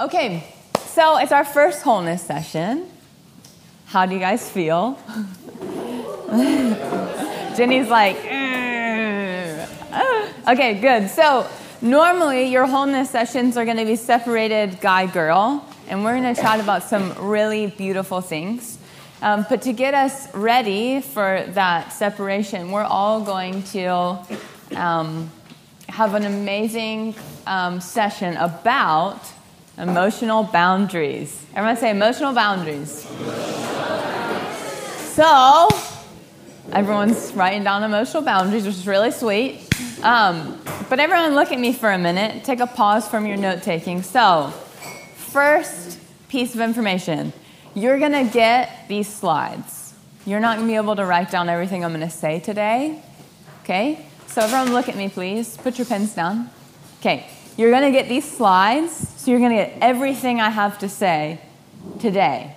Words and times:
Okay, 0.00 0.42
so 0.86 1.18
it's 1.18 1.32
our 1.32 1.44
first 1.44 1.82
wholeness 1.82 2.22
session. 2.22 2.88
How 3.84 4.06
do 4.06 4.14
you 4.14 4.20
guys 4.20 4.48
feel? 4.48 4.98
Jenny's 7.54 7.90
like, 7.90 8.16
okay, 10.48 10.80
good. 10.80 11.10
So 11.10 11.46
normally 11.82 12.44
your 12.46 12.66
wholeness 12.66 13.10
sessions 13.10 13.58
are 13.58 13.66
going 13.66 13.76
to 13.76 13.84
be 13.84 13.96
separated 13.96 14.80
guy 14.80 15.04
girl, 15.04 15.62
and 15.88 16.02
we're 16.02 16.18
going 16.18 16.34
to 16.34 16.40
chat 16.40 16.58
about 16.58 16.84
some 16.84 17.12
really 17.28 17.66
beautiful 17.66 18.22
things. 18.22 18.78
Um, 19.20 19.44
but 19.50 19.60
to 19.60 19.74
get 19.74 19.92
us 19.92 20.34
ready 20.34 21.02
for 21.02 21.44
that 21.48 21.92
separation, 21.92 22.70
we're 22.70 22.82
all 22.82 23.20
going 23.20 23.62
to 23.64 24.18
um, 24.74 25.30
have 25.90 26.14
an 26.14 26.24
amazing 26.24 27.14
um, 27.46 27.78
session 27.82 28.38
about 28.38 29.20
emotional 29.78 30.44
boundaries. 30.44 31.44
Everyone 31.54 31.76
say 31.76 31.90
emotional 31.90 32.32
boundaries. 32.32 33.06
So, 35.12 35.68
everyone's 36.72 37.32
writing 37.32 37.64
down 37.64 37.82
emotional 37.82 38.22
boundaries, 38.22 38.64
which 38.64 38.76
is 38.76 38.86
really 38.86 39.10
sweet. 39.10 39.68
Um, 40.02 40.60
but 40.88 41.00
everyone, 41.00 41.34
look 41.34 41.52
at 41.52 41.60
me 41.60 41.72
for 41.72 41.90
a 41.90 41.98
minute. 41.98 42.44
Take 42.44 42.60
a 42.60 42.66
pause 42.66 43.06
from 43.08 43.26
your 43.26 43.36
note 43.36 43.62
taking. 43.62 44.02
So, 44.02 44.50
first 45.16 45.98
piece 46.28 46.54
of 46.54 46.60
information 46.60 47.32
you're 47.74 47.98
going 47.98 48.12
to 48.12 48.30
get 48.30 48.86
these 48.88 49.08
slides. 49.08 49.94
You're 50.26 50.40
not 50.40 50.56
going 50.56 50.68
to 50.68 50.72
be 50.72 50.76
able 50.76 50.96
to 50.96 51.06
write 51.06 51.30
down 51.30 51.48
everything 51.48 51.84
I'm 51.84 51.92
going 51.92 52.06
to 52.06 52.10
say 52.10 52.38
today. 52.38 53.02
Okay? 53.64 54.06
So, 54.26 54.42
everyone, 54.42 54.72
look 54.72 54.88
at 54.88 54.96
me, 54.96 55.08
please. 55.08 55.56
Put 55.56 55.78
your 55.78 55.86
pens 55.86 56.14
down. 56.14 56.50
Okay. 57.00 57.28
You're 57.56 57.70
going 57.70 57.82
to 57.82 57.90
get 57.90 58.08
these 58.08 58.30
slides, 58.30 58.92
so 59.16 59.30
you're 59.30 59.40
going 59.40 59.50
to 59.50 59.56
get 59.56 59.78
everything 59.80 60.40
I 60.40 60.50
have 60.50 60.78
to 60.78 60.88
say 60.88 61.40
today. 62.00 62.56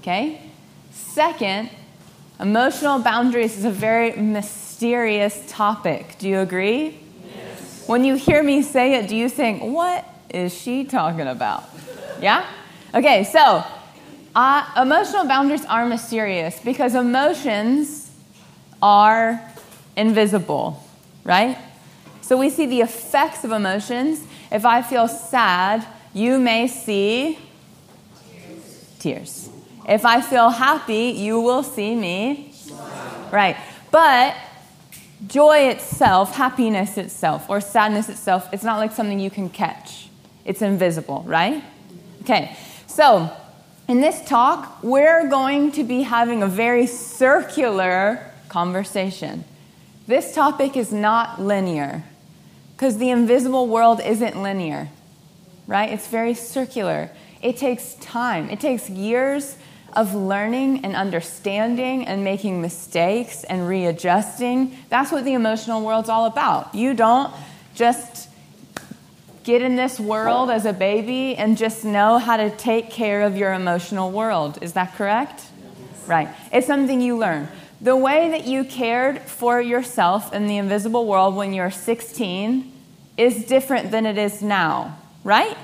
Okay? 0.00 0.40
Second, 0.92 1.70
emotional 2.38 3.00
boundaries 3.00 3.58
is 3.58 3.64
a 3.64 3.70
very 3.70 4.12
mysterious 4.12 5.42
topic. 5.48 6.16
Do 6.18 6.28
you 6.28 6.38
agree? 6.40 6.98
Yes. 7.34 7.88
When 7.88 8.04
you 8.04 8.14
hear 8.14 8.42
me 8.42 8.62
say 8.62 8.94
it, 8.94 9.08
do 9.08 9.16
you 9.16 9.28
think, 9.28 9.62
what 9.62 10.04
is 10.30 10.54
she 10.56 10.84
talking 10.84 11.26
about? 11.26 11.64
Yeah? 12.20 12.46
Okay, 12.94 13.24
so 13.24 13.64
uh, 14.34 14.66
emotional 14.80 15.26
boundaries 15.26 15.64
are 15.64 15.84
mysterious 15.86 16.60
because 16.60 16.94
emotions 16.94 18.10
are 18.80 19.42
invisible, 19.96 20.82
right? 21.24 21.58
So 22.32 22.38
we 22.38 22.48
see 22.48 22.64
the 22.64 22.80
effects 22.80 23.44
of 23.44 23.52
emotions. 23.52 24.24
If 24.50 24.64
I 24.64 24.80
feel 24.80 25.06
sad, 25.06 25.86
you 26.14 26.38
may 26.38 26.66
see 26.66 27.38
tears. 28.98 29.50
If 29.86 30.06
I 30.06 30.22
feel 30.22 30.48
happy, 30.48 31.10
you 31.10 31.42
will 31.42 31.62
see 31.62 31.94
me. 31.94 32.54
Right. 33.30 33.58
But 33.90 34.34
joy 35.26 35.68
itself, 35.68 36.34
happiness 36.34 36.96
itself, 36.96 37.50
or 37.50 37.60
sadness 37.60 38.08
itself, 38.08 38.48
it's 38.50 38.64
not 38.64 38.78
like 38.78 38.92
something 38.92 39.20
you 39.20 39.30
can 39.30 39.50
catch. 39.50 40.08
It's 40.46 40.62
invisible, 40.62 41.24
right? 41.26 41.62
Okay. 42.22 42.56
So, 42.86 43.30
in 43.88 44.00
this 44.00 44.24
talk, 44.24 44.82
we're 44.82 45.28
going 45.28 45.70
to 45.72 45.84
be 45.84 46.00
having 46.00 46.42
a 46.42 46.48
very 46.48 46.86
circular 46.86 48.32
conversation. 48.48 49.44
This 50.06 50.34
topic 50.34 50.78
is 50.78 50.94
not 50.94 51.38
linear 51.38 52.04
because 52.82 52.98
the 52.98 53.10
invisible 53.10 53.68
world 53.68 54.00
isn't 54.04 54.42
linear, 54.42 54.88
right? 55.68 55.92
It's 55.92 56.08
very 56.08 56.34
circular. 56.34 57.12
It 57.40 57.56
takes 57.56 57.94
time, 57.94 58.50
it 58.50 58.58
takes 58.58 58.90
years 58.90 59.56
of 59.92 60.16
learning 60.16 60.84
and 60.84 60.96
understanding 60.96 62.04
and 62.08 62.24
making 62.24 62.60
mistakes 62.60 63.44
and 63.44 63.68
readjusting. 63.68 64.76
That's 64.88 65.12
what 65.12 65.24
the 65.24 65.34
emotional 65.34 65.84
world's 65.84 66.08
all 66.08 66.26
about. 66.26 66.74
You 66.74 66.92
don't 66.92 67.32
just 67.76 68.28
get 69.44 69.62
in 69.62 69.76
this 69.76 70.00
world 70.00 70.50
as 70.50 70.66
a 70.66 70.72
baby 70.72 71.36
and 71.36 71.56
just 71.56 71.84
know 71.84 72.18
how 72.18 72.36
to 72.36 72.50
take 72.50 72.90
care 72.90 73.22
of 73.22 73.36
your 73.36 73.52
emotional 73.52 74.10
world. 74.10 74.58
Is 74.60 74.72
that 74.72 74.96
correct? 74.96 75.40
Right. 76.08 76.26
It's 76.52 76.66
something 76.66 77.00
you 77.00 77.16
learn. 77.16 77.46
The 77.80 77.94
way 77.96 78.30
that 78.30 78.44
you 78.44 78.64
cared 78.64 79.20
for 79.20 79.60
yourself 79.60 80.32
in 80.32 80.48
the 80.48 80.56
invisible 80.56 81.06
world 81.06 81.36
when 81.36 81.52
you're 81.52 81.70
16 81.70 82.71
is 83.16 83.44
different 83.44 83.90
than 83.90 84.06
it 84.06 84.18
is 84.18 84.42
now, 84.42 84.98
right? 85.24 85.56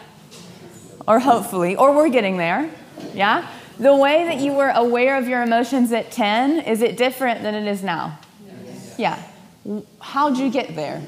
Or 1.06 1.18
hopefully, 1.18 1.76
or 1.76 1.94
we're 1.94 2.08
getting 2.08 2.36
there. 2.36 2.70
Yeah? 3.14 3.48
The 3.78 3.94
way 3.94 4.24
that 4.24 4.38
you 4.38 4.52
were 4.52 4.70
aware 4.70 5.16
of 5.16 5.28
your 5.28 5.42
emotions 5.42 5.92
at 5.92 6.10
10, 6.10 6.60
is 6.60 6.82
it 6.82 6.96
different 6.96 7.42
than 7.42 7.54
it 7.54 7.66
is 7.66 7.82
now? 7.82 8.18
Yes. 8.44 8.94
Yeah. 8.98 9.82
How'd 10.00 10.36
you 10.36 10.50
get 10.50 10.74
there? 10.74 11.02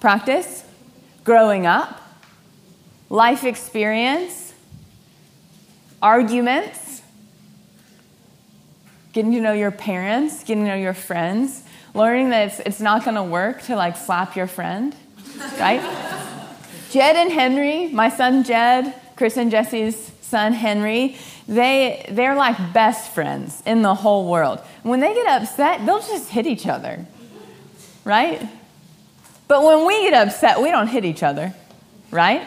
Practice? 0.00 0.64
Growing 1.24 1.66
up? 1.66 2.00
Life 3.10 3.44
experience? 3.44 4.54
Arguments? 6.02 6.90
getting 9.12 9.32
to 9.32 9.40
know 9.40 9.52
your 9.52 9.70
parents, 9.70 10.44
getting 10.44 10.64
to 10.64 10.70
know 10.70 10.76
your 10.76 10.94
friends, 10.94 11.62
learning 11.94 12.30
that 12.30 12.48
it's, 12.48 12.60
it's 12.60 12.80
not 12.80 13.04
going 13.04 13.16
to 13.16 13.22
work 13.22 13.62
to 13.62 13.76
like 13.76 13.96
slap 13.96 14.36
your 14.36 14.46
friend, 14.46 14.94
right? 15.58 15.80
Jed 16.90 17.16
and 17.16 17.30
Henry, 17.30 17.88
my 17.88 18.08
son 18.08 18.44
Jed, 18.44 18.94
Chris 19.16 19.36
and 19.36 19.50
Jesse's 19.50 20.10
son 20.22 20.52
Henry, 20.52 21.16
they, 21.46 22.06
they're 22.10 22.36
like 22.36 22.72
best 22.72 23.12
friends 23.12 23.62
in 23.66 23.82
the 23.82 23.94
whole 23.94 24.30
world. 24.30 24.60
When 24.82 25.00
they 25.00 25.14
get 25.14 25.26
upset, 25.26 25.84
they'll 25.84 26.00
just 26.00 26.30
hit 26.30 26.46
each 26.46 26.66
other, 26.66 27.04
right? 28.04 28.40
But 29.48 29.64
when 29.64 29.86
we 29.86 30.08
get 30.08 30.14
upset, 30.14 30.60
we 30.62 30.70
don't 30.70 30.86
hit 30.86 31.04
each 31.04 31.22
other, 31.24 31.52
right? 32.10 32.46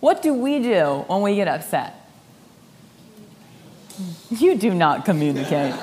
What 0.00 0.22
do 0.22 0.32
we 0.34 0.60
do 0.60 1.04
when 1.06 1.22
we 1.22 1.36
get 1.36 1.46
upset? 1.46 1.94
You 4.30 4.56
do 4.56 4.72
not 4.74 5.04
communicate. 5.04 5.74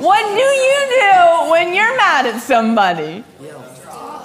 What 0.00 0.24
do 0.34 0.42
you 0.42 0.80
do 0.98 1.50
when 1.50 1.74
you're 1.74 1.94
mad 1.94 2.24
at 2.24 2.40
somebody? 2.40 3.22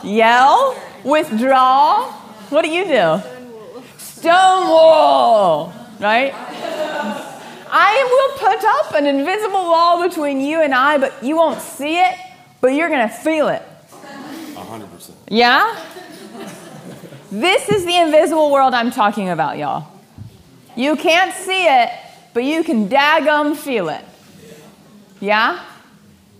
Yell? 0.04 0.82
Withdraw? 1.04 2.12
What 2.50 2.62
do 2.62 2.70
you 2.70 2.86
do? 2.86 3.22
Stonewall, 3.98 5.74
right? 6.00 6.34
I 7.68 8.08
will 8.10 8.50
put 8.50 8.64
up 8.64 8.94
an 8.94 9.06
invisible 9.06 9.52
wall 9.52 10.08
between 10.08 10.40
you 10.40 10.62
and 10.62 10.74
I, 10.74 10.98
but 10.98 11.22
you 11.22 11.36
won't 11.36 11.60
see 11.60 12.00
it, 12.00 12.16
but 12.62 12.68
you're 12.68 12.88
going 12.88 13.08
to 13.10 13.14
feel 13.14 13.50
it. 13.50 13.62
100%. 14.54 15.12
Yeah? 15.28 15.78
This 17.32 17.68
is 17.68 17.86
the 17.86 17.98
invisible 17.98 18.50
world 18.50 18.74
I'm 18.74 18.92
talking 18.92 19.30
about, 19.30 19.58
y'all. 19.58 19.88
You 20.78 20.96
can't 20.96 21.34
see 21.34 21.66
it, 21.66 21.90
but 22.34 22.46
you 22.46 22.64
can 22.64 22.88
daggum 22.88 23.58
feel 23.58 23.90
it. 23.90 24.06
Yeah? 25.20 25.64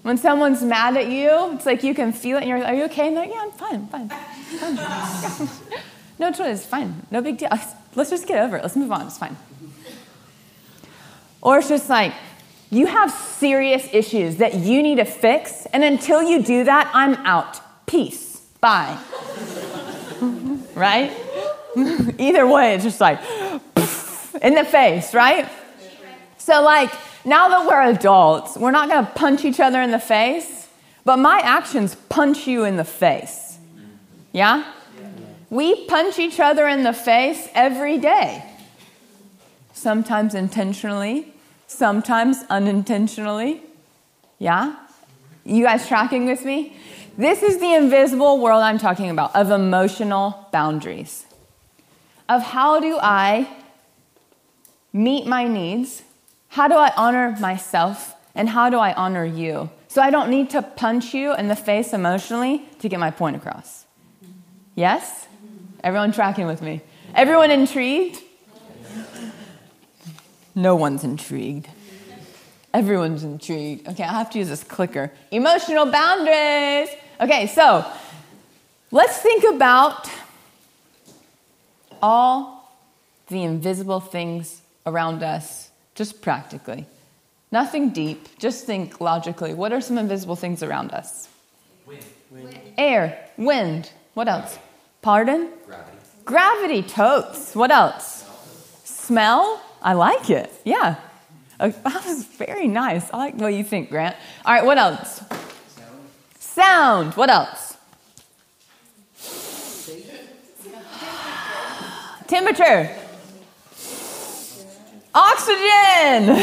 When 0.04 0.18
someone's 0.18 0.62
mad 0.62 0.98
at 0.98 1.08
you, 1.08 1.54
it's 1.56 1.66
like 1.66 1.84
you 1.84 1.96
can 1.96 2.14
feel 2.14 2.38
it 2.38 2.42
and 2.42 2.50
you're 2.50 2.60
like, 2.60 2.70
Are 2.70 2.76
you 2.76 2.84
okay? 2.86 3.08
And 3.08 3.18
they're 3.18 3.26
like, 3.26 3.34
Yeah, 3.34 3.42
I'm 3.42 3.52
fine, 3.52 3.76
I'm 3.76 3.88
fine. 3.88 5.48
fine. 5.48 5.50
no 6.20 6.32
choice, 6.32 6.60
it's 6.60 6.66
fine. 6.66 7.06
No 7.10 7.22
big 7.22 7.38
deal. 7.38 7.50
Let's 7.96 8.10
just 8.10 8.28
get 8.28 8.44
over 8.44 8.58
it. 8.58 8.62
Let's 8.62 8.76
move 8.76 8.92
on. 8.92 9.08
It's 9.08 9.18
fine. 9.18 9.36
Or 11.42 11.60
it's 11.60 11.70
just 11.70 11.90
like, 11.90 12.14
you 12.72 12.88
have 12.88 13.12
serious 13.12 13.88
issues 13.94 14.38
that 14.38 14.56
you 14.56 14.84
need 14.84 14.96
to 14.96 15.06
fix, 15.06 15.66
and 15.68 15.84
until 15.84 16.22
you 16.24 16.44
do 16.44 16.64
that, 16.64 16.92
I'm 16.94 17.14
out. 17.26 17.62
Peace. 17.86 18.42
Bye. 18.60 18.98
right? 20.76 21.12
Either 22.18 22.48
way, 22.48 22.74
it's 22.74 22.84
just 22.84 23.00
like, 23.00 23.20
in 24.42 24.56
the 24.56 24.66
face, 24.66 25.14
right? 25.14 25.48
So, 26.46 26.62
like, 26.62 26.92
now 27.26 27.50
that 27.50 27.66
we're 27.66 27.90
adults, 27.90 28.56
we're 28.56 28.70
not 28.70 28.88
gonna 28.88 29.12
punch 29.16 29.46
each 29.46 29.60
other 29.60 29.82
in 29.82 29.90
the 29.90 29.98
face, 29.98 30.68
but 31.04 31.18
my 31.18 31.40
actions 31.40 31.96
punch 32.08 32.46
you 32.46 32.66
in 32.66 32.78
the 32.78 32.84
face. 32.84 33.58
Yeah? 34.32 34.64
We 35.50 35.88
punch 35.88 36.20
each 36.20 36.40
other 36.40 36.68
in 36.68 36.84
the 36.84 36.94
face 36.94 37.50
every 37.56 37.98
day. 37.98 38.44
Sometimes 39.74 40.36
intentionally, 40.36 41.34
sometimes 41.66 42.44
unintentionally. 42.48 43.64
Yeah? 44.38 44.76
You 45.46 45.64
guys 45.64 45.88
tracking 45.88 46.28
with 46.28 46.46
me? 46.46 46.78
This 47.18 47.42
is 47.42 47.58
the 47.58 47.74
invisible 47.74 48.40
world 48.40 48.62
I'm 48.62 48.78
talking 48.78 49.10
about 49.10 49.36
of 49.36 49.50
emotional 49.50 50.48
boundaries. 50.52 51.26
Of 52.30 52.44
how 52.44 52.80
do 52.80 53.00
I 53.02 53.50
meet 54.94 55.26
my 55.26 55.48
needs? 55.48 56.04
How 56.56 56.70
do 56.70 56.76
I 56.76 56.94
honor 56.96 57.36
myself? 57.42 58.16
And 58.34 58.48
how 58.48 58.70
do 58.70 58.78
I 58.78 58.94
honor 58.94 59.26
you? 59.26 59.70
So 59.90 60.02
I 60.02 60.10
don't 60.10 60.30
need 60.30 60.52
to 60.52 60.62
punch 60.62 61.14
you 61.14 61.36
in 61.36 61.50
the 61.50 61.56
face 61.56 61.92
emotionally 61.92 62.66
to 62.80 62.88
get 62.88 62.98
my 62.98 63.12
point 63.12 63.36
across. 63.36 63.86
Yes? 64.74 65.28
Everyone 65.84 66.14
tracking 66.14 66.48
with 66.48 66.62
me? 66.62 66.80
Everyone 67.14 67.52
intrigued? 67.52 68.22
No 70.56 70.78
one's 70.78 71.04
intrigued. 71.04 71.68
Everyone's 72.74 73.26
intrigued. 73.26 73.90
Okay, 73.90 74.04
I 74.04 74.14
have 74.14 74.30
to 74.30 74.40
use 74.40 74.48
this 74.48 74.64
clicker. 74.64 75.12
Emotional 75.32 75.86
boundaries. 75.86 76.88
Okay, 77.20 77.48
so 77.48 77.86
let's 78.92 79.18
think 79.18 79.44
about 79.44 80.10
all 82.02 82.72
the 83.28 83.44
invisible 83.44 84.00
things 84.00 84.62
around 84.86 85.22
us, 85.22 85.65
just 85.96 86.22
practically. 86.22 86.86
Nothing 87.52 87.90
deep, 87.92 88.38
just 88.38 88.66
think 88.66 89.00
logically. 89.00 89.54
What 89.54 89.72
are 89.72 89.82
some 89.82 89.98
invisible 89.98 90.36
things 90.36 90.62
around 90.62 90.92
us? 90.92 91.30
Wind. 91.88 92.04
wind. 92.30 92.60
Air, 92.78 93.30
wind. 93.38 93.92
What 94.14 94.28
else? 94.28 94.60
Pardon? 95.02 95.50
Gravity. 95.66 95.98
Gravity, 96.26 96.84
totes. 96.84 97.56
What 97.56 97.72
else? 97.72 98.30
Smell? 98.84 99.62
I 99.82 99.94
like 99.94 100.30
it. 100.30 100.52
Yeah. 100.66 100.96
Uh, 101.60 101.68
that 101.84 102.06
was 102.06 102.26
very 102.26 102.68
nice. 102.68 103.10
I 103.14 103.18
like 103.18 103.36
what 103.36 103.54
you 103.54 103.64
think, 103.64 103.90
Grant. 103.90 104.16
All 104.44 104.54
right, 104.54 104.66
what 104.66 104.78
else? 104.78 105.22
Sound. 106.40 107.14
Sound. 107.14 107.14
What 107.14 107.30
else? 107.30 107.78
Temperature. 112.28 113.05
Oxygen. 115.16 116.36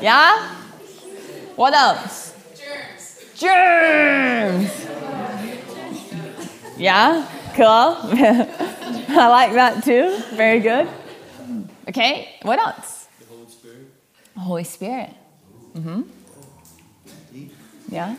yeah? 0.00 0.48
What 1.56 1.74
else? 1.74 2.34
Germs. 2.56 3.26
Germs. 3.36 4.88
Yeah? 6.78 7.28
Cool. 7.54 7.66
I 7.66 9.28
like 9.28 9.52
that 9.52 9.84
too. 9.84 10.16
Very 10.32 10.60
good. 10.60 10.88
Okay, 11.88 12.36
what 12.42 12.58
else? 12.58 13.08
The 13.18 13.26
Holy 13.26 13.44
Spirit. 13.46 13.86
Holy 14.38 14.64
Spirit. 14.64 15.10
Mm-hmm. 15.76 16.02
Yeah. 17.90 18.14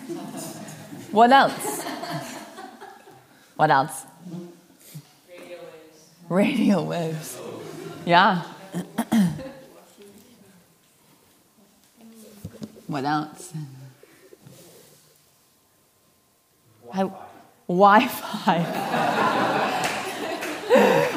What 1.12 1.32
else? 1.32 1.84
What 3.56 3.72
else? 3.72 4.06
Radio 5.30 5.58
waves. 5.58 6.10
Radio 6.30 6.84
waves. 6.84 7.40
Yeah. 8.06 8.44
what 12.88 13.06
else? 13.06 13.54
Wi 17.68 18.08
Fi. 18.08 18.66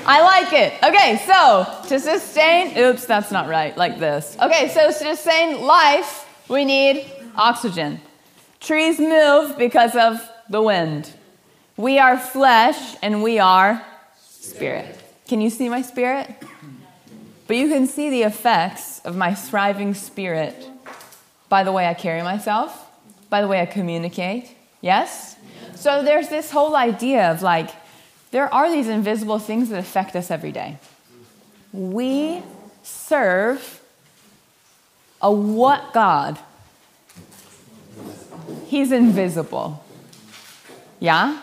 I 0.09 0.23
like 0.23 0.53
it. 0.53 0.75
Okay, 0.83 1.21
so 1.27 1.89
to 1.89 1.99
sustain, 1.99 2.79
oops, 2.79 3.07
that's 3.07 3.31
not 3.31 3.49
right, 3.49 3.77
like 3.77 3.99
this. 3.99 4.37
Okay, 4.41 4.69
so 4.69 4.87
to 4.87 4.93
sustain 4.93 5.63
life, 5.63 6.29
we 6.49 6.65
need 6.65 7.05
oxygen. 7.35 8.01
Trees 8.61 8.99
move 8.99 9.59
because 9.59 9.97
of 9.97 10.21
the 10.49 10.62
wind. 10.62 11.12
We 11.77 11.99
are 11.99 12.17
flesh 12.17 12.97
and 13.03 13.23
we 13.23 13.39
are 13.39 13.85
spirit. 14.21 14.99
Can 15.27 15.41
you 15.41 15.51
see 15.51 15.69
my 15.69 15.83
spirit? 15.83 16.31
But 17.47 17.57
you 17.57 17.69
can 17.69 17.87
see 17.87 18.11
the 18.11 18.23
effects 18.23 19.01
of 19.01 19.17
my 19.17 19.35
thriving 19.35 19.95
spirit 19.95 20.69
by 21.49 21.65
the 21.65 21.73
way 21.73 21.87
I 21.87 21.95
carry 21.95 22.23
myself, 22.23 22.91
by 23.31 23.41
the 23.41 23.49
way 23.49 23.61
I 23.61 23.67
communicate. 23.67 24.51
Yes? 24.81 25.37
So 25.75 26.03
there's 26.03 26.29
this 26.29 26.51
whole 26.51 26.77
idea 26.77 27.31
of 27.31 27.43
like, 27.43 27.71
there 28.31 28.53
are 28.53 28.71
these 28.71 28.89
invisible 28.89 29.39
things 29.39 29.69
that 29.71 29.79
affect 29.79 30.17
us 30.17 30.31
every 30.31 30.53
day. 30.53 30.79
We 31.73 32.43
serve 32.83 33.81
a 35.23 35.33
what 35.33 35.93
God? 35.93 36.39
He's 38.67 38.93
invisible. 38.93 39.85
Yeah? 41.01 41.41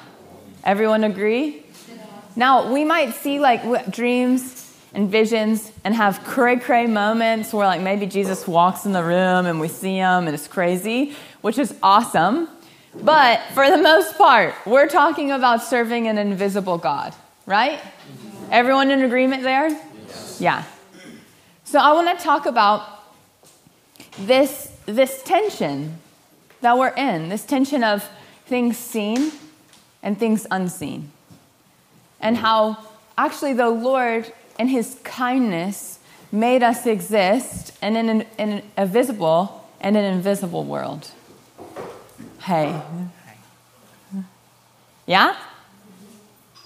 Everyone 0.64 1.04
agree? 1.04 1.64
Now, 2.36 2.72
we 2.74 2.84
might 2.84 3.14
see 3.14 3.40
like 3.40 3.92
dreams 3.92 4.63
and 4.94 5.10
visions 5.10 5.72
and 5.84 5.96
have 5.96 6.24
cray 6.24 6.58
cray 6.58 6.86
moments 6.86 7.54
where 7.54 7.66
like 7.66 7.82
maybe 7.82 8.06
Jesus 8.06 8.48
walks 8.48 8.86
in 8.86 8.92
the 8.92 9.04
room 9.04 9.46
and 9.46 9.60
we 9.60 9.68
see 9.68 9.96
him 9.96 10.28
and 10.28 10.30
it's 10.30 10.48
crazy, 10.48 11.16
which 11.42 11.58
is 11.58 11.76
awesome. 11.82 12.48
But 12.96 13.42
for 13.54 13.70
the 13.70 13.78
most 13.78 14.18
part, 14.18 14.54
we're 14.66 14.88
talking 14.88 15.32
about 15.32 15.64
serving 15.64 16.08
an 16.08 16.18
invisible 16.18 16.78
God, 16.78 17.16
right? 17.46 17.80
Everyone 18.52 18.92
in 18.92 19.02
agreement 19.02 19.42
there? 19.42 19.70
Yes. 19.70 20.38
Yeah. 20.40 20.64
So 21.64 21.80
I 21.80 21.92
want 21.94 22.16
to 22.18 22.24
talk 22.24 22.46
about 22.46 22.88
this, 24.20 24.72
this 24.86 25.24
tension 25.24 25.98
that 26.62 26.78
we're 26.78 26.90
in, 26.90 27.30
this 27.30 27.46
tension 27.46 27.84
of 27.84 28.08
things 28.46 28.78
seen 28.78 29.32
and 30.04 30.20
things 30.20 30.46
unseen. 30.52 31.12
And 32.20 32.38
how 32.38 32.78
actually 33.18 33.54
the 33.54 33.70
Lord, 33.70 34.32
in 34.60 34.68
His 34.68 34.98
kindness, 35.04 36.00
made 36.32 36.64
us 36.64 36.86
exist 36.86 37.78
in 37.82 37.96
an, 37.96 38.26
in 38.38 38.64
a 38.78 38.86
visible 38.86 39.70
and 39.80 39.96
an 39.96 40.04
invisible 40.04 40.64
world. 40.64 41.12
Hey. 42.42 42.82
Yeah? 45.06 45.36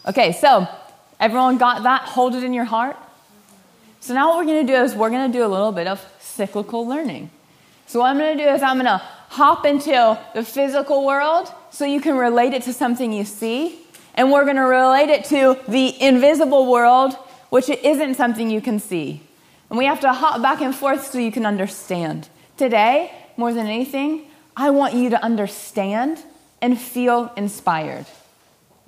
Okay, 0.07 0.31
so 0.31 0.67
everyone 1.19 1.57
got 1.57 1.83
that? 1.83 2.03
Hold 2.03 2.35
it 2.35 2.43
in 2.43 2.53
your 2.53 2.65
heart. 2.65 2.95
So 3.99 4.13
now 4.13 4.29
what 4.29 4.37
we're 4.37 4.45
going 4.45 4.65
to 4.65 4.73
do 4.73 4.81
is 4.81 4.95
we're 4.95 5.09
going 5.09 5.31
to 5.31 5.37
do 5.37 5.43
a 5.43 5.49
little 5.49 5.71
bit 5.71 5.87
of 5.87 6.05
cyclical 6.19 6.87
learning. 6.87 7.29
So 7.87 7.99
what 7.99 8.11
I'm 8.11 8.17
going 8.17 8.37
to 8.37 8.43
do 8.43 8.49
is 8.49 8.61
I'm 8.61 8.75
going 8.77 8.85
to 8.85 9.01
hop 9.29 9.65
into 9.65 10.17
the 10.33 10.43
physical 10.43 11.05
world 11.05 11.51
so 11.71 11.83
you 11.83 11.99
can 11.99 12.15
relate 12.15 12.53
it 12.53 12.63
to 12.63 12.73
something 12.73 13.11
you 13.11 13.25
see, 13.25 13.79
and 14.15 14.31
we're 14.31 14.45
going 14.45 14.55
to 14.55 14.61
relate 14.61 15.09
it 15.09 15.25
to 15.25 15.59
the 15.67 16.01
invisible 16.01 16.71
world, 16.71 17.17
which 17.49 17.69
isn't 17.69 18.15
something 18.15 18.49
you 18.49 18.61
can 18.61 18.79
see. 18.79 19.21
And 19.69 19.77
we 19.77 19.85
have 19.85 19.99
to 20.01 20.13
hop 20.13 20.41
back 20.41 20.61
and 20.61 20.73
forth 20.73 21.11
so 21.11 21.17
you 21.17 21.31
can 21.31 21.45
understand. 21.45 22.29
Today, 22.57 23.11
more 23.35 23.53
than 23.53 23.67
anything, 23.67 24.25
I 24.55 24.69
want 24.71 24.93
you 24.93 25.09
to 25.11 25.23
understand 25.23 26.23
and 26.61 26.79
feel 26.79 27.31
inspired. 27.37 28.05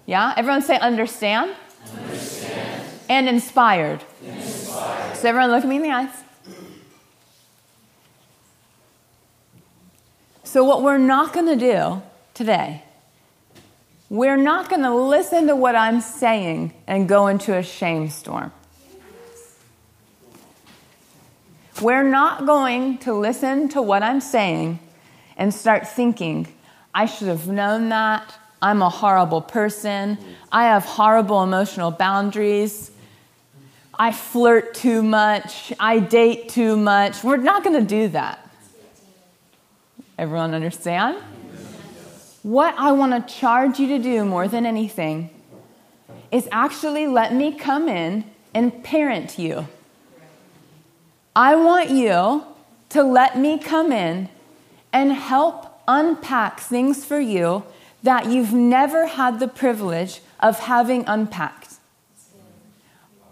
Yeah? 0.05 0.33
Everyone 0.35 0.61
say 0.61 0.77
understand. 0.79 1.55
Understand. 1.95 2.83
And 3.09 3.29
inspired. 3.29 4.03
inspired. 4.25 5.15
So 5.17 5.29
everyone 5.29 5.51
look 5.51 5.65
me 5.65 5.75
in 5.75 5.81
the 5.83 5.91
eyes. 5.91 6.23
So 10.43 10.63
what 10.63 10.81
we're 10.81 10.97
not 10.97 11.31
going 11.31 11.45
to 11.45 11.55
do 11.55 12.01
today, 12.33 12.81
we're 14.09 14.37
not 14.37 14.69
going 14.69 14.81
to 14.81 14.93
listen 14.93 15.47
to 15.47 15.55
what 15.55 15.75
I'm 15.75 16.01
saying 16.01 16.73
and 16.87 17.07
go 17.07 17.27
into 17.27 17.55
a 17.55 17.61
shame 17.61 18.09
storm. 18.09 18.51
We're 21.81 22.03
not 22.03 22.45
going 22.45 22.97
to 22.99 23.13
listen 23.13 23.69
to 23.69 23.81
what 23.81 24.03
I'm 24.03 24.19
saying 24.19 24.79
and 25.37 25.53
start 25.53 25.87
thinking, 25.87 26.47
I 26.93 27.05
should 27.05 27.27
have 27.27 27.47
known 27.47 27.89
that. 27.89 28.35
I'm 28.61 28.81
a 28.81 28.89
horrible 28.89 29.41
person. 29.41 30.17
I 30.51 30.65
have 30.65 30.83
horrible 30.83 31.43
emotional 31.43 31.91
boundaries. 31.91 32.91
I 33.93 34.11
flirt 34.11 34.73
too 34.73 35.03
much. 35.03 35.71
I 35.79 35.99
date 35.99 36.49
too 36.49 36.75
much. 36.75 37.23
We're 37.23 37.37
not 37.37 37.63
going 37.63 37.79
to 37.79 37.85
do 37.85 38.09
that. 38.09 38.45
Everyone 40.17 40.53
understand? 40.53 41.23
What 42.43 42.73
I 42.77 42.93
want 42.93 43.27
to 43.27 43.33
charge 43.33 43.79
you 43.79 43.87
to 43.89 43.99
do 43.99 44.23
more 44.23 44.47
than 44.47 44.65
anything 44.65 45.29
is 46.31 46.47
actually 46.51 47.05
let 47.05 47.33
me 47.33 47.51
come 47.51 47.89
in 47.89 48.23
and 48.53 48.81
parent 48.81 49.37
you. 49.37 49.67
I 51.35 51.55
want 51.55 51.89
you 51.89 52.45
to 52.89 53.03
let 53.03 53.37
me 53.37 53.59
come 53.59 53.91
in 53.91 54.29
and 54.93 55.11
help 55.11 55.81
unpack 55.87 56.61
things 56.61 57.03
for 57.03 57.19
you 57.19 57.63
that 58.03 58.27
you've 58.27 58.53
never 58.53 59.07
had 59.07 59.39
the 59.39 59.47
privilege 59.47 60.21
of 60.39 60.59
having 60.59 61.03
unpacked. 61.07 61.75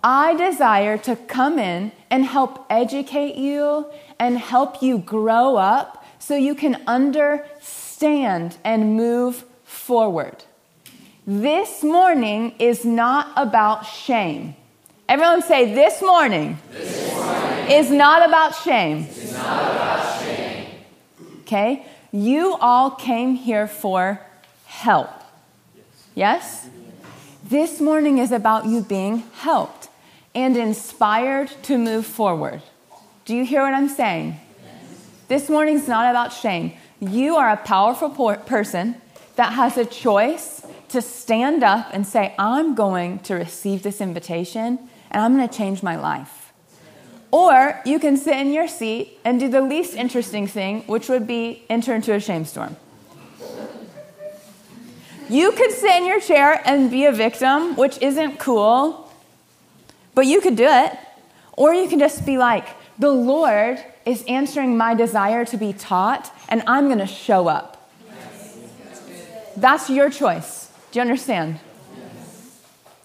I 0.03 0.35
desire 0.35 0.97
to 0.99 1.15
come 1.15 1.57
in 1.57 1.93
and 2.11 2.25
help 2.25 2.65
educate 2.69 3.35
you 3.35 3.87
and 4.19 4.37
help 4.37 4.81
you 4.81 4.97
grow 4.97 5.55
up 5.55 6.05
so 6.19 6.35
you 6.35 6.55
can 6.55 6.83
understand 6.85 7.86
and 8.63 8.95
move 8.95 9.43
forward. 9.63 10.43
This 11.25 11.83
morning 11.83 12.53
is 12.59 12.85
not 12.85 13.33
about 13.35 13.85
shame. 13.85 14.55
Everyone 15.09 15.41
say, 15.41 15.73
This 15.73 16.01
morning, 16.01 16.57
this 16.71 17.13
morning 17.13 17.71
is 17.71 17.91
not 17.91 18.27
about 18.27 18.55
shame. 18.55 19.07
Okay? 21.41 21.85
You 22.11 22.55
all 22.61 22.91
came 22.91 23.35
here 23.35 23.67
for 23.67 24.21
help. 24.65 25.09
Yes? 26.15 26.69
This 27.43 27.79
morning 27.79 28.17
is 28.17 28.31
about 28.31 28.65
you 28.65 28.81
being 28.81 29.23
helped 29.33 29.89
and 30.35 30.55
inspired 30.57 31.51
to 31.63 31.77
move 31.77 32.05
forward. 32.05 32.61
Do 33.25 33.35
you 33.35 33.45
hear 33.45 33.61
what 33.61 33.73
I'm 33.73 33.89
saying? 33.89 34.39
This 35.27 35.49
morning's 35.49 35.87
not 35.87 36.09
about 36.09 36.31
shame. 36.31 36.73
You 36.99 37.35
are 37.35 37.49
a 37.51 37.57
powerful 37.57 38.09
por- 38.09 38.37
person 38.37 38.99
that 39.35 39.53
has 39.53 39.77
a 39.77 39.85
choice 39.85 40.65
to 40.89 41.01
stand 41.01 41.63
up 41.63 41.89
and 41.93 42.07
say, 42.07 42.33
I'm 42.39 42.73
going 42.73 43.19
to 43.19 43.35
receive 43.35 43.83
this 43.83 44.01
invitation 44.01 44.79
and 45.11 45.23
I'm 45.23 45.35
going 45.35 45.47
to 45.47 45.55
change 45.55 45.83
my 45.83 45.95
life. 45.95 46.51
Or 47.29 47.79
you 47.85 47.99
can 47.99 48.17
sit 48.17 48.37
in 48.37 48.53
your 48.53 48.67
seat 48.67 49.19
and 49.23 49.39
do 49.39 49.49
the 49.49 49.61
least 49.61 49.95
interesting 49.95 50.47
thing, 50.47 50.81
which 50.83 51.09
would 51.09 51.27
be 51.27 51.63
enter 51.69 51.93
into 51.93 52.13
a 52.13 52.19
shame 52.19 52.45
storm. 52.45 52.77
You 55.29 55.51
could 55.51 55.71
sit 55.71 55.91
in 55.97 56.05
your 56.05 56.21
chair 56.21 56.61
and 56.65 56.89
be 56.89 57.05
a 57.05 57.11
victim, 57.11 57.75
which 57.75 58.01
isn't 58.01 58.39
cool, 58.39 59.11
but 60.15 60.25
you 60.25 60.39
could 60.39 60.55
do 60.55 60.67
it. 60.67 60.97
Or 61.53 61.73
you 61.73 61.89
can 61.89 61.99
just 61.99 62.25
be 62.25 62.37
like, 62.37 62.67
the 62.97 63.11
Lord 63.11 63.77
is 64.07 64.23
answering 64.27 64.77
my 64.77 64.95
desire 64.95 65.45
to 65.45 65.57
be 65.57 65.73
taught, 65.73 66.31
and 66.49 66.63
I'm 66.65 66.87
going 66.87 66.99
to 66.99 67.05
show 67.05 67.47
up. 67.47 67.91
That's 69.55 69.89
your 69.89 70.09
choice. 70.09 70.71
Do 70.91 70.99
you 70.99 71.01
understand? 71.01 71.59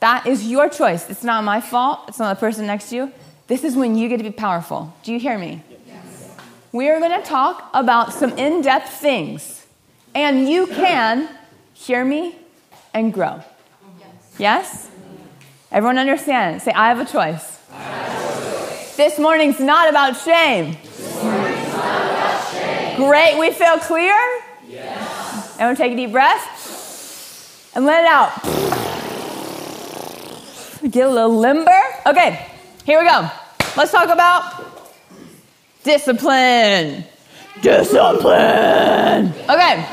That 0.00 0.26
is 0.26 0.46
your 0.46 0.68
choice. 0.68 1.10
It's 1.10 1.24
not 1.24 1.44
my 1.44 1.60
fault. 1.60 2.00
It's 2.08 2.18
not 2.18 2.34
the 2.34 2.40
person 2.40 2.66
next 2.66 2.90
to 2.90 2.96
you. 2.96 3.12
This 3.48 3.64
is 3.64 3.76
when 3.76 3.96
you 3.96 4.08
get 4.08 4.18
to 4.18 4.22
be 4.22 4.30
powerful. 4.30 4.94
Do 5.02 5.12
you 5.12 5.18
hear 5.18 5.36
me? 5.38 5.62
We 6.70 6.88
are 6.88 6.98
going 7.00 7.20
to 7.20 7.26
talk 7.26 7.68
about 7.74 8.12
some 8.12 8.38
in 8.38 8.62
depth 8.62 8.88
things, 8.88 9.66
and 10.14 10.48
you 10.48 10.66
can 10.66 11.28
hear 11.74 12.04
me 12.04 12.36
and 12.94 13.12
grow. 13.12 13.42
Yes? 14.38 14.88
Everyone 15.70 15.98
understand? 15.98 16.62
Say, 16.62 16.72
I 16.72 16.88
have 16.88 17.00
a 17.00 17.04
choice. 17.04 17.58
This 18.96 19.18
morning's 19.18 19.58
not 19.58 19.88
about 19.88 20.16
shame. 20.16 20.76
Great. 22.96 23.38
We 23.38 23.50
feel 23.52 23.78
clear? 23.78 24.14
Yes. 24.68 25.54
Everyone 25.54 25.76
take 25.76 25.92
a 25.92 25.96
deep 25.96 26.12
breath 26.12 27.72
and 27.74 27.84
let 27.86 28.04
it 28.04 28.08
out. 28.08 28.32
Get 30.90 31.06
a 31.06 31.10
little 31.10 31.38
limber. 31.38 31.80
Okay, 32.06 32.46
here 32.84 33.00
we 33.00 33.06
go. 33.08 33.30
Let's 33.76 33.92
talk 33.92 34.08
about 34.08 34.90
discipline. 35.84 37.04
Discipline. 37.60 39.32
Okay. 39.48 39.86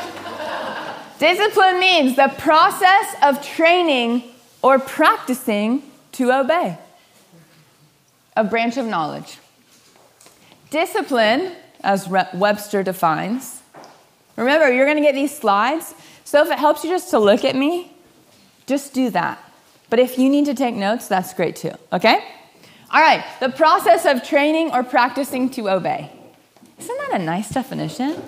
Discipline 1.19 1.79
means 1.79 2.15
the 2.15 2.33
process 2.37 3.15
of 3.21 3.45
training 3.45 4.23
or 4.61 4.79
practicing 4.79 5.83
to 6.13 6.31
obey. 6.31 6.77
A 8.35 8.43
branch 8.43 8.77
of 8.77 8.85
knowledge. 8.85 9.37
Discipline, 10.71 11.51
as 11.83 12.07
Webster 12.07 12.83
defines, 12.83 13.61
remember, 14.35 14.71
you're 14.71 14.85
going 14.85 14.97
to 14.97 15.03
get 15.03 15.15
these 15.15 15.37
slides. 15.37 15.93
So 16.23 16.43
if 16.43 16.51
it 16.51 16.59
helps 16.59 16.83
you 16.83 16.89
just 16.89 17.09
to 17.11 17.19
look 17.19 17.43
at 17.43 17.55
me, 17.55 17.91
just 18.67 18.93
do 18.93 19.09
that. 19.11 19.43
But 19.89 19.99
if 19.99 20.17
you 20.17 20.29
need 20.29 20.45
to 20.45 20.53
take 20.53 20.75
notes, 20.75 21.07
that's 21.07 21.33
great 21.33 21.55
too, 21.55 21.71
okay? 21.91 22.23
All 22.91 23.01
right, 23.01 23.23
the 23.39 23.49
process 23.49 24.05
of 24.05 24.23
training 24.23 24.71
or 24.71 24.83
practicing 24.83 25.49
to 25.51 25.69
obey. 25.69 26.11
Isn't 26.79 26.97
that 26.97 27.19
a 27.19 27.23
nice 27.23 27.49
definition? 27.49 28.21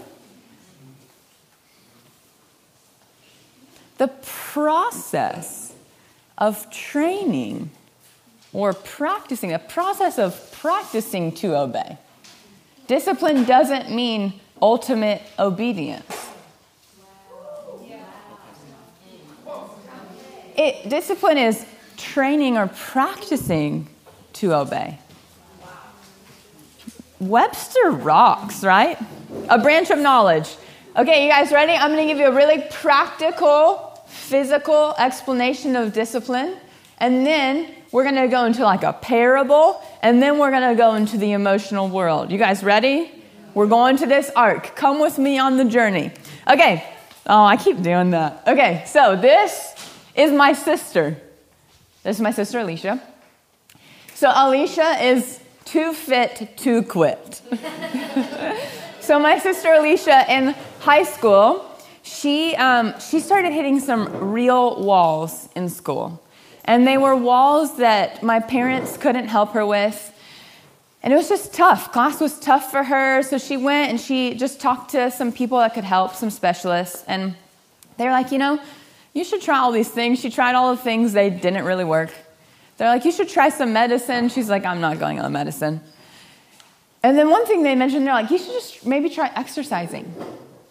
The 3.97 4.07
process 4.07 5.73
of 6.37 6.71
training 6.71 7.69
or 8.51 8.73
practicing, 8.73 9.51
the 9.51 9.59
process 9.59 10.17
of 10.17 10.51
practicing 10.51 11.31
to 11.33 11.55
obey. 11.55 11.97
Discipline 12.91 13.45
doesn't 13.45 13.89
mean 13.89 14.33
ultimate 14.61 15.21
obedience. 15.39 16.29
It, 20.57 20.89
discipline 20.89 21.37
is 21.37 21.65
training 21.95 22.57
or 22.57 22.67
practicing 22.67 23.87
to 24.33 24.53
obey. 24.53 24.99
Webster 27.21 27.91
rocks, 27.91 28.61
right? 28.61 28.97
A 29.47 29.57
branch 29.57 29.89
of 29.89 29.97
knowledge. 29.97 30.57
Okay, 30.97 31.23
you 31.23 31.31
guys 31.31 31.53
ready? 31.53 31.71
I'm 31.71 31.93
going 31.93 32.05
to 32.05 32.13
give 32.13 32.19
you 32.19 32.27
a 32.27 32.35
really 32.35 32.61
practical, 32.71 34.03
physical 34.05 34.95
explanation 34.97 35.77
of 35.77 35.93
discipline. 35.93 36.57
And 37.01 37.25
then 37.25 37.73
we're 37.91 38.03
going 38.03 38.15
to 38.15 38.27
go 38.27 38.45
into 38.45 38.63
like 38.63 38.83
a 38.83 38.93
parable. 38.93 39.83
And 40.01 40.21
then 40.21 40.37
we're 40.37 40.51
going 40.51 40.69
to 40.69 40.75
go 40.75 40.93
into 40.93 41.17
the 41.17 41.33
emotional 41.33 41.89
world. 41.89 42.31
You 42.31 42.37
guys 42.37 42.63
ready? 42.63 43.11
We're 43.53 43.67
going 43.67 43.97
to 43.97 44.05
this 44.05 44.31
arc. 44.35 44.75
Come 44.75 45.01
with 45.01 45.17
me 45.17 45.37
on 45.39 45.57
the 45.57 45.65
journey. 45.65 46.11
Okay. 46.49 46.87
Oh, 47.25 47.43
I 47.43 47.57
keep 47.57 47.81
doing 47.81 48.11
that. 48.11 48.43
Okay, 48.47 48.83
so 48.87 49.15
this 49.15 49.75
is 50.15 50.31
my 50.31 50.53
sister. 50.53 51.17
This 52.03 52.17
is 52.17 52.21
my 52.21 52.31
sister, 52.31 52.59
Alicia. 52.59 53.01
So, 54.15 54.31
Alicia 54.33 55.03
is 55.03 55.39
too 55.65 55.93
fit 55.93 56.57
to 56.57 56.83
quit. 56.83 57.41
so, 58.99 59.19
my 59.19 59.37
sister, 59.37 59.71
Alicia, 59.73 60.25
in 60.31 60.55
high 60.79 61.03
school, 61.03 61.65
she, 62.01 62.55
um, 62.55 62.99
she 62.99 63.19
started 63.19 63.53
hitting 63.53 63.79
some 63.79 64.31
real 64.31 64.83
walls 64.83 65.49
in 65.55 65.69
school. 65.69 66.21
And 66.65 66.87
they 66.87 66.97
were 66.97 67.15
walls 67.15 67.77
that 67.77 68.21
my 68.23 68.39
parents 68.39 68.97
couldn't 68.97 69.27
help 69.27 69.53
her 69.53 69.65
with. 69.65 70.07
And 71.03 71.11
it 71.11 71.15
was 71.15 71.29
just 71.29 71.53
tough. 71.53 71.91
Class 71.91 72.21
was 72.21 72.39
tough 72.39 72.69
for 72.69 72.83
her. 72.83 73.23
So 73.23 73.37
she 73.37 73.57
went 73.57 73.89
and 73.89 73.99
she 73.99 74.35
just 74.35 74.59
talked 74.59 74.91
to 74.91 75.09
some 75.09 75.31
people 75.31 75.57
that 75.59 75.73
could 75.73 75.83
help, 75.83 76.13
some 76.13 76.29
specialists. 76.29 77.03
And 77.07 77.35
they 77.97 78.05
were 78.05 78.11
like, 78.11 78.31
you 78.31 78.37
know, 78.37 78.59
you 79.13 79.23
should 79.23 79.41
try 79.41 79.57
all 79.57 79.71
these 79.71 79.89
things. 79.89 80.19
She 80.19 80.29
tried 80.29 80.55
all 80.55 80.75
the 80.75 80.81
things, 80.81 81.13
they 81.13 81.29
didn't 81.29 81.65
really 81.65 81.83
work. 81.83 82.11
They're 82.77 82.87
like, 82.87 83.05
you 83.05 83.11
should 83.11 83.29
try 83.29 83.49
some 83.49 83.73
medicine. 83.73 84.29
She's 84.29 84.49
like, 84.49 84.65
I'm 84.65 84.81
not 84.81 84.99
going 84.99 85.19
on 85.19 85.31
medicine. 85.33 85.81
And 87.03 87.17
then 87.17 87.29
one 87.29 87.45
thing 87.45 87.63
they 87.63 87.75
mentioned, 87.75 88.05
they're 88.05 88.13
like, 88.13 88.31
you 88.31 88.37
should 88.37 88.53
just 88.53 88.85
maybe 88.85 89.09
try 89.09 89.31
exercising. 89.35 90.13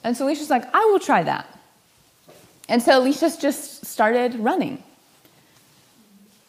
And 0.05 0.17
so 0.17 0.25
Alicia's 0.25 0.51
like, 0.51 0.65
I 0.75 0.85
will 0.87 1.01
try 1.01 1.23
that. 1.25 1.47
And 2.69 2.81
so 2.83 2.99
Alicia's 2.99 3.37
just 3.37 3.85
started 3.85 4.37
running. 4.37 4.83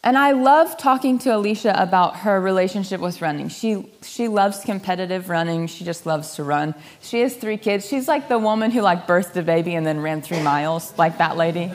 And 0.04 0.18
I 0.18 0.32
love 0.32 0.76
talking 0.78 1.20
to 1.20 1.36
Alicia 1.36 1.80
about 1.80 2.16
her 2.18 2.40
relationship 2.40 3.00
with 3.00 3.22
running. 3.22 3.48
She, 3.48 3.86
she 4.02 4.26
loves 4.26 4.64
competitive 4.64 5.28
running. 5.28 5.68
She 5.68 5.84
just 5.84 6.06
loves 6.06 6.34
to 6.34 6.44
run. 6.44 6.74
She 7.00 7.20
has 7.20 7.36
three 7.36 7.56
kids. 7.56 7.86
She's 7.86 8.08
like 8.08 8.28
the 8.28 8.38
woman 8.38 8.72
who 8.72 8.80
like 8.80 9.06
birthed 9.06 9.36
a 9.36 9.42
baby 9.42 9.76
and 9.76 9.86
then 9.86 10.00
ran 10.00 10.20
three 10.20 10.42
miles, 10.42 10.92
like 10.98 11.18
that 11.18 11.36
lady. 11.36 11.68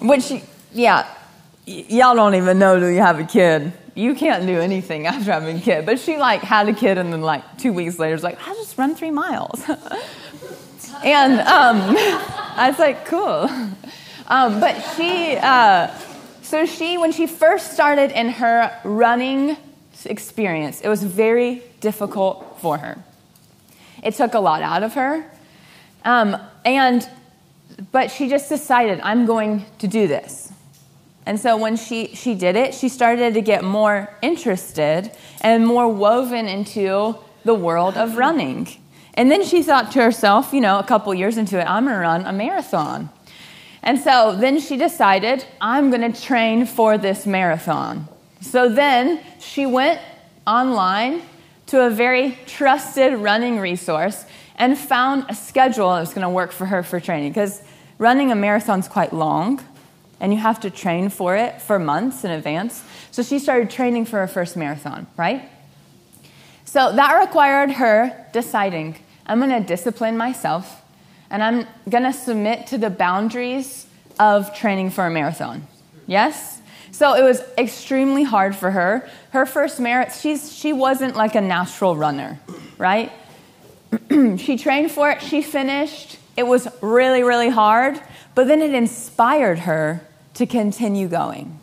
Which, 0.00 0.32
yeah, 0.72 1.06
y- 1.68 1.84
y'all 1.88 2.14
don't 2.14 2.34
even 2.34 2.58
know 2.58 2.80
do 2.80 2.86
you 2.86 3.02
have 3.02 3.20
a 3.20 3.24
kid. 3.24 3.74
You 3.94 4.14
can't 4.14 4.46
do 4.46 4.58
anything 4.58 5.06
after 5.06 5.32
having 5.32 5.58
a 5.58 5.60
kid. 5.60 5.84
But 5.84 5.98
she 5.98 6.16
like 6.16 6.40
had 6.40 6.66
a 6.66 6.72
kid 6.72 6.96
and 6.96 7.12
then 7.12 7.20
like 7.20 7.58
two 7.58 7.74
weeks 7.74 7.98
later 7.98 8.14
was 8.14 8.24
like, 8.24 8.38
I 8.48 8.54
just 8.54 8.78
run 8.78 8.94
three 8.94 9.10
miles. 9.10 9.62
and 11.04 11.40
um, 11.40 11.76
I 12.56 12.68
was 12.70 12.78
like, 12.78 13.04
cool. 13.04 13.50
Um, 14.28 14.60
but 14.60 14.80
she, 14.96 15.36
uh, 15.36 15.88
so 16.46 16.64
she, 16.64 16.96
when 16.96 17.10
she 17.10 17.26
first 17.26 17.72
started 17.72 18.12
in 18.12 18.28
her 18.28 18.72
running 18.84 19.56
experience, 20.04 20.80
it 20.80 20.88
was 20.88 21.02
very 21.02 21.60
difficult 21.80 22.58
for 22.60 22.78
her. 22.78 23.02
It 24.00 24.14
took 24.14 24.34
a 24.34 24.38
lot 24.38 24.62
out 24.62 24.84
of 24.84 24.94
her. 24.94 25.28
Um, 26.04 26.36
and, 26.64 27.08
but 27.90 28.12
she 28.12 28.28
just 28.28 28.48
decided, 28.48 29.00
I'm 29.00 29.26
going 29.26 29.64
to 29.78 29.88
do 29.88 30.06
this. 30.06 30.52
And 31.26 31.40
so 31.40 31.56
when 31.56 31.76
she, 31.76 32.14
she 32.14 32.36
did 32.36 32.54
it, 32.54 32.74
she 32.74 32.88
started 32.88 33.34
to 33.34 33.40
get 33.40 33.64
more 33.64 34.08
interested 34.22 35.10
and 35.40 35.66
more 35.66 35.88
woven 35.88 36.46
into 36.46 37.16
the 37.44 37.54
world 37.54 37.96
of 37.96 38.16
running. 38.16 38.68
And 39.14 39.32
then 39.32 39.44
she 39.44 39.64
thought 39.64 39.90
to 39.92 40.00
herself, 40.00 40.52
you 40.52 40.60
know, 40.60 40.78
a 40.78 40.84
couple 40.84 41.12
years 41.12 41.38
into 41.38 41.58
it, 41.58 41.64
I'm 41.64 41.86
going 41.86 41.96
to 41.96 42.00
run 42.00 42.24
a 42.24 42.32
marathon. 42.32 43.10
And 43.86 44.00
so 44.00 44.34
then 44.36 44.58
she 44.58 44.76
decided, 44.76 45.46
I'm 45.60 45.90
going 45.90 46.12
to 46.12 46.20
train 46.20 46.66
for 46.66 46.98
this 46.98 47.24
marathon. 47.24 48.08
So 48.40 48.68
then 48.68 49.20
she 49.38 49.64
went 49.64 50.00
online 50.44 51.22
to 51.66 51.86
a 51.86 51.90
very 51.90 52.36
trusted 52.46 53.14
running 53.14 53.60
resource 53.60 54.24
and 54.56 54.76
found 54.76 55.26
a 55.28 55.36
schedule 55.36 55.90
that 55.94 56.00
was 56.00 56.08
going 56.08 56.22
to 56.22 56.28
work 56.28 56.50
for 56.50 56.66
her 56.66 56.82
for 56.82 56.98
training. 56.98 57.30
Because 57.30 57.62
running 57.98 58.32
a 58.32 58.34
marathon 58.34 58.80
is 58.80 58.88
quite 58.88 59.12
long, 59.12 59.64
and 60.18 60.32
you 60.32 60.40
have 60.40 60.58
to 60.60 60.70
train 60.70 61.08
for 61.08 61.36
it 61.36 61.62
for 61.62 61.78
months 61.78 62.24
in 62.24 62.32
advance. 62.32 62.82
So 63.12 63.22
she 63.22 63.38
started 63.38 63.70
training 63.70 64.06
for 64.06 64.18
her 64.18 64.26
first 64.26 64.56
marathon, 64.56 65.06
right? 65.16 65.48
So 66.64 66.92
that 66.92 67.20
required 67.20 67.70
her 67.72 68.26
deciding, 68.32 68.96
I'm 69.26 69.38
going 69.38 69.50
to 69.50 69.60
discipline 69.60 70.16
myself 70.16 70.82
and 71.30 71.42
I'm 71.42 71.66
going 71.88 72.04
to 72.04 72.12
submit 72.12 72.66
to 72.68 72.78
the 72.78 72.90
boundaries 72.90 73.86
of 74.18 74.54
training 74.54 74.90
for 74.90 75.06
a 75.06 75.10
marathon. 75.10 75.66
Yes? 76.06 76.60
So 76.92 77.14
it 77.14 77.22
was 77.22 77.42
extremely 77.58 78.22
hard 78.22 78.56
for 78.56 78.70
her. 78.70 79.08
Her 79.30 79.44
first 79.44 79.80
merit, 79.80 80.12
she's, 80.18 80.52
she 80.52 80.72
wasn't 80.72 81.16
like 81.16 81.34
a 81.34 81.40
natural 81.40 81.96
runner, 81.96 82.40
right? 82.78 83.12
she 84.38 84.56
trained 84.56 84.90
for 84.90 85.10
it, 85.10 85.20
she 85.20 85.42
finished. 85.42 86.18
It 86.36 86.46
was 86.46 86.68
really, 86.80 87.22
really 87.22 87.48
hard, 87.48 88.00
but 88.34 88.46
then 88.46 88.62
it 88.62 88.72
inspired 88.74 89.60
her 89.60 90.06
to 90.34 90.46
continue 90.46 91.08
going. 91.08 91.58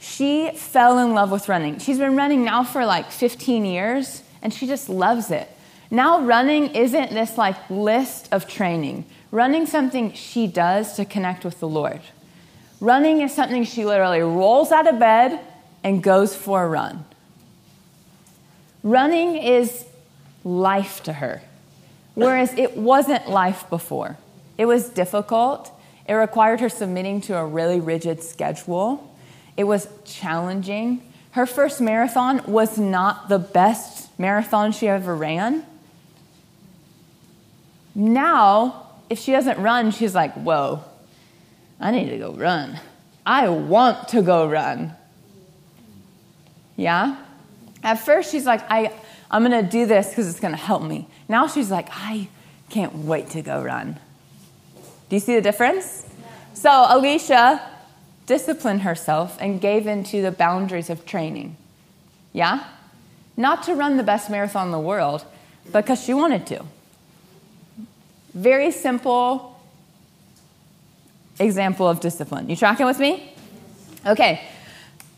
She 0.00 0.50
fell 0.50 0.98
in 0.98 1.14
love 1.14 1.30
with 1.30 1.48
running. 1.48 1.78
She's 1.78 1.98
been 1.98 2.16
running 2.16 2.44
now 2.44 2.64
for 2.64 2.84
like 2.84 3.10
15 3.10 3.64
years, 3.64 4.22
and 4.42 4.52
she 4.52 4.66
just 4.66 4.88
loves 4.88 5.30
it. 5.30 5.48
Now, 5.90 6.20
running 6.20 6.74
isn't 6.74 7.10
this 7.12 7.38
like 7.38 7.56
list 7.70 8.28
of 8.30 8.46
training. 8.46 9.06
Running 9.30 9.66
something 9.66 10.12
she 10.12 10.46
does 10.46 10.94
to 10.94 11.04
connect 11.04 11.44
with 11.44 11.60
the 11.60 11.68
Lord. 11.68 12.00
Running 12.80 13.20
is 13.22 13.34
something 13.34 13.64
she 13.64 13.84
literally 13.84 14.20
rolls 14.20 14.70
out 14.70 14.86
of 14.86 14.98
bed 14.98 15.40
and 15.82 16.02
goes 16.02 16.36
for 16.36 16.64
a 16.64 16.68
run. 16.68 17.04
Running 18.82 19.36
is 19.36 19.84
life 20.44 21.02
to 21.02 21.12
her, 21.14 21.42
whereas 22.14 22.52
it 22.56 22.76
wasn't 22.76 23.28
life 23.28 23.68
before. 23.68 24.16
It 24.56 24.66
was 24.66 24.88
difficult. 24.88 25.72
It 26.06 26.14
required 26.14 26.60
her 26.60 26.68
submitting 26.68 27.20
to 27.22 27.36
a 27.36 27.44
really 27.44 27.80
rigid 27.80 28.22
schedule. 28.22 29.14
It 29.56 29.64
was 29.64 29.88
challenging. 30.04 31.02
Her 31.32 31.46
first 31.46 31.80
marathon 31.80 32.42
was 32.46 32.78
not 32.78 33.28
the 33.28 33.38
best 33.38 34.18
marathon 34.18 34.72
she 34.72 34.88
ever 34.88 35.14
ran. 35.14 35.64
Now, 37.94 38.86
if 39.10 39.18
she 39.18 39.32
doesn't 39.32 39.58
run, 39.60 39.90
she's 39.90 40.14
like, 40.14 40.34
whoa, 40.34 40.84
I 41.80 41.90
need 41.90 42.10
to 42.10 42.18
go 42.18 42.32
run. 42.32 42.78
I 43.24 43.48
want 43.48 44.08
to 44.08 44.22
go 44.22 44.48
run. 44.48 44.94
Yeah? 46.76 47.16
At 47.82 47.96
first, 47.96 48.30
she's 48.30 48.46
like, 48.46 48.62
I, 48.70 48.92
I'm 49.30 49.44
going 49.44 49.64
to 49.64 49.70
do 49.70 49.86
this 49.86 50.08
because 50.08 50.28
it's 50.28 50.40
going 50.40 50.54
to 50.54 50.60
help 50.60 50.82
me. 50.82 51.08
Now 51.28 51.46
she's 51.46 51.70
like, 51.70 51.88
I 51.90 52.28
can't 52.70 52.94
wait 52.94 53.30
to 53.30 53.42
go 53.42 53.62
run. 53.62 53.98
Do 55.08 55.16
you 55.16 55.20
see 55.20 55.34
the 55.34 55.40
difference? 55.40 56.06
So 56.54 56.86
Alicia 56.88 57.62
disciplined 58.26 58.82
herself 58.82 59.38
and 59.40 59.60
gave 59.60 59.86
into 59.86 60.20
the 60.22 60.30
boundaries 60.30 60.90
of 60.90 61.06
training. 61.06 61.56
Yeah? 62.32 62.64
Not 63.36 63.62
to 63.64 63.74
run 63.74 63.96
the 63.96 64.02
best 64.02 64.30
marathon 64.30 64.66
in 64.66 64.72
the 64.72 64.80
world, 64.80 65.24
because 65.72 66.02
she 66.02 66.14
wanted 66.14 66.46
to. 66.48 66.64
Very 68.34 68.70
simple 68.70 69.58
example 71.38 71.88
of 71.88 72.00
discipline. 72.00 72.48
You 72.48 72.56
tracking 72.56 72.86
with 72.86 72.98
me? 72.98 73.32
Okay. 74.06 74.42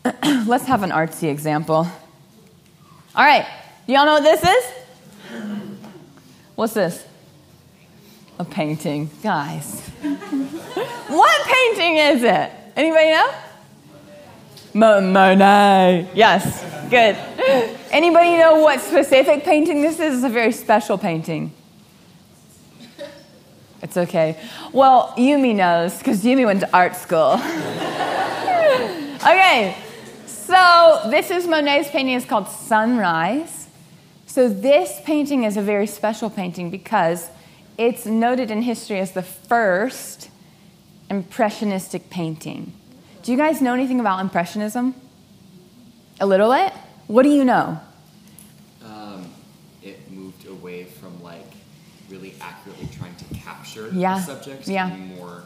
Let's 0.23 0.65
have 0.65 0.83
an 0.83 0.91
artsy 0.91 1.29
example. 1.29 1.87
All 3.15 3.25
right. 3.25 3.45
Y'all 3.87 4.05
know 4.05 4.13
what 4.13 4.23
this 4.23 4.43
is? 4.43 4.71
What's 6.55 6.73
this? 6.73 7.05
A 8.39 8.45
painting. 8.45 9.09
Guys. 9.21 9.81
what 11.07 11.47
painting 11.47 11.97
is 11.97 12.23
it? 12.23 12.51
Anybody 12.75 13.09
know? 13.09 13.33
Mo- 14.73 15.01
Monet. 15.01 16.09
Yes. 16.13 16.63
Good. 16.89 17.15
Anybody 17.91 18.37
know 18.37 18.59
what 18.59 18.79
specific 18.79 19.43
painting 19.43 19.81
this 19.81 19.99
is? 19.99 20.15
It's 20.15 20.23
a 20.23 20.29
very 20.29 20.51
special 20.51 20.97
painting. 20.97 21.53
It's 23.81 23.97
okay. 23.97 24.37
Well, 24.71 25.13
Yumi 25.17 25.55
knows 25.55 25.97
because 25.97 26.23
Yumi 26.23 26.45
went 26.45 26.59
to 26.59 26.69
art 26.75 26.95
school. 26.95 27.33
okay, 29.15 29.75
so 30.25 31.07
this 31.09 31.31
is 31.31 31.47
Monet's 31.47 31.89
painting. 31.89 32.15
It's 32.15 32.25
called 32.25 32.47
Sunrise. 32.47 33.67
So 34.27 34.47
this 34.47 35.01
painting 35.03 35.43
is 35.43 35.57
a 35.57 35.61
very 35.61 35.87
special 35.87 36.29
painting 36.29 36.69
because 36.69 37.29
it's 37.77 38.05
noted 38.05 38.51
in 38.51 38.61
history 38.61 38.99
as 38.99 39.13
the 39.13 39.23
first 39.23 40.29
impressionistic 41.09 42.09
painting. 42.09 42.73
Do 43.23 43.31
you 43.31 43.37
guys 43.37 43.61
know 43.61 43.73
anything 43.73 43.99
about 43.99 44.19
impressionism? 44.19 44.95
A 46.19 46.25
little 46.25 46.51
bit? 46.51 46.71
What 47.07 47.23
do 47.23 47.29
you 47.29 47.43
know? 47.43 47.79
Um, 48.83 49.31
it 49.83 50.09
moved 50.11 50.47
away 50.47 50.85
from 50.85 51.21
like 51.21 51.51
really 52.09 52.33
accurately 52.41 52.87
trying 52.97 53.15
to 53.15 53.25
capture 53.73 53.89
Yeah, 53.93 54.15
the 54.15 54.21
subject 54.21 54.67
yeah. 54.67 54.95
more 55.17 55.43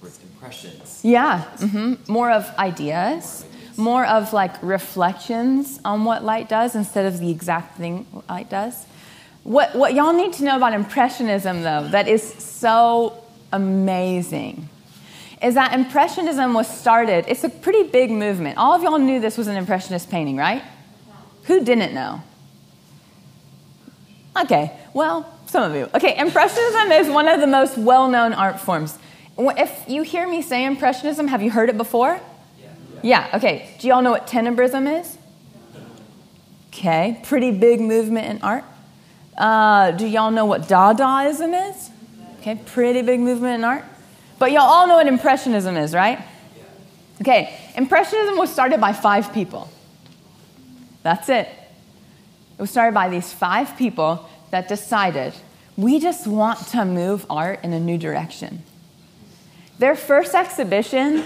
towards 0.00 0.20
impressions. 0.22 1.00
Yeah, 1.02 1.42
hmm 1.42 1.94
more 2.08 2.30
of 2.30 2.48
ideas, 2.58 3.44
more 3.76 4.04
of 4.06 4.32
like 4.32 4.60
reflections 4.62 5.80
on 5.84 6.04
what 6.04 6.24
light 6.24 6.48
does 6.48 6.74
instead 6.74 7.06
of 7.06 7.18
the 7.18 7.30
exact 7.30 7.78
thing 7.78 8.06
light 8.28 8.50
does. 8.50 8.86
What, 9.42 9.74
what 9.74 9.94
y'all 9.94 10.12
need 10.12 10.34
to 10.34 10.44
know 10.44 10.56
about 10.56 10.74
Impressionism, 10.74 11.62
though, 11.62 11.88
that 11.88 12.08
is 12.08 12.22
so 12.22 13.24
amazing, 13.52 14.68
is 15.42 15.54
that 15.54 15.72
Impressionism 15.72 16.52
was 16.52 16.68
started, 16.68 17.24
it's 17.26 17.42
a 17.42 17.48
pretty 17.48 17.84
big 17.88 18.10
movement. 18.10 18.58
All 18.58 18.74
of 18.74 18.82
y'all 18.82 18.98
knew 18.98 19.18
this 19.18 19.38
was 19.38 19.46
an 19.46 19.56
Impressionist 19.56 20.10
painting, 20.10 20.36
right? 20.36 20.62
Who 21.44 21.64
didn't 21.64 21.94
know? 21.94 22.22
Okay, 24.42 24.72
well, 24.92 25.26
some 25.50 25.70
of 25.70 25.76
you. 25.76 25.90
Okay, 25.94 26.16
Impressionism 26.16 26.92
is 26.92 27.08
one 27.08 27.26
of 27.26 27.40
the 27.40 27.46
most 27.46 27.76
well 27.76 28.08
known 28.08 28.32
art 28.32 28.60
forms. 28.60 28.96
If 29.36 29.84
you 29.88 30.02
hear 30.02 30.28
me 30.28 30.42
say 30.42 30.64
Impressionism, 30.64 31.26
have 31.28 31.42
you 31.42 31.50
heard 31.50 31.68
it 31.68 31.76
before? 31.76 32.20
Yeah, 32.58 32.68
yeah 33.02 33.36
okay. 33.36 33.74
Do 33.80 33.88
y'all 33.88 34.02
know 34.02 34.12
what 34.12 34.26
tenebrism 34.28 35.00
is? 35.00 35.18
Okay, 36.68 37.20
pretty 37.24 37.50
big 37.50 37.80
movement 37.80 38.28
in 38.28 38.42
art. 38.42 38.64
Uh, 39.36 39.90
do 39.90 40.06
y'all 40.06 40.30
know 40.30 40.46
what 40.46 40.62
Dadaism 40.62 41.70
is? 41.70 41.90
Okay, 42.38 42.54
pretty 42.66 43.02
big 43.02 43.18
movement 43.18 43.56
in 43.56 43.64
art. 43.64 43.84
But 44.38 44.52
y'all 44.52 44.62
all 44.62 44.86
know 44.86 44.96
what 44.96 45.08
Impressionism 45.08 45.76
is, 45.76 45.94
right? 45.94 46.24
Okay, 47.20 47.58
Impressionism 47.76 48.38
was 48.38 48.52
started 48.52 48.80
by 48.80 48.92
five 48.92 49.34
people. 49.34 49.68
That's 51.02 51.28
it. 51.28 51.48
It 51.48 52.60
was 52.60 52.70
started 52.70 52.94
by 52.94 53.08
these 53.08 53.32
five 53.32 53.76
people 53.76 54.28
that 54.50 54.68
decided 54.68 55.34
we 55.76 55.98
just 55.98 56.26
want 56.26 56.58
to 56.68 56.84
move 56.84 57.24
art 57.30 57.64
in 57.64 57.72
a 57.72 57.80
new 57.80 57.96
direction. 57.96 58.62
Their 59.78 59.96
first 59.96 60.34
exhibition, 60.34 61.24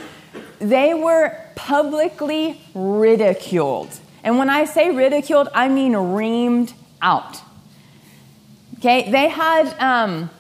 they 0.61 0.95
were 0.95 1.37
publicly 1.57 2.61
ridiculed. 2.75 3.99
And 4.23 4.39
when 4.39 4.49
I 4.49 4.65
say 4.65 4.91
ridiculed, 4.91 5.49
I 5.55 5.69
mean 5.69 5.93
reamed 5.93 6.73
out. 7.03 7.41
Okay, 8.79 9.11
they 9.11 9.29
had 9.29 9.75
um, 9.81 10.31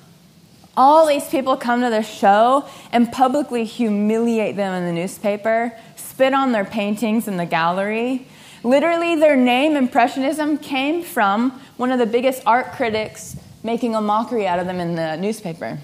all 0.76 1.06
these 1.06 1.28
people 1.28 1.56
come 1.56 1.80
to 1.80 1.90
the 1.90 2.02
show 2.02 2.68
and 2.92 3.10
publicly 3.10 3.64
humiliate 3.64 4.56
them 4.56 4.74
in 4.74 4.84
the 4.84 4.92
newspaper, 4.92 5.76
spit 5.96 6.34
on 6.34 6.52
their 6.52 6.64
paintings 6.64 7.26
in 7.26 7.36
the 7.36 7.46
gallery. 7.46 8.26
Literally, 8.64 9.14
their 9.14 9.37
name, 9.37 9.77
Impressionism, 9.77 10.59
came 10.59 11.03
from 11.03 11.61
one 11.77 11.92
of 11.92 11.98
the 11.98 12.07
biggest 12.07 12.42
art 12.46 12.72
critics 12.72 13.37
making 13.62 13.94
a 13.94 14.00
mockery 14.00 14.46
out 14.46 14.59
of 14.59 14.66
them 14.66 14.81
in 14.81 14.94
the 14.94 15.16
newspaper. 15.16 15.79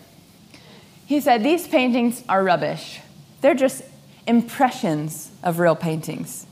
He 1.07 1.21
said, 1.21 1.45
These 1.45 1.69
paintings 1.69 2.25
are 2.29 2.43
rubbish. 2.43 3.01
They're 3.43 3.55
just 3.55 3.83
impressions 4.27 5.31
of 5.43 5.59
real 5.59 5.77
paintings. 5.77 6.47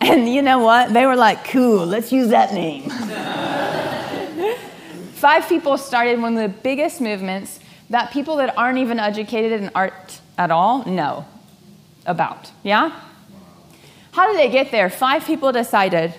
And 0.00 0.32
you 0.32 0.40
know 0.40 0.60
what? 0.60 0.92
They 0.92 1.04
were 1.04 1.16
like, 1.16 1.44
cool, 1.44 1.84
let's 1.84 2.10
use 2.10 2.28
that 2.28 2.54
name. 2.54 2.88
Five 5.14 5.48
people 5.48 5.76
started 5.76 6.20
one 6.20 6.36
of 6.36 6.42
the 6.42 6.58
biggest 6.62 7.00
movements 7.00 7.60
that 7.90 8.10
people 8.10 8.36
that 8.36 8.56
aren't 8.56 8.78
even 8.78 8.98
educated 8.98 9.60
in 9.60 9.70
art 9.74 10.20
at 10.38 10.50
all 10.50 10.84
know 10.86 11.26
about. 12.06 12.50
Yeah? 12.62 12.98
How 14.12 14.26
did 14.26 14.36
they 14.36 14.50
get 14.50 14.70
there? 14.70 14.90
Five 14.90 15.24
people 15.24 15.52
decided, 15.52 16.14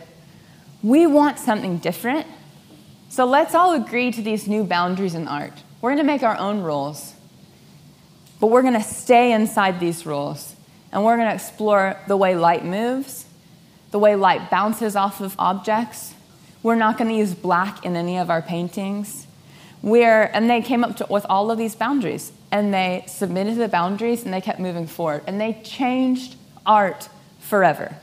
we 0.82 1.06
want 1.06 1.38
something 1.40 1.78
different. 1.78 2.26
So 3.10 3.26
let's 3.26 3.54
all 3.54 3.74
agree 3.74 4.12
to 4.12 4.22
these 4.22 4.48
new 4.48 4.64
boundaries 4.64 5.16
in 5.16 5.28
art. 5.28 5.54
We're 5.82 5.92
going 5.92 6.06
to 6.06 6.12
make 6.12 6.24
our 6.24 6.38
own 6.38 6.62
rules, 6.62 7.14
but 8.40 8.48
we're 8.48 8.62
going 8.62 8.76
to 8.76 8.84
stay 8.84 9.34
inside 9.34 9.80
these 9.80 10.06
rules. 10.06 10.56
And 10.94 11.04
we're 11.04 11.18
going 11.18 11.28
to 11.28 11.36
explore 11.36 11.98
the 12.08 12.18
way 12.18 12.36
light 12.36 12.66
moves, 12.66 13.26
the 13.92 14.00
way 14.00 14.16
light 14.16 14.50
bounces 14.50 14.96
off 14.96 15.22
of 15.22 15.36
objects. 15.38 16.14
We're 16.64 16.76
not 16.76 16.98
going 16.98 17.10
to 17.10 17.16
use 17.16 17.34
black 17.34 17.86
in 17.86 17.96
any 17.96 18.18
of 18.18 18.30
our 18.30 18.42
paintings. 18.42 19.28
We're, 19.82 20.24
and 20.34 20.50
they 20.50 20.62
came 20.62 20.84
up 20.84 20.98
to, 20.98 21.08
with 21.10 21.26
all 21.30 21.50
of 21.50 21.58
these 21.58 21.76
boundaries, 21.76 22.32
and 22.52 22.74
they 22.74 23.04
submitted 23.08 23.56
the 23.56 23.68
boundaries, 23.68 24.24
and 24.24 24.34
they 24.34 24.42
kept 24.42 24.60
moving 24.60 24.88
forward. 24.88 25.24
And 25.28 25.42
they 25.42 25.60
changed 25.64 26.36
art 26.66 27.10
forever. 27.42 27.96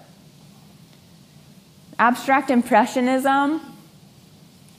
Abstract 1.98 2.50
Impressionism, 2.50 3.60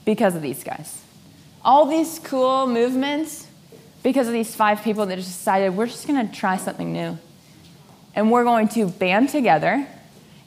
because 0.04 0.34
of 0.34 0.42
these 0.42 0.64
guys. 0.64 1.02
All 1.64 1.86
these 1.86 2.18
cool 2.20 2.66
movements 2.66 3.46
because 4.02 4.26
of 4.26 4.32
these 4.32 4.54
five 4.54 4.82
people 4.82 5.06
that 5.06 5.16
just 5.16 5.28
decided 5.28 5.76
we're 5.76 5.86
just 5.86 6.06
going 6.06 6.26
to 6.26 6.34
try 6.34 6.56
something 6.56 6.92
new. 6.92 7.18
And 8.14 8.30
we're 8.30 8.44
going 8.44 8.68
to 8.70 8.86
band 8.86 9.28
together 9.28 9.86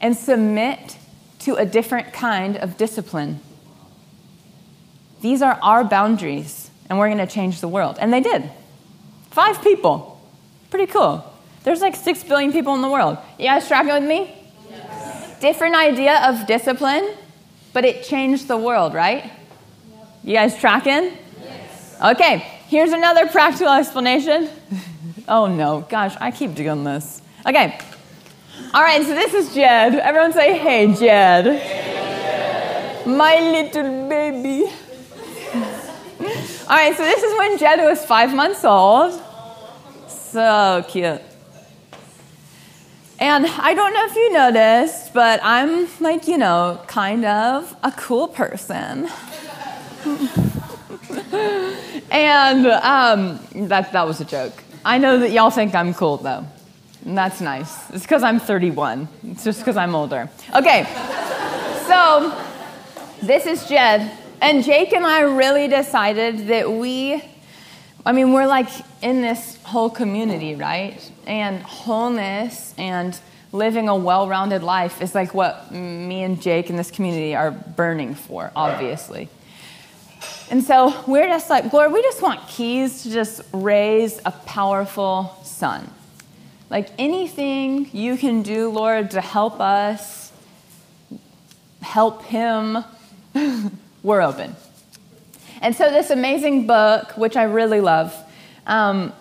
and 0.01 0.17
submit 0.17 0.97
to 1.39 1.55
a 1.55 1.65
different 1.65 2.13
kind 2.13 2.57
of 2.57 2.77
discipline. 2.77 3.39
These 5.21 5.41
are 5.41 5.57
our 5.61 5.83
boundaries, 5.83 6.69
and 6.89 6.99
we're 6.99 7.07
going 7.07 7.25
to 7.25 7.33
change 7.33 7.61
the 7.61 7.67
world. 7.67 7.97
And 7.99 8.11
they 8.11 8.19
did. 8.19 8.49
Five 9.31 9.61
people. 9.61 10.19
Pretty 10.69 10.91
cool. 10.91 11.32
There's 11.63 11.81
like 11.81 11.95
six 11.95 12.23
billion 12.23 12.51
people 12.51 12.75
in 12.75 12.81
the 12.81 12.89
world. 12.89 13.17
You 13.39 13.45
guys 13.45 13.67
tracking 13.67 13.93
with 13.93 14.03
me? 14.03 14.35
Yes. 14.69 15.39
Different 15.39 15.75
idea 15.75 16.19
of 16.27 16.45
discipline, 16.45 17.15
but 17.71 17.85
it 17.85 18.03
changed 18.03 18.47
the 18.47 18.57
world, 18.57 18.93
right? 18.93 19.31
You 20.23 20.35
guys 20.35 20.57
tracking? 20.57 21.17
Yes. 21.41 21.97
Okay, 22.03 22.39
here's 22.67 22.91
another 22.91 23.27
practical 23.27 23.73
explanation. 23.73 24.49
oh 25.27 25.47
no, 25.47 25.85
gosh, 25.89 26.15
I 26.19 26.31
keep 26.31 26.53
doing 26.53 26.83
this. 26.83 27.21
Okay. 27.45 27.77
All 28.73 28.81
right, 28.81 29.01
so 29.03 29.15
this 29.15 29.33
is 29.33 29.53
Jed. 29.53 29.95
Everyone 29.95 30.33
say, 30.33 30.57
hey, 30.57 30.93
Jed. 30.93 31.45
Hey, 31.45 33.03
Jed. 33.03 33.07
My 33.07 33.39
little 33.39 34.09
baby. 34.09 34.63
All 36.69 36.77
right, 36.77 36.95
so 36.95 37.03
this 37.03 37.23
is 37.23 37.37
when 37.37 37.57
Jed 37.57 37.79
was 37.79 38.05
five 38.05 38.33
months 38.33 38.63
old. 38.63 39.21
So 40.07 40.85
cute. 40.87 41.21
And 43.23 43.45
I 43.47 43.73
don't 43.73 43.93
know 43.93 44.05
if 44.05 44.15
you 44.17 44.33
noticed, 44.33 45.13
but 45.13 45.39
I'm 45.43 45.87
like, 46.01 46.27
you 46.27 46.37
know, 46.37 46.81
kind 46.87 47.23
of 47.23 47.73
a 47.81 47.89
cool 47.93 48.27
person. 48.27 49.07
and 52.11 52.67
um, 52.67 53.39
that, 53.69 53.93
that 53.93 54.05
was 54.05 54.19
a 54.19 54.25
joke. 54.25 54.51
I 54.83 54.97
know 54.97 55.19
that 55.19 55.31
y'all 55.31 55.51
think 55.51 55.73
I'm 55.73 55.93
cool, 55.93 56.17
though. 56.17 56.45
And 57.05 57.17
that's 57.17 57.39
nice. 57.39 57.89
It's 57.91 58.03
because 58.03 58.23
I'm 58.23 58.41
31. 58.41 59.07
It's 59.29 59.45
just 59.45 59.59
because 59.59 59.77
I'm 59.77 59.95
older. 59.95 60.29
Okay, 60.53 60.83
so 61.87 62.37
this 63.21 63.45
is 63.45 63.69
Jed. 63.69 64.11
And 64.41 64.65
Jake 64.65 64.91
and 64.91 65.05
I 65.05 65.21
really 65.21 65.69
decided 65.69 66.47
that 66.47 66.69
we, 66.69 67.23
I 68.05 68.11
mean, 68.11 68.33
we're 68.33 68.47
like 68.47 68.67
in 69.01 69.21
this 69.21 69.57
whole 69.63 69.89
community, 69.89 70.55
right? 70.55 70.99
And 71.25 71.61
wholeness 71.61 72.73
and 72.77 73.17
living 73.53 73.87
a 73.87 73.95
well 73.95 74.27
rounded 74.27 74.61
life 74.63 75.01
is 75.01 75.15
like 75.15 75.33
what 75.33 75.71
me 75.71 76.23
and 76.23 76.41
Jake 76.41 76.69
in 76.69 76.75
this 76.75 76.91
community 76.91 77.33
are 77.35 77.51
burning 77.51 78.15
for, 78.15 78.51
obviously. 78.55 79.29
And 80.49 80.63
so 80.63 80.93
we're 81.07 81.27
just 81.27 81.49
like, 81.49 81.71
Lord, 81.71 81.93
we 81.93 82.01
just 82.01 82.21
want 82.21 82.45
keys 82.47 83.03
to 83.03 83.11
just 83.11 83.41
raise 83.53 84.19
a 84.25 84.31
powerful 84.31 85.37
son. 85.43 85.89
Like 86.69 86.89
anything 86.97 87.89
you 87.93 88.17
can 88.17 88.41
do, 88.41 88.69
Lord, 88.69 89.11
to 89.11 89.21
help 89.21 89.59
us, 89.59 90.31
help 91.81 92.23
him, 92.23 92.83
we're 94.03 94.21
open. 94.21 94.55
And 95.63 95.73
so, 95.73 95.89
this 95.89 96.09
amazing 96.09 96.67
book, 96.67 97.15
which 97.15 97.37
I 97.37 97.43
really 97.43 97.79
love, 97.79 98.13
um, 98.67 99.13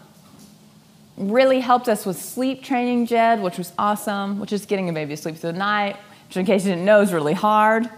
really 1.17 1.61
helped 1.61 1.89
us 1.89 2.05
with 2.05 2.21
sleep 2.21 2.65
training, 2.65 3.07
Jed, 3.07 3.41
which 3.41 3.59
was 3.59 3.73
awesome, 3.79 4.41
which 4.41 4.53
is 4.53 4.67
getting 4.67 4.89
a 4.89 4.93
baby 4.93 5.15
to 5.15 5.23
sleep 5.23 5.37
through 5.37 5.53
the 5.53 5.59
night, 5.59 5.97
which, 6.27 6.37
in 6.37 6.45
case 6.45 6.65
you 6.65 6.73
didn't 6.73 6.85
know, 6.85 7.01
is 7.01 7.13
really 7.13 7.33
hard. 7.33 7.89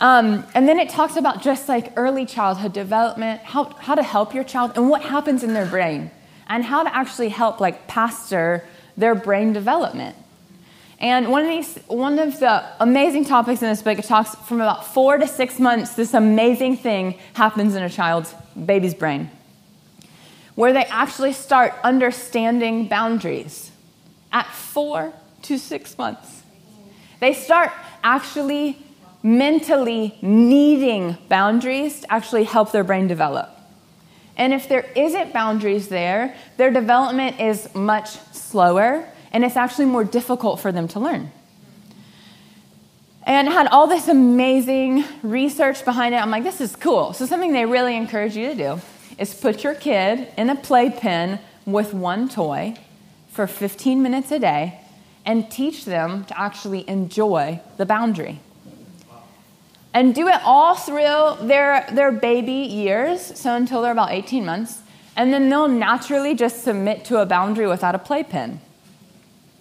Um, 0.00 0.46
and 0.54 0.66
then 0.66 0.78
it 0.78 0.88
talks 0.88 1.16
about 1.16 1.42
just 1.42 1.68
like 1.68 1.92
early 1.96 2.24
childhood 2.24 2.72
development, 2.72 3.42
how, 3.42 3.64
how 3.64 3.94
to 3.94 4.02
help 4.02 4.32
your 4.32 4.44
child, 4.44 4.72
and 4.76 4.88
what 4.88 5.02
happens 5.02 5.44
in 5.44 5.52
their 5.52 5.66
brain, 5.66 6.10
and 6.48 6.64
how 6.64 6.82
to 6.82 6.96
actually 6.96 7.28
help 7.28 7.60
like 7.60 7.86
pastor 7.88 8.64
their 8.96 9.14
brain 9.14 9.52
development. 9.52 10.16
And 10.98 11.30
one 11.30 11.42
of 11.42 11.48
these, 11.48 11.76
one 11.88 12.18
of 12.18 12.40
the 12.40 12.64
amazing 12.80 13.26
topics 13.26 13.60
in 13.60 13.68
this 13.68 13.82
book, 13.82 13.98
it 13.98 14.06
talks 14.06 14.34
from 14.34 14.60
about 14.60 14.86
four 14.86 15.18
to 15.18 15.26
six 15.26 15.58
months, 15.58 15.94
this 15.94 16.14
amazing 16.14 16.78
thing 16.78 17.18
happens 17.34 17.74
in 17.74 17.82
a 17.82 17.90
child's 17.90 18.34
baby's 18.64 18.94
brain, 18.94 19.30
where 20.54 20.72
they 20.72 20.84
actually 20.86 21.34
start 21.34 21.74
understanding 21.84 22.88
boundaries 22.88 23.70
at 24.32 24.46
four 24.46 25.12
to 25.42 25.58
six 25.58 25.98
months. 25.98 26.42
They 27.20 27.34
start 27.34 27.72
actually 28.02 28.78
mentally 29.22 30.16
needing 30.22 31.18
boundaries 31.28 32.00
to 32.00 32.12
actually 32.12 32.44
help 32.44 32.72
their 32.72 32.84
brain 32.84 33.06
develop. 33.06 33.50
And 34.38 34.52
if 34.52 34.68
there 34.68 34.90
isn't 34.94 35.32
boundaries 35.32 35.88
there, 35.88 36.36
their 36.56 36.70
development 36.70 37.40
is 37.40 37.74
much 37.74 38.10
slower 38.32 39.08
and 39.36 39.44
it's 39.44 39.56
actually 39.56 39.84
more 39.84 40.02
difficult 40.02 40.60
for 40.60 40.72
them 40.72 40.88
to 40.88 40.98
learn. 40.98 41.30
And 43.24 43.46
had 43.46 43.66
all 43.66 43.86
this 43.86 44.08
amazing 44.08 45.04
research 45.22 45.84
behind 45.84 46.14
it. 46.14 46.22
I'm 46.22 46.30
like, 46.30 46.42
this 46.42 46.62
is 46.62 46.74
cool. 46.74 47.12
So, 47.12 47.26
something 47.26 47.52
they 47.52 47.66
really 47.66 47.94
encourage 47.96 48.34
you 48.34 48.48
to 48.48 48.54
do 48.54 48.80
is 49.18 49.34
put 49.34 49.62
your 49.62 49.74
kid 49.74 50.28
in 50.38 50.48
a 50.48 50.56
playpen 50.56 51.38
with 51.66 51.92
one 51.92 52.30
toy 52.30 52.76
for 53.28 53.46
15 53.46 54.02
minutes 54.02 54.32
a 54.32 54.38
day 54.38 54.80
and 55.26 55.50
teach 55.50 55.84
them 55.84 56.24
to 56.24 56.40
actually 56.40 56.88
enjoy 56.88 57.60
the 57.76 57.84
boundary. 57.84 58.40
And 59.92 60.14
do 60.14 60.28
it 60.28 60.40
all 60.44 60.76
through 60.76 61.46
their, 61.46 61.86
their 61.92 62.10
baby 62.10 62.52
years, 62.52 63.38
so 63.38 63.54
until 63.54 63.82
they're 63.82 63.92
about 63.92 64.12
18 64.12 64.46
months. 64.46 64.80
And 65.14 65.30
then 65.30 65.50
they'll 65.50 65.68
naturally 65.68 66.34
just 66.34 66.64
submit 66.64 67.04
to 67.06 67.20
a 67.20 67.26
boundary 67.26 67.66
without 67.66 67.94
a 67.94 67.98
playpen 67.98 68.62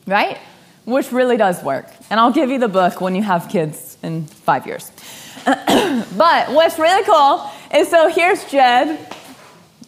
right? 0.06 0.38
Which 0.86 1.12
really 1.12 1.38
does 1.38 1.64
work. 1.64 1.88
And 2.10 2.20
I'll 2.20 2.32
give 2.32 2.50
you 2.50 2.60
the 2.60 2.68
book 2.68 3.02
when 3.02 3.16
you 3.16 3.24
have 3.24 3.50
kids 3.50 3.98
in 4.04 4.26
five 4.26 4.68
years. 4.68 4.92
but 5.46 6.52
what's 6.52 6.80
really 6.80 7.04
cool 7.04 7.50
is 7.74 7.90
so 7.90 8.10
here's 8.10 8.44
Jed. 8.46 9.00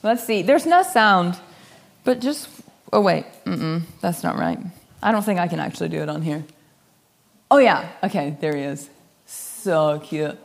Let's 0.03 0.23
see, 0.23 0.41
there's 0.41 0.65
no 0.65 0.83
sound, 0.83 1.39
but 2.03 2.19
just, 2.19 2.49
oh 2.93 3.01
wait, 3.01 3.25
Mm-mm, 3.45 3.81
that's 4.01 4.23
not 4.23 4.37
right. 4.37 4.59
I 5.01 5.11
don't 5.11 5.23
think 5.23 5.39
I 5.39 5.47
can 5.47 5.59
actually 5.59 5.89
do 5.89 6.01
it 6.01 6.09
on 6.09 6.21
here. 6.21 6.43
Oh 7.49 7.57
yeah, 7.57 7.89
okay, 8.03 8.37
there 8.39 8.55
he 8.55 8.63
is. 8.63 8.89
So 9.25 9.99
cute. 9.99 10.37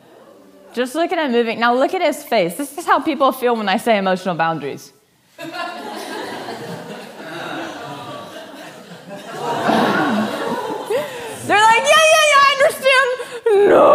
Just 0.73 0.95
look 0.95 1.13
at 1.13 1.19
him 1.19 1.33
moving. 1.33 1.61
Now 1.61 1.75
look 1.75 1.93
at 1.95 2.01
his 2.01 2.23
face. 2.25 2.57
This 2.57 2.79
is 2.79 2.87
how 2.87 3.01
people 3.01 3.31
feel 3.33 3.55
when 3.57 3.69
I 3.69 3.77
say 3.77 3.99
emotional 3.99 4.35
boundaries. 4.35 4.93
They're 11.47 11.61
like, 11.61 11.83
yeah, 11.83 12.05
yeah, 12.15 12.25
yeah, 12.31 12.39
I 12.39 12.51
understand. 12.59 13.09
No. 13.69 13.93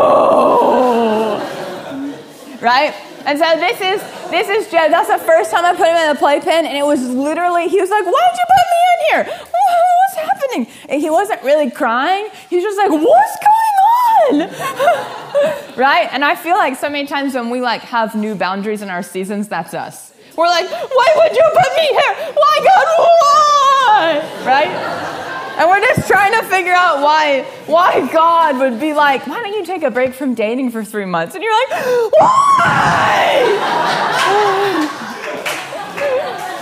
Right? 2.78 2.94
And 3.26 3.38
so 3.38 3.46
this 3.58 3.82
is 3.82 4.02
this 4.30 4.48
is 4.50 4.72
Jed. 4.72 4.92
That's 4.92 5.10
the 5.10 5.18
first 5.18 5.52
time 5.52 5.66
I 5.66 5.74
put 5.76 5.88
him 5.88 5.96
in 5.96 6.14
the 6.14 6.20
playpen, 6.20 6.66
and 6.66 6.78
it 6.78 6.86
was 6.86 7.02
literally 7.02 7.68
he 7.68 7.80
was 7.82 7.90
like, 7.90 8.06
"Why 8.06 8.24
did 8.30 8.38
you 8.42 8.48
put 8.56 8.66
me 8.74 8.82
in 8.94 9.00
here? 9.10 9.24
What's 9.52 10.18
happening?" 10.30 10.68
And 10.90 11.02
he 11.02 11.10
wasn't 11.10 11.42
really 11.44 11.70
crying. 11.70 12.30
He's 12.50 12.64
just 12.64 12.78
like, 12.78 12.92
"What's 12.92 13.38
going 13.50 13.78
on?" 14.20 15.76
right? 15.78 16.08
And 16.12 16.24
I 16.24 16.36
feel 16.36 16.56
like 16.56 16.76
so 16.78 16.90
many 16.90 17.08
times 17.08 17.34
when 17.34 17.50
we 17.50 17.62
like 17.62 17.82
have 17.82 18.16
new 18.16 18.36
boundaries 18.36 18.82
in 18.82 18.90
our 18.90 19.04
seasons, 19.04 19.48
that's 19.48 19.74
us. 19.74 20.14
We're 20.38 20.48
like, 20.48 20.70
"Why 20.70 21.10
would 21.18 21.36
you 21.36 21.48
put 21.54 21.72
me 21.76 21.88
here? 22.00 22.14
Why 22.34 22.56
God? 22.64 22.88
Why?" 22.98 24.44
Right? 24.46 25.17
And 25.58 25.68
we're 25.68 25.82
just 25.82 26.08
trying 26.08 26.34
to 26.40 26.44
figure 26.50 26.74
out 26.74 27.02
why, 27.02 27.42
why 27.66 28.08
God 28.14 28.60
would 28.60 28.80
be 28.80 28.94
like, 28.94 29.26
why 29.26 29.42
don't 29.42 29.54
you 29.54 29.66
take 29.66 29.82
a 29.82 29.90
break 29.90 30.14
from 30.14 30.36
dating 30.36 30.70
for 30.70 30.84
three 30.84 31.06
months? 31.06 31.34
And 31.34 31.44
you're 31.44 31.52
like, 31.52 31.70
why? 32.14 33.42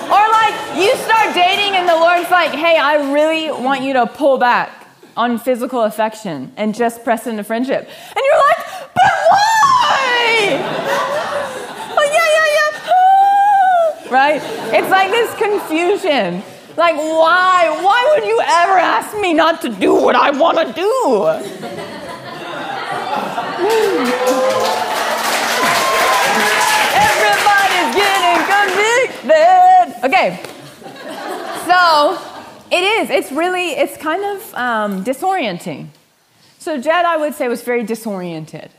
or 0.08 0.26
like, 0.32 0.82
you 0.82 0.96
start 0.96 1.36
dating 1.36 1.76
and 1.76 1.90
the 1.90 1.96
Lord's 1.96 2.32
like, 2.32 2.52
hey, 2.52 2.78
I 2.78 3.12
really 3.12 3.52
want 3.52 3.82
you 3.82 3.92
to 3.94 4.08
pull 4.08 4.38
back 4.38 4.88
on 5.18 5.40
physical 5.40 5.82
affection 5.84 6.54
and 6.56 6.74
just 6.74 7.04
press 7.04 7.28
into 7.28 7.44
friendship. 7.44 7.82
And 7.82 8.24
you're 8.24 8.38
like, 8.48 8.66
but 8.94 9.12
why? 9.30 10.52
like, 11.98 12.12
yeah, 12.14 12.30
yeah, 12.34 12.48
yeah. 12.56 12.80
right? 14.10 14.42
It's 14.74 14.90
like 14.90 15.12
this 15.12 15.36
confusion. 15.36 16.44
Like, 16.78 16.96
why? 16.98 17.80
Why 17.82 18.14
would 18.14 18.28
you 18.28 18.40
ever 18.42 18.78
ask 18.78 19.18
me 19.18 19.34
not 19.34 19.62
to 19.62 19.70
do 19.70 19.96
what 19.96 20.16
I 20.16 20.32
want 20.32 20.58
to 20.58 20.74
do? 20.74 21.28
Everybody's 27.08 27.96
getting 27.96 28.40
convicted. 28.52 30.04
Okay. 30.04 30.40
So, 31.66 32.20
it 32.72 32.84
is. 32.84 33.10
It's 33.10 33.32
really, 33.32 33.70
it's 33.70 33.96
kind 33.96 34.24
of 34.24 34.54
um, 34.56 35.04
disorienting. 35.06 35.88
So, 36.60 36.80
Jed, 36.80 37.06
I 37.06 37.16
would 37.16 37.36
say, 37.36 37.48
was 37.48 37.62
very 37.62 37.84
disoriented. 37.84 38.70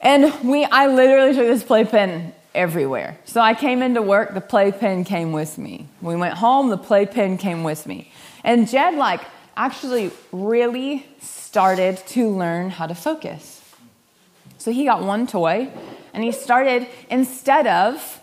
And 0.00 0.32
we, 0.42 0.64
I 0.64 0.86
literally 0.86 1.34
took 1.34 1.46
this 1.46 1.62
playpen 1.62 2.32
everywhere. 2.56 3.18
So 3.24 3.40
I 3.40 3.54
came 3.54 3.82
into 3.82 4.02
work, 4.02 4.34
the 4.34 4.40
playpen 4.40 5.04
came 5.04 5.32
with 5.32 5.58
me. 5.58 5.86
We 6.02 6.16
went 6.16 6.34
home, 6.34 6.70
the 6.70 6.78
playpen 6.78 7.38
came 7.38 7.62
with 7.62 7.86
me. 7.86 8.10
And 8.42 8.68
Jed, 8.68 8.94
like, 8.94 9.20
actually 9.56 10.10
really 10.32 11.06
started 11.20 11.98
to 12.08 12.28
learn 12.28 12.70
how 12.70 12.86
to 12.86 12.94
focus. 12.94 13.62
So 14.58 14.72
he 14.72 14.84
got 14.84 15.02
one 15.02 15.26
toy 15.26 15.70
and 16.12 16.24
he 16.24 16.32
started, 16.32 16.88
instead 17.10 17.66
of 17.66 18.20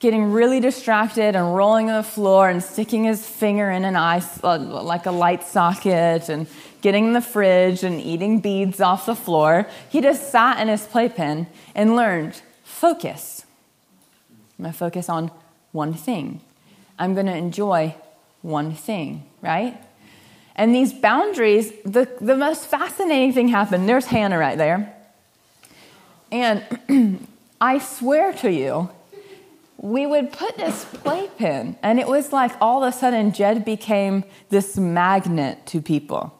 getting 0.00 0.32
really 0.32 0.60
distracted 0.60 1.36
and 1.36 1.54
rolling 1.54 1.88
on 1.88 1.96
the 1.96 2.08
floor 2.08 2.48
and 2.48 2.62
sticking 2.62 3.04
his 3.04 3.26
finger 3.26 3.70
in 3.70 3.84
an 3.84 3.96
eye, 3.96 4.22
uh, 4.42 4.58
like 4.58 5.06
a 5.06 5.10
light 5.10 5.42
socket, 5.42 6.28
and 6.28 6.46
getting 6.82 7.06
in 7.06 7.12
the 7.14 7.22
fridge 7.22 7.82
and 7.82 8.00
eating 8.00 8.40
beads 8.40 8.80
off 8.80 9.06
the 9.06 9.14
floor, 9.14 9.66
he 9.88 10.02
just 10.02 10.30
sat 10.30 10.60
in 10.60 10.68
his 10.68 10.84
playpen 10.86 11.46
and 11.74 11.96
learned 11.96 12.42
focus. 12.64 13.43
I'm 14.58 14.64
going 14.64 14.72
to 14.72 14.78
focus 14.78 15.08
on 15.08 15.30
one 15.72 15.94
thing. 15.94 16.40
I'm 16.98 17.14
going 17.14 17.26
to 17.26 17.36
enjoy 17.36 17.96
one 18.42 18.74
thing, 18.74 19.24
right? 19.42 19.76
And 20.56 20.74
these 20.74 20.92
boundaries, 20.92 21.72
the, 21.84 22.08
the 22.20 22.36
most 22.36 22.66
fascinating 22.66 23.32
thing 23.32 23.48
happened. 23.48 23.88
There's 23.88 24.06
Hannah 24.06 24.38
right 24.38 24.56
there. 24.56 24.94
And 26.30 27.26
I 27.60 27.78
swear 27.78 28.32
to 28.34 28.50
you, 28.50 28.90
we 29.76 30.06
would 30.06 30.32
put 30.32 30.56
this 30.56 30.84
playpen, 30.84 31.76
and 31.82 32.00
it 32.00 32.06
was 32.06 32.32
like 32.32 32.52
all 32.60 32.82
of 32.82 32.94
a 32.94 32.96
sudden 32.96 33.32
Jed 33.32 33.64
became 33.64 34.24
this 34.48 34.76
magnet 34.78 35.66
to 35.66 35.82
people. 35.82 36.32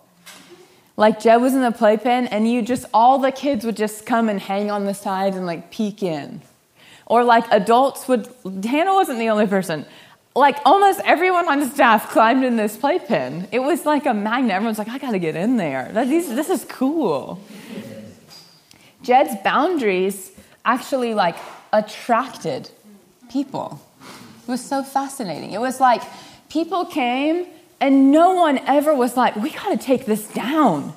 Like 0.97 1.21
Jed 1.21 1.37
was 1.37 1.55
in 1.55 1.61
the 1.61 1.73
playpen, 1.73 2.29
and 2.29 2.51
you 2.51 2.63
just, 2.63 2.87
all 2.95 3.19
the 3.19 3.33
kids 3.33 3.65
would 3.65 3.77
just 3.77 4.07
come 4.07 4.29
and 4.29 4.41
hang 4.41 4.71
on 4.71 4.85
the 4.85 4.95
sides 4.95 5.37
and 5.37 5.45
like 5.45 5.71
peek 5.71 6.03
in. 6.03 6.41
Or 7.07 7.25
like 7.25 7.45
adults 7.51 8.09
would, 8.09 8.29
Hannah 8.65 8.95
wasn't 8.95 9.19
the 9.19 9.29
only 9.29 9.47
person. 9.47 9.87
Like 10.35 10.59
almost 10.65 11.01
everyone 11.05 11.49
on 11.49 11.71
staff 11.71 12.11
climbed 12.11 12.45
in 12.45 12.57
this 12.57 12.77
playpen. 12.77 13.47
It 13.53 13.61
was 13.61 13.87
like 13.87 14.07
a 14.07 14.15
magnet. 14.15 14.53
Everyone's 14.53 14.79
like, 14.79 14.89
I 14.89 14.99
gotta 14.99 15.19
get 15.19 15.37
in 15.37 15.57
there. 15.57 15.91
This 15.93 16.51
is 16.51 16.65
cool. 16.65 17.41
Jed's 19.03 19.35
boundaries 19.45 20.33
actually 20.65 21.15
like 21.15 21.37
attracted 21.73 22.71
people. 23.31 23.81
It 24.47 24.51
was 24.51 24.65
so 24.65 24.83
fascinating. 24.83 25.53
It 25.53 25.61
was 25.61 25.79
like 25.81 26.03
people 26.49 26.85
came 26.87 27.47
and 27.81 28.11
no 28.11 28.33
one 28.35 28.59
ever 28.59 28.95
was 28.95 29.17
like, 29.17 29.37
we 29.37 29.51
got 29.51 29.69
to 29.71 29.77
take 29.77 30.07
this 30.07 30.27
down. 30.29 30.95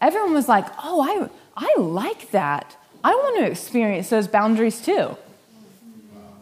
Everyone 0.00 0.32
was 0.32 0.48
like, 0.48 0.66
oh, 0.82 1.00
I, 1.00 1.28
I 1.56 1.80
like 1.80 2.32
that. 2.32 2.76
I 3.04 3.14
want 3.14 3.38
to 3.38 3.50
experience 3.50 4.08
those 4.10 4.28
boundaries 4.28 4.80
too. 4.80 5.16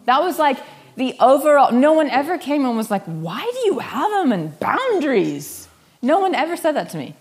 That 0.05 0.21
was 0.21 0.37
like 0.39 0.57
the 0.95 1.15
overall, 1.19 1.71
no 1.71 1.93
one 1.93 2.09
ever 2.09 2.37
came 2.37 2.65
and 2.65 2.75
was 2.77 2.91
like, 2.91 3.03
why 3.05 3.41
do 3.41 3.59
you 3.65 3.79
have 3.79 4.11
them 4.11 4.31
and 4.31 4.59
boundaries? 4.59 5.67
No 6.01 6.19
one 6.19 6.35
ever 6.35 6.57
said 6.57 6.73
that 6.73 6.89
to 6.91 6.97
me. 6.97 7.15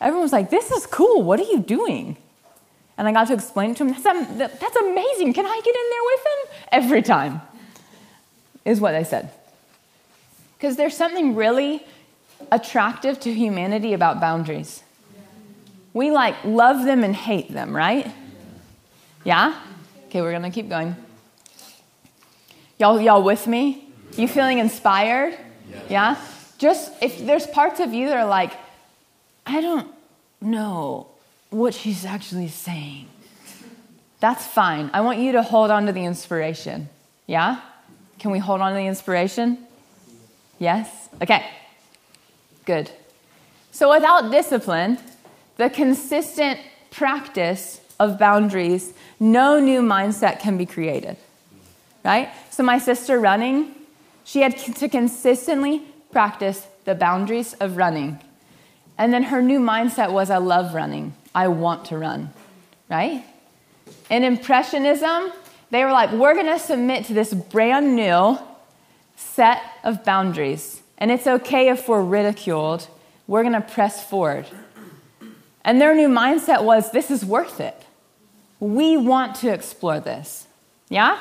Everyone 0.00 0.22
was 0.22 0.32
like, 0.32 0.50
this 0.50 0.70
is 0.70 0.86
cool. 0.86 1.22
What 1.22 1.40
are 1.40 1.44
you 1.44 1.60
doing? 1.60 2.16
And 2.96 3.08
I 3.08 3.12
got 3.12 3.28
to 3.28 3.34
explain 3.34 3.74
to 3.76 3.84
him, 3.84 3.96
that's, 4.02 4.58
that's 4.58 4.76
amazing. 4.76 5.32
Can 5.32 5.46
I 5.46 5.60
get 5.64 5.74
in 5.74 5.90
there 5.90 6.04
with 6.04 6.20
him? 6.20 6.68
Every 6.72 7.02
time, 7.02 7.40
is 8.64 8.80
what 8.80 8.92
they 8.92 9.04
said. 9.04 9.30
Because 10.56 10.76
there's 10.76 10.96
something 10.96 11.34
really 11.34 11.84
attractive 12.52 13.18
to 13.20 13.32
humanity 13.32 13.94
about 13.94 14.20
boundaries. 14.20 14.82
We 15.92 16.10
like 16.10 16.36
love 16.44 16.84
them 16.84 17.04
and 17.04 17.14
hate 17.14 17.52
them, 17.52 17.74
right? 17.74 18.12
Yeah? 19.24 19.58
Okay, 20.06 20.20
we're 20.20 20.32
gonna 20.32 20.50
keep 20.50 20.68
going. 20.68 20.94
Y'all, 22.78 23.00
y'all 23.00 23.22
with 23.22 23.46
me? 23.46 23.88
You 24.16 24.28
feeling 24.28 24.58
inspired? 24.58 25.36
Yeah? 25.88 26.16
Just 26.58 26.92
if 27.02 27.24
there's 27.24 27.46
parts 27.46 27.80
of 27.80 27.92
you 27.92 28.08
that 28.08 28.16
are 28.16 28.26
like, 28.26 28.52
I 29.46 29.60
don't 29.60 29.88
know 30.40 31.08
what 31.50 31.74
she's 31.74 32.04
actually 32.04 32.48
saying. 32.48 33.08
That's 34.20 34.46
fine. 34.46 34.90
I 34.92 35.00
want 35.00 35.18
you 35.18 35.32
to 35.32 35.42
hold 35.42 35.70
on 35.70 35.86
to 35.86 35.92
the 35.92 36.04
inspiration. 36.04 36.88
Yeah? 37.26 37.60
Can 38.18 38.30
we 38.30 38.38
hold 38.38 38.60
on 38.60 38.72
to 38.72 38.76
the 38.76 38.86
inspiration? 38.86 39.58
Yes? 40.58 41.08
Okay. 41.20 41.44
Good. 42.64 42.90
So, 43.70 43.90
without 43.90 44.30
discipline, 44.30 44.98
the 45.56 45.68
consistent 45.68 46.60
practice 46.90 47.80
of 48.00 48.18
boundaries, 48.18 48.94
no 49.32 49.58
new 49.58 49.80
mindset 49.80 50.40
can 50.40 50.58
be 50.58 50.66
created. 50.66 51.16
Right? 52.04 52.28
So, 52.50 52.62
my 52.62 52.78
sister 52.78 53.18
running, 53.18 53.74
she 54.24 54.42
had 54.42 54.58
to 54.58 54.88
consistently 54.88 55.82
practice 56.12 56.66
the 56.84 56.94
boundaries 56.94 57.54
of 57.54 57.76
running. 57.76 58.20
And 58.98 59.12
then 59.12 59.24
her 59.24 59.40
new 59.40 59.58
mindset 59.58 60.12
was 60.12 60.30
I 60.30 60.36
love 60.36 60.74
running. 60.74 61.14
I 61.34 61.48
want 61.48 61.86
to 61.86 61.98
run, 61.98 62.30
right? 62.88 63.24
In 64.10 64.22
Impressionism, 64.22 65.32
they 65.70 65.82
were 65.82 65.90
like, 65.90 66.12
we're 66.12 66.34
going 66.34 66.46
to 66.46 66.58
submit 66.58 67.06
to 67.06 67.14
this 67.14 67.34
brand 67.34 67.96
new 67.96 68.38
set 69.16 69.62
of 69.82 70.04
boundaries. 70.04 70.82
And 70.98 71.10
it's 71.10 71.26
okay 71.26 71.70
if 71.70 71.88
we're 71.88 72.04
ridiculed, 72.04 72.86
we're 73.26 73.42
going 73.42 73.54
to 73.54 73.60
press 73.60 74.08
forward. 74.08 74.46
And 75.64 75.80
their 75.80 75.94
new 75.94 76.08
mindset 76.08 76.62
was 76.62 76.92
this 76.92 77.10
is 77.10 77.24
worth 77.24 77.58
it. 77.58 77.84
We 78.64 78.96
want 78.96 79.34
to 79.36 79.52
explore 79.52 80.00
this. 80.00 80.46
Yeah? 80.88 81.20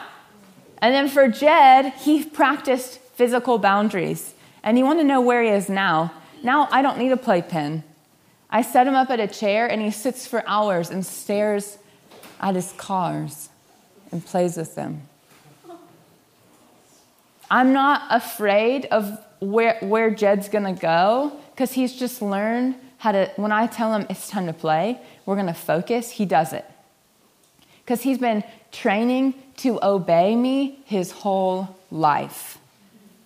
And 0.78 0.96
then 0.96 1.10
for 1.10 1.28
Jed, 1.28 1.94
he 1.94 2.24
practiced 2.24 3.00
physical 3.16 3.58
boundaries. 3.58 4.34
And 4.64 4.78
you 4.78 4.86
want 4.86 5.00
to 5.00 5.04
know 5.04 5.20
where 5.20 5.44
he 5.44 5.50
is 5.50 5.68
now? 5.68 6.14
Now 6.42 6.70
I 6.72 6.82
don't 6.82 6.98
need 6.98 7.12
a 7.12 7.18
playpen. 7.18 7.84
I 8.50 8.62
set 8.62 8.88
him 8.88 8.96
up 8.96 9.10
at 9.10 9.20
a 9.20 9.28
chair 9.28 9.70
and 9.70 9.82
he 9.82 9.92
sits 9.92 10.26
for 10.26 10.42
hours 10.48 10.90
and 10.90 11.06
stares 11.06 11.80
at 12.40 12.56
his 12.56 12.72
cars 12.78 13.50
and 14.14 14.26
plays 14.26 14.56
with 14.56 14.76
them. 14.76 15.02
I'm 17.52 17.74
not 17.74 18.04
afraid 18.10 18.86
of 18.86 19.20
where, 19.42 19.78
where 19.82 20.12
Jed's 20.12 20.48
gonna 20.48 20.74
go 20.74 21.38
because 21.52 21.74
he's 21.74 21.94
just 21.94 22.22
learned 22.22 22.76
how 23.00 23.12
to, 23.12 23.30
when 23.36 23.52
I 23.52 23.68
tell 23.68 23.94
him 23.94 24.08
it's 24.10 24.30
time 24.30 24.46
to 24.46 24.54
play, 24.54 24.98
we're 25.26 25.36
gonna 25.36 25.54
focus, 25.54 26.12
he 26.12 26.26
does 26.26 26.54
it. 26.54 26.66
Because 27.84 28.02
he's 28.02 28.18
been 28.18 28.44
training 28.72 29.34
to 29.58 29.80
obey 29.84 30.36
me 30.36 30.80
his 30.86 31.12
whole 31.12 31.76
life. 31.92 32.58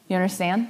You 0.08 0.16
understand? 0.16 0.70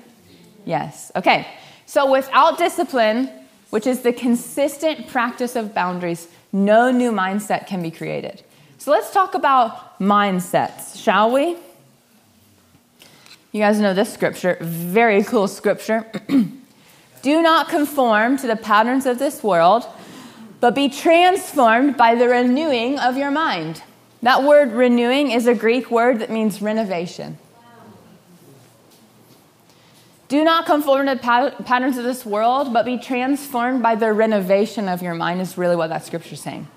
Yes. 0.66 1.12
Okay. 1.16 1.48
So 1.86 2.12
without 2.12 2.58
discipline, 2.58 3.30
which 3.70 3.88
is 3.88 4.02
the 4.02 4.14
consistent 4.14 5.08
practice 5.08 5.56
of 5.56 5.74
boundaries, 5.74 6.28
no 6.52 6.92
new 6.92 7.12
mindset 7.12 7.68
can 7.68 7.82
be 7.82 7.92
created. 7.92 8.44
So 8.78 8.92
let's 8.92 9.12
talk 9.12 9.34
about 9.34 10.00
mindsets, 10.00 11.02
shall 11.02 11.32
we? 11.32 11.58
You 13.52 13.62
guys 13.64 13.80
know 13.80 13.94
this 13.94 14.14
scripture, 14.14 14.58
very 14.62 15.24
cool 15.24 15.48
scripture. 15.48 16.06
Do 17.22 17.42
not 17.42 17.70
conform 17.70 18.38
to 18.38 18.48
the 18.48 18.56
patterns 18.56 19.06
of 19.06 19.20
this 19.20 19.44
world, 19.44 19.86
but 20.60 20.74
be 20.74 20.90
transformed 20.90 21.98
by 21.98 22.16
the 22.16 22.28
renewing 22.28 23.00
of 23.00 23.18
your 23.18 23.32
mind. 23.32 23.84
That 24.22 24.44
word 24.44 24.72
renewing 24.72 25.32
is 25.32 25.46
a 25.46 25.54
Greek 25.54 25.92
word 25.92 26.20
that 26.20 26.30
means 26.30 26.62
renovation. 26.62 27.38
Do 30.28 30.44
not 30.44 30.66
conform 30.66 31.08
to 31.08 31.16
the 31.16 31.64
patterns 31.64 31.98
of 31.98 32.04
this 32.04 32.26
world, 32.26 32.74
but 32.74 32.86
be 32.86 32.98
transformed 32.98 33.82
by 33.82 33.96
the 33.96 34.12
renovation 34.12 34.90
of 34.90 35.02
your 35.02 35.14
mind, 35.14 35.40
is 35.40 35.58
really 35.58 35.78
what 35.78 35.88
that 35.88 36.06
scripture 36.06 36.34
is 36.34 36.42
saying. 36.42 36.68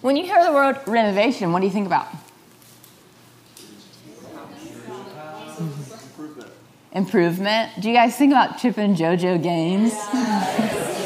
When 0.00 0.16
you 0.16 0.24
hear 0.24 0.42
the 0.42 0.52
word 0.52 0.80
renovation, 0.86 1.52
what 1.52 1.60
do 1.60 1.66
you 1.66 1.72
think 1.72 1.86
about? 1.86 2.08
Improvement. 5.58 6.50
Improvement. 6.92 7.72
Do 7.80 7.88
you 7.88 7.94
guys 7.94 8.16
think 8.16 8.32
about 8.32 8.58
Chip 8.58 8.78
and 8.78 8.96
JoJo 8.96 9.42
Gaines? 9.42 10.96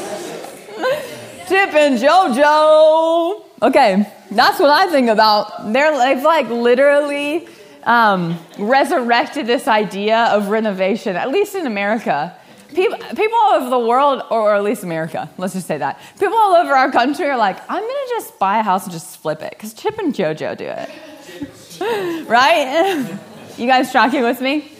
Chip 1.47 1.73
and 1.75 1.99
JoJo. 1.99 3.43
Okay, 3.61 4.11
that's 4.31 4.59
what 4.59 4.71
I 4.71 4.89
think 4.89 5.09
about. 5.09 5.71
They're 5.71 5.95
they've 5.95 6.23
like 6.23 6.49
literally 6.49 7.47
um, 7.83 8.39
resurrected 8.57 9.45
this 9.45 9.67
idea 9.67 10.25
of 10.31 10.47
renovation, 10.47 11.15
at 11.15 11.29
least 11.29 11.53
in 11.53 11.67
America. 11.67 12.35
People, 12.73 12.97
people 12.97 13.37
all 13.37 13.53
over 13.53 13.69
the 13.69 13.79
world, 13.79 14.23
or 14.31 14.55
at 14.55 14.63
least 14.63 14.83
America, 14.83 15.29
let's 15.37 15.53
just 15.53 15.67
say 15.67 15.77
that. 15.77 15.99
People 16.19 16.35
all 16.35 16.55
over 16.55 16.73
our 16.73 16.91
country 16.91 17.29
are 17.29 17.37
like, 17.37 17.57
I'm 17.69 17.83
to 17.83 18.07
just 18.09 18.37
buy 18.39 18.57
a 18.59 18.63
house 18.63 18.83
and 18.83 18.91
just 18.91 19.17
flip 19.17 19.41
it, 19.41 19.51
because 19.51 19.73
Chip 19.73 19.97
and 19.99 20.13
JoJo 20.13 20.57
do 20.57 20.65
it. 20.65 22.27
right? 22.27 23.19
you 23.57 23.67
guys 23.67 23.91
tracking 23.91 24.23
with 24.23 24.41
me? 24.41 24.71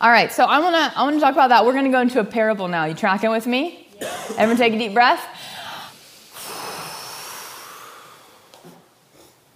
All 0.00 0.10
right, 0.10 0.32
so 0.32 0.44
I 0.44 0.58
want 0.58 0.74
to 0.74 0.98
I 0.98 1.04
want 1.04 1.14
to 1.14 1.20
talk 1.20 1.34
about 1.34 1.48
that. 1.48 1.64
We're 1.64 1.74
to 1.74 1.90
go 1.90 2.00
into 2.00 2.18
a 2.18 2.24
parable 2.24 2.66
now. 2.66 2.86
You 2.86 2.94
tracking 2.94 3.30
with 3.30 3.46
me? 3.46 3.81
Everyone 4.36 4.56
take 4.56 4.72
a 4.72 4.78
deep 4.78 4.94
breath. 4.94 5.24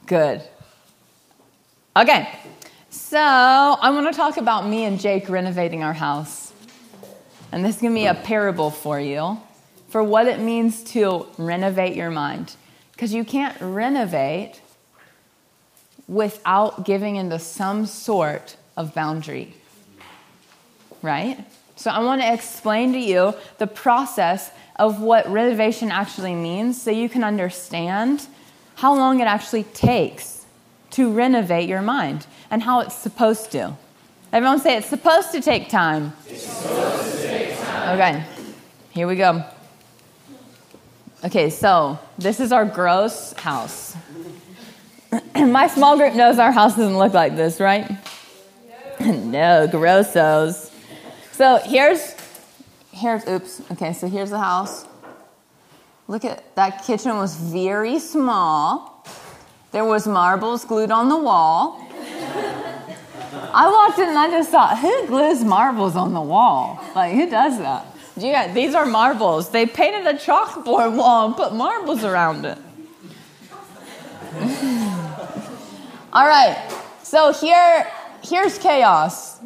Good. 0.06 0.42
Okay, 1.96 2.28
so 2.90 3.18
I 3.18 3.90
want 3.90 4.12
to 4.12 4.16
talk 4.16 4.36
about 4.36 4.68
me 4.68 4.84
and 4.84 5.00
Jake 5.00 5.28
renovating 5.28 5.82
our 5.82 5.94
house. 5.94 6.52
And 7.50 7.64
this 7.64 7.76
is 7.76 7.82
going 7.82 7.94
to 7.94 8.00
be 8.00 8.06
a 8.06 8.14
parable 8.14 8.70
for 8.70 9.00
you 9.00 9.40
for 9.88 10.02
what 10.02 10.26
it 10.26 10.40
means 10.40 10.84
to 10.92 11.26
renovate 11.38 11.96
your 11.96 12.10
mind. 12.10 12.54
Because 12.92 13.14
you 13.14 13.24
can't 13.24 13.56
renovate 13.60 14.60
without 16.06 16.84
giving 16.84 17.16
into 17.16 17.38
some 17.38 17.86
sort 17.86 18.56
of 18.76 18.94
boundary. 18.94 19.54
Right? 21.02 21.44
So 21.76 21.90
I 21.90 22.00
want 22.00 22.22
to 22.22 22.32
explain 22.32 22.92
to 22.94 22.98
you 22.98 23.34
the 23.58 23.66
process 23.66 24.50
of 24.76 25.00
what 25.00 25.28
renovation 25.30 25.90
actually 25.90 26.34
means 26.34 26.80
so 26.80 26.90
you 26.90 27.08
can 27.08 27.22
understand 27.22 28.26
how 28.76 28.94
long 28.94 29.20
it 29.20 29.24
actually 29.24 29.64
takes 29.64 30.44
to 30.90 31.12
renovate 31.12 31.68
your 31.68 31.82
mind 31.82 32.26
and 32.50 32.62
how 32.62 32.80
it's 32.80 32.94
supposed 32.94 33.52
to. 33.52 33.76
Everyone 34.32 34.58
say 34.58 34.76
it's 34.76 34.88
supposed 34.88 35.32
to 35.32 35.40
take 35.40 35.68
time. 35.68 36.12
Take 36.26 37.58
time. 37.58 37.98
Okay, 37.98 38.24
here 38.90 39.06
we 39.06 39.16
go. 39.16 39.44
Okay, 41.24 41.50
so 41.50 41.98
this 42.18 42.40
is 42.40 42.52
our 42.52 42.64
gross 42.64 43.32
house. 43.34 43.96
My 45.34 45.66
small 45.68 45.96
group 45.96 46.14
knows 46.14 46.38
our 46.38 46.52
house 46.52 46.76
doesn't 46.76 46.98
look 46.98 47.14
like 47.14 47.36
this, 47.36 47.60
right? 47.60 47.98
no, 49.00 49.66
grossos. 49.66 50.70
So 51.36 51.58
here's, 51.58 52.14
here's, 52.92 53.28
oops. 53.28 53.60
Okay, 53.72 53.92
so 53.92 54.08
here's 54.08 54.30
the 54.30 54.38
house. 54.38 54.86
Look 56.08 56.24
at 56.24 56.54
that 56.56 56.82
kitchen 56.84 57.14
was 57.18 57.36
very 57.36 57.98
small. 57.98 59.04
There 59.70 59.84
was 59.84 60.06
marbles 60.06 60.64
glued 60.64 60.90
on 60.90 61.10
the 61.10 61.18
wall. 61.18 61.86
I 63.52 63.68
walked 63.70 63.98
in 63.98 64.08
and 64.08 64.18
I 64.18 64.30
just 64.30 64.48
thought, 64.48 64.78
who 64.78 65.06
glues 65.08 65.44
marbles 65.44 65.94
on 65.94 66.14
the 66.14 66.22
wall? 66.22 66.82
Like, 66.94 67.12
who 67.12 67.28
does 67.28 67.58
that? 67.58 67.84
Yeah, 68.16 68.50
these 68.54 68.74
are 68.74 68.86
marbles. 68.86 69.50
They 69.50 69.66
painted 69.66 70.06
a 70.06 70.14
chalkboard 70.14 70.96
wall 70.96 71.26
and 71.26 71.36
put 71.36 71.52
marbles 71.52 72.02
around 72.02 72.46
it. 72.46 72.56
All 76.14 76.26
right, 76.26 76.56
so 77.02 77.30
here, 77.34 77.92
here's 78.22 78.56
chaos. 78.56 79.36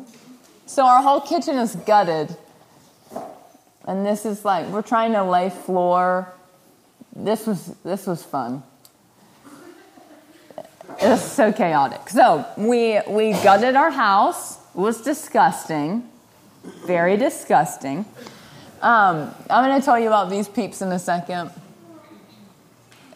So 0.71 0.87
our 0.87 1.03
whole 1.03 1.21
kitchen 1.21 1.57
is 1.57 1.75
gutted. 1.75 2.37
And 3.89 4.07
this 4.07 4.25
is 4.25 4.45
like, 4.45 4.69
we're 4.69 4.83
trying 4.83 5.15
to 5.15 5.25
lay 5.25 5.51
floor. 5.51 6.33
This 7.13 7.45
was, 7.45 7.75
this 7.83 8.07
was 8.07 8.23
fun. 8.23 8.63
It 10.57 11.09
was 11.09 11.29
so 11.29 11.53
chaotic. 11.53 12.09
So 12.09 12.47
we, 12.57 13.01
we 13.09 13.33
gutted 13.33 13.75
our 13.75 13.91
house. 13.91 14.59
It 14.59 14.79
was 14.79 15.01
disgusting. 15.01 16.09
Very 16.87 17.17
disgusting. 17.17 18.05
Um, 18.81 19.35
I'm 19.51 19.69
going 19.69 19.77
to 19.77 19.85
tell 19.85 19.99
you 19.99 20.07
about 20.07 20.31
these 20.31 20.47
peeps 20.47 20.83
in 20.83 20.93
a 20.93 21.01
second. 21.01 21.51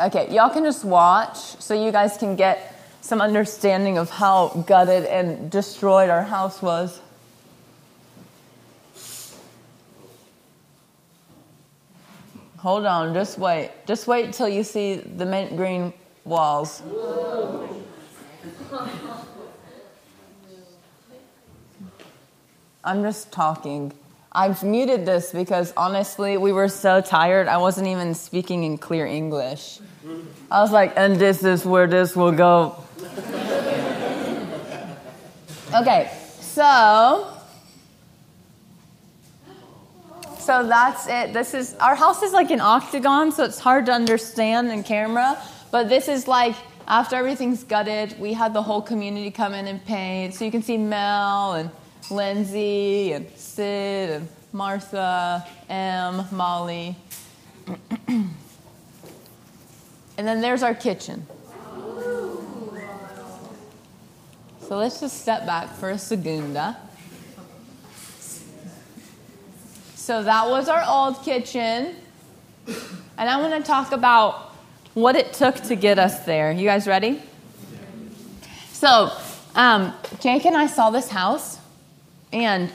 Okay, 0.01 0.35
y'all 0.35 0.51
can 0.51 0.65
just 0.65 0.85
watch 0.85 1.37
so 1.37 1.73
you 1.73 1.93
guys 1.93 2.17
can 2.17 2.35
get 2.35 2.77
some 3.01 3.21
understanding 3.21 3.97
of 3.97 4.11
how 4.11 4.49
gutted 4.67 5.05
and 5.05 5.53
destroyed 5.53 6.11
our 6.11 6.25
house 6.25 6.61
was. 6.61 7.01
Hold 12.65 12.87
on, 12.87 13.13
just 13.13 13.37
wait. 13.39 13.73
Just 13.85 14.07
wait 14.07 14.33
till 14.33 14.49
you 14.49 14.65
see 14.65 14.95
the 14.95 15.27
mint 15.27 15.55
green 15.55 15.93
walls. 16.25 16.83
I'm 22.83 23.03
just 23.03 23.31
talking. 23.31 23.93
I've 24.33 24.63
muted 24.63 25.05
this 25.05 25.31
because 25.31 25.75
honestly, 25.77 26.39
we 26.39 26.53
were 26.53 26.69
so 26.69 27.03
tired, 27.03 27.49
I 27.49 27.59
wasn't 27.59 27.89
even 27.89 28.15
speaking 28.15 28.65
in 28.65 28.79
clear 28.79 29.05
English. 29.05 29.81
I 30.51 30.63
was 30.63 30.73
like, 30.73 30.95
and 30.97 31.17
this 31.17 31.45
is 31.45 31.67
where 31.67 31.87
this 31.87 32.17
will 32.17 32.33
go. 32.33 32.83
okay, 35.75 36.11
so. 36.41 37.34
So 40.45 40.63
that's 40.69 41.07
it. 41.07 41.33
This 41.33 41.55
is 41.55 41.75
our 41.77 41.95
house 41.95 42.23
is 42.23 42.35
like 42.35 42.51
an 42.51 42.61
octagon, 42.61 43.33
so 43.33 43.45
it's 43.45 43.59
hard 43.59 43.87
to 43.87 43.93
understand 43.93 44.71
in 44.71 44.83
camera. 44.83 45.43
But 45.71 45.89
this 45.89 46.07
is 46.07 46.29
like 46.29 46.55
after 46.87 47.17
everything's 47.17 47.65
gutted, 47.65 48.21
we 48.21 48.35
had 48.35 48.53
the 48.53 48.63
whole 48.63 48.83
community 48.83 49.31
come 49.31 49.55
in 49.55 49.67
and 49.67 49.83
paint. 49.87 50.35
So 50.35 50.45
you 50.45 50.51
can 50.51 50.61
see 50.61 50.77
Mel 50.77 51.55
and 51.55 51.71
Lindsay 52.11 53.13
and 53.13 53.27
Sid 53.37 54.11
and 54.11 54.29
Martha, 54.53 55.47
M, 55.71 56.27
Molly. 56.31 56.95
and 58.07 58.29
then 60.19 60.43
there's 60.43 60.63
our 60.63 60.75
kitchen. 60.75 61.27
So 64.61 64.77
let's 64.77 65.01
just 65.01 65.23
step 65.23 65.47
back 65.47 65.71
for 65.71 65.89
a 65.89 65.97
segunda. 65.99 66.77
So 70.05 70.23
that 70.23 70.51
was 70.51 70.69
our 70.69 70.85
old 70.87 71.23
kitchen. 71.23 71.97
And 73.17 73.31
I 73.31 73.41
want 73.41 73.55
to 73.55 73.67
talk 73.67 73.91
about 73.93 74.53
what 74.93 75.17
it 75.17 75.33
took 75.33 75.55
to 75.63 75.77
get 75.77 75.99
us 75.99 76.27
there. 76.27 76.53
You 76.53 76.67
guys 76.67 76.87
ready? 76.87 77.23
So, 78.71 79.11
um, 79.55 79.95
Jake 80.21 80.45
and 80.45 80.55
I 80.55 80.67
saw 80.67 80.91
this 80.91 81.09
house, 81.09 81.57
and 82.35 82.71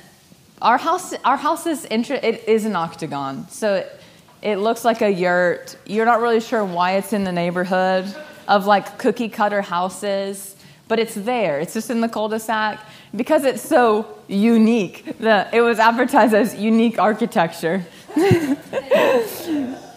our 0.59 0.79
house, 0.79 1.13
our 1.23 1.37
house 1.37 1.67
is 1.67 1.85
inter- 1.85 2.19
it 2.23 2.47
is 2.47 2.65
an 2.65 2.75
octagon, 2.75 3.47
so 3.49 3.75
it, 3.75 4.01
it 4.41 4.55
looks 4.55 4.83
like 4.83 5.03
a 5.03 5.11
yurt. 5.11 5.77
You're 5.85 6.07
not 6.07 6.21
really 6.21 6.41
sure 6.41 6.65
why 6.65 6.93
it's 6.93 7.13
in 7.13 7.25
the 7.25 7.31
neighborhood 7.31 8.11
of 8.47 8.65
like 8.65 8.97
cookie 8.97 9.29
cutter 9.29 9.61
houses, 9.61 10.55
but 10.87 10.97
it's 10.97 11.13
there. 11.13 11.59
It's 11.59 11.75
just 11.75 11.91
in 11.91 12.01
the 12.01 12.09
cul-de-sac 12.09 12.79
because 13.15 13.45
it's 13.45 13.61
so 13.61 14.17
unique. 14.27 15.17
The, 15.19 15.47
it 15.51 15.61
was 15.61 15.79
advertised 15.79 16.33
as 16.33 16.55
unique 16.55 16.99
architecture. 16.99 17.83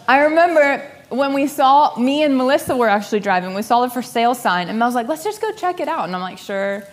I 0.07 0.25
remember 0.25 0.89
when 1.09 1.33
we 1.33 1.47
saw 1.47 1.95
me 1.97 2.23
and 2.23 2.35
Melissa 2.35 2.75
were 2.75 2.89
actually 2.89 3.19
driving, 3.19 3.53
we 3.53 3.61
saw 3.61 3.81
the 3.81 3.89
for 3.89 4.01
sale 4.01 4.33
sign, 4.33 4.69
and 4.69 4.81
I 4.81 4.85
was 4.85 4.95
like, 4.95 5.07
let's 5.07 5.23
just 5.23 5.41
go 5.41 5.51
check 5.53 5.79
it 5.79 5.87
out. 5.87 6.05
And 6.05 6.15
I'm 6.15 6.21
like, 6.21 6.39
sure. 6.39 6.83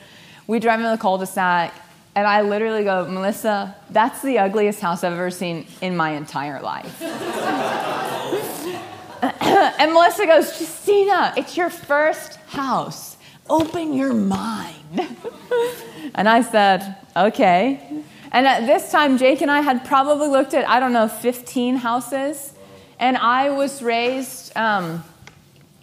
We 0.47 0.59
drive 0.59 0.81
in 0.81 0.91
the 0.91 0.99
cul-de-sac, 0.99 1.73
and 2.15 2.27
I 2.27 2.43
literally 2.43 2.85
go, 2.85 3.09
Melissa, 3.09 3.75
that's 3.91 4.21
the 4.21 4.39
ugliest 4.39 4.81
house 4.81 5.05
I've 5.05 5.13
ever 5.13 5.31
seen 5.31 5.67
in 5.81 5.97
my 5.97 6.11
entire 6.11 6.61
life. 6.61 7.01
and 9.23 9.93
Melissa 9.93 10.27
goes, 10.27 10.61
Justina, 10.61 11.33
it's 11.37 11.57
your 11.57 11.71
first 11.71 12.37
house. 12.49 13.17
Open 13.49 13.95
your 13.95 14.13
mind. 14.13 14.77
and 16.15 16.29
I 16.29 16.43
said, 16.43 16.97
okay. 17.17 18.03
And 18.33 18.47
at 18.47 18.67
this 18.67 18.93
time, 18.93 19.19
Jake 19.19 19.41
and 19.41 19.51
I 19.51 19.61
had 19.61 19.85
probably 19.85 20.29
looked 20.29 20.55
at, 20.55 20.69
I 20.69 20.79
don't 20.81 20.93
know, 20.93 21.09
15 21.09 21.77
houses. 21.77 22.53
And 22.99 23.17
I 23.17 23.51
was 23.51 23.83
raised, 23.83 24.57
um, 24.57 25.03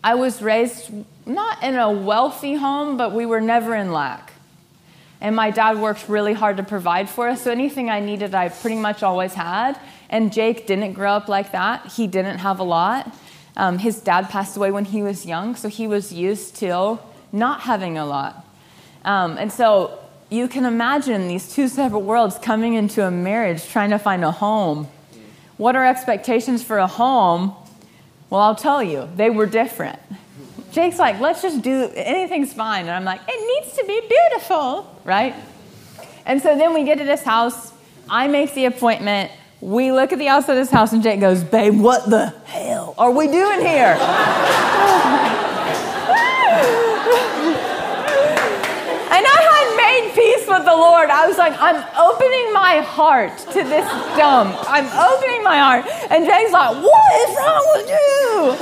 I 0.04 0.16
was 0.16 0.42
raised 0.42 0.92
not 1.26 1.62
in 1.64 1.76
a 1.76 1.92
wealthy 1.92 2.54
home, 2.54 2.96
but 2.96 3.12
we 3.12 3.26
were 3.26 3.42
never 3.42 3.76
in 3.76 3.92
lack. 3.92 4.34
And 5.20 5.36
my 5.36 5.50
dad 5.50 5.80
worked 5.80 6.08
really 6.08 6.34
hard 6.34 6.58
to 6.58 6.64
provide 6.64 7.10
for 7.10 7.28
us. 7.28 7.42
So 7.42 7.52
anything 7.52 7.90
I 7.90 8.00
needed, 8.00 8.36
I 8.36 8.50
pretty 8.50 8.78
much 8.78 9.04
always 9.04 9.34
had. 9.34 9.80
And 10.10 10.32
Jake 10.32 10.68
didn't 10.68 10.94
grow 10.94 11.14
up 11.14 11.28
like 11.28 11.52
that. 11.52 11.88
He 11.88 12.08
didn't 12.08 12.38
have 12.38 12.60
a 12.60 12.64
lot. 12.64 13.14
Um, 13.58 13.80
his 13.80 14.00
dad 14.00 14.30
passed 14.30 14.56
away 14.56 14.70
when 14.72 14.86
he 14.86 15.02
was 15.02 15.26
young, 15.26 15.56
so 15.56 15.68
he 15.68 15.88
was 15.88 16.14
used 16.14 16.56
to 16.58 17.00
not 17.32 17.62
having 17.62 17.98
a 17.98 18.06
lot. 18.06 18.46
Um, 19.04 19.38
and 19.38 19.52
so 19.52 20.00
you 20.30 20.48
can 20.48 20.66
imagine 20.66 21.28
these 21.28 21.54
two 21.54 21.68
separate 21.68 22.00
worlds 22.00 22.38
coming 22.38 22.74
into 22.74 23.06
a 23.06 23.12
marriage, 23.12 23.68
trying 23.68 23.92
to 23.92 24.00
find 24.00 24.24
a 24.24 24.32
home. 24.32 24.88
What 25.58 25.76
are 25.76 25.86
expectations 25.86 26.64
for 26.64 26.78
a 26.78 26.88
home? 26.88 27.56
Well, 28.30 28.42
I'll 28.42 28.56
tell 28.56 28.84
you, 28.84 29.10
they 29.16 29.30
were 29.30 29.46
different. 29.46 30.00
Jake's 30.72 31.00
like, 31.00 31.20
let's 31.22 31.42
just 31.42 31.62
do 31.62 31.90
anything's 31.96 32.54
fine. 32.54 32.82
And 32.82 32.92
I'm 32.92 33.06
like, 33.06 33.22
it 33.28 33.64
needs 33.64 33.78
to 33.78 33.86
be 33.86 34.02
beautiful, 34.08 35.02
right? 35.06 35.34
And 36.26 36.42
so 36.42 36.58
then 36.58 36.74
we 36.74 36.84
get 36.84 36.98
to 36.98 37.06
this 37.06 37.24
house. 37.24 37.72
I 38.10 38.28
make 38.28 38.54
the 38.54 38.66
appointment. 38.66 39.32
We 39.62 39.92
look 39.92 40.12
at 40.12 40.20
the 40.20 40.28
outside 40.28 40.54
of 40.54 40.60
this 40.60 40.70
house, 40.70 40.92
and 40.92 41.02
Jake 41.02 41.22
goes, 41.22 41.44
Babe, 41.44 41.80
what 41.80 42.10
the 42.10 42.28
hell 42.46 42.94
are 42.98 43.12
we 43.12 43.28
doing 43.28 43.62
here? 43.62 43.98
And 49.08 49.26
I 49.26 49.40
had 49.50 49.68
made 49.78 50.14
peace 50.14 50.46
with 50.48 50.66
the 50.66 50.76
Lord. 50.76 51.10
I 51.10 51.26
was 51.28 51.38
like, 51.38 51.54
I'm 51.60 51.78
opening 51.98 52.54
my 52.54 52.82
heart 52.86 53.38
to 53.56 53.64
this 53.64 53.88
dump. 54.20 54.54
I'm 54.68 54.86
opening 54.94 55.44
my 55.44 55.58
heart. 55.58 55.86
And 56.12 56.26
Jake's 56.26 56.52
like, 56.52 56.76
What 56.76 57.12
is 57.24 57.36
wrong 57.38 57.66
with 57.74 57.90
you? 57.90 58.58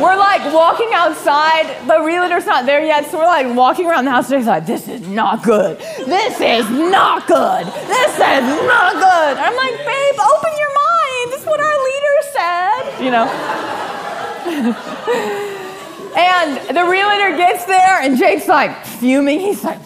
we're 0.00 0.16
like 0.16 0.42
walking 0.52 0.88
outside. 0.92 1.66
The 1.86 2.00
realtor's 2.02 2.46
not 2.46 2.66
there 2.66 2.84
yet, 2.84 3.08
so 3.10 3.18
we're 3.18 3.26
like 3.26 3.54
walking 3.54 3.86
around 3.86 4.06
the 4.06 4.10
house. 4.10 4.28
And 4.30 4.38
he's 4.38 4.46
like, 4.48 4.66
"This 4.66 4.88
is 4.88 5.06
not 5.06 5.42
good. 5.44 5.78
This 5.78 6.40
is 6.40 6.68
not 6.70 7.26
good. 7.28 7.66
This 7.66 8.14
is 8.14 8.44
not 8.66 8.94
good." 8.94 9.36
And 9.38 9.40
I'm 9.40 9.54
like, 9.56 9.76
"Babe, 9.86 10.18
open 10.18 10.50
your 10.58 10.74
mind. 10.74 11.32
This 11.32 11.40
is 11.42 11.46
what 11.46 11.60
our 11.60 11.78
leader 11.88 12.22
said." 12.32 13.04
You 13.04 13.10
know. 13.12 13.26
and 16.16 16.76
the 16.76 16.84
realtor 16.84 17.36
gets 17.36 17.64
there, 17.64 18.00
and 18.00 18.16
Jake's 18.18 18.48
like 18.48 18.84
fuming. 18.84 19.40
He's 19.40 19.64
like, 19.64 19.78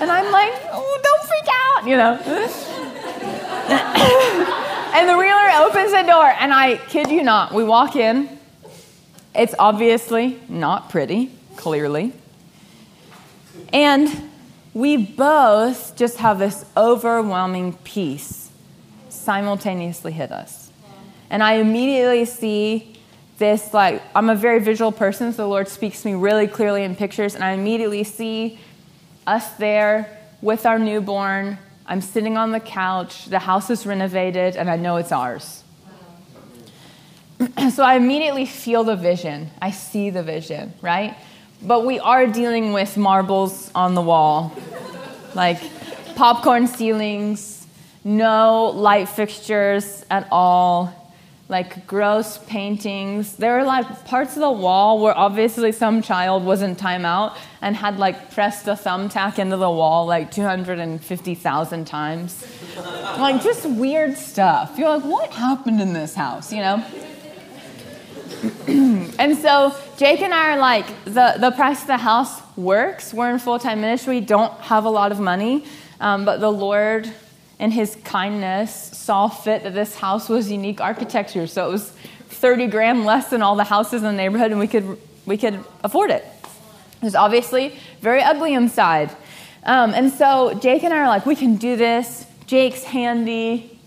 and 0.00 0.10
I'm 0.10 0.30
like, 0.32 0.52
"Oh, 0.72 1.00
don't 1.02 1.22
freak 1.28 1.48
out," 1.64 1.86
you 1.86 1.96
know. 1.96 2.18
And 4.96 5.06
the 5.06 5.14
realtor 5.14 5.62
opens 5.62 5.92
the 5.92 6.04
door, 6.04 6.24
and 6.24 6.54
I 6.54 6.76
kid 6.76 7.10
you 7.10 7.22
not, 7.22 7.52
we 7.52 7.62
walk 7.62 7.96
in. 7.96 8.30
It's 9.34 9.54
obviously 9.58 10.40
not 10.48 10.88
pretty, 10.88 11.30
clearly. 11.56 12.14
And 13.74 14.30
we 14.72 14.96
both 14.96 15.96
just 15.96 16.16
have 16.16 16.38
this 16.38 16.64
overwhelming 16.78 17.74
peace 17.84 18.48
simultaneously 19.10 20.12
hit 20.12 20.32
us. 20.32 20.70
And 21.28 21.42
I 21.42 21.56
immediately 21.56 22.24
see 22.24 22.95
this 23.38 23.74
like, 23.74 24.02
I'm 24.14 24.30
a 24.30 24.34
very 24.34 24.60
visual 24.60 24.92
person, 24.92 25.32
so 25.32 25.42
the 25.42 25.48
Lord 25.48 25.68
speaks 25.68 26.02
to 26.02 26.08
me 26.08 26.14
really 26.14 26.46
clearly 26.46 26.82
in 26.82 26.96
pictures, 26.96 27.34
and 27.34 27.44
I 27.44 27.52
immediately 27.52 28.04
see 28.04 28.58
us 29.26 29.50
there 29.52 30.18
with 30.40 30.66
our 30.66 30.78
newborn 30.78 31.58
I'm 31.88 32.00
sitting 32.00 32.36
on 32.36 32.50
the 32.50 32.58
couch, 32.58 33.26
the 33.26 33.38
house 33.38 33.70
is 33.70 33.86
renovated, 33.86 34.56
and 34.56 34.68
I 34.68 34.76
know 34.76 34.96
it's 34.96 35.12
ours. 35.12 35.62
so 37.72 37.84
I 37.84 37.94
immediately 37.94 38.44
feel 38.44 38.82
the 38.82 38.96
vision. 38.96 39.50
I 39.62 39.70
see 39.70 40.10
the 40.10 40.24
vision, 40.24 40.74
right? 40.82 41.16
But 41.62 41.86
we 41.86 42.00
are 42.00 42.26
dealing 42.26 42.72
with 42.72 42.96
marbles 42.96 43.70
on 43.72 43.94
the 43.94 44.02
wall, 44.02 44.52
like 45.34 45.60
popcorn 46.16 46.66
ceilings, 46.66 47.68
no 48.02 48.72
light 48.74 49.08
fixtures 49.08 50.04
at 50.10 50.26
all 50.32 51.05
like 51.48 51.86
gross 51.86 52.38
paintings. 52.38 53.36
There 53.36 53.58
were 53.58 53.64
like 53.64 54.04
parts 54.04 54.34
of 54.34 54.40
the 54.40 54.50
wall 54.50 55.00
where 55.00 55.16
obviously 55.16 55.70
some 55.70 56.02
child 56.02 56.44
was 56.44 56.60
in 56.60 56.74
timeout 56.74 57.36
and 57.60 57.76
had 57.76 57.98
like 57.98 58.32
pressed 58.32 58.66
a 58.66 58.72
thumbtack 58.72 59.38
into 59.38 59.56
the 59.56 59.70
wall 59.70 60.06
like 60.06 60.32
250,000 60.32 61.84
times. 61.86 62.46
like 62.76 63.42
just 63.42 63.64
weird 63.64 64.16
stuff. 64.16 64.76
You're 64.76 64.88
like, 64.88 65.04
what 65.04 65.32
happened 65.32 65.80
in 65.80 65.92
this 65.92 66.14
house, 66.14 66.52
you 66.52 66.62
know? 66.62 66.84
and 68.66 69.38
so 69.38 69.74
Jake 69.96 70.22
and 70.22 70.34
I 70.34 70.50
are 70.56 70.58
like, 70.58 70.86
the, 71.04 71.36
the 71.38 71.52
price 71.52 71.82
of 71.82 71.86
the 71.86 71.96
house 71.96 72.40
works. 72.56 73.14
We're 73.14 73.30
in 73.30 73.38
full 73.38 73.60
time 73.60 73.80
ministry, 73.80 74.20
don't 74.20 74.52
have 74.62 74.84
a 74.84 74.90
lot 74.90 75.12
of 75.12 75.20
money, 75.20 75.64
um, 76.00 76.24
but 76.24 76.40
the 76.40 76.50
Lord 76.50 77.08
and 77.58 77.72
his 77.72 77.96
kindness 78.04 78.72
saw 78.72 79.28
fit 79.28 79.62
that 79.62 79.74
this 79.74 79.96
house 79.96 80.28
was 80.28 80.50
unique 80.50 80.80
architecture. 80.80 81.46
So 81.46 81.68
it 81.68 81.72
was 81.72 81.90
30 82.28 82.66
grand 82.66 83.04
less 83.04 83.30
than 83.30 83.42
all 83.42 83.56
the 83.56 83.64
houses 83.64 84.02
in 84.02 84.08
the 84.08 84.12
neighborhood, 84.12 84.50
and 84.50 84.60
we 84.60 84.66
could, 84.66 84.98
we 85.24 85.36
could 85.36 85.64
afford 85.82 86.10
it. 86.10 86.24
It 87.00 87.04
was 87.04 87.14
obviously 87.14 87.78
very 88.00 88.22
ugly 88.22 88.54
inside. 88.54 89.10
Um, 89.64 89.94
and 89.94 90.12
so 90.12 90.54
Jake 90.54 90.84
and 90.84 90.92
I 90.92 90.98
are 90.98 91.08
like, 91.08 91.26
we 91.26 91.34
can 91.34 91.56
do 91.56 91.76
this. 91.76 92.26
Jake's 92.46 92.84
handy. 92.84 93.78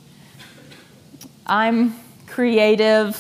I'm 1.46 1.96
creative. 2.28 3.18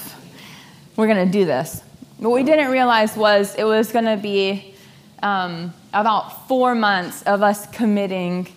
We're 0.95 1.07
going 1.07 1.25
to 1.25 1.31
do 1.31 1.45
this. 1.45 1.81
What 2.17 2.31
we 2.31 2.43
didn't 2.43 2.69
realize 2.69 3.15
was 3.15 3.55
it 3.55 3.63
was 3.63 3.91
going 3.91 4.05
to 4.05 4.17
be 4.17 4.75
um, 5.23 5.73
about 5.93 6.47
four 6.47 6.75
months 6.75 7.23
of 7.23 7.41
us 7.41 7.65
committing 7.67 8.47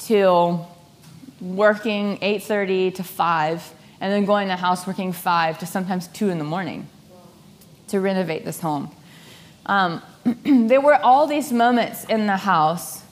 to 0.00 0.60
working 1.40 2.18
8.30 2.18 2.94
to 2.96 3.04
5 3.04 3.74
and 4.00 4.12
then 4.12 4.24
going 4.24 4.48
to 4.48 4.56
house 4.56 4.86
working 4.86 5.12
5 5.12 5.58
to 5.58 5.66
sometimes 5.66 6.08
2 6.08 6.30
in 6.30 6.38
the 6.38 6.44
morning 6.44 6.88
to 7.88 8.00
renovate 8.00 8.44
this 8.44 8.60
home. 8.60 8.90
Um, 9.66 10.02
there 10.44 10.80
were 10.80 10.96
all 10.96 11.26
these 11.26 11.52
moments 11.52 12.04
in 12.04 12.26
the 12.26 12.36
house 12.36 13.02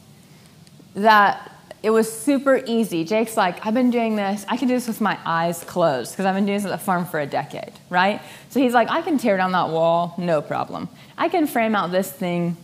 that 0.95 1.53
it 1.83 1.91
was 1.91 2.13
super 2.13 2.61
easy. 2.67 3.05
Jake's 3.05 3.37
like 3.37 3.65
i've 3.65 3.75
been 3.75 3.91
doing 3.91 4.17
this. 4.17 4.45
I 4.49 4.57
can 4.57 4.69
do 4.69 4.75
this 4.75 4.89
with 4.89 5.01
my 5.01 5.19
eyes 5.25 5.63
closed 5.65 6.13
because 6.13 6.27
i've 6.27 6.35
been 6.35 6.47
doing 6.47 6.59
this 6.59 6.65
at 6.65 6.71
the 6.71 6.79
farm 6.79 7.07
for 7.07 7.21
a 7.21 7.27
decade 7.27 7.73
right? 7.89 8.21
So 8.51 8.61
he's 8.61 8.75
like 8.75 8.91
i 8.91 9.03
can 9.03 9.19
tear 9.19 9.37
down 9.37 9.53
that 9.53 9.69
wall 9.69 10.15
no 10.19 10.43
problem. 10.43 10.89
I 11.17 11.29
can 11.29 11.47
frame 11.47 11.75
out 11.75 11.93
this 11.93 12.11
thing 12.11 12.57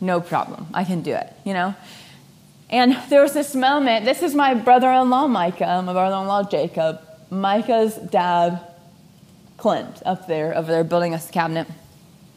no 0.00 0.20
problem. 0.20 0.66
I 0.74 0.84
can 0.84 1.02
do 1.02 1.12
it 1.12 1.32
you 1.44 1.54
know 1.54 1.74
and 2.70 2.96
there 3.08 3.22
was 3.22 3.32
this 3.32 3.54
moment. 3.54 4.04
This 4.04 4.22
is 4.22 4.34
my 4.34 4.54
brother 4.54 4.90
in 4.90 5.08
law, 5.10 5.26
Micah, 5.26 5.82
my 5.84 5.92
brother 5.92 6.16
in 6.16 6.26
law, 6.26 6.42
Jacob, 6.42 7.00
Micah's 7.30 7.96
dad, 7.96 8.60
Clint, 9.56 10.02
up 10.04 10.26
there, 10.26 10.56
over 10.56 10.70
there, 10.70 10.84
building 10.84 11.14
us 11.14 11.28
a 11.28 11.32
cabinet. 11.32 11.66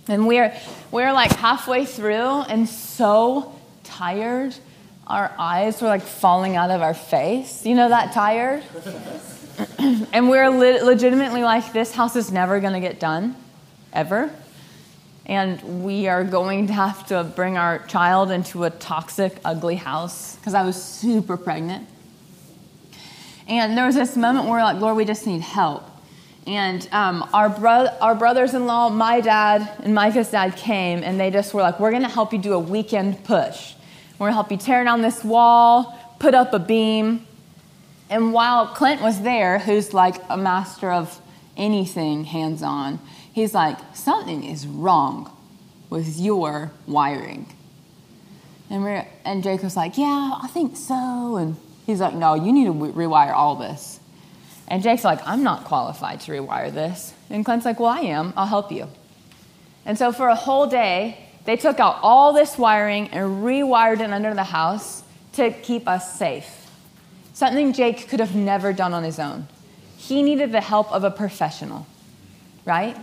And 0.08 0.28
we're, 0.28 0.56
we're 0.90 1.12
like 1.12 1.32
halfway 1.34 1.86
through 1.86 2.42
and 2.42 2.68
so 2.68 3.54
tired. 3.84 4.56
Our 5.06 5.32
eyes 5.38 5.82
were 5.82 5.90
like 5.90 6.02
falling 6.02 6.56
out 6.56 6.72
of 6.72 6.82
our 6.82 6.94
face. 6.94 7.66
You 7.66 7.76
know 7.76 7.90
that 7.90 8.14
tired? 8.14 8.64
and 10.14 10.30
we're 10.30 10.50
le- 10.50 10.84
legitimately 10.84 11.44
like, 11.44 11.74
this 11.74 11.94
house 11.94 12.16
is 12.16 12.32
never 12.32 12.60
going 12.60 12.74
to 12.74 12.80
get 12.80 13.00
done, 13.00 13.36
ever 13.94 14.32
and 15.26 15.84
we 15.84 16.08
are 16.08 16.24
going 16.24 16.68
to 16.68 16.74
have 16.74 17.06
to 17.08 17.24
bring 17.24 17.58
our 17.58 17.80
child 17.86 18.32
into 18.32 18.64
a 18.64 18.70
toxic, 18.70 19.40
ugly 19.46 19.76
house 19.76 20.36
because 20.36 20.54
I 20.54 20.64
was 20.64 20.82
super 20.82 21.38
pregnant. 21.38 21.88
And 23.48 23.78
there 23.78 23.86
was 23.86 23.96
this 23.96 24.16
moment 24.16 24.48
where, 24.48 24.64
like, 24.64 24.80
Lord, 24.80 24.98
we 24.98 25.06
just 25.06 25.28
need 25.28 25.42
help. 25.42 25.84
And 26.48 26.88
um, 26.92 27.30
our, 27.34 27.50
bro- 27.50 27.96
our 28.02 28.16
brothers 28.16 28.54
in 28.54 28.66
law, 28.66 28.90
my 28.90 29.22
dad 29.22 29.70
and 29.84 29.94
Micah's 29.94 30.32
dad 30.32 30.56
came, 30.56 31.04
and 31.04 31.20
they 31.20 31.30
just 31.30 31.54
were 31.54 31.62
like, 31.62 31.80
We're 31.80 31.92
going 31.92 32.04
to 32.04 32.10
help 32.10 32.34
you 32.34 32.40
do 32.40 32.54
a 32.54 32.60
weekend 32.60 33.24
push. 33.24 33.74
We're 34.18 34.28
going 34.28 34.32
to 34.32 34.36
help 34.36 34.52
you 34.52 34.58
tear 34.58 34.84
down 34.84 35.02
this 35.02 35.24
wall, 35.24 35.98
put 36.20 36.34
up 36.34 36.54
a 36.54 36.60
beam. 36.60 37.28
And 38.10 38.34
while 38.34 38.68
Clint 38.68 39.02
was 39.02 39.22
there, 39.22 39.60
who's 39.60 39.94
like 39.94 40.16
a 40.30 40.38
master 40.38 40.92
of 40.92 41.22
anything 41.56 42.24
hands 42.24 42.64
on, 42.64 43.00
He's 43.34 43.54
like, 43.54 43.78
something 43.94 44.44
is 44.44 44.68
wrong 44.68 45.36
with 45.90 46.20
your 46.20 46.72
wiring. 46.88 47.48
And, 48.70 48.84
we're, 48.84 49.06
and 49.26 49.44
Jake 49.44 49.64
was 49.64 49.76
like, 49.76 49.98
yeah, 49.98 50.40
I 50.42 50.48
think 50.48 50.78
so. 50.78 51.36
And 51.36 51.58
he's 51.86 52.00
like, 52.00 52.14
no, 52.14 52.34
you 52.34 52.54
need 52.54 52.66
to 52.66 52.72
re- 52.72 53.08
rewire 53.08 53.34
all 53.34 53.56
this. 53.56 54.00
And 54.68 54.82
Jake's 54.82 55.04
like, 55.04 55.20
I'm 55.28 55.44
not 55.44 55.66
qualified 55.66 56.22
to 56.22 56.32
rewire 56.32 56.74
this. 56.74 57.14
And 57.30 57.44
Clint's 57.44 57.66
like, 57.66 57.80
well, 57.80 57.90
I 57.90 58.00
am. 58.02 58.34
I'll 58.38 58.48
help 58.48 58.72
you. 58.72 58.88
And 59.86 59.98
so 59.98 60.14
for 60.14 60.30
a 60.30 60.36
whole 60.36 60.68
day, 60.68 61.18
they 61.44 61.58
took 61.58 61.80
out 61.80 62.00
all 62.02 62.34
this 62.34 62.58
wiring 62.58 63.10
and 63.10 63.44
rewired 63.44 64.00
it 64.00 64.12
under 64.12 64.34
the 64.34 64.44
house 64.44 65.04
to 65.34 65.52
keep 65.52 65.88
us 65.88 66.18
safe. 66.18 66.70
Something 67.34 67.74
Jake 67.74 68.08
could 68.08 68.20
have 68.20 68.36
never 68.36 68.72
done 68.72 68.94
on 68.94 69.04
his 69.04 69.20
own. 69.20 69.48
He 69.98 70.24
needed 70.24 70.52
the 70.52 70.62
help 70.62 70.92
of 70.92 71.04
a 71.04 71.12
professional, 71.12 71.88
right? 72.66 72.96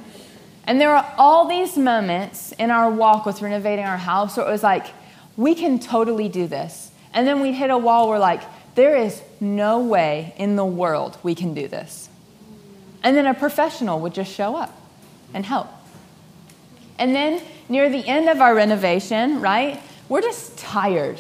And 0.69 0.79
there 0.79 0.95
are 0.95 1.15
all 1.17 1.49
these 1.49 1.79
moments 1.79 2.53
in 2.53 2.71
our 2.71 2.91
walk 2.91 3.25
with 3.25 3.41
renovating 3.41 3.87
our 3.87 3.97
house 3.97 4.37
where 4.37 4.47
it 4.47 4.51
was 4.51 4.63
like, 4.63 4.89
we 5.35 5.55
can 5.55 5.79
totally 5.79 6.29
do 6.29 6.47
this. 6.47 6.91
And 7.15 7.27
then 7.27 7.41
we 7.41 7.55
hit 7.55 7.71
a 7.71 7.79
wall 7.79 8.11
where, 8.11 8.19
like, 8.19 8.43
there 8.75 8.95
is 8.95 9.23
no 9.41 9.81
way 9.81 10.35
in 10.37 10.57
the 10.57 10.67
world 10.67 11.17
we 11.23 11.35
can 11.35 11.55
do 11.55 11.69
this. 11.69 12.11
And 13.03 13.17
then 13.17 13.25
a 13.25 13.33
professional 13.33 13.99
would 14.01 14.13
just 14.13 14.31
show 14.31 14.57
up 14.57 14.79
and 15.33 15.47
help. 15.47 15.69
And 16.99 17.15
then 17.15 17.41
near 17.71 17.89
the 17.89 18.07
end 18.07 18.29
of 18.29 18.43
our 18.43 18.55
renovation, 18.55 19.41
right, 19.41 19.81
we're 20.11 20.21
just 20.21 20.59
tired. 20.59 21.19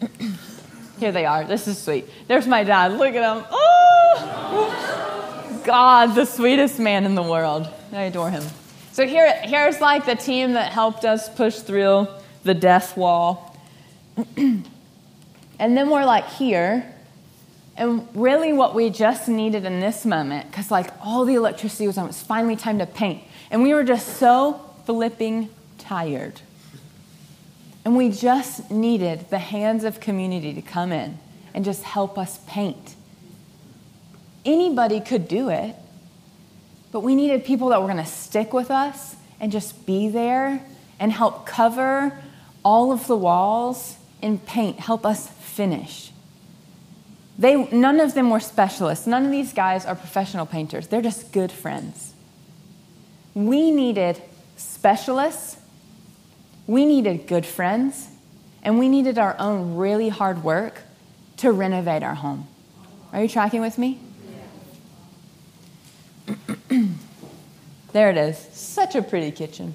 Here 1.00 1.10
they 1.10 1.26
are. 1.26 1.42
This 1.42 1.66
is 1.66 1.76
sweet. 1.76 2.06
There's 2.28 2.46
my 2.46 2.62
dad. 2.62 2.92
Look 2.92 3.16
at 3.16 3.36
him. 3.36 3.44
Oh! 3.50 4.99
God, 5.70 6.16
the 6.16 6.24
sweetest 6.24 6.80
man 6.80 7.04
in 7.04 7.14
the 7.14 7.22
world. 7.22 7.68
I 7.92 8.02
adore 8.02 8.28
him. 8.28 8.42
So 8.90 9.06
here, 9.06 9.32
here's 9.44 9.80
like 9.80 10.04
the 10.04 10.16
team 10.16 10.54
that 10.54 10.72
helped 10.72 11.04
us 11.04 11.28
push 11.28 11.60
through 11.60 12.08
the 12.42 12.54
death 12.54 12.96
wall. 12.96 13.56
and 14.36 14.66
then 15.60 15.88
we're 15.88 16.04
like 16.04 16.26
here. 16.26 16.92
And 17.76 18.08
really, 18.14 18.52
what 18.52 18.74
we 18.74 18.90
just 18.90 19.28
needed 19.28 19.64
in 19.64 19.78
this 19.78 20.04
moment, 20.04 20.50
because 20.50 20.72
like 20.72 20.90
all 21.00 21.24
the 21.24 21.34
electricity 21.34 21.86
was 21.86 21.96
on, 21.96 22.06
it 22.06 22.08
was 22.08 22.20
finally 22.20 22.56
time 22.56 22.80
to 22.80 22.86
paint. 22.86 23.22
And 23.52 23.62
we 23.62 23.72
were 23.72 23.84
just 23.84 24.16
so 24.16 24.72
flipping 24.86 25.50
tired. 25.78 26.40
And 27.84 27.96
we 27.96 28.10
just 28.10 28.72
needed 28.72 29.30
the 29.30 29.38
hands 29.38 29.84
of 29.84 30.00
community 30.00 30.52
to 30.52 30.62
come 30.62 30.90
in 30.90 31.16
and 31.54 31.64
just 31.64 31.84
help 31.84 32.18
us 32.18 32.40
paint. 32.48 32.96
Anybody 34.44 35.00
could 35.00 35.28
do 35.28 35.48
it. 35.48 35.74
but 36.92 37.00
we 37.00 37.14
needed 37.14 37.44
people 37.44 37.68
that 37.68 37.80
were 37.80 37.86
going 37.86 38.04
to 38.04 38.10
stick 38.10 38.52
with 38.52 38.68
us 38.68 39.14
and 39.38 39.52
just 39.52 39.86
be 39.86 40.08
there 40.08 40.60
and 40.98 41.12
help 41.12 41.46
cover 41.46 42.20
all 42.64 42.92
of 42.92 43.06
the 43.06 43.16
walls 43.16 43.96
in 44.20 44.38
paint, 44.38 44.80
help 44.80 45.06
us 45.06 45.28
finish. 45.28 46.10
They, 47.38 47.70
none 47.70 48.00
of 48.00 48.14
them 48.14 48.28
were 48.28 48.40
specialists. 48.40 49.06
None 49.06 49.24
of 49.24 49.30
these 49.30 49.52
guys 49.52 49.86
are 49.86 49.94
professional 49.94 50.44
painters. 50.44 50.88
They're 50.88 51.00
just 51.00 51.32
good 51.32 51.50
friends. 51.50 52.12
We 53.34 53.70
needed 53.70 54.20
specialists, 54.56 55.56
we 56.66 56.84
needed 56.84 57.26
good 57.26 57.46
friends, 57.46 58.08
and 58.62 58.78
we 58.78 58.88
needed 58.88 59.18
our 59.18 59.36
own 59.38 59.76
really 59.76 60.10
hard 60.10 60.44
work 60.44 60.82
to 61.38 61.50
renovate 61.50 62.02
our 62.02 62.16
home. 62.16 62.46
Are 63.12 63.22
you 63.22 63.28
tracking 63.28 63.62
with 63.62 63.78
me? 63.78 63.98
there 67.92 68.10
it 68.10 68.16
is. 68.16 68.38
Such 68.52 68.94
a 68.94 69.02
pretty 69.02 69.30
kitchen. 69.30 69.74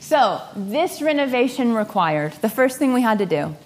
So, 0.00 0.42
this 0.56 1.00
renovation 1.00 1.74
required 1.74 2.32
the 2.34 2.48
first 2.48 2.78
thing 2.78 2.92
we 2.92 3.02
had 3.02 3.18
to 3.18 3.26
do 3.26 3.56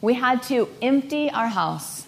we 0.00 0.14
had 0.14 0.42
to 0.44 0.66
empty 0.80 1.30
our 1.30 1.48
house. 1.48 2.06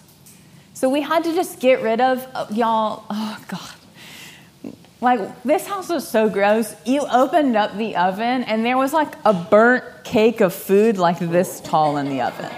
So, 0.74 0.88
we 0.88 1.03
had 1.03 1.24
to 1.24 1.34
just 1.34 1.61
get 1.61 1.82
rid 1.82 2.00
of, 2.00 2.26
uh, 2.34 2.46
y'all, 2.50 3.05
oh 3.11 3.44
God. 3.48 4.74
Like, 5.03 5.42
this 5.42 5.66
house 5.66 5.88
was 5.88 6.09
so 6.09 6.30
gross. 6.30 6.74
You 6.86 7.07
opened 7.11 7.57
up 7.57 7.76
the 7.76 7.96
oven, 7.96 8.44
and 8.44 8.64
there 8.64 8.78
was 8.78 8.92
like 8.92 9.12
a 9.24 9.34
burnt 9.34 9.84
cake 10.05 10.40
of 10.40 10.55
food 10.55 10.96
like 10.96 11.18
this 11.18 11.61
tall 11.61 11.96
in 11.96 12.09
the 12.09 12.22
oven. 12.22 12.50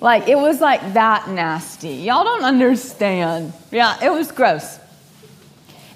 Like, 0.00 0.28
it 0.28 0.36
was 0.36 0.60
like 0.60 0.94
that 0.94 1.28
nasty. 1.28 1.88
Y'all 1.88 2.24
don't 2.24 2.44
understand. 2.44 3.52
Yeah, 3.72 3.98
it 4.02 4.10
was 4.10 4.30
gross. 4.30 4.78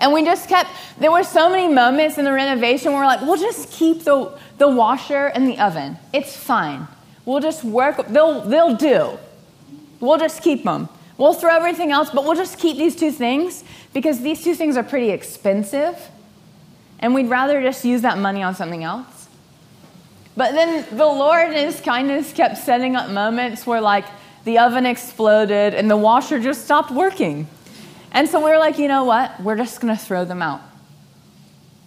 And 0.00 0.12
we 0.12 0.24
just 0.24 0.48
kept, 0.48 0.70
there 0.98 1.12
were 1.12 1.22
so 1.22 1.48
many 1.48 1.72
moments 1.72 2.18
in 2.18 2.24
the 2.24 2.32
renovation 2.32 2.92
where 2.92 3.02
we're 3.02 3.06
like, 3.06 3.20
we'll 3.20 3.36
just 3.36 3.70
keep 3.70 4.02
the, 4.02 4.36
the 4.58 4.66
washer 4.68 5.26
and 5.26 5.46
the 5.46 5.58
oven. 5.60 5.96
It's 6.12 6.36
fine. 6.36 6.88
We'll 7.24 7.40
just 7.40 7.62
work, 7.62 8.08
they'll, 8.08 8.40
they'll 8.40 8.74
do. 8.74 9.18
We'll 10.00 10.18
just 10.18 10.42
keep 10.42 10.64
them. 10.64 10.88
We'll 11.16 11.34
throw 11.34 11.54
everything 11.54 11.92
else, 11.92 12.10
but 12.10 12.24
we'll 12.24 12.34
just 12.34 12.58
keep 12.58 12.76
these 12.76 12.96
two 12.96 13.12
things 13.12 13.62
because 13.92 14.20
these 14.22 14.42
two 14.42 14.56
things 14.56 14.76
are 14.76 14.82
pretty 14.82 15.10
expensive. 15.10 15.96
And 16.98 17.14
we'd 17.14 17.28
rather 17.28 17.62
just 17.62 17.84
use 17.84 18.02
that 18.02 18.18
money 18.18 18.42
on 18.42 18.56
something 18.56 18.82
else. 18.82 19.11
But 20.36 20.52
then 20.52 20.86
the 20.90 21.06
Lord 21.06 21.48
in 21.48 21.66
His 21.66 21.80
kindness 21.80 22.32
kept 22.32 22.58
setting 22.58 22.96
up 22.96 23.10
moments 23.10 23.66
where, 23.66 23.80
like, 23.80 24.06
the 24.44 24.58
oven 24.58 24.86
exploded 24.86 25.74
and 25.74 25.90
the 25.90 25.96
washer 25.96 26.40
just 26.40 26.64
stopped 26.64 26.90
working. 26.90 27.46
And 28.12 28.28
so 28.28 28.44
we 28.44 28.50
were 28.50 28.58
like, 28.58 28.78
you 28.78 28.88
know 28.88 29.04
what? 29.04 29.40
We're 29.40 29.56
just 29.56 29.80
going 29.80 29.94
to 29.96 30.02
throw 30.02 30.24
them 30.24 30.42
out. 30.42 30.60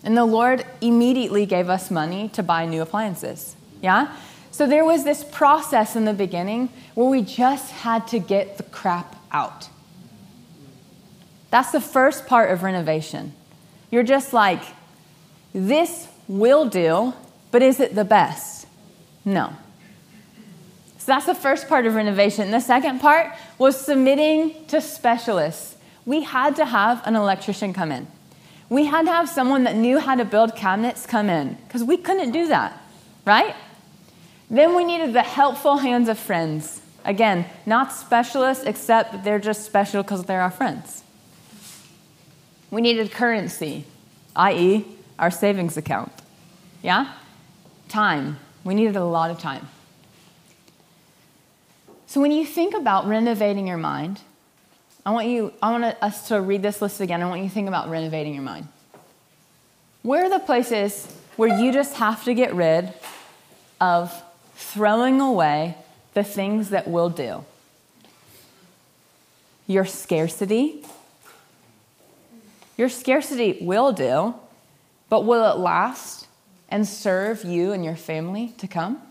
And 0.03 0.15
the 0.15 0.25
Lord 0.25 0.65
immediately 0.81 1.45
gave 1.45 1.69
us 1.69 1.89
money 1.89 2.29
to 2.29 2.43
buy 2.43 2.65
new 2.65 2.81
appliances. 2.81 3.55
Yeah? 3.81 4.15
So 4.51 4.67
there 4.67 4.85
was 4.85 5.03
this 5.03 5.23
process 5.23 5.95
in 5.95 6.05
the 6.05 6.13
beginning 6.13 6.69
where 6.93 7.09
we 7.09 7.23
just 7.23 7.71
had 7.71 8.07
to 8.09 8.19
get 8.19 8.57
the 8.57 8.63
crap 8.63 9.15
out. 9.31 9.69
That's 11.49 11.71
the 11.71 11.81
first 11.81 12.27
part 12.27 12.51
of 12.51 12.63
renovation. 12.63 13.33
You're 13.91 14.03
just 14.03 14.31
like, 14.31 14.61
this 15.53 16.07
will 16.27 16.69
do, 16.69 17.13
but 17.55 17.63
is 17.63 17.79
it 17.79 17.95
the 17.95 18.03
best? 18.03 18.67
No. 19.23 19.53
So 20.97 21.05
that's 21.13 21.25
the 21.25 21.33
first 21.33 21.69
part 21.69 21.85
of 21.85 21.95
renovation. 21.95 22.51
The 22.51 22.59
second 22.59 22.99
part 22.99 23.31
was 23.57 23.79
submitting 23.79 24.65
to 24.65 24.81
specialists 24.81 25.77
we 26.05 26.23
had 26.23 26.57
to 26.57 26.65
have 26.65 27.01
an 27.07 27.15
electrician 27.15 27.71
come 27.71 27.93
in. 27.93 28.07
We 28.67 28.83
had 28.83 29.05
to 29.05 29.11
have 29.13 29.29
someone 29.29 29.63
that 29.63 29.77
knew 29.77 29.99
how 29.99 30.15
to 30.15 30.25
build 30.25 30.57
cabinets 30.57 31.05
come 31.05 31.29
in 31.29 31.53
because 31.65 31.81
we 31.81 31.95
couldn't 31.95 32.31
do 32.31 32.49
that, 32.49 32.77
right? 33.23 33.55
Then 34.49 34.75
we 34.75 34.83
needed 34.83 35.13
the 35.13 35.23
helpful 35.23 35.77
hands 35.77 36.09
of 36.09 36.19
friends. 36.19 36.81
Again, 37.05 37.45
not 37.65 37.93
specialists, 37.93 38.65
except 38.65 39.13
that 39.13 39.23
they're 39.23 39.39
just 39.39 39.63
special 39.63 40.03
because 40.03 40.25
they're 40.25 40.41
our 40.41 40.51
friends. 40.51 41.03
We 42.69 42.81
needed 42.81 43.11
currency, 43.11 43.85
i.e., 44.35 44.85
our 45.17 45.31
savings 45.31 45.77
account. 45.77 46.11
Yeah? 46.83 47.13
Time. 47.95 48.39
We 48.65 48.75
needed 48.75 48.97
a 48.97 49.05
lot 49.05 49.31
of 49.31 49.39
time. 49.39 49.69
So 52.07 52.19
when 52.19 52.33
you 52.33 52.45
think 52.45 52.73
about 52.73 53.07
renovating 53.07 53.67
your 53.67 53.77
mind, 53.77 54.19
I 55.05 55.11
want 55.11 55.27
you, 55.27 55.53
I 55.61 55.71
want 55.71 55.85
us 56.01 56.27
to 56.27 56.41
read 56.41 56.61
this 56.61 56.81
list 56.81 56.99
again. 56.99 57.23
I 57.23 57.29
want 57.29 57.41
you 57.41 57.47
to 57.47 57.53
think 57.53 57.69
about 57.69 57.89
renovating 57.89 58.33
your 58.33 58.43
mind. 58.43 58.67
Where 60.01 60.25
are 60.25 60.29
the 60.29 60.39
places 60.39 61.07
where 61.37 61.57
you 61.57 61.71
just 61.71 61.95
have 61.95 62.25
to 62.25 62.33
get 62.33 62.53
rid 62.53 62.93
of 63.79 64.13
throwing 64.57 65.21
away 65.21 65.77
the 66.15 66.23
things 66.25 66.71
that 66.71 66.89
will 66.89 67.09
do? 67.09 67.45
Your 69.67 69.85
scarcity. 69.85 70.83
Your 72.77 72.89
scarcity 72.89 73.57
will 73.61 73.93
do, 73.93 74.35
but 75.07 75.23
will 75.23 75.49
it 75.49 75.59
last 75.59 76.24
and 76.75 76.85
serve 76.87 77.45
you 77.45 77.71
and 77.71 77.83
your 77.83 77.95
family 77.95 78.53
to 78.57 78.67
come? 78.67 79.01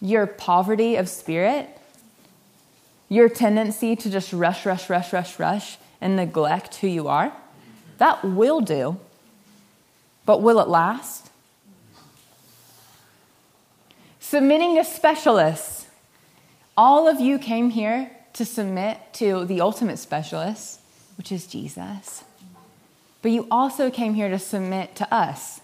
your 0.00 0.26
poverty 0.26 0.96
of 0.96 1.08
spirit, 1.08 1.68
your 3.08 3.28
tendency 3.28 3.96
to 3.96 4.10
just 4.10 4.32
rush, 4.32 4.64
rush, 4.64 4.88
rush, 4.88 5.12
rush, 5.12 5.38
rush, 5.38 5.78
and 6.00 6.16
neglect 6.16 6.76
who 6.76 6.86
you 6.86 7.08
are, 7.08 7.32
that 7.98 8.22
will 8.24 8.60
do. 8.60 8.98
But 10.24 10.42
will 10.42 10.60
it 10.60 10.68
last? 10.68 11.30
Submitting 14.20 14.76
to 14.76 14.84
specialists. 14.84 15.86
All 16.76 17.08
of 17.08 17.18
you 17.18 17.38
came 17.38 17.70
here 17.70 18.10
to 18.34 18.44
submit 18.44 18.98
to 19.14 19.44
the 19.46 19.60
ultimate 19.60 19.98
specialist, 19.98 20.80
which 21.16 21.32
is 21.32 21.46
Jesus. 21.46 22.22
But 23.22 23.32
you 23.32 23.46
also 23.50 23.90
came 23.90 24.14
here 24.14 24.28
to 24.28 24.38
submit 24.38 24.94
to 24.96 25.14
us. 25.14 25.60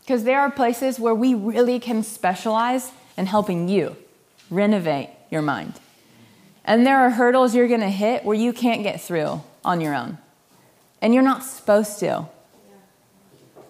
Because 0.00 0.24
there 0.24 0.40
are 0.40 0.50
places 0.50 0.98
where 0.98 1.14
we 1.14 1.34
really 1.34 1.78
can 1.78 2.02
specialize 2.02 2.92
in 3.16 3.26
helping 3.26 3.68
you 3.68 3.96
renovate 4.50 5.10
your 5.30 5.42
mind. 5.42 5.74
And 6.64 6.86
there 6.86 6.98
are 6.98 7.10
hurdles 7.10 7.54
you're 7.54 7.68
going 7.68 7.80
to 7.80 7.88
hit 7.88 8.24
where 8.24 8.36
you 8.36 8.52
can't 8.52 8.82
get 8.82 9.00
through 9.00 9.42
on 9.64 9.80
your 9.80 9.94
own. 9.94 10.18
And 11.00 11.14
you're 11.14 11.22
not 11.22 11.44
supposed 11.44 11.98
to. 12.00 12.26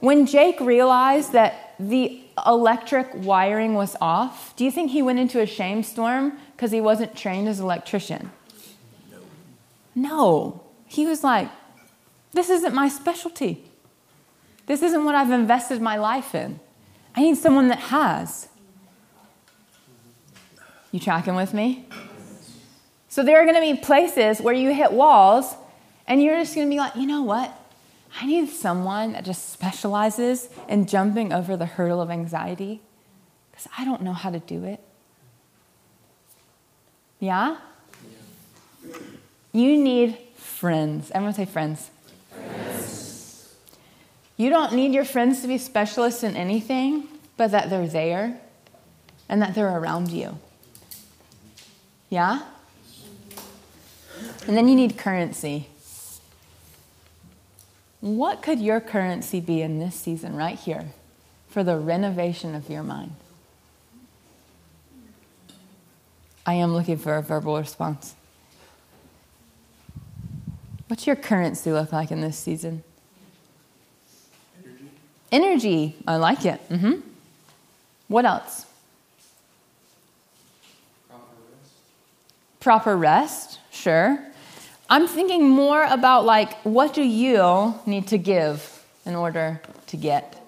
When 0.00 0.26
Jake 0.26 0.60
realized 0.60 1.32
that 1.32 1.74
the 1.78 2.22
electric 2.46 3.08
wiring 3.14 3.74
was 3.74 3.96
off, 4.00 4.56
do 4.56 4.64
you 4.64 4.70
think 4.70 4.90
he 4.90 5.02
went 5.02 5.18
into 5.18 5.40
a 5.40 5.46
shame 5.46 5.82
storm 5.82 6.38
because 6.56 6.70
he 6.70 6.80
wasn't 6.80 7.14
trained 7.14 7.48
as 7.48 7.58
an 7.58 7.66
electrician? 7.66 8.30
No. 9.10 9.18
No. 9.94 10.62
He 10.86 11.06
was 11.06 11.22
like, 11.22 11.50
this 12.32 12.50
isn't 12.50 12.74
my 12.74 12.88
specialty. 12.88 13.64
This 14.66 14.82
isn't 14.82 15.04
what 15.04 15.14
I've 15.14 15.30
invested 15.30 15.80
my 15.82 15.96
life 15.96 16.34
in. 16.34 16.60
I 17.16 17.22
need 17.22 17.36
someone 17.36 17.68
that 17.68 17.78
has. 17.78 18.48
You 20.92 21.00
tracking 21.00 21.34
with 21.34 21.52
me? 21.52 21.86
So 23.08 23.24
there 23.24 23.40
are 23.40 23.44
going 23.44 23.56
to 23.56 23.60
be 23.60 23.80
places 23.80 24.40
where 24.40 24.54
you 24.54 24.72
hit 24.72 24.92
walls 24.92 25.54
and 26.06 26.22
you're 26.22 26.38
just 26.38 26.54
going 26.54 26.66
to 26.66 26.70
be 26.70 26.78
like, 26.78 26.94
you 26.96 27.06
know 27.06 27.22
what? 27.22 27.56
I 28.20 28.26
need 28.26 28.48
someone 28.48 29.12
that 29.12 29.24
just 29.24 29.50
specializes 29.50 30.48
in 30.68 30.86
jumping 30.86 31.32
over 31.32 31.56
the 31.56 31.66
hurdle 31.66 32.00
of 32.00 32.10
anxiety 32.10 32.80
because 33.50 33.68
I 33.76 33.84
don't 33.84 34.02
know 34.02 34.12
how 34.12 34.30
to 34.30 34.38
do 34.38 34.64
it. 34.64 34.80
Yeah? 37.18 37.58
You 39.52 39.76
need 39.76 40.16
friends. 40.36 41.10
Everyone 41.12 41.34
say 41.34 41.44
friends. 41.44 41.90
You 44.36 44.48
don't 44.48 44.72
need 44.72 44.94
your 44.94 45.04
friends 45.04 45.42
to 45.42 45.48
be 45.48 45.58
specialists 45.58 46.22
in 46.22 46.34
anything, 46.34 47.06
but 47.36 47.50
that 47.50 47.68
they're 47.68 47.86
there 47.86 48.40
and 49.28 49.42
that 49.42 49.54
they're 49.54 49.76
around 49.76 50.10
you. 50.10 50.38
Yeah? 52.08 52.42
And 54.46 54.56
then 54.56 54.66
you 54.66 54.74
need 54.74 54.96
currency. 54.96 55.68
What 58.00 58.40
could 58.40 58.60
your 58.60 58.80
currency 58.80 59.40
be 59.40 59.60
in 59.60 59.78
this 59.78 59.94
season, 59.94 60.34
right 60.34 60.58
here, 60.58 60.92
for 61.48 61.62
the 61.62 61.76
renovation 61.76 62.54
of 62.54 62.70
your 62.70 62.82
mind? 62.82 63.12
I 66.46 66.54
am 66.54 66.72
looking 66.72 66.96
for 66.96 67.16
a 67.16 67.22
verbal 67.22 67.58
response. 67.58 68.14
What's 70.90 71.06
your 71.06 71.14
currency 71.14 71.70
look 71.70 71.92
like 71.92 72.10
in 72.10 72.20
this 72.20 72.36
season? 72.36 72.82
Energy. 75.30 75.94
I 76.04 76.16
like 76.16 76.44
it. 76.44 76.60
Mm-hmm. 76.68 76.94
What 78.08 78.24
else? 78.24 78.66
Proper 81.08 81.26
rest. 81.52 81.72
Proper 82.58 82.96
rest, 82.96 83.58
sure. 83.70 84.18
I'm 84.90 85.06
thinking 85.06 85.48
more 85.48 85.84
about 85.84 86.24
like, 86.24 86.54
what 86.62 86.92
do 86.92 87.04
you 87.04 87.72
need 87.86 88.08
to 88.08 88.18
give 88.18 88.84
in 89.06 89.14
order 89.14 89.62
to 89.86 89.96
get? 89.96 90.44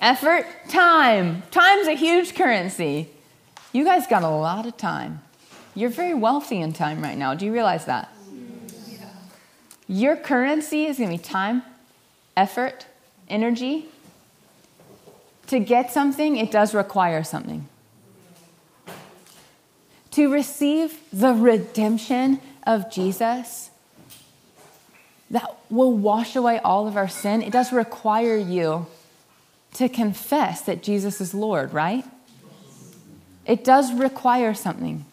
Effort, 0.00 0.46
time. 0.70 1.42
Time's 1.50 1.86
a 1.86 1.92
huge 1.92 2.34
currency. 2.34 3.10
You 3.74 3.84
guys 3.84 4.06
got 4.06 4.22
a 4.22 4.28
lot 4.30 4.64
of 4.64 4.78
time. 4.78 5.20
You're 5.74 5.90
very 5.90 6.14
wealthy 6.14 6.62
in 6.62 6.72
time 6.72 7.02
right 7.02 7.18
now. 7.18 7.34
Do 7.34 7.44
you 7.44 7.52
realize 7.52 7.84
that? 7.84 8.10
Your 9.88 10.16
currency 10.16 10.86
is 10.86 10.98
going 10.98 11.10
to 11.10 11.16
be 11.16 11.22
time, 11.22 11.62
effort, 12.36 12.86
energy. 13.28 13.86
To 15.48 15.60
get 15.60 15.92
something, 15.92 16.36
it 16.36 16.50
does 16.50 16.74
require 16.74 17.22
something. 17.22 17.68
To 20.12 20.32
receive 20.32 20.98
the 21.12 21.34
redemption 21.34 22.40
of 22.66 22.90
Jesus 22.90 23.70
that 25.30 25.56
will 25.70 25.92
wash 25.92 26.34
away 26.34 26.58
all 26.58 26.88
of 26.88 26.96
our 26.96 27.08
sin, 27.08 27.42
it 27.42 27.52
does 27.52 27.72
require 27.72 28.36
you 28.36 28.86
to 29.74 29.88
confess 29.88 30.62
that 30.62 30.82
Jesus 30.82 31.20
is 31.20 31.34
Lord, 31.34 31.72
right? 31.72 32.04
It 33.44 33.62
does 33.62 33.92
require 33.92 34.54
something. 34.54 35.04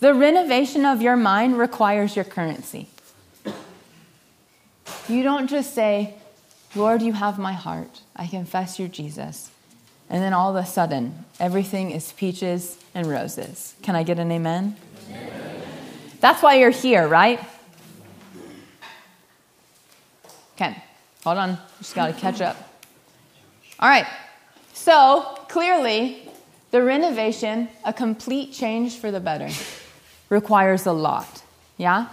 The 0.00 0.14
renovation 0.14 0.84
of 0.84 1.02
your 1.02 1.16
mind 1.16 1.58
requires 1.58 2.16
your 2.16 2.24
currency. 2.24 2.88
You 5.08 5.22
don't 5.22 5.48
just 5.48 5.74
say, 5.74 6.14
Lord, 6.74 7.02
you 7.02 7.12
have 7.12 7.38
my 7.38 7.52
heart. 7.52 8.00
I 8.14 8.26
confess 8.26 8.78
you're 8.78 8.88
Jesus. 8.88 9.50
And 10.08 10.22
then 10.22 10.32
all 10.32 10.56
of 10.56 10.62
a 10.62 10.66
sudden, 10.66 11.24
everything 11.40 11.90
is 11.90 12.12
peaches 12.12 12.78
and 12.94 13.06
roses. 13.06 13.74
Can 13.82 13.96
I 13.96 14.02
get 14.02 14.18
an 14.18 14.30
amen? 14.30 14.76
amen. 15.10 15.62
That's 16.20 16.42
why 16.42 16.54
you're 16.54 16.70
here, 16.70 17.08
right? 17.08 17.40
Okay, 20.54 20.82
hold 21.24 21.38
on. 21.38 21.58
Just 21.78 21.94
got 21.94 22.06
to 22.06 22.12
catch 22.12 22.40
up. 22.40 22.56
All 23.78 23.88
right, 23.88 24.06
so 24.72 25.38
clearly, 25.48 26.22
the 26.70 26.82
renovation, 26.82 27.68
a 27.84 27.92
complete 27.92 28.52
change 28.52 28.96
for 28.96 29.10
the 29.10 29.20
better, 29.20 29.50
requires 30.30 30.86
a 30.86 30.92
lot. 30.92 31.42
Yeah? 31.76 32.06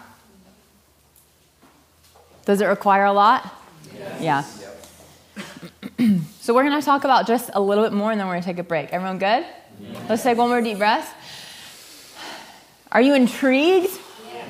Does 2.46 2.62
it 2.62 2.66
require 2.66 3.06
a 3.06 3.14
lot? 3.14 3.54
Yes. 4.20 4.60
Yeah. 6.00 6.20
So 6.44 6.54
we're 6.54 6.66
going 6.66 6.78
to 6.78 6.86
talk 6.86 7.06
about 7.06 7.26
just 7.26 7.52
a 7.54 7.62
little 7.62 7.86
bit 7.86 7.94
more 7.94 8.12
and 8.12 8.20
then 8.20 8.28
we're 8.28 8.34
going 8.34 8.44
to 8.44 8.50
take 8.50 8.60
a 8.60 8.64
break. 8.64 8.92
Everyone 8.92 9.18
good? 9.18 9.46
Let's 10.10 10.24
take 10.24 10.38
one 10.38 10.50
more 10.50 10.62
deep 10.62 10.78
breath. 10.78 11.16
Are 12.92 13.02
you 13.02 13.16
intrigued? 13.16 13.90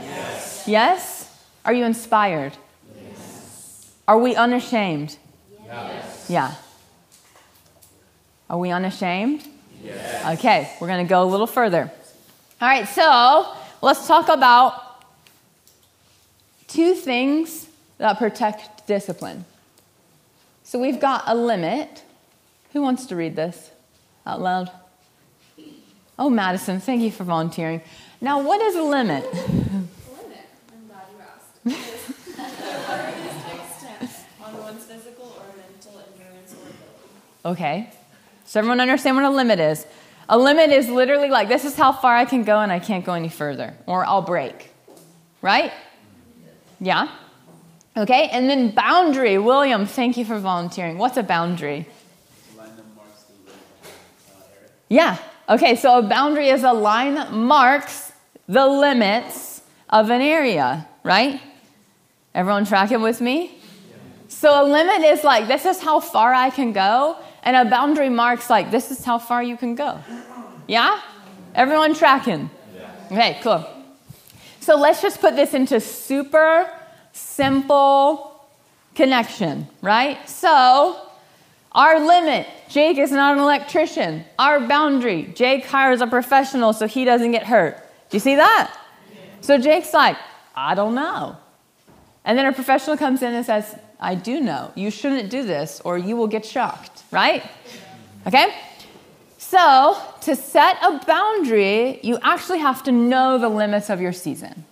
Yes. 0.01 0.63
Yes? 0.65 1.43
Are 1.63 1.71
you 1.71 1.85
inspired? 1.85 2.53
Yes. 2.99 3.93
Are 4.07 4.17
we 4.17 4.33
unashamed? 4.33 5.15
Yes. 5.67 6.29
Yeah. 6.31 6.55
Are 8.49 8.57
we 8.57 8.71
unashamed? 8.71 9.47
Yes. 9.83 10.39
Okay, 10.39 10.71
we're 10.81 10.87
going 10.87 11.05
to 11.05 11.09
go 11.09 11.21
a 11.21 11.29
little 11.29 11.45
further. 11.45 11.91
All 12.59 12.67
right, 12.67 12.87
so 12.87 13.53
let's 13.83 14.07
talk 14.07 14.29
about 14.29 15.05
two 16.67 16.95
things 16.95 17.67
that 18.03 18.19
protect 18.19 18.85
discipline. 18.85 19.45
So 20.63 20.77
we've 20.77 20.99
got 20.99 21.23
a 21.25 21.33
limit. 21.33 22.03
Who 22.73 22.81
wants 22.81 23.05
to 23.05 23.15
read 23.15 23.37
this 23.37 23.71
out 24.25 24.41
loud? 24.41 24.69
Oh, 26.19 26.29
Madison, 26.29 26.81
thank 26.81 27.01
you 27.01 27.11
for 27.11 27.23
volunteering. 27.23 27.81
Now, 28.19 28.41
what 28.41 28.61
is 28.61 28.75
a 28.75 28.83
limit? 28.83 29.23
A 29.23 29.37
limit. 29.37 29.79
I'm 30.67 30.85
glad 30.85 31.07
you 31.13 31.71
asked. 31.71 31.95
on 34.43 34.57
one's 34.57 34.83
physical 34.83 35.37
or 35.39 35.45
mental 35.55 36.03
endurance 36.11 36.51
or 36.51 36.57
ability. 36.57 37.61
Okay. 37.61 37.89
So 38.45 38.59
everyone 38.59 38.81
understand 38.81 39.15
what 39.15 39.23
a 39.23 39.29
limit 39.29 39.61
is? 39.61 39.85
A 40.27 40.37
limit 40.37 40.71
is 40.71 40.89
literally 40.89 41.29
like 41.29 41.47
this 41.47 41.63
is 41.63 41.77
how 41.77 41.93
far 41.93 42.17
I 42.17 42.25
can 42.25 42.43
go 42.43 42.59
and 42.59 42.69
I 42.69 42.79
can't 42.79 43.05
go 43.05 43.13
any 43.13 43.29
further, 43.29 43.75
or 43.85 44.03
I'll 44.05 44.21
break. 44.21 44.71
Right? 45.41 45.71
Yeah? 46.81 47.07
Okay, 47.95 48.27
and 48.31 48.49
then 48.49 48.71
boundary. 48.71 49.37
William, 49.37 49.85
thank 49.85 50.17
you 50.17 50.25
for 50.25 50.39
volunteering. 50.39 50.97
What's 50.97 51.17
a 51.17 51.23
boundary? 51.23 51.87
Yeah. 54.89 55.17
Okay, 55.47 55.75
so 55.75 55.99
a 55.99 56.01
boundary 56.01 56.49
is 56.49 56.63
a 56.63 56.73
line 56.73 57.15
that 57.15 57.33
marks 57.33 58.11
the 58.47 58.65
limits 58.65 59.61
of 59.89 60.09
an 60.09 60.21
area, 60.21 60.87
right? 61.03 61.39
Everyone 62.33 62.65
tracking 62.65 63.01
with 63.01 63.21
me? 63.21 63.59
So 64.27 64.63
a 64.63 64.65
limit 64.65 65.01
is 65.01 65.23
like, 65.23 65.47
this 65.47 65.65
is 65.65 65.81
how 65.81 65.99
far 65.99 66.33
I 66.33 66.49
can 66.49 66.73
go, 66.73 67.17
and 67.43 67.55
a 67.55 67.69
boundary 67.69 68.09
marks 68.09 68.49
like, 68.49 68.71
this 68.71 68.89
is 68.89 69.05
how 69.05 69.19
far 69.19 69.43
you 69.43 69.55
can 69.55 69.75
go. 69.75 69.99
Yeah? 70.67 70.99
Everyone 71.53 71.93
tracking? 71.93 72.49
Okay, 73.11 73.37
cool. 73.43 73.67
So 74.61 74.75
let's 74.75 75.01
just 75.01 75.21
put 75.21 75.35
this 75.35 75.53
into 75.53 75.79
super 75.79 76.69
simple 77.13 78.45
connection, 78.95 79.67
right? 79.81 80.27
So, 80.27 80.99
our 81.71 82.05
limit 82.05 82.47
Jake 82.69 82.97
is 82.97 83.11
not 83.11 83.35
an 83.35 83.39
electrician. 83.39 84.25
Our 84.37 84.59
boundary 84.59 85.31
Jake 85.35 85.65
hires 85.65 86.01
a 86.01 86.07
professional 86.07 86.73
so 86.73 86.87
he 86.87 87.05
doesn't 87.05 87.31
get 87.31 87.43
hurt. 87.43 87.77
Do 88.09 88.17
you 88.17 88.19
see 88.19 88.35
that? 88.35 88.77
So, 89.41 89.57
Jake's 89.57 89.93
like, 89.93 90.17
I 90.55 90.75
don't 90.75 90.95
know. 90.95 91.37
And 92.25 92.37
then 92.37 92.45
a 92.45 92.53
professional 92.53 92.97
comes 92.97 93.21
in 93.21 93.33
and 93.33 93.45
says, 93.45 93.75
I 93.99 94.15
do 94.15 94.39
know. 94.39 94.71
You 94.75 94.91
shouldn't 94.91 95.29
do 95.29 95.43
this 95.43 95.81
or 95.83 95.97
you 95.97 96.15
will 96.15 96.27
get 96.27 96.45
shocked, 96.45 97.03
right? 97.11 97.43
Okay? 98.27 98.53
So, 99.37 99.97
to 100.21 100.35
set 100.35 100.77
a 100.83 100.99
boundary, 101.05 101.99
you 102.01 102.17
actually 102.21 102.59
have 102.59 102.83
to 102.83 102.91
know 102.91 103.37
the 103.37 103.49
limits 103.49 103.89
of 103.89 104.01
your 104.01 104.13
season. 104.13 104.65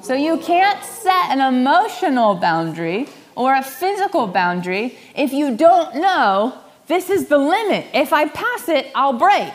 So 0.00 0.14
you 0.14 0.38
can't 0.38 0.82
set 0.84 1.30
an 1.30 1.40
emotional 1.40 2.34
boundary 2.34 3.08
or 3.34 3.54
a 3.54 3.62
physical 3.62 4.26
boundary 4.26 4.96
if 5.14 5.32
you 5.32 5.56
don't 5.56 5.96
know 5.96 6.54
this 6.88 7.10
is 7.10 7.28
the 7.28 7.38
limit. 7.38 7.86
If 7.92 8.12
I 8.14 8.26
pass 8.28 8.68
it, 8.68 8.90
I'll 8.94 9.12
break. 9.12 9.52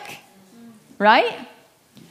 Right? 0.98 1.36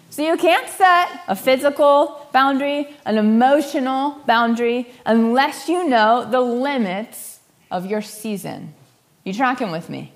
So 0.09 0.21
you 0.21 0.38
can't 0.38 0.69
set 0.69 1.21
a 1.27 1.36
physical 1.36 2.27
boundary, 2.34 2.95
an 3.05 3.17
emotional 3.17 4.21
boundary, 4.27 4.91
unless 5.05 5.69
you 5.69 5.88
know 5.88 6.27
the 6.29 6.41
limits 6.41 7.39
of 7.71 7.86
your 7.88 8.01
season. 8.01 8.73
You 9.23 9.34
tracking 9.34 9.71
with 9.71 9.89
me? 9.89 10.11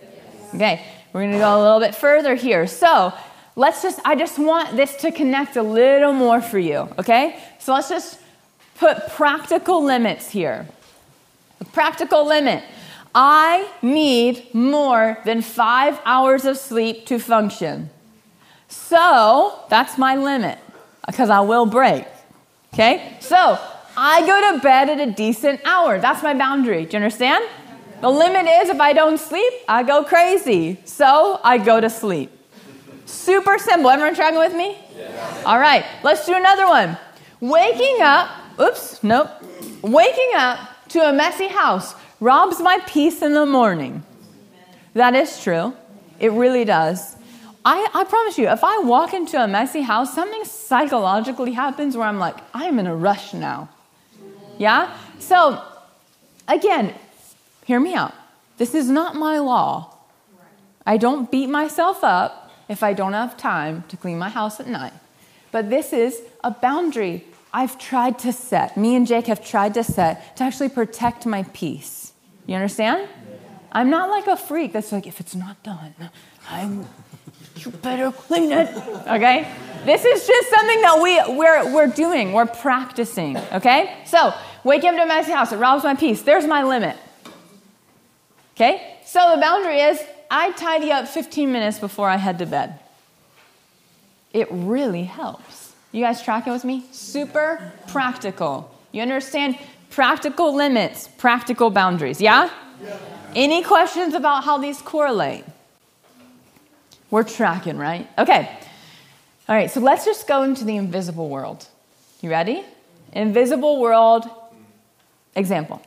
Okay, 0.53 0.85
we're 1.13 1.31
to 1.31 1.37
go 1.37 1.59
a 1.59 1.61
little 1.63 1.79
bit 1.79 1.95
further 1.95 2.35
here. 2.35 2.67
So 2.67 3.13
let's 3.55 3.81
just, 3.81 3.99
I 4.05 4.15
just 4.15 4.37
want 4.37 4.75
this 4.75 4.95
to 4.97 5.11
connect 5.11 5.55
a 5.55 5.63
little 5.63 6.13
more 6.13 6.41
for 6.41 6.59
you, 6.59 6.89
okay? 6.99 7.41
So 7.67 7.73
let's 7.73 7.89
just 7.89 8.21
put 8.79 9.09
practical 9.09 9.83
limits 9.83 10.29
here. 10.29 10.69
A 11.59 11.65
practical 11.65 12.25
limit. 12.25 12.63
I 13.13 13.69
need 13.81 14.55
more 14.55 15.17
than 15.25 15.41
five 15.41 15.99
hours 16.05 16.45
of 16.45 16.55
sleep 16.55 17.05
to 17.07 17.19
function. 17.19 17.89
So 18.69 19.65
that's 19.69 19.97
my 19.97 20.15
limit 20.15 20.59
because 21.05 21.29
I 21.29 21.41
will 21.41 21.65
break. 21.65 22.05
Okay? 22.73 23.17
So 23.19 23.59
I 23.97 24.25
go 24.25 24.53
to 24.53 24.63
bed 24.63 24.89
at 24.89 25.05
a 25.05 25.11
decent 25.11 25.59
hour. 25.65 25.99
That's 25.99 26.23
my 26.23 26.35
boundary. 26.35 26.85
Do 26.85 26.91
you 26.91 27.03
understand? 27.03 27.43
The 27.99 28.09
limit 28.09 28.45
is 28.45 28.69
if 28.69 28.79
I 28.79 28.93
don't 28.93 29.19
sleep, 29.19 29.51
I 29.67 29.83
go 29.83 30.05
crazy. 30.05 30.79
So 30.85 31.41
I 31.43 31.57
go 31.57 31.81
to 31.81 31.89
sleep. 31.89 32.31
Super 33.05 33.57
simple. 33.57 33.89
Everyone 33.89 34.15
tracking 34.15 34.39
with 34.39 34.55
me? 34.55 34.77
Yeah. 34.97 35.43
All 35.45 35.59
right, 35.59 35.83
let's 36.01 36.25
do 36.25 36.33
another 36.33 36.65
one. 36.65 36.97
Waking 37.39 38.01
up, 38.01 38.29
oops, 38.59 39.03
nope. 39.03 39.29
Waking 39.81 40.31
up 40.35 40.59
to 40.89 41.07
a 41.07 41.13
messy 41.13 41.47
house 41.47 41.93
robs 42.19 42.59
my 42.59 42.79
peace 42.87 43.21
in 43.21 43.33
the 43.33 43.45
morning. 43.45 44.03
That 44.93 45.13
is 45.13 45.41
true. 45.43 45.75
It 46.19 46.31
really 46.31 46.65
does. 46.65 47.15
I, 47.63 47.87
I 47.93 48.05
promise 48.05 48.37
you, 48.37 48.47
if 48.47 48.63
I 48.63 48.79
walk 48.79 49.13
into 49.13 49.41
a 49.41 49.47
messy 49.47 49.81
house, 49.81 50.15
something 50.15 50.45
psychologically 50.45 51.51
happens 51.51 51.95
where 51.95 52.07
I'm 52.07 52.17
like, 52.17 52.37
I'm 52.53 52.79
in 52.79 52.87
a 52.87 52.95
rush 52.95 53.33
now. 53.33 53.69
Yeah? 54.57 54.95
So, 55.19 55.61
again, 56.47 56.95
hear 57.65 57.79
me 57.79 57.93
out. 57.93 58.13
This 58.57 58.73
is 58.73 58.89
not 58.89 59.15
my 59.15 59.37
law. 59.37 59.93
I 60.85 60.97
don't 60.97 61.29
beat 61.29 61.47
myself 61.47 62.03
up 62.03 62.51
if 62.69 62.81
I 62.81 62.93
don't 62.93 63.13
have 63.13 63.37
time 63.37 63.83
to 63.89 63.97
clean 63.97 64.17
my 64.17 64.29
house 64.29 64.59
at 64.59 64.67
night. 64.67 64.93
But 65.51 65.69
this 65.69 65.93
is 65.93 66.21
a 66.43 66.51
boundary 66.51 67.25
I've 67.53 67.79
tried 67.79 68.19
to 68.19 68.33
set. 68.33 68.77
Me 68.77 68.95
and 68.95 69.07
Jake 69.07 69.27
have 69.27 69.43
tried 69.43 69.73
to 69.75 69.83
set 69.83 70.35
to 70.37 70.43
actually 70.43 70.69
protect 70.69 71.25
my 71.25 71.43
peace. 71.53 72.13
You 72.45 72.55
understand? 72.55 73.09
I'm 73.71 73.89
not 73.89 74.09
like 74.09 74.27
a 74.27 74.37
freak 74.37 74.73
that's 74.73 74.91
like, 74.91 75.07
if 75.07 75.19
it's 75.19 75.35
not 75.35 75.61
done, 75.63 75.93
I'm, 76.49 76.85
you 77.57 77.71
better 77.71 78.11
clean 78.11 78.51
it. 78.51 78.69
Okay? 79.07 79.51
This 79.85 80.05
is 80.05 80.25
just 80.25 80.49
something 80.49 80.81
that 80.81 80.99
we, 81.01 81.37
we're, 81.37 81.73
we're 81.73 81.87
doing, 81.87 82.33
we're 82.33 82.45
practicing, 82.45 83.37
okay? 83.53 83.97
So, 84.05 84.33
waking 84.63 84.89
up 84.89 84.95
to 84.95 85.03
a 85.03 85.05
messy 85.05 85.31
house, 85.31 85.51
it 85.51 85.57
robs 85.57 85.83
my 85.83 85.95
peace. 85.95 86.21
There's 86.21 86.45
my 86.45 86.63
limit. 86.63 86.97
Okay? 88.55 88.97
So, 89.05 89.35
the 89.35 89.41
boundary 89.41 89.79
is 89.79 90.01
I 90.29 90.51
tidy 90.51 90.91
up 90.91 91.07
15 91.07 91.51
minutes 91.51 91.79
before 91.79 92.09
I 92.09 92.17
head 92.17 92.39
to 92.39 92.45
bed. 92.45 92.79
It 94.33 94.47
really 94.51 95.03
helps. 95.03 95.73
You 95.91 96.03
guys 96.03 96.21
tracking 96.21 96.53
with 96.53 96.65
me? 96.65 96.85
Super 96.91 97.71
practical. 97.87 98.69
You 98.91 99.01
understand? 99.01 99.57
Practical 99.89 100.53
limits, 100.53 101.07
practical 101.07 101.69
boundaries, 101.69 102.19
yeah? 102.19 102.49
yeah? 102.83 102.97
Any 103.35 103.63
questions 103.63 104.13
about 104.13 104.43
how 104.43 104.57
these 104.57 104.81
correlate? 104.81 105.45
We're 107.09 107.23
tracking, 107.23 107.77
right? 107.77 108.07
Okay. 108.17 108.49
All 109.47 109.55
right, 109.55 109.71
so 109.71 109.79
let's 109.79 110.03
just 110.03 110.27
go 110.27 110.43
into 110.43 110.65
the 110.65 110.75
invisible 110.75 111.29
world. 111.29 111.65
You 112.21 112.29
ready? 112.29 112.65
Invisible 113.13 113.79
world 113.79 114.29
example. 115.35 115.81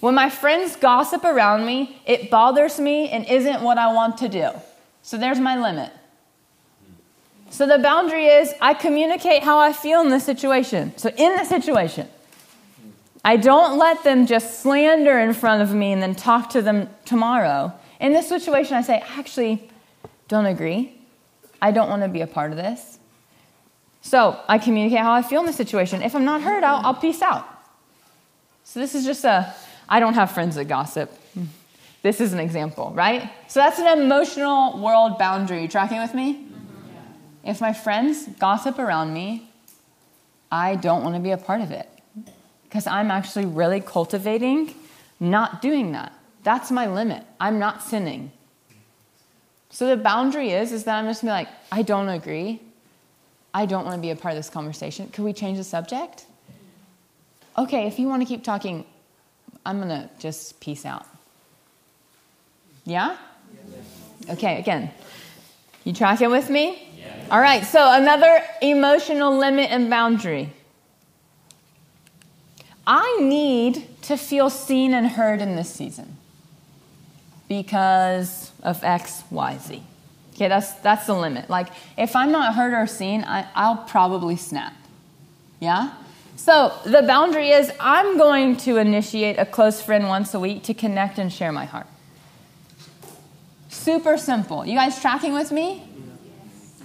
When 0.00 0.14
my 0.14 0.30
friends 0.30 0.76
gossip 0.76 1.24
around 1.24 1.66
me, 1.66 2.00
it 2.06 2.30
bothers 2.30 2.78
me 2.78 3.08
and 3.08 3.26
isn't 3.26 3.62
what 3.62 3.76
I 3.76 3.92
want 3.92 4.18
to 4.18 4.28
do. 4.28 4.50
So 5.02 5.18
there's 5.18 5.40
my 5.40 5.60
limit. 5.60 5.90
So 7.50 7.66
the 7.66 7.78
boundary 7.78 8.26
is 8.26 8.52
I 8.60 8.74
communicate 8.74 9.42
how 9.42 9.58
I 9.58 9.72
feel 9.72 10.00
in 10.00 10.10
the 10.10 10.20
situation. 10.20 10.92
So 10.96 11.10
in 11.16 11.36
the 11.36 11.44
situation, 11.44 12.08
I 13.24 13.36
don't 13.36 13.78
let 13.78 14.04
them 14.04 14.26
just 14.26 14.60
slander 14.60 15.18
in 15.18 15.32
front 15.32 15.62
of 15.62 15.74
me 15.74 15.92
and 15.92 16.02
then 16.02 16.14
talk 16.14 16.50
to 16.50 16.62
them 16.62 16.88
tomorrow. 17.04 17.72
In 17.98 18.12
this 18.12 18.28
situation, 18.28 18.74
I 18.76 18.82
say, 18.82 19.02
actually, 19.16 19.68
don't 20.28 20.46
agree. 20.46 20.96
I 21.62 21.70
don't 21.70 21.88
want 21.88 22.02
to 22.02 22.08
be 22.08 22.20
a 22.20 22.26
part 22.26 22.50
of 22.50 22.56
this. 22.56 22.98
So 24.02 24.38
I 24.48 24.58
communicate 24.58 25.00
how 25.00 25.12
I 25.12 25.22
feel 25.22 25.40
in 25.40 25.46
the 25.46 25.52
situation. 25.52 26.02
If 26.02 26.14
I'm 26.14 26.24
not 26.24 26.42
heard, 26.42 26.62
I'll, 26.62 26.86
I'll 26.86 26.94
peace 26.94 27.22
out. 27.22 27.46
So 28.64 28.78
this 28.78 28.94
is 28.94 29.04
just 29.04 29.24
a, 29.24 29.52
I 29.88 29.98
don't 29.98 30.14
have 30.14 30.30
friends 30.30 30.56
that 30.56 30.66
gossip. 30.66 31.10
This 32.02 32.20
is 32.20 32.32
an 32.32 32.38
example, 32.38 32.92
right? 32.94 33.30
So 33.48 33.58
that's 33.58 33.80
an 33.80 33.98
emotional 33.98 34.78
world 34.80 35.18
boundary. 35.18 35.62
You 35.62 35.68
tracking 35.68 35.98
with 35.98 36.14
me? 36.14 36.46
If 37.46 37.60
my 37.60 37.72
friends 37.72 38.26
gossip 38.38 38.78
around 38.78 39.14
me, 39.14 39.48
I 40.50 40.74
don't 40.74 41.02
want 41.02 41.14
to 41.14 41.20
be 41.20 41.30
a 41.30 41.36
part 41.36 41.60
of 41.60 41.70
it 41.70 41.88
because 42.64 42.86
I'm 42.86 43.10
actually 43.10 43.46
really 43.46 43.80
cultivating 43.80 44.74
not 45.20 45.62
doing 45.62 45.92
that. 45.92 46.12
That's 46.42 46.70
my 46.70 46.86
limit. 46.86 47.24
I'm 47.40 47.58
not 47.58 47.82
sinning. 47.82 48.32
So 49.70 49.86
the 49.88 49.96
boundary 49.96 50.50
is 50.50 50.72
is 50.72 50.84
that 50.84 50.96
I'm 50.98 51.06
just 51.06 51.22
gonna 51.22 51.32
be 51.32 51.44
like, 51.44 51.48
I 51.70 51.82
don't 51.82 52.08
agree. 52.08 52.60
I 53.54 53.66
don't 53.66 53.84
want 53.84 53.96
to 53.96 54.00
be 54.00 54.10
a 54.10 54.16
part 54.16 54.32
of 54.32 54.38
this 54.38 54.50
conversation. 54.50 55.08
Could 55.08 55.24
we 55.24 55.32
change 55.32 55.58
the 55.58 55.64
subject? 55.64 56.26
Okay, 57.56 57.86
if 57.86 57.98
you 57.98 58.08
want 58.08 58.22
to 58.22 58.26
keep 58.26 58.44
talking, 58.44 58.84
I'm 59.64 59.78
gonna 59.80 60.10
just 60.18 60.60
peace 60.60 60.84
out. 60.84 61.06
Yeah? 62.84 63.16
Okay, 64.30 64.58
again. 64.58 64.90
You 65.84 65.92
tracking 65.92 66.30
with 66.30 66.50
me? 66.50 66.82
All 67.28 67.40
right, 67.40 67.64
so 67.64 67.92
another 67.92 68.40
emotional 68.62 69.36
limit 69.36 69.70
and 69.70 69.90
boundary. 69.90 70.52
I 72.86 73.18
need 73.20 73.84
to 74.02 74.16
feel 74.16 74.48
seen 74.48 74.94
and 74.94 75.08
heard 75.08 75.40
in 75.40 75.56
this 75.56 75.68
season 75.68 76.16
because 77.48 78.52
of 78.62 78.84
X, 78.84 79.24
Y, 79.30 79.58
Z. 79.58 79.82
Okay, 80.34 80.46
that's, 80.48 80.72
that's 80.74 81.06
the 81.06 81.14
limit. 81.14 81.50
Like, 81.50 81.68
if 81.98 82.14
I'm 82.14 82.30
not 82.30 82.54
heard 82.54 82.72
or 82.72 82.86
seen, 82.86 83.24
I, 83.24 83.48
I'll 83.56 83.78
probably 83.78 84.36
snap. 84.36 84.74
Yeah? 85.58 85.94
So 86.36 86.72
the 86.84 87.02
boundary 87.02 87.50
is 87.50 87.72
I'm 87.80 88.18
going 88.18 88.56
to 88.58 88.76
initiate 88.76 89.38
a 89.38 89.46
close 89.46 89.82
friend 89.82 90.06
once 90.06 90.32
a 90.34 90.38
week 90.38 90.62
to 90.64 90.74
connect 90.74 91.18
and 91.18 91.32
share 91.32 91.50
my 91.50 91.64
heart. 91.64 91.86
Super 93.68 94.16
simple. 94.16 94.64
You 94.64 94.76
guys 94.76 95.00
tracking 95.00 95.32
with 95.32 95.50
me? 95.50 95.85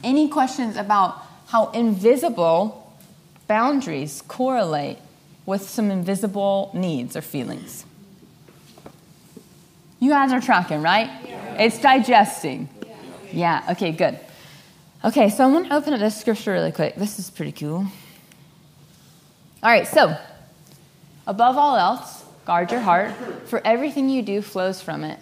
Any 0.04 0.28
questions 0.28 0.78
about 0.78 1.22
how 1.47 1.70
invisible 1.72 2.95
boundaries 3.47 4.24
correlate 4.28 4.97
with 5.45 5.70
some 5.70 5.91
invisible 5.91 6.72
needs 6.74 7.16
or 7.16 7.22
feelings? 7.22 7.86
You 9.99 10.10
guys 10.10 10.32
are 10.32 10.41
tracking, 10.41 10.82
right? 10.82 11.10
Yeah. 11.28 11.56
It's 11.56 11.80
digesting. 11.80 12.70
Yeah. 12.86 13.62
yeah, 13.64 13.72
okay, 13.72 13.91
good. 13.91 14.20
Okay, 15.04 15.30
so 15.30 15.43
I'm 15.43 15.52
going 15.52 15.66
to 15.66 15.76
open 15.76 15.93
up 15.93 15.99
this 15.99 16.20
scripture 16.20 16.54
really 16.54 16.72
quick. 16.72 16.95
This 16.95 17.20
is 17.20 17.30
pretty 17.30 17.52
cool. 17.52 17.86
All 19.64 19.70
right, 19.70 19.88
so 19.88 20.18
above 21.28 21.58
all 21.58 21.76
else, 21.76 22.24
guard 22.45 22.72
your 22.72 22.80
heart, 22.80 23.12
for 23.45 23.62
everything 23.66 24.10
you 24.10 24.22
do 24.22 24.41
flows 24.41 24.82
from 24.82 25.04
it. 25.04 25.20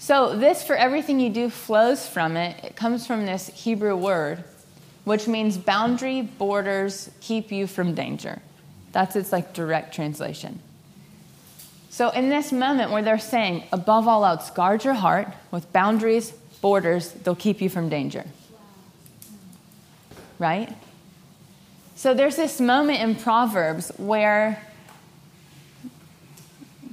So, 0.00 0.34
this 0.34 0.62
for 0.62 0.74
everything 0.74 1.20
you 1.20 1.28
do 1.28 1.50
flows 1.50 2.06
from 2.06 2.34
it. 2.38 2.64
It 2.64 2.74
comes 2.74 3.06
from 3.06 3.26
this 3.26 3.48
Hebrew 3.48 3.94
word, 3.94 4.42
which 5.04 5.28
means 5.28 5.58
boundary, 5.58 6.22
borders, 6.22 7.10
keep 7.20 7.52
you 7.52 7.66
from 7.66 7.94
danger. 7.94 8.40
That's 8.92 9.14
its 9.14 9.30
like 9.30 9.52
direct 9.52 9.94
translation. 9.94 10.60
So, 11.90 12.08
in 12.08 12.30
this 12.30 12.50
moment 12.50 12.92
where 12.92 13.02
they're 13.02 13.18
saying, 13.18 13.64
above 13.74 14.08
all 14.08 14.24
else, 14.24 14.50
guard 14.50 14.84
your 14.84 14.94
heart 14.94 15.28
with 15.50 15.70
boundaries, 15.70 16.30
borders, 16.62 17.12
they'll 17.12 17.36
keep 17.36 17.60
you 17.60 17.68
from 17.68 17.90
danger. 17.90 18.24
Right? 20.38 20.74
So, 21.94 22.14
there's 22.14 22.36
this 22.36 22.58
moment 22.58 23.00
in 23.00 23.16
Proverbs 23.16 23.92
where 23.98 24.66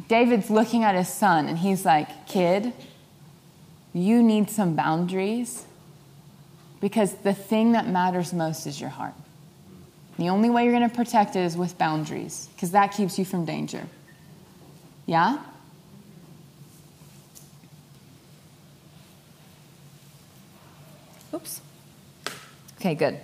David's 0.10 0.50
looking 0.50 0.84
at 0.84 0.94
his 0.94 1.08
son 1.08 1.48
and 1.48 1.58
he's 1.58 1.86
like, 1.86 2.28
Kid, 2.28 2.74
you 4.04 4.22
need 4.22 4.50
some 4.50 4.76
boundaries 4.76 5.66
because 6.80 7.14
the 7.16 7.34
thing 7.34 7.72
that 7.72 7.88
matters 7.88 8.34
most 8.34 8.68
is 8.68 8.80
your 8.80 8.90
heart. 8.90 9.14
The 10.18 10.30
only 10.30 10.50
way 10.50 10.64
you're 10.64 10.74
going 10.78 10.90
to 10.90 10.96
protect 10.96 11.36
it 11.36 11.42
is 11.42 11.56
with 11.56 11.78
boundaries 11.78 12.50
because 12.56 12.72
that 12.72 12.88
keeps 12.94 13.20
you 13.20 13.26
from 13.26 13.46
danger. 13.46 13.88
Yeah? 15.06 15.40
Oops. 21.34 21.62
Okay, 22.80 22.96
good. 22.96 23.20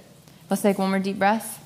Let's 0.50 0.62
take 0.62 0.78
one 0.78 0.90
more 0.90 1.00
deep 1.00 1.18
breath. 1.18 1.60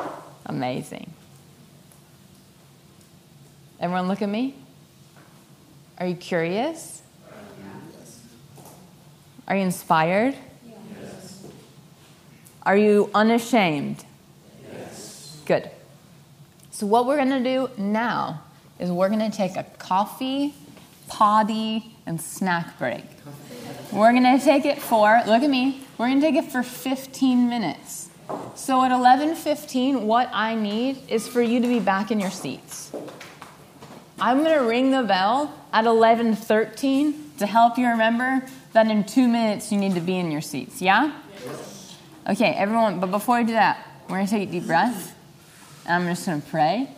Amazing. 0.46 1.13
Everyone, 3.80 4.08
look 4.08 4.22
at 4.22 4.28
me. 4.28 4.54
Are 5.98 6.06
you 6.06 6.14
curious? 6.14 7.02
Yes. 7.98 8.20
Are 9.46 9.56
you 9.56 9.62
inspired? 9.62 10.36
Yes. 10.66 11.46
Are 12.62 12.76
you 12.76 13.10
unashamed? 13.14 14.04
Good. 15.44 15.70
So, 16.70 16.86
what 16.86 17.06
we're 17.06 17.16
going 17.16 17.30
to 17.30 17.44
do 17.44 17.70
now 17.76 18.42
is 18.78 18.90
we're 18.90 19.08
going 19.08 19.30
to 19.30 19.36
take 19.36 19.56
a 19.56 19.64
coffee, 19.78 20.54
potty, 21.06 21.94
and 22.06 22.20
snack 22.20 22.78
break. 22.78 23.04
We're 23.92 24.12
going 24.12 24.38
to 24.38 24.44
take 24.44 24.64
it 24.64 24.80
for, 24.80 25.20
look 25.26 25.42
at 25.42 25.50
me, 25.50 25.82
we're 25.98 26.08
going 26.08 26.20
to 26.20 26.26
take 26.26 26.34
it 26.34 26.50
for 26.50 26.62
15 26.62 27.48
minutes. 27.48 28.08
So 28.54 28.82
at 28.82 28.90
11:15, 28.90 30.00
what 30.00 30.30
I 30.32 30.54
need 30.54 30.98
is 31.08 31.28
for 31.28 31.42
you 31.42 31.60
to 31.60 31.68
be 31.68 31.78
back 31.78 32.10
in 32.10 32.18
your 32.18 32.30
seats. 32.30 32.90
I'm 34.20 34.44
going 34.44 34.58
to 34.58 34.64
ring 34.64 34.90
the 34.90 35.02
bell 35.02 35.52
at 35.72 35.84
11:13 35.84 37.38
to 37.38 37.46
help 37.46 37.78
you 37.78 37.88
remember 37.88 38.46
that 38.72 38.88
in 38.88 39.04
2 39.04 39.26
minutes 39.26 39.72
you 39.72 39.78
need 39.78 39.94
to 39.94 40.00
be 40.00 40.16
in 40.16 40.30
your 40.30 40.40
seats. 40.40 40.80
Yeah? 40.80 41.12
Okay, 42.28 42.52
everyone, 42.52 43.00
but 43.00 43.10
before 43.10 43.38
we 43.38 43.44
do 43.44 43.52
that, 43.52 43.86
we're 44.08 44.16
going 44.16 44.26
to 44.26 44.30
take 44.30 44.48
a 44.48 44.52
deep 44.52 44.66
breath. 44.66 45.14
And 45.84 46.02
I'm 46.02 46.14
just 46.14 46.26
going 46.26 46.40
to 46.40 46.48
pray. 46.48 46.88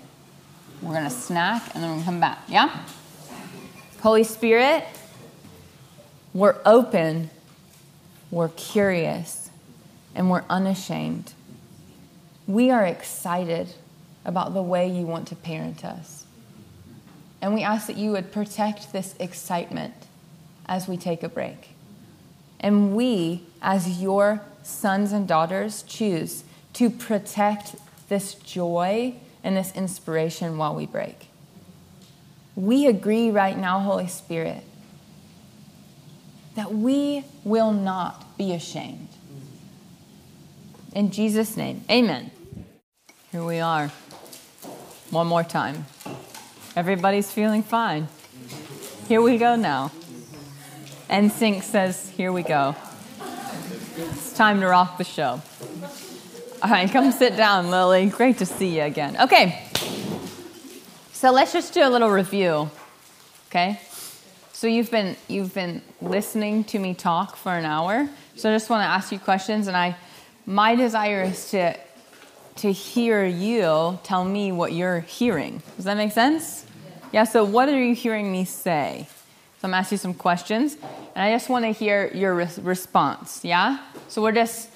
We're 0.83 0.93
going 0.93 1.05
to 1.05 1.11
snack 1.11 1.75
and 1.75 1.83
then 1.83 1.91
we're 1.91 1.97
going 1.97 2.01
to 2.01 2.07
come 2.07 2.21
back. 2.21 2.39
Yeah? 2.49 2.85
Holy 4.03 4.25
Spirit, 4.25 4.85
we're 6.33 6.57
open, 6.65 7.31
we're 8.31 8.51
curious, 8.51 9.51
and 10.15 10.31
we're 10.31 10.45
unashamed. 10.49 11.33
We 12.47 12.71
are 12.71 12.85
excited 12.85 13.75
about 14.25 14.55
the 14.55 14.63
way 14.63 14.89
you 14.89 15.07
want 15.07 15.29
to 15.29 15.35
parent 15.35 15.85
us. 15.85 16.16
And 17.47 17.55
we 17.55 17.63
ask 17.63 17.87
that 17.87 17.97
you 17.97 18.11
would 18.11 18.33
protect 18.33 18.93
this 18.93 19.15
excitement 19.21 19.95
as 20.67 20.89
we 20.89 20.97
take 20.97 21.23
a 21.23 21.29
break. 21.29 21.77
And 22.59 22.97
we, 22.97 23.45
as 23.63 24.03
your 24.03 24.41
sons 24.65 25.13
and 25.13 25.29
daughters, 25.29 25.85
choose 25.85 26.43
to 26.73 26.91
protect 26.91 27.77
this 28.09 28.35
joy 28.35 29.15
and 29.45 29.57
this 29.57 29.71
inspiration 29.77 30.59
while 30.59 30.75
we 30.75 30.87
break. 30.87 31.29
We 32.57 32.89
agree 32.89 33.31
right 33.31 33.57
now, 33.57 33.79
Holy 33.79 34.09
Spirit, 34.09 34.65
that 36.57 36.75
we 36.75 37.23
will 37.45 37.71
not 37.71 38.37
be 38.37 38.55
ashamed. 38.55 39.07
In 40.93 41.13
Jesus' 41.13 41.57
name, 41.57 41.85
amen. 41.89 42.33
Here 43.31 43.45
we 43.45 43.61
are. 43.61 43.93
One 45.11 45.29
more 45.29 45.45
time. 45.45 45.87
Everybody's 46.77 47.33
feeling 47.33 47.63
fine. 47.63 48.07
Here 49.09 49.23
we 49.23 49.39
go 49.39 49.57
now. 49.57 49.91
NSYNC 51.09 51.63
says, 51.63 52.11
Here 52.11 52.31
we 52.31 52.43
go. 52.43 52.77
It's 53.97 54.35
time 54.35 54.61
to 54.61 54.67
rock 54.67 54.99
the 54.99 55.05
show. 55.05 55.41
All 56.63 56.71
right, 56.71 56.91
come 56.91 57.13
sit 57.13 57.35
down, 57.35 57.71
Lily. 57.71 58.11
Great 58.11 58.37
to 58.39 58.47
see 58.47 58.77
you 58.77 58.83
again. 58.83 59.17
Okay, 59.23 59.67
so 61.13 61.31
let's 61.31 61.55
just 61.55 61.73
do 61.73 61.83
a 61.83 61.89
little 61.89 62.11
review. 62.11 62.71
Okay? 63.49 63.81
So 64.53 64.67
you've 64.67 64.91
been 64.91 65.17
you've 65.29 65.55
been 65.55 65.81
listening 66.03 66.65
to 66.65 66.79
me 66.79 66.93
talk 66.93 67.37
for 67.37 67.53
an 67.53 67.65
hour. 67.65 68.07
So 68.35 68.51
I 68.51 68.55
just 68.55 68.69
want 68.69 68.83
to 68.83 68.87
ask 68.87 69.13
you 69.13 69.19
questions 69.19 69.67
and 69.67 69.75
I 69.75 69.97
my 70.45 70.75
desire 70.75 71.23
is 71.23 71.51
to 71.53 71.75
to 72.57 72.71
hear 72.71 73.25
you 73.25 73.99
tell 74.03 74.25
me 74.25 74.53
what 74.53 74.75
you're 74.75 75.01
hearing. 75.01 75.63
Does 75.77 75.87
that 75.87 75.97
make 75.97 76.13
sense? 76.13 76.66
Yeah, 77.13 77.25
so 77.25 77.45
what 77.45 77.69
are 77.69 77.83
you 77.83 77.95
hearing 77.95 78.31
me 78.31 78.45
say? 78.45 79.09
So 79.61 79.69
I'm 79.69 79.75
asking 79.75 79.97
you 79.97 80.01
some 80.01 80.15
questions 80.15 80.77
and 81.15 81.25
I 81.25 81.33
just 81.33 81.49
want 81.49 81.65
to 81.65 81.73
hear 81.73 82.11
your 82.15 82.35
res- 82.35 82.59
response, 82.59 83.45
yeah? 83.45 83.79
So 84.09 84.23
we're 84.23 84.33
just 84.33 84.69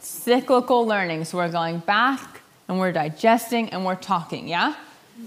cyclical 0.00 0.86
learning. 0.86 1.24
So 1.24 1.38
we're 1.38 1.50
going 1.50 1.80
back 1.80 2.40
and 2.68 2.78
we're 2.78 2.92
digesting 2.92 3.70
and 3.70 3.84
we're 3.84 3.96
talking, 3.96 4.48
yeah? 4.48 4.74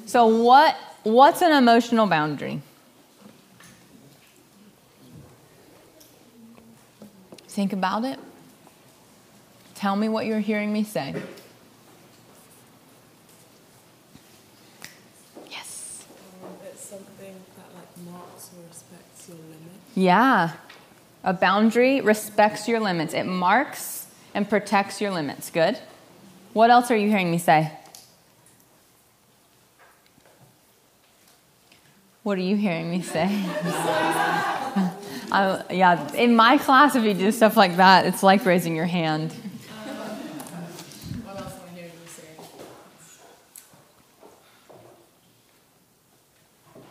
So 0.05 0.25
what 0.27 0.75
what's 1.03 1.41
an 1.41 1.51
emotional 1.51 2.07
boundary? 2.07 2.61
Think 7.47 7.73
about 7.73 8.05
it. 8.05 8.17
Tell 9.75 9.95
me 9.95 10.07
what 10.07 10.25
you're 10.25 10.39
hearing 10.39 10.71
me 10.71 10.83
say. 10.83 11.13
Yes. 15.49 16.05
Um, 16.43 16.49
it's 16.65 16.81
something 16.81 17.35
that 17.57 17.75
like 17.75 18.11
marks 18.11 18.51
or 18.55 18.63
respects 18.69 19.27
your 19.27 19.37
limit. 19.37 19.80
Yeah. 19.95 20.53
A 21.23 21.33
boundary 21.33 22.01
respects 22.01 22.67
your 22.67 22.79
limits. 22.79 23.13
It 23.13 23.25
marks 23.25 24.07
and 24.33 24.49
protects 24.49 25.01
your 25.01 25.11
limits. 25.11 25.49
Good. 25.49 25.77
What 26.53 26.69
else 26.69 26.89
are 26.91 26.95
you 26.95 27.09
hearing 27.09 27.29
me 27.31 27.37
say? 27.37 27.71
What 32.23 32.37
are 32.37 32.41
you 32.41 32.55
hearing 32.55 32.91
me 32.91 33.01
say? 33.01 33.25
I, 35.33 35.63
yeah, 35.71 36.13
in 36.13 36.35
my 36.35 36.57
class, 36.57 36.95
if 36.95 37.03
you 37.03 37.13
do 37.13 37.31
stuff 37.31 37.55
like 37.55 37.77
that, 37.77 38.05
it's 38.05 38.21
like 38.21 38.45
raising 38.45 38.75
your 38.75 38.85
hand. 38.85 39.31
What 41.23 41.37
else 41.39 41.53
am 41.53 41.61
I 41.67 41.73
hearing 41.73 41.91
you 42.03 42.07
say? 42.07 42.23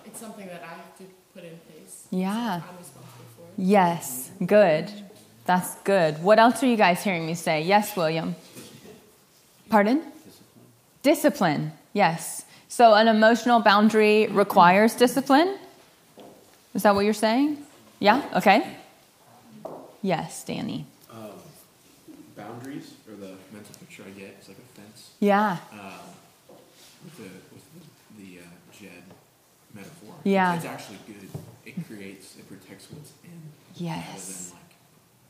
It's 0.06 0.18
something 0.18 0.46
that 0.46 0.62
I 0.62 0.68
have 0.68 0.98
to 0.98 1.04
put 1.34 1.44
in 1.44 1.58
place. 1.70 2.06
Yeah. 2.10 2.62
I'm 2.66 2.78
responsible 2.78 2.78
for. 2.78 2.78
it. 2.78 2.79
Yes, 3.64 4.30
good. 4.44 4.90
That's 5.44 5.74
good. 5.84 6.22
What 6.22 6.38
else 6.38 6.62
are 6.62 6.66
you 6.66 6.76
guys 6.78 7.04
hearing 7.04 7.26
me 7.26 7.34
say? 7.34 7.60
Yes, 7.62 7.94
William. 7.94 8.34
Pardon? 9.68 10.02
Discipline. 11.02 11.72
Yes. 11.92 12.44
So 12.68 12.94
an 12.94 13.06
emotional 13.06 13.60
boundary 13.60 14.28
requires 14.28 14.94
discipline? 14.94 15.58
Is 16.74 16.84
that 16.84 16.94
what 16.94 17.04
you're 17.04 17.12
saying? 17.12 17.58
Yeah? 17.98 18.22
Okay. 18.36 18.76
Yes, 20.00 20.42
Danny. 20.44 20.86
um, 21.12 21.18
boundaries 22.36 22.94
or 23.06 23.14
the 23.16 23.34
mental 23.52 23.74
picture 23.80 24.04
I 24.06 24.10
get 24.18 24.38
is 24.40 24.48
like 24.48 24.56
a 24.56 24.80
fence 24.80 25.10
Yeah. 25.20 25.58
um, 25.72 25.78
with 27.04 27.16
the 27.18 27.30
with 27.52 27.64
the, 28.16 28.22
the 28.22 28.38
uh, 28.40 28.44
Jed 28.72 29.02
metaphor. 29.74 30.14
Yeah. 30.24 30.56
it's 30.56 30.64
actually 30.64 30.98
good. 31.06 31.28
It 31.66 31.86
creates 31.86 32.36
it 32.38 32.48
protects 32.48 32.86
what's 32.90 33.12
in 33.24 33.30
rather 33.30 33.69
Yes. 33.80 34.52
like 34.52 34.76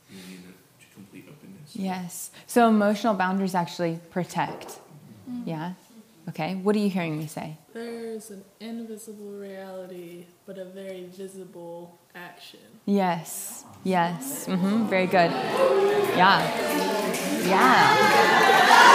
being 0.09 0.43
in 0.43 0.49
a 0.49 0.93
complete 0.93 1.25
openness. 1.29 1.75
Yes. 1.75 2.31
So 2.47 2.67
emotional 2.67 3.13
boundaries 3.13 3.55
actually 3.55 3.99
protect. 4.09 4.79
Yeah? 5.45 5.73
Okay. 6.29 6.55
What 6.55 6.75
are 6.75 6.79
you 6.79 6.89
hearing 6.89 7.17
me 7.17 7.27
say? 7.27 7.57
There's 7.73 8.29
an 8.29 8.43
invisible 8.59 9.31
reality, 9.31 10.25
but 10.45 10.57
a 10.57 10.65
very 10.65 11.05
visible 11.05 11.97
action. 12.13 12.59
Yes. 12.85 13.63
Yes. 13.83 14.45
hmm 14.45 14.85
Very 14.87 15.07
good. 15.07 15.31
Yeah. 16.15 16.41
Yeah. 17.47 18.91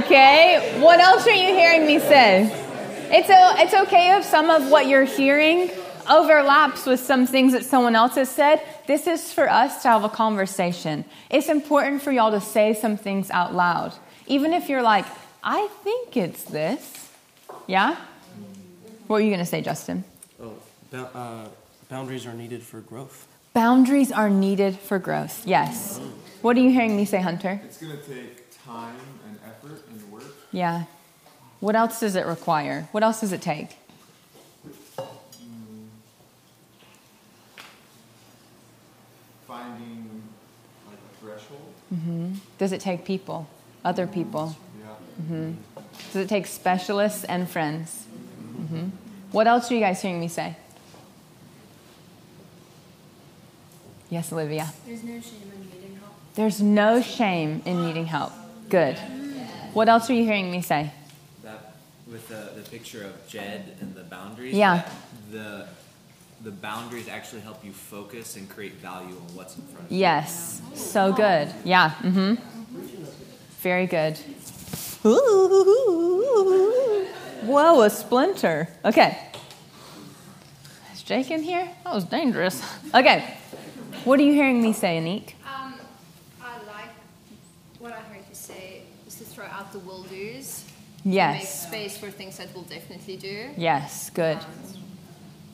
Okay. 0.00 0.78
What 0.80 1.00
else 1.00 1.26
are 1.26 1.30
you 1.34 1.54
hearing 1.54 1.86
me 1.86 1.98
say? 1.98 2.65
It's, 3.08 3.30
o 3.30 3.54
it's 3.58 3.74
okay 3.74 4.16
if 4.16 4.24
some 4.24 4.50
of 4.50 4.68
what 4.70 4.86
you're 4.88 5.04
hearing 5.04 5.70
overlaps 6.10 6.86
with 6.86 7.00
some 7.00 7.26
things 7.26 7.52
that 7.52 7.64
someone 7.64 7.94
else 7.94 8.16
has 8.16 8.28
said. 8.28 8.60
This 8.86 9.06
is 9.06 9.32
for 9.32 9.48
us 9.48 9.82
to 9.82 9.88
have 9.88 10.04
a 10.04 10.08
conversation. 10.08 11.04
It's 11.30 11.48
important 11.48 12.02
for 12.02 12.12
y'all 12.12 12.32
to 12.32 12.40
say 12.40 12.74
some 12.74 12.96
things 12.96 13.30
out 13.30 13.54
loud. 13.54 13.94
Even 14.26 14.52
if 14.52 14.68
you're 14.68 14.82
like, 14.82 15.06
I 15.42 15.68
think 15.84 16.16
it's 16.16 16.44
this. 16.44 17.10
Yeah? 17.66 17.96
What 19.06 19.16
were 19.16 19.20
you 19.20 19.30
going 19.30 19.38
to 19.38 19.46
say, 19.46 19.62
Justin? 19.62 20.04
Oh, 20.42 20.54
bou- 20.90 21.08
uh, 21.14 21.48
boundaries 21.88 22.26
are 22.26 22.34
needed 22.34 22.62
for 22.62 22.80
growth. 22.80 23.28
Boundaries 23.52 24.10
are 24.10 24.28
needed 24.28 24.76
for 24.78 24.98
growth. 24.98 25.46
Yes. 25.46 26.00
What 26.42 26.56
are 26.56 26.60
you 26.60 26.70
hearing 26.70 26.96
me 26.96 27.04
say, 27.04 27.20
Hunter? 27.20 27.60
It's 27.64 27.78
going 27.78 27.96
to 27.96 28.02
take 28.02 28.50
time 28.64 28.96
and 29.28 29.38
effort 29.46 29.82
and 29.90 30.12
work. 30.12 30.24
Yeah. 30.50 30.84
What 31.66 31.74
else 31.74 31.98
does 31.98 32.14
it 32.14 32.26
require? 32.26 32.86
What 32.92 33.02
else 33.02 33.22
does 33.22 33.32
it 33.32 33.42
take? 33.42 33.70
Finding 39.48 40.22
like 40.86 40.94
a 40.94 41.20
threshold. 41.20 41.72
Mm-hmm. 41.92 42.34
Does 42.58 42.70
it 42.70 42.80
take 42.80 43.04
people? 43.04 43.48
Other 43.84 44.06
people? 44.06 44.54
Yeah. 44.78 44.86
Mm-hmm. 45.20 45.52
Does 46.12 46.22
it 46.22 46.28
take 46.28 46.46
specialists 46.46 47.24
and 47.24 47.50
friends? 47.50 48.04
hmm 48.04 48.90
What 49.32 49.48
else 49.48 49.68
are 49.68 49.74
you 49.74 49.80
guys 49.80 50.00
hearing 50.00 50.20
me 50.20 50.28
say? 50.28 50.54
Yes, 54.08 54.32
Olivia. 54.32 54.72
There's 54.86 55.02
no 55.02 55.20
shame 55.20 55.50
in 55.52 55.68
needing 55.68 55.96
help. 55.96 56.14
There's 56.36 56.62
no 56.62 57.02
shame 57.02 57.62
in 57.66 57.84
needing 57.84 58.06
help. 58.06 58.32
Good. 58.68 58.94
Mm. 58.94 59.74
What 59.74 59.88
else 59.88 60.08
are 60.08 60.14
you 60.14 60.22
hearing 60.22 60.52
me 60.52 60.62
say? 60.62 60.92
That 62.16 62.28
with 62.28 62.54
the, 62.56 62.62
the 62.62 62.70
picture 62.70 63.04
of 63.04 63.28
Jed 63.28 63.76
and 63.80 63.94
the 63.94 64.02
boundaries. 64.02 64.54
Yeah. 64.54 64.88
The 65.30 65.66
the 66.42 66.50
boundaries 66.50 67.08
actually 67.08 67.40
help 67.40 67.64
you 67.64 67.72
focus 67.72 68.36
and 68.36 68.48
create 68.48 68.74
value 68.74 69.16
on 69.16 69.34
what's 69.34 69.56
in 69.56 69.62
front 69.62 69.86
of 69.86 69.92
you. 69.92 69.98
Yes. 69.98 70.60
So 70.74 71.12
good. 71.12 71.52
Yeah. 71.64 71.90
Mm-hmm. 72.02 72.34
Very 73.60 73.86
good. 73.86 74.18
Whoa, 77.42 77.80
a 77.82 77.90
splinter. 77.90 78.68
Okay. 78.84 79.18
Is 80.92 81.02
Jake 81.02 81.30
in 81.30 81.42
here? 81.42 81.70
That 81.84 81.94
was 81.94 82.04
dangerous. 82.04 82.62
Okay. 82.94 83.34
What 84.04 84.20
are 84.20 84.22
you 84.22 84.34
hearing 84.34 84.62
me 84.62 84.72
say, 84.72 84.98
Anik? 84.98 85.32
Um, 85.50 85.74
I 86.42 86.58
like 86.66 86.90
what 87.78 87.92
I 87.92 88.00
heard 88.00 88.24
you 88.28 88.34
say 88.34 88.82
is 89.06 89.16
to 89.16 89.24
throw 89.24 89.46
out 89.46 89.72
the 89.72 89.78
will 89.80 90.02
do's. 90.04 90.64
To 91.06 91.10
Make 91.10 91.16
Yes. 91.16 91.66
space 91.68 91.96
for 91.96 92.10
things 92.10 92.36
that 92.38 92.48
we'll 92.52 92.64
definitely 92.64 93.16
do. 93.16 93.50
Yes. 93.56 94.10
Good. 94.10 94.38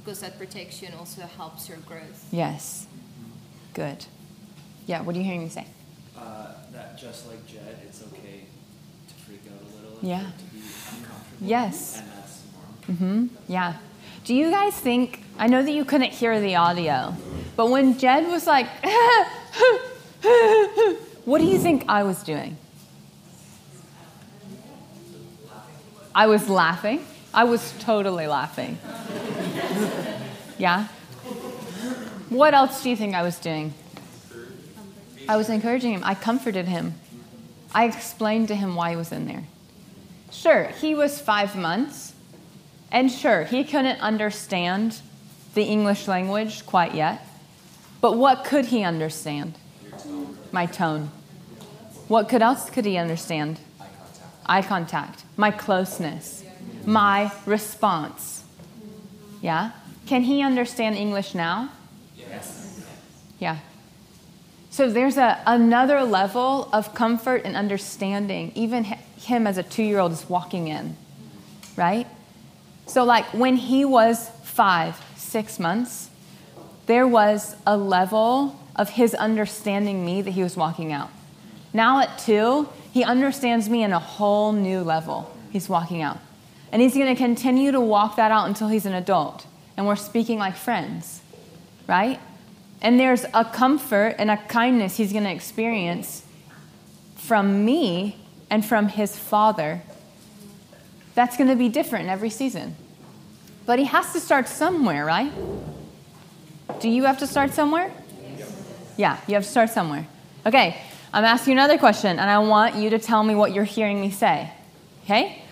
Because 0.02 0.20
that 0.20 0.38
protects 0.38 0.80
you 0.80 0.88
and 0.88 0.96
also 0.96 1.22
helps 1.36 1.68
your 1.68 1.76
growth. 1.78 2.26
Yes. 2.32 2.86
Good. 3.74 4.06
Yeah. 4.86 5.02
What 5.02 5.14
are 5.14 5.18
you 5.18 5.24
hearing 5.24 5.42
me 5.44 5.50
say? 5.50 5.66
Uh, 6.16 6.46
that 6.72 6.98
just 6.98 7.28
like 7.28 7.46
Jed, 7.46 7.78
it's 7.86 8.02
okay 8.02 8.44
to 9.08 9.14
freak 9.26 9.42
out 9.52 9.60
a 9.60 9.76
little. 9.76 9.98
Yeah. 10.00 10.20
To 10.20 10.24
be 10.54 10.60
uncomfortable. 10.60 11.46
Yes. 11.46 11.98
And 11.98 12.08
that's 12.12 12.42
normal. 12.98 13.28
Mm-hmm. 13.28 13.52
Yeah. 13.52 13.76
Do 14.24 14.34
you 14.34 14.50
guys 14.50 14.74
think? 14.74 15.20
I 15.38 15.48
know 15.48 15.62
that 15.62 15.72
you 15.72 15.84
couldn't 15.84 16.12
hear 16.12 16.40
the 16.40 16.56
audio, 16.56 17.14
but 17.56 17.68
when 17.70 17.98
Jed 17.98 18.26
was 18.28 18.46
like, 18.46 18.66
what 21.24 21.38
do 21.38 21.44
you 21.44 21.58
think 21.58 21.84
I 21.88 22.02
was 22.04 22.22
doing? 22.22 22.56
I 26.14 26.26
was 26.26 26.48
laughing. 26.48 27.04
I 27.34 27.44
was 27.44 27.72
totally 27.80 28.26
laughing. 28.26 28.78
Yeah? 30.58 30.88
What 32.28 32.54
else 32.54 32.82
do 32.82 32.90
you 32.90 32.96
think 32.96 33.14
I 33.14 33.22
was 33.22 33.38
doing? 33.38 33.74
I 35.28 35.36
was 35.36 35.48
encouraging 35.48 35.92
him. 35.92 36.02
I 36.04 36.14
comforted 36.14 36.66
him. 36.68 36.94
I 37.74 37.84
explained 37.86 38.48
to 38.48 38.54
him 38.54 38.74
why 38.74 38.90
he 38.90 38.96
was 38.96 39.12
in 39.12 39.26
there. 39.26 39.44
Sure, 40.30 40.64
he 40.80 40.94
was 40.94 41.20
five 41.20 41.56
months, 41.56 42.14
And 42.90 43.10
sure, 43.10 43.44
he 43.44 43.64
couldn't 43.64 44.00
understand 44.00 45.00
the 45.54 45.62
English 45.62 46.06
language 46.06 46.66
quite 46.66 46.94
yet. 46.94 47.26
But 48.02 48.18
what 48.18 48.44
could 48.44 48.66
he 48.66 48.84
understand? 48.84 49.54
My 50.52 50.66
tone. 50.66 51.10
What 52.08 52.28
could 52.28 52.42
else 52.42 52.68
could 52.68 52.84
he 52.84 52.98
understand? 52.98 53.60
Eye 53.80 53.86
contact. 53.96 54.46
Eye 54.46 54.62
contact, 54.62 55.24
my 55.36 55.50
closeness, 55.50 56.44
my 56.84 57.30
response. 57.46 58.44
Yeah? 59.40 59.72
Can 60.06 60.22
he 60.22 60.42
understand 60.42 60.96
English 60.96 61.34
now? 61.34 61.70
Yes. 62.16 62.84
Yeah. 63.38 63.58
So 64.70 64.90
there's 64.90 65.18
a, 65.18 65.40
another 65.46 66.02
level 66.02 66.68
of 66.72 66.94
comfort 66.94 67.42
and 67.44 67.56
understanding, 67.56 68.52
even 68.54 68.84
him 68.84 69.46
as 69.46 69.58
a 69.58 69.62
two 69.62 69.82
year 69.82 69.98
old 69.98 70.12
is 70.12 70.28
walking 70.28 70.68
in, 70.68 70.96
right? 71.76 72.06
So, 72.86 73.04
like 73.04 73.24
when 73.34 73.56
he 73.56 73.84
was 73.84 74.30
five, 74.42 75.00
six 75.16 75.58
months, 75.58 76.10
there 76.86 77.06
was 77.06 77.56
a 77.66 77.76
level 77.76 78.58
of 78.74 78.90
his 78.90 79.14
understanding 79.14 80.04
me 80.04 80.22
that 80.22 80.32
he 80.32 80.42
was 80.42 80.56
walking 80.56 80.92
out. 80.92 81.10
Now 81.72 82.00
at 82.00 82.18
two, 82.18 82.68
he 82.92 83.04
understands 83.04 83.68
me 83.68 83.82
in 83.82 83.92
a 83.92 83.98
whole 83.98 84.52
new 84.52 84.80
level. 84.80 85.34
He's 85.50 85.68
walking 85.68 86.02
out. 86.02 86.18
And 86.70 86.80
he's 86.80 86.94
going 86.94 87.14
to 87.14 87.20
continue 87.20 87.72
to 87.72 87.80
walk 87.80 88.16
that 88.16 88.30
out 88.30 88.48
until 88.48 88.68
he's 88.68 88.86
an 88.86 88.94
adult. 88.94 89.46
And 89.76 89.86
we're 89.86 89.96
speaking 89.96 90.38
like 90.38 90.56
friends, 90.56 91.20
right? 91.86 92.20
And 92.80 92.98
there's 92.98 93.24
a 93.34 93.44
comfort 93.44 94.16
and 94.18 94.30
a 94.30 94.36
kindness 94.36 94.96
he's 94.96 95.12
going 95.12 95.24
to 95.24 95.32
experience 95.32 96.24
from 97.16 97.64
me 97.64 98.16
and 98.50 98.64
from 98.64 98.88
his 98.88 99.16
father 99.16 99.82
that's 101.14 101.36
going 101.36 101.48
to 101.48 101.56
be 101.56 101.68
different 101.68 102.08
every 102.08 102.30
season. 102.30 102.74
But 103.66 103.78
he 103.78 103.84
has 103.86 104.12
to 104.12 104.20
start 104.20 104.48
somewhere, 104.48 105.04
right? 105.04 105.32
Do 106.80 106.88
you 106.88 107.04
have 107.04 107.18
to 107.18 107.26
start 107.26 107.52
somewhere? 107.52 107.92
Yeah, 108.96 109.18
you 109.26 109.34
have 109.34 109.44
to 109.44 109.48
start 109.48 109.70
somewhere. 109.70 110.06
Okay, 110.46 110.80
I'm 111.12 111.24
asking 111.24 111.52
you 111.52 111.58
another 111.58 111.78
question, 111.78 112.18
and 112.18 112.30
I 112.30 112.38
want 112.38 112.76
you 112.76 112.90
to 112.90 112.98
tell 112.98 113.22
me 113.22 113.34
what 113.34 113.52
you're 113.52 113.64
hearing 113.64 114.00
me 114.00 114.10
say. 114.10 114.50
Okay? 115.04 115.42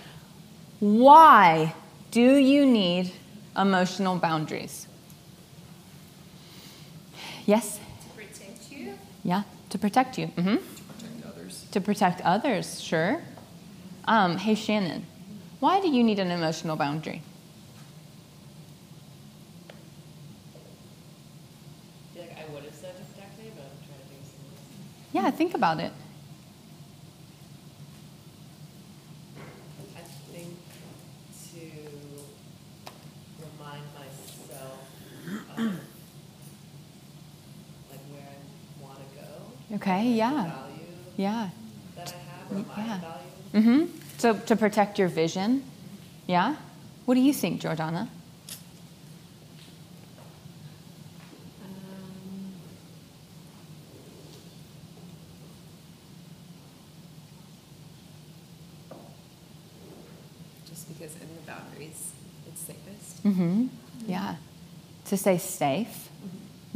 Why 0.78 1.74
do 2.10 2.36
you 2.36 2.64
need 2.64 3.12
emotional 3.56 4.16
boundaries? 4.16 4.86
Yes? 7.44 7.78
To 7.78 7.82
protect 8.16 8.72
you. 8.72 8.94
Yeah, 9.22 9.42
to 9.70 9.78
protect 9.78 10.18
you. 10.18 10.26
hmm 10.28 10.56
Protect 10.56 11.26
others. 11.26 11.66
To 11.72 11.80
protect 11.80 12.20
others, 12.22 12.80
sure. 12.80 13.20
Um, 14.06 14.38
hey, 14.38 14.54
Shannon, 14.54 15.04
why 15.60 15.80
do 15.80 15.90
you 15.90 16.02
need 16.02 16.18
an 16.18 16.30
emotional 16.30 16.76
boundary? 16.76 17.22
I 19.68 19.72
feel 22.14 22.22
like 22.22 22.36
I 22.38 22.52
would 22.52 22.64
have 22.64 22.74
said 22.74 22.96
to 22.96 23.02
protect 23.12 23.38
me, 23.38 23.50
but 23.54 23.64
I'm 23.64 23.86
trying 23.86 24.00
to 24.00 24.06
think 24.08 24.20
of 24.22 24.26
something. 24.26 24.99
Yeah, 25.12 25.30
think 25.30 25.54
about 25.54 25.80
it. 25.80 25.92
I 29.96 30.00
think 30.32 30.54
to 31.50 31.60
remind 33.40 33.82
myself 33.94 34.78
of 35.56 35.64
like 37.90 38.04
where 38.10 38.28
I 38.28 38.82
want 38.82 38.98
to 38.98 39.16
go. 39.16 39.76
Okay, 39.76 40.04
yeah. 40.12 40.50
Yeah. 41.16 41.48
that 41.96 42.14
I 42.14 42.54
have, 42.54 42.66
or 42.68 42.80
Yeah. 42.80 43.00
Mm-hmm. 43.60 43.98
So 44.18 44.34
to 44.34 44.56
protect 44.56 44.98
your 44.98 45.08
vision. 45.08 45.64
Yeah? 46.26 46.56
What 47.06 47.14
do 47.14 47.20
you 47.20 47.32
think, 47.32 47.60
Jordana? 47.62 48.08
Um, 51.62 52.52
just 60.68 60.88
because 60.88 61.14
in 61.16 61.28
the 61.36 61.42
boundaries, 61.46 62.12
it's 62.46 62.60
safest. 62.60 63.09
Mm-hmm. 63.24 63.66
Yeah. 64.06 64.36
To 65.06 65.16
stay 65.16 65.38
safe. 65.38 66.08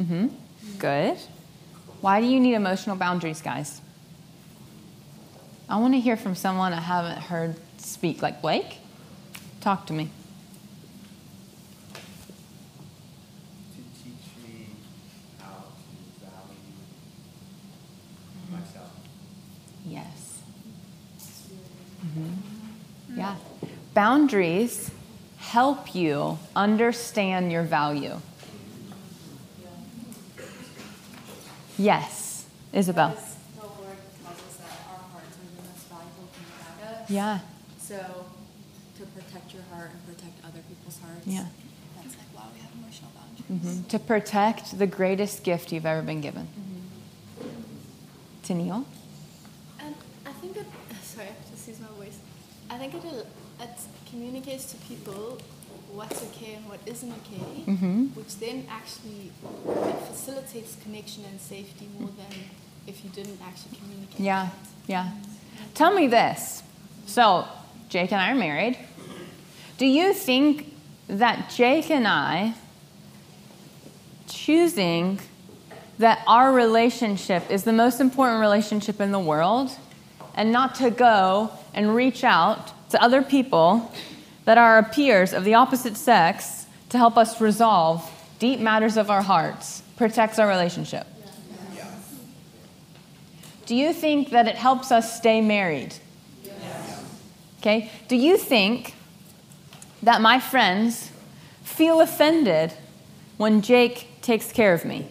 Mm-hmm. 0.00 0.28
Good. 0.78 1.18
Why 2.00 2.20
do 2.20 2.26
you 2.26 2.40
need 2.40 2.54
emotional 2.54 2.96
boundaries, 2.96 3.40
guys? 3.40 3.80
I 5.68 5.78
want 5.78 5.94
to 5.94 6.00
hear 6.00 6.16
from 6.16 6.34
someone 6.34 6.72
I 6.72 6.80
haven't 6.80 7.18
heard 7.18 7.56
speak, 7.78 8.20
like 8.20 8.42
Blake. 8.42 8.78
Talk 9.60 9.86
to 9.86 9.92
me. 9.94 10.10
To 13.74 13.80
teach 14.02 14.26
me 14.46 14.66
how 15.40 15.46
to 15.46 16.26
value 16.26 16.74
myself. 18.52 18.90
Yes. 19.86 20.42
Mm-hmm. 22.04 23.18
Yeah. 23.18 23.36
Boundaries 23.94 24.90
help 25.54 25.94
you 25.94 26.36
understand 26.56 27.52
your 27.52 27.62
value. 27.62 28.16
Yes, 31.78 32.46
Isabel. 32.72 33.10
Because 33.10 33.36
the 33.54 33.62
Lord 33.62 33.98
tells 34.24 34.38
us 34.48 34.56
that 34.58 34.78
our 34.90 35.02
hearts 35.12 35.36
are 35.38 35.46
the 35.54 35.62
most 35.62 35.86
valuable 35.94 36.26
thing 36.34 36.46
about 36.58 37.02
us. 37.02 37.10
Yeah, 37.10 37.38
So 37.78 38.26
to 38.98 39.02
protect 39.16 39.54
your 39.54 39.62
heart 39.72 39.90
and 39.92 40.00
protect 40.06 40.36
other 40.44 40.62
people's 40.68 40.98
hearts. 40.98 41.24
yeah. 41.24 41.46
That's 41.96 42.16
like 42.18 42.30
why 42.34 42.46
we 42.52 42.60
have 42.60 42.72
emotional 42.80 43.10
boundaries. 43.14 43.78
hmm 43.78 43.88
To 43.94 43.98
protect 44.00 44.76
the 44.76 44.88
greatest 44.88 45.44
gift 45.44 45.70
you've 45.70 45.86
ever 45.86 46.02
been 46.02 46.20
given. 46.20 46.48
Tennille? 48.44 48.84
And 49.78 49.94
I 50.26 50.32
think 50.32 50.56
it, 50.56 50.66
sorry, 51.02 51.28
just 51.50 51.68
use 51.68 51.78
my 51.80 51.86
voice. 52.04 52.18
I 52.70 52.76
think 52.78 52.94
it, 52.94 53.26
it 53.60 53.70
communicates 54.10 54.72
to 54.72 54.76
people 54.78 55.38
what's 55.92 56.22
okay 56.24 56.54
and 56.54 56.68
what 56.68 56.80
isn't 56.86 57.12
okay, 57.12 57.62
Mm-hmm. 57.72 58.06
which 58.14 58.36
then 58.38 58.66
actually 58.68 59.30
it 59.88 59.96
facilitates 60.10 60.76
connection 60.82 61.24
and 61.30 61.40
safety 61.40 61.88
more 61.98 62.10
than 62.16 62.40
if 62.86 63.04
you 63.04 63.10
didn't 63.10 63.38
actually 63.46 63.76
communicate. 63.78 64.20
Yeah, 64.20 64.48
yeah. 64.86 65.10
Tell 65.74 65.94
me 65.94 66.08
this. 66.08 66.62
So, 67.06 67.46
Jake 67.88 68.12
and 68.12 68.20
I 68.20 68.32
are 68.32 68.34
married. 68.34 68.76
Do 69.78 69.86
you 69.86 70.12
think 70.12 70.74
that 71.08 71.50
Jake 71.54 71.90
and 71.90 72.06
I 72.08 72.54
choosing 74.26 75.20
that 75.98 76.22
our 76.26 76.52
relationship 76.52 77.50
is 77.50 77.64
the 77.64 77.72
most 77.72 78.00
important 78.00 78.40
relationship 78.40 79.00
in 79.00 79.12
the 79.12 79.18
world 79.18 79.70
and 80.34 80.50
not 80.50 80.74
to 80.76 80.90
go 80.90 81.50
and 81.72 81.94
reach 81.94 82.24
out 82.24 82.72
to 82.94 83.02
other 83.02 83.22
people 83.22 83.92
that 84.44 84.56
are 84.56 84.76
our 84.76 84.84
peers 84.84 85.32
of 85.32 85.42
the 85.42 85.54
opposite 85.54 85.96
sex 85.96 86.66
to 86.90 86.96
help 86.96 87.16
us 87.18 87.40
resolve 87.40 88.08
deep 88.38 88.60
matters 88.60 88.96
of 88.96 89.10
our 89.10 89.22
hearts 89.22 89.82
protects 89.96 90.38
our 90.38 90.46
relationship? 90.46 91.04
Do 93.66 93.74
you 93.74 93.92
think 93.92 94.30
that 94.30 94.46
it 94.46 94.54
helps 94.54 94.92
us 94.92 95.16
stay 95.16 95.40
married? 95.40 95.94
Okay. 97.58 97.90
Do 98.06 98.14
you 98.14 98.36
think 98.36 98.94
that 100.02 100.20
my 100.20 100.38
friends 100.38 101.10
feel 101.64 102.00
offended 102.00 102.74
when 103.38 103.60
Jake 103.60 104.20
takes 104.20 104.52
care 104.52 104.72
of 104.72 104.84
me? 104.84 105.08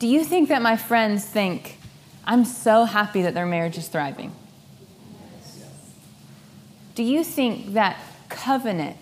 Do 0.00 0.08
you 0.08 0.24
think 0.24 0.48
that 0.48 0.60
my 0.62 0.76
friends 0.76 1.24
think, 1.24 1.78
I'm 2.24 2.44
so 2.44 2.84
happy 2.84 3.22
that 3.22 3.34
their 3.34 3.46
marriage 3.46 3.78
is 3.78 3.86
thriving? 3.86 4.32
Do 6.94 7.02
you 7.02 7.24
think 7.24 7.72
that 7.74 7.98
covenant 8.28 8.96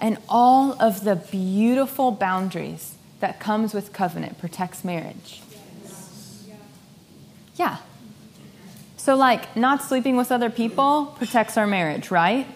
and 0.00 0.18
all 0.28 0.80
of 0.80 1.04
the 1.04 1.16
beautiful 1.16 2.10
boundaries 2.10 2.94
that 3.20 3.40
comes 3.40 3.72
with 3.72 3.92
covenant 3.92 4.38
protects 4.38 4.84
marriage? 4.84 5.42
Yeah. 7.56 7.78
So, 8.96 9.14
like, 9.14 9.56
not 9.56 9.82
sleeping 9.82 10.16
with 10.16 10.32
other 10.32 10.50
people 10.50 11.14
protects 11.16 11.56
our 11.56 11.66
marriage, 11.66 12.10
right? 12.10 12.46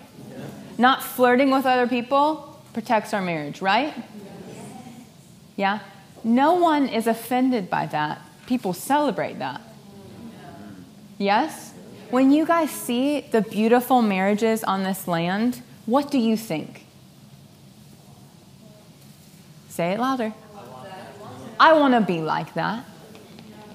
Not 0.79 1.03
flirting 1.03 1.51
with 1.51 1.65
other 1.65 1.87
people 1.87 2.61
protects 2.73 3.15
our 3.15 3.23
marriage, 3.23 3.63
right? 3.63 3.95
Yeah? 5.57 5.81
No 6.25 6.55
one 6.55 6.89
is 6.89 7.07
offended 7.07 7.71
by 7.71 7.87
that. 7.87 8.21
People 8.47 8.73
celebrate 8.73 9.39
that. 9.39 9.61
Yes? 11.19 11.70
When 12.11 12.33
you 12.33 12.45
guys 12.45 12.71
see 12.71 13.21
the 13.21 13.41
beautiful 13.41 14.03
marriages 14.03 14.65
on 14.65 14.83
this 14.83 15.07
land, 15.07 15.63
what 15.87 16.11
do 16.11 16.19
you 16.19 16.37
think? 16.37 16.85
Say 19.69 19.93
it 19.93 20.01
louder. 20.01 20.35
I 21.61 21.75
want 21.75 21.95
to 21.95 22.01
be 22.01 22.21
like 22.21 22.55
that. 22.55 22.85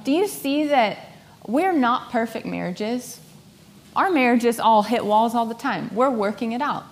Do 0.04 0.12
you 0.12 0.28
see 0.28 0.68
that 0.68 0.98
we're 1.48 1.72
not 1.72 2.12
perfect 2.12 2.46
marriages? 2.46 3.22
Our 3.96 4.12
marriages 4.12 4.60
all 4.60 4.84
hit 4.84 5.06
walls 5.06 5.34
all 5.34 5.46
the 5.46 5.56
time. 5.56 5.90
We're 5.94 6.10
working 6.10 6.52
it 6.52 6.62
out. 6.62 6.84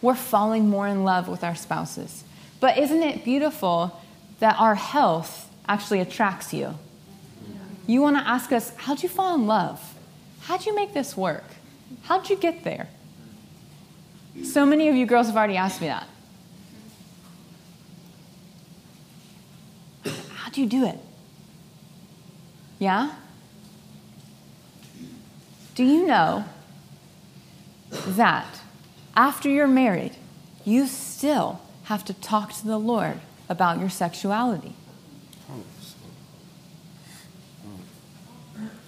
We're 0.00 0.14
falling 0.14 0.68
more 0.68 0.86
in 0.86 1.02
love 1.02 1.26
with 1.26 1.42
our 1.42 1.56
spouses. 1.56 2.22
But 2.60 2.78
isn't 2.78 3.02
it 3.02 3.24
beautiful 3.24 4.00
that 4.38 4.54
our 4.60 4.76
health 4.76 5.50
actually 5.68 5.98
attracts 5.98 6.54
you? 6.54 6.78
You 7.88 8.02
want 8.02 8.16
to 8.16 8.28
ask 8.28 8.52
us, 8.52 8.72
how'd 8.76 9.02
you 9.02 9.08
fall 9.08 9.34
in 9.34 9.48
love? 9.48 9.87
How'd 10.48 10.64
you 10.64 10.74
make 10.74 10.94
this 10.94 11.14
work? 11.14 11.44
How'd 12.04 12.30
you 12.30 12.36
get 12.36 12.64
there? 12.64 12.88
So 14.44 14.64
many 14.64 14.88
of 14.88 14.94
you 14.94 15.04
girls 15.04 15.26
have 15.26 15.36
already 15.36 15.58
asked 15.58 15.82
me 15.82 15.88
that. 15.88 16.06
How'd 20.36 20.56
you 20.56 20.64
do 20.64 20.86
it? 20.86 20.98
Yeah? 22.78 23.14
Do 25.74 25.84
you 25.84 26.06
know 26.06 26.46
that 27.90 28.62
after 29.14 29.50
you're 29.50 29.68
married, 29.68 30.16
you 30.64 30.86
still 30.86 31.60
have 31.84 32.06
to 32.06 32.14
talk 32.14 32.54
to 32.54 32.66
the 32.66 32.78
Lord 32.78 33.20
about 33.50 33.78
your 33.80 33.90
sexuality? 33.90 34.72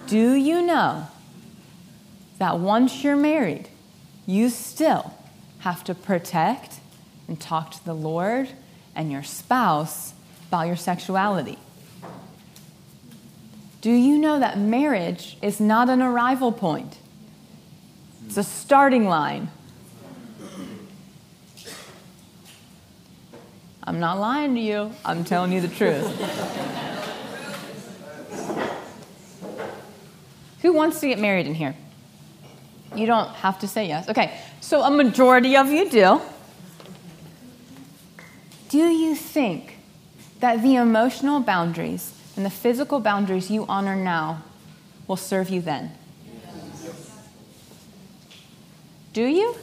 Do 0.07 0.33
you 0.33 0.63
know 0.63 1.05
that 2.41 2.57
once 2.57 3.03
you're 3.03 3.15
married, 3.15 3.69
you 4.25 4.49
still 4.49 5.13
have 5.59 5.83
to 5.83 5.93
protect 5.93 6.79
and 7.27 7.39
talk 7.39 7.69
to 7.69 7.85
the 7.85 7.93
Lord 7.93 8.49
and 8.95 9.11
your 9.11 9.21
spouse 9.21 10.15
about 10.47 10.65
your 10.65 10.75
sexuality? 10.75 11.59
Do 13.81 13.91
you 13.91 14.17
know 14.17 14.39
that 14.39 14.57
marriage 14.57 15.37
is 15.43 15.59
not 15.59 15.87
an 15.87 16.01
arrival 16.01 16.51
point? 16.51 16.97
It's 18.25 18.37
a 18.37 18.43
starting 18.43 19.05
line. 19.05 19.51
I'm 23.83 23.99
not 23.99 24.17
lying 24.17 24.55
to 24.55 24.61
you, 24.61 24.91
I'm 25.05 25.23
telling 25.23 25.51
you 25.51 25.61
the 25.61 25.67
truth. 25.67 26.07
Who 30.63 30.73
wants 30.73 30.99
to 31.01 31.07
get 31.07 31.19
married 31.19 31.45
in 31.45 31.53
here? 31.53 31.75
You 32.95 33.05
don't 33.05 33.29
have 33.35 33.59
to 33.59 33.67
say 33.67 33.87
yes. 33.87 34.09
Okay, 34.09 34.37
so 34.59 34.81
a 34.81 34.91
majority 34.91 35.55
of 35.55 35.69
you 35.69 35.89
do. 35.89 36.21
Do 38.69 38.77
you 38.77 39.15
think 39.15 39.77
that 40.39 40.61
the 40.61 40.75
emotional 40.75 41.39
boundaries 41.39 42.13
and 42.35 42.45
the 42.45 42.49
physical 42.49 42.99
boundaries 42.99 43.49
you 43.49 43.65
honor 43.67 43.95
now 43.95 44.43
will 45.07 45.17
serve 45.17 45.49
you 45.49 45.61
then? 45.61 45.91
Do 49.13 49.25
you? 49.25 49.55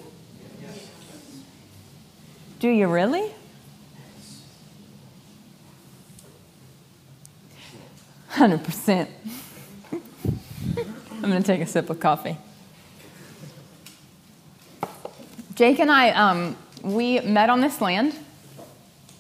Do 2.60 2.68
you 2.68 2.88
really? 2.88 3.30
Hundred 8.28 8.62
percent. 8.62 9.10
I'm 9.92 11.22
going 11.22 11.42
to 11.42 11.46
take 11.46 11.60
a 11.60 11.66
sip 11.66 11.88
of 11.90 11.98
coffee. 11.98 12.36
Jake 15.58 15.80
and 15.80 15.90
I, 15.90 16.10
um, 16.10 16.56
we 16.84 17.18
met 17.18 17.50
on 17.50 17.60
this 17.60 17.80
land, 17.80 18.14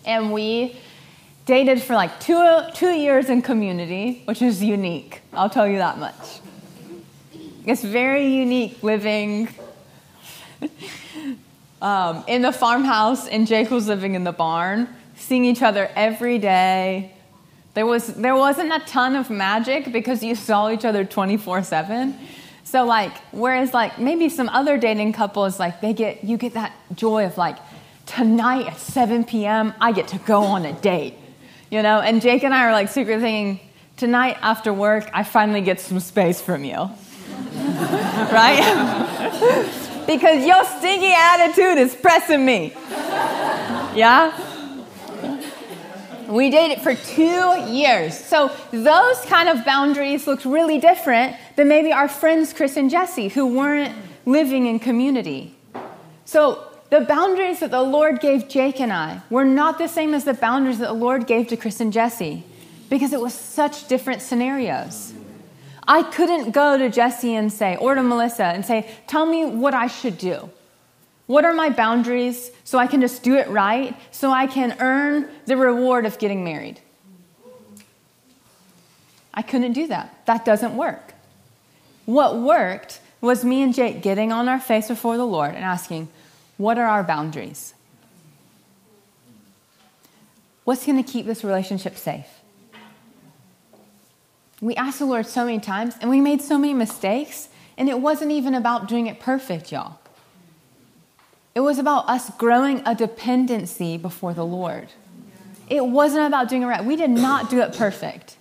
and 0.06 0.32
we 0.32 0.76
dated 1.46 1.82
for 1.82 1.94
like 1.94 2.20
two, 2.20 2.60
two 2.74 2.92
years 2.92 3.28
in 3.28 3.42
community, 3.42 4.22
which 4.24 4.40
is 4.40 4.62
unique. 4.62 5.20
I'll 5.32 5.50
tell 5.50 5.66
you 5.66 5.78
that 5.78 5.98
much. 5.98 6.38
It's 7.66 7.82
very 7.82 8.36
unique 8.36 8.80
living 8.84 9.48
um, 11.82 12.22
in 12.28 12.42
the 12.42 12.52
farmhouse, 12.52 13.26
and 13.26 13.44
Jake 13.44 13.72
was 13.72 13.88
living 13.88 14.14
in 14.14 14.22
the 14.22 14.30
barn, 14.30 14.88
seeing 15.16 15.44
each 15.44 15.62
other 15.62 15.90
every 15.96 16.38
day. 16.38 17.14
There, 17.74 17.84
was, 17.84 18.14
there 18.14 18.36
wasn't 18.36 18.72
a 18.72 18.78
ton 18.86 19.16
of 19.16 19.28
magic 19.28 19.90
because 19.90 20.22
you 20.22 20.36
saw 20.36 20.70
each 20.70 20.84
other 20.84 21.04
24 21.04 21.64
7. 21.64 22.16
So 22.68 22.84
like, 22.84 23.16
whereas 23.32 23.72
like 23.72 23.98
maybe 23.98 24.28
some 24.28 24.50
other 24.50 24.76
dating 24.76 25.14
couples, 25.14 25.58
like 25.58 25.80
they 25.80 25.94
get, 25.94 26.22
you 26.22 26.36
get 26.36 26.52
that 26.52 26.74
joy 26.94 27.24
of 27.24 27.38
like, 27.38 27.56
tonight 28.04 28.66
at 28.66 28.76
7 28.76 29.24
p.m., 29.24 29.72
I 29.80 29.92
get 29.92 30.08
to 30.08 30.18
go 30.18 30.42
on 30.42 30.66
a 30.66 30.74
date, 30.74 31.14
you 31.70 31.82
know? 31.82 32.00
And 32.00 32.20
Jake 32.20 32.44
and 32.44 32.52
I 32.52 32.66
are 32.66 32.72
like 32.72 32.90
secretly 32.90 33.22
thinking, 33.22 33.68
tonight 33.96 34.36
after 34.42 34.74
work, 34.74 35.08
I 35.14 35.22
finally 35.22 35.62
get 35.62 35.80
some 35.80 35.98
space 35.98 36.42
from 36.42 36.62
you, 36.62 36.76
right? 38.36 38.60
because 40.06 40.44
your 40.44 40.62
stinky 40.66 41.14
attitude 41.16 41.78
is 41.78 41.96
pressing 41.96 42.44
me, 42.44 42.74
yeah? 43.94 44.30
We 46.28 46.50
dated 46.50 46.82
for 46.82 46.94
two 46.94 47.58
years. 47.70 48.16
So 48.16 48.50
those 48.70 49.20
kind 49.24 49.48
of 49.48 49.64
boundaries 49.64 50.26
looked 50.26 50.44
really 50.44 50.78
different 50.78 51.36
than 51.56 51.68
maybe 51.68 51.90
our 51.90 52.06
friends 52.06 52.52
Chris 52.52 52.76
and 52.76 52.90
Jesse, 52.90 53.28
who 53.28 53.46
weren't 53.46 53.94
living 54.26 54.66
in 54.66 54.78
community. 54.78 55.56
So 56.26 56.66
the 56.90 57.00
boundaries 57.00 57.60
that 57.60 57.70
the 57.70 57.82
Lord 57.82 58.20
gave 58.20 58.46
Jake 58.46 58.78
and 58.78 58.92
I 58.92 59.22
were 59.30 59.46
not 59.46 59.78
the 59.78 59.88
same 59.88 60.12
as 60.12 60.24
the 60.24 60.34
boundaries 60.34 60.78
that 60.80 60.88
the 60.88 60.92
Lord 60.92 61.26
gave 61.26 61.48
to 61.48 61.56
Chris 61.56 61.80
and 61.80 61.92
Jesse 61.92 62.44
because 62.90 63.14
it 63.14 63.20
was 63.20 63.32
such 63.32 63.88
different 63.88 64.20
scenarios. 64.20 65.14
I 65.86 66.02
couldn't 66.02 66.50
go 66.50 66.76
to 66.76 66.90
Jesse 66.90 67.34
and 67.34 67.50
say, 67.50 67.76
or 67.76 67.94
to 67.94 68.02
Melissa 68.02 68.44
and 68.44 68.66
say, 68.66 68.90
tell 69.06 69.24
me 69.24 69.46
what 69.46 69.72
I 69.72 69.86
should 69.86 70.18
do. 70.18 70.50
What 71.28 71.44
are 71.44 71.52
my 71.52 71.68
boundaries 71.68 72.50
so 72.64 72.78
I 72.78 72.86
can 72.86 73.02
just 73.02 73.22
do 73.22 73.36
it 73.36 73.48
right, 73.48 73.94
so 74.10 74.30
I 74.30 74.46
can 74.46 74.74
earn 74.80 75.28
the 75.44 75.58
reward 75.58 76.06
of 76.06 76.18
getting 76.18 76.42
married? 76.42 76.80
I 79.34 79.42
couldn't 79.42 79.74
do 79.74 79.86
that. 79.88 80.24
That 80.24 80.46
doesn't 80.46 80.74
work. 80.74 81.12
What 82.06 82.38
worked 82.38 83.00
was 83.20 83.44
me 83.44 83.60
and 83.60 83.74
Jake 83.74 84.00
getting 84.00 84.32
on 84.32 84.48
our 84.48 84.58
face 84.58 84.88
before 84.88 85.18
the 85.18 85.26
Lord 85.26 85.54
and 85.54 85.62
asking, 85.62 86.08
What 86.56 86.78
are 86.78 86.86
our 86.86 87.04
boundaries? 87.04 87.74
What's 90.64 90.86
going 90.86 91.02
to 91.02 91.12
keep 91.12 91.26
this 91.26 91.44
relationship 91.44 91.98
safe? 91.98 92.40
We 94.62 94.74
asked 94.76 94.98
the 94.98 95.04
Lord 95.04 95.26
so 95.26 95.44
many 95.44 95.60
times 95.60 95.94
and 96.00 96.08
we 96.08 96.22
made 96.22 96.40
so 96.40 96.56
many 96.56 96.72
mistakes, 96.72 97.50
and 97.76 97.90
it 97.90 98.00
wasn't 98.00 98.32
even 98.32 98.54
about 98.54 98.88
doing 98.88 99.06
it 99.06 99.20
perfect, 99.20 99.70
y'all. 99.70 99.98
It 101.54 101.60
was 101.60 101.78
about 101.78 102.08
us 102.08 102.30
growing 102.36 102.82
a 102.86 102.94
dependency 102.94 103.96
before 103.96 104.34
the 104.34 104.46
Lord. 104.46 104.88
It 105.68 105.84
wasn't 105.84 106.26
about 106.26 106.48
doing 106.48 106.62
it 106.62 106.66
right. 106.66 106.84
We 106.84 106.96
did 106.96 107.10
not 107.10 107.50
do 107.50 107.60
it 107.60 107.76
perfect. 107.76 108.36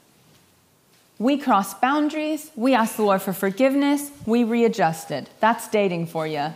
We 1.19 1.38
crossed 1.38 1.81
boundaries. 1.81 2.51
We 2.55 2.75
asked 2.75 2.97
the 2.97 3.03
Lord 3.03 3.21
for 3.21 3.34
forgiveness. 3.34 4.11
We 4.25 4.43
readjusted. 4.43 5.29
That's 5.39 5.67
dating 5.67 6.07
for 6.07 6.27
you. 6.27 6.53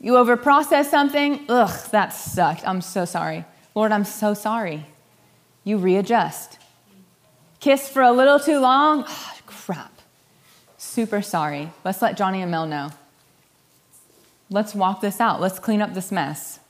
You 0.00 0.12
overprocess 0.12 0.86
something. 0.86 1.44
Ugh, 1.48 1.90
that 1.90 2.10
sucked. 2.10 2.66
I'm 2.66 2.80
so 2.80 3.04
sorry. 3.04 3.44
Lord, 3.74 3.92
I'm 3.92 4.04
so 4.04 4.34
sorry. 4.34 4.86
You 5.64 5.78
readjust. 5.78 6.58
Kiss 7.60 7.88
for 7.88 8.02
a 8.02 8.12
little 8.12 8.38
too 8.38 8.58
long. 8.58 9.04
Oh, 9.06 9.34
crap. 9.46 9.92
Super 10.78 11.22
sorry. 11.22 11.70
Let's 11.84 12.00
let 12.02 12.16
Johnny 12.16 12.40
and 12.42 12.50
Mel 12.50 12.66
know. 12.66 12.90
Let's 14.50 14.74
walk 14.74 15.00
this 15.00 15.20
out. 15.20 15.40
Let's 15.40 15.58
clean 15.58 15.82
up 15.82 15.94
this 15.94 16.12
mess. 16.12 16.60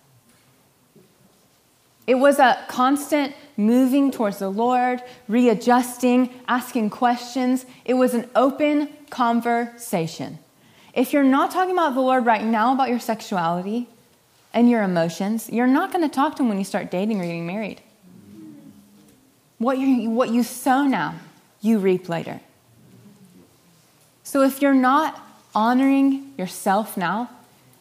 It 2.07 2.15
was 2.15 2.39
a 2.39 2.65
constant 2.69 3.35
moving 3.57 4.11
towards 4.11 4.39
the 4.39 4.49
Lord, 4.49 5.03
readjusting, 5.29 6.33
asking 6.47 6.91
questions. 6.91 7.67
It 7.85 7.95
was 7.95 8.15
an 8.15 8.31
open 8.37 8.89
conversation. 9.11 10.39
If 10.95 11.13
you're 11.13 11.25
not 11.25 11.51
talking 11.51 11.73
about 11.73 11.95
the 11.95 12.01
Lord 12.01 12.25
right 12.25 12.45
now 12.45 12.73
about 12.73 12.89
your 12.89 13.01
sexuality 13.01 13.89
and 14.55 14.71
your 14.71 14.83
emotions, 14.83 15.51
you're 15.51 15.67
not 15.67 15.93
going 15.93 16.09
to 16.09 16.15
talk 16.15 16.37
to 16.37 16.43
Him 16.43 16.49
when 16.49 16.59
you 16.59 16.65
start 16.65 16.91
dating 16.91 17.21
or 17.21 17.25
getting 17.25 17.47
married. 17.47 17.81
What 19.59 19.79
you, 19.79 20.11
what 20.11 20.31
you 20.31 20.43
sow 20.43 20.85
now, 20.85 21.17
you 21.61 21.79
reap 21.79 22.09
later. 22.09 22.41
So 24.23 24.43
if 24.43 24.63
you're 24.63 24.75
not 24.75 25.21
honoring 25.55 26.35
yourself 26.37 26.97
now, 26.97 27.31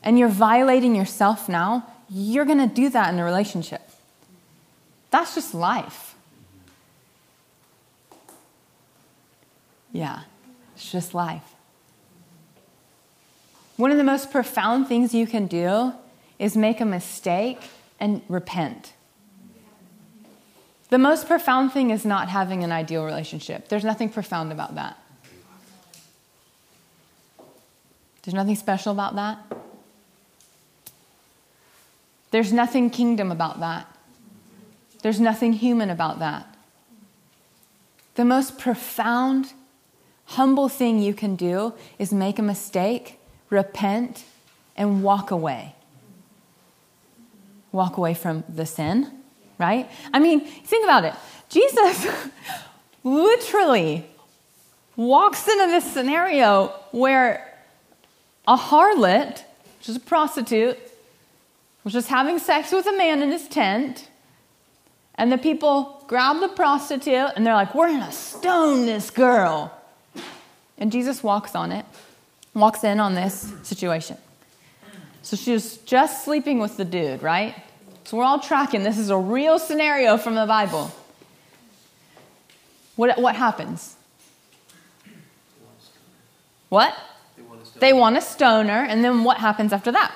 and 0.06 0.18
you're 0.20 0.30
violating 0.30 0.96
yourself 0.96 1.50
now, 1.50 1.88
you're 2.10 2.46
going 2.46 2.60
to 2.60 2.74
do 2.74 2.90
that 2.90 3.12
in 3.12 3.20
a 3.20 3.26
relationship. 3.26 3.82
That's 5.10 5.34
just 5.34 5.54
life. 5.54 6.16
Yeah, 9.92 10.22
it's 10.76 10.92
just 10.92 11.14
life. 11.14 11.56
One 13.78 13.92
of 13.92 13.98
the 13.98 14.04
most 14.04 14.32
profound 14.32 14.88
things 14.88 15.14
you 15.14 15.26
can 15.26 15.48
do 15.48 15.94
is 16.38 16.56
make 16.56 16.80
a 16.80 16.86
mistake 16.86 17.60
and 18.00 18.22
repent. 18.30 18.94
The 20.90 20.98
most 20.98 21.28
profound 21.28 21.72
thing 21.72 21.90
is 21.90 22.06
not 22.06 22.30
having 22.30 22.64
an 22.64 22.72
ideal 22.72 23.04
relationship. 23.04 23.70
There's 23.70 23.84
nothing 23.84 24.10
profound 24.10 24.52
about 24.52 24.76
that. 24.76 24.98
There's 28.24 28.36
nothing 28.36 28.56
special 28.56 28.92
about 28.92 29.16
that. 29.16 29.40
There's 32.36 32.52
nothing 32.52 32.90
kingdom 32.90 33.32
about 33.32 33.62
that. 33.62 33.88
There's 35.04 35.22
nothing 35.22 35.54
human 35.54 35.90
about 35.90 36.20
that. 36.20 36.54
The 38.16 38.26
most 38.26 38.60
profound, 38.60 39.54
humble 40.26 40.68
thing 40.68 41.00
you 41.00 41.14
can 41.14 41.38
do 41.38 41.74
is 41.98 42.12
make 42.12 42.38
a 42.38 42.42
mistake, 42.42 43.22
repent, 43.50 44.26
and 44.76 45.02
walk 45.02 45.32
away. 45.32 45.76
Walk 47.72 47.96
away 47.96 48.14
from 48.14 48.44
the 48.50 48.66
sin, 48.66 49.14
right? 49.58 49.90
I 50.14 50.20
mean, 50.20 50.42
think 50.42 50.84
about 50.84 51.06
it. 51.06 51.14
Jesus 51.48 52.06
literally 53.06 54.06
walks 54.98 55.48
into 55.48 55.68
this 55.68 55.90
scenario 55.90 56.74
where 56.92 57.58
a 58.46 58.58
harlot, 58.58 59.42
which 59.80 59.88
is 59.88 59.96
a 59.96 60.02
prostitute, 60.02 60.78
was 61.86 61.94
just 61.94 62.10
having 62.10 62.40
sex 62.40 62.74
with 62.74 62.86
a 62.88 62.98
man 62.98 63.22
in 63.22 63.32
his 63.32 63.48
tent. 63.48 64.10
And 65.14 65.32
the 65.32 65.38
people 65.38 66.04
grab 66.08 66.42
the 66.42 66.50
prostitute 66.50 67.32
and 67.36 67.46
they're 67.46 67.54
like, 67.54 67.74
We're 67.74 67.88
going 67.88 68.04
to 68.04 68.12
stone 68.12 68.86
this 68.86 69.10
girl. 69.10 69.72
And 70.78 70.92
Jesus 70.92 71.24
walks 71.24 71.56
on 71.56 71.72
it, 71.72 71.86
walks 72.54 72.84
in 72.84 73.00
on 73.00 73.16
this 73.16 73.54
situation. 73.64 74.18
So 75.22 75.38
she 75.38 75.54
was 75.54 75.78
just 75.78 76.26
sleeping 76.26 76.60
with 76.60 76.76
the 76.76 76.84
dude, 76.84 77.24
right? 77.24 77.56
So 78.04 78.18
we're 78.18 78.26
all 78.26 78.40
tracking. 78.40 78.84
This 78.84 78.98
is 78.98 79.10
a 79.10 79.18
real 79.18 79.58
scenario 79.58 80.18
from 80.18 80.36
the 80.36 80.46
Bible. 80.46 80.92
What, 82.96 83.18
what 83.20 83.36
happens? 83.36 83.96
What? 86.70 86.96
They 87.80 87.94
want 87.94 88.16
to 88.16 88.22
stone 88.22 88.68
her, 88.68 88.84
and 88.84 89.04
then 89.04 89.24
what 89.24 89.38
happens 89.38 89.74
after 89.74 89.92
that? 89.92 90.14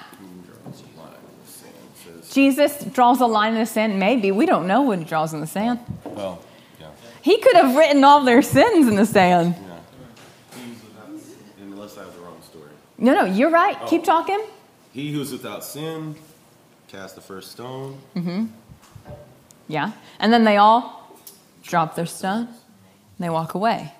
Jesus 2.31 2.83
draws 2.85 3.21
a 3.21 3.25
line 3.25 3.53
in 3.53 3.59
the 3.59 3.65
sand. 3.65 3.99
Maybe. 3.99 4.31
We 4.31 4.45
don't 4.45 4.67
know 4.67 4.81
what 4.81 4.99
he 4.99 5.05
draws 5.05 5.33
in 5.33 5.41
the 5.41 5.47
sand. 5.47 5.79
Well, 6.03 6.41
yeah. 6.79 6.87
He 7.21 7.39
could 7.39 7.55
have 7.55 7.75
written 7.75 8.03
all 8.03 8.23
their 8.23 8.41
sins 8.41 8.87
in 8.87 8.95
the 8.95 9.05
sand. 9.05 9.55
yeah. 9.57 9.75
Unless 11.61 11.97
I 11.97 12.03
have 12.03 12.13
the 12.13 12.21
wrong 12.21 12.41
story. 12.41 12.69
No, 12.97 13.13
no, 13.13 13.25
you're 13.25 13.49
right. 13.49 13.77
Oh. 13.81 13.87
Keep 13.87 14.03
talking. 14.03 14.43
He 14.91 15.11
who's 15.11 15.31
without 15.31 15.63
sin 15.63 16.15
cast 16.87 17.15
the 17.15 17.21
first 17.21 17.51
stone. 17.51 17.99
Mm-hmm. 18.15 18.45
Yeah. 19.67 19.91
And 20.19 20.33
then 20.33 20.43
they 20.43 20.57
all 20.57 21.17
drop 21.63 21.95
their 21.95 22.07
stone 22.07 22.47
and 22.47 22.57
they 23.19 23.29
walk 23.29 23.53
away. 23.53 23.93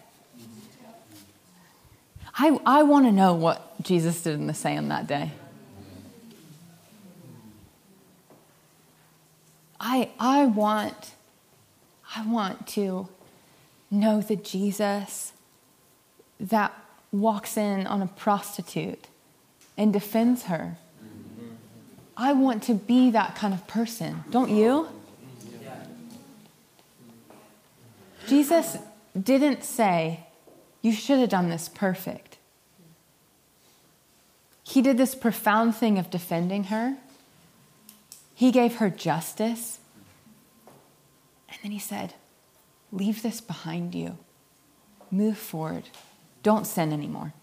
I, 2.35 2.59
I 2.65 2.83
want 2.83 3.05
to 3.05 3.11
know 3.11 3.33
what 3.33 3.81
Jesus 3.83 4.21
did 4.23 4.35
in 4.35 4.47
the 4.47 4.53
sand 4.53 4.89
that 4.91 5.07
day. 5.07 5.31
I, 9.79 10.09
I 10.19 10.45
want 10.45 11.13
I 12.15 12.25
want 12.25 12.67
to 12.69 13.07
know 13.91 14.21
the 14.21 14.35
Jesus 14.35 15.33
that 16.39 16.73
walks 17.11 17.57
in 17.57 17.85
on 17.85 18.01
a 18.01 18.07
prostitute 18.07 19.07
and 19.77 19.93
defends 19.93 20.43
her. 20.43 20.77
I 22.17 22.33
want 22.33 22.63
to 22.63 22.73
be 22.73 23.11
that 23.11 23.35
kind 23.35 23.53
of 23.53 23.65
person, 23.67 24.23
don't 24.31 24.49
you? 24.49 24.89
Jesus 28.27 28.77
didn't 29.19 29.63
say, 29.63 30.25
You 30.81 30.91
should 30.91 31.19
have 31.19 31.29
done 31.29 31.49
this 31.49 31.69
perfect. 31.69 32.37
He 34.63 34.81
did 34.81 34.97
this 34.97 35.15
profound 35.15 35.75
thing 35.75 35.97
of 35.97 36.09
defending 36.09 36.65
her. 36.65 36.97
He 38.39 38.51
gave 38.51 38.75
her 38.77 38.89
justice. 38.89 39.79
And 41.49 41.57
then 41.61 41.71
he 41.71 41.77
said, 41.77 42.13
Leave 42.89 43.21
this 43.21 43.41
behind 43.41 43.93
you. 43.93 44.17
Move 45.11 45.37
forward. 45.37 45.89
Don't 46.41 46.65
sin 46.65 46.93
anymore. 46.93 47.33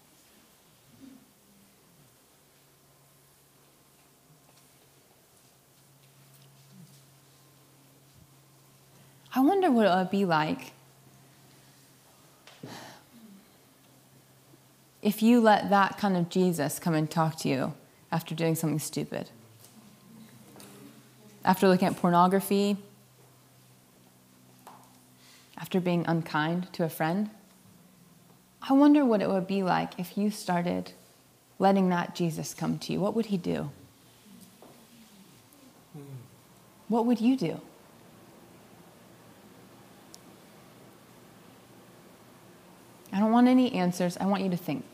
I 9.35 9.41
wonder 9.41 9.69
what 9.69 9.85
it 9.85 9.95
would 9.95 10.09
be 10.09 10.25
like 10.25 10.71
if 15.03 15.21
you 15.21 15.39
let 15.41 15.69
that 15.69 15.99
kind 15.99 16.17
of 16.17 16.29
Jesus 16.29 16.79
come 16.79 16.95
and 16.95 17.07
talk 17.07 17.37
to 17.41 17.49
you 17.49 17.75
after 18.11 18.33
doing 18.33 18.55
something 18.55 18.79
stupid. 18.79 19.29
After 21.47 21.67
looking 21.67 21.87
at 21.87 21.95
pornography, 21.95 22.77
after 25.57 25.79
being 25.79 26.05
unkind 26.07 26.71
to 26.73 26.83
a 26.83 26.89
friend. 26.89 27.29
I 28.61 28.73
wonder 28.73 29.05
what 29.05 29.21
it 29.21 29.29
would 29.29 29.47
be 29.47 29.63
like 29.63 29.97
if 29.97 30.17
you 30.17 30.29
started 30.29 30.91
letting 31.57 31.89
that 31.89 32.15
Jesus 32.15 32.53
come 32.53 32.77
to 32.79 32.93
you. 32.93 32.99
What 32.99 33.15
would 33.15 33.27
he 33.27 33.37
do? 33.37 33.71
What 36.89 37.05
would 37.05 37.19
you 37.19 37.35
do? 37.35 37.59
I 43.11 43.19
don't 43.19 43.31
want 43.31 43.47
any 43.47 43.73
answers. 43.73 44.17
I 44.17 44.25
want 44.25 44.43
you 44.43 44.49
to 44.49 44.57
think. 44.57 44.85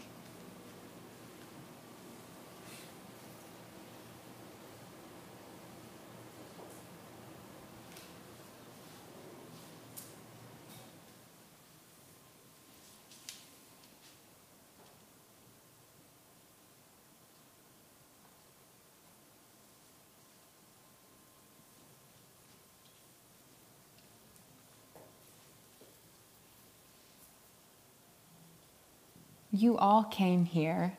You 29.56 29.78
all 29.78 30.04
came 30.04 30.46
here 30.46 30.98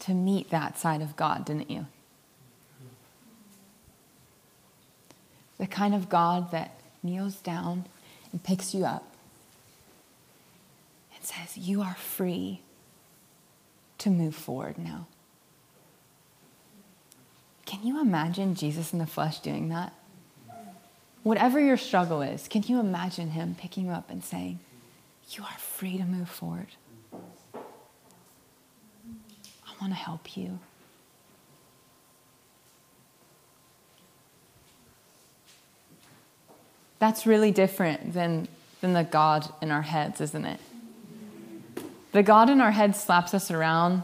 to 0.00 0.14
meet 0.14 0.48
that 0.48 0.78
side 0.78 1.02
of 1.02 1.14
God, 1.14 1.44
didn't 1.44 1.70
you? 1.70 1.86
The 5.58 5.66
kind 5.66 5.94
of 5.94 6.08
God 6.08 6.50
that 6.52 6.80
kneels 7.02 7.36
down 7.36 7.84
and 8.32 8.42
picks 8.42 8.74
you 8.74 8.86
up 8.86 9.12
and 11.14 11.22
says, 11.22 11.58
You 11.58 11.82
are 11.82 11.96
free 11.96 12.62
to 13.98 14.08
move 14.08 14.34
forward 14.34 14.78
now. 14.78 15.06
Can 17.66 17.82
you 17.82 18.00
imagine 18.00 18.54
Jesus 18.54 18.94
in 18.94 18.98
the 18.98 19.06
flesh 19.06 19.40
doing 19.40 19.68
that? 19.68 19.92
Whatever 21.24 21.60
your 21.60 21.76
struggle 21.76 22.22
is, 22.22 22.48
can 22.48 22.62
you 22.62 22.80
imagine 22.80 23.32
him 23.32 23.54
picking 23.58 23.86
you 23.86 23.90
up 23.90 24.08
and 24.08 24.24
saying, 24.24 24.60
You 25.28 25.42
are 25.42 25.58
free 25.58 25.98
to 25.98 26.04
move 26.04 26.30
forward? 26.30 26.68
Want 29.80 29.92
to 29.92 29.98
help 29.98 30.36
you. 30.36 30.58
That's 36.98 37.26
really 37.26 37.52
different 37.52 38.12
than, 38.12 38.48
than 38.80 38.92
the 38.92 39.04
God 39.04 39.48
in 39.62 39.70
our 39.70 39.82
heads, 39.82 40.20
isn't 40.20 40.44
it? 40.44 40.58
The 42.10 42.22
God 42.24 42.50
in 42.50 42.60
our 42.60 42.72
heads 42.72 43.00
slaps 43.00 43.34
us 43.34 43.50
around, 43.50 44.02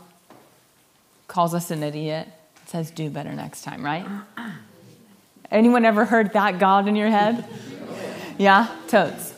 calls 1.26 1.54
us 1.54 1.72
an 1.72 1.82
idiot, 1.82 2.28
says, 2.66 2.90
do 2.90 3.10
better 3.10 3.32
next 3.32 3.62
time, 3.62 3.84
right? 3.84 4.06
Anyone 5.50 5.84
ever 5.84 6.04
heard 6.04 6.32
that 6.34 6.58
God 6.58 6.86
in 6.86 6.94
your 6.94 7.10
head? 7.10 7.44
Yeah, 8.38 8.68
totes. 8.88 9.34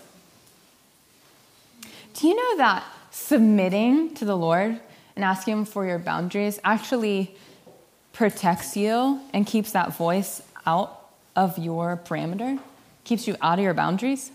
Do 2.15 2.29
you 2.29 2.35
know 2.35 2.57
that 2.59 2.85
submitting 3.11 4.15
to 4.15 4.25
the 4.25 4.37
Lord 4.37 4.81
and 5.17 5.25
asking 5.25 5.53
Him 5.53 5.65
for 5.65 5.87
your 5.87 5.99
boundaries 5.99 6.61
actually 6.63 7.35
protects 8.13 8.77
you 8.77 9.21
and 9.33 9.47
keeps 9.47 9.73
that 9.73 9.97
voice 9.97 10.43
out 10.65 11.11
of 11.35 11.59
your 11.59 12.01
parameter, 12.05 12.59
keeps 13.05 13.27
you 13.27 13.37
out 13.43 13.59
of 13.59 13.65
your 13.65 13.75
boundaries? 13.75 14.31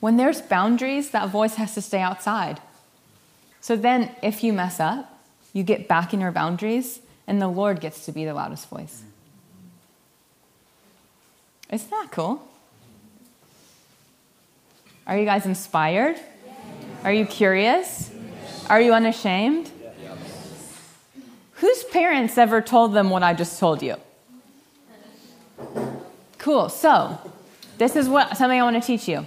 When 0.00 0.16
there's 0.16 0.42
boundaries, 0.42 1.10
that 1.10 1.30
voice 1.30 1.54
has 1.54 1.74
to 1.74 1.82
stay 1.82 2.00
outside. 2.00 2.60
So 3.60 3.76
then, 3.76 4.14
if 4.22 4.44
you 4.44 4.52
mess 4.52 4.78
up, 4.78 5.18
you 5.52 5.62
get 5.62 5.88
back 5.88 6.12
in 6.12 6.20
your 6.20 6.30
boundaries, 6.30 7.00
and 7.26 7.40
the 7.40 7.48
Lord 7.48 7.80
gets 7.80 8.04
to 8.06 8.12
be 8.12 8.24
the 8.24 8.34
loudest 8.34 8.68
voice. 8.68 9.02
Isn't 11.70 11.90
that 11.90 12.08
cool? 12.12 12.46
Are 15.06 15.18
you 15.18 15.24
guys 15.24 15.46
inspired? 15.46 16.16
Are 17.02 17.12
you 17.12 17.26
curious? 17.26 18.10
Are 18.68 18.80
you 18.80 18.92
unashamed? 18.92 19.70
Whose 21.52 21.84
parents 21.84 22.36
ever 22.36 22.60
told 22.60 22.92
them 22.92 23.10
what 23.10 23.22
I 23.22 23.32
just 23.32 23.58
told 23.58 23.82
you? 23.82 23.96
Cool. 26.38 26.68
So, 26.68 27.18
this 27.78 27.96
is 27.96 28.08
what 28.08 28.36
something 28.36 28.60
I 28.60 28.62
want 28.62 28.80
to 28.80 28.86
teach 28.86 29.08
you. 29.08 29.26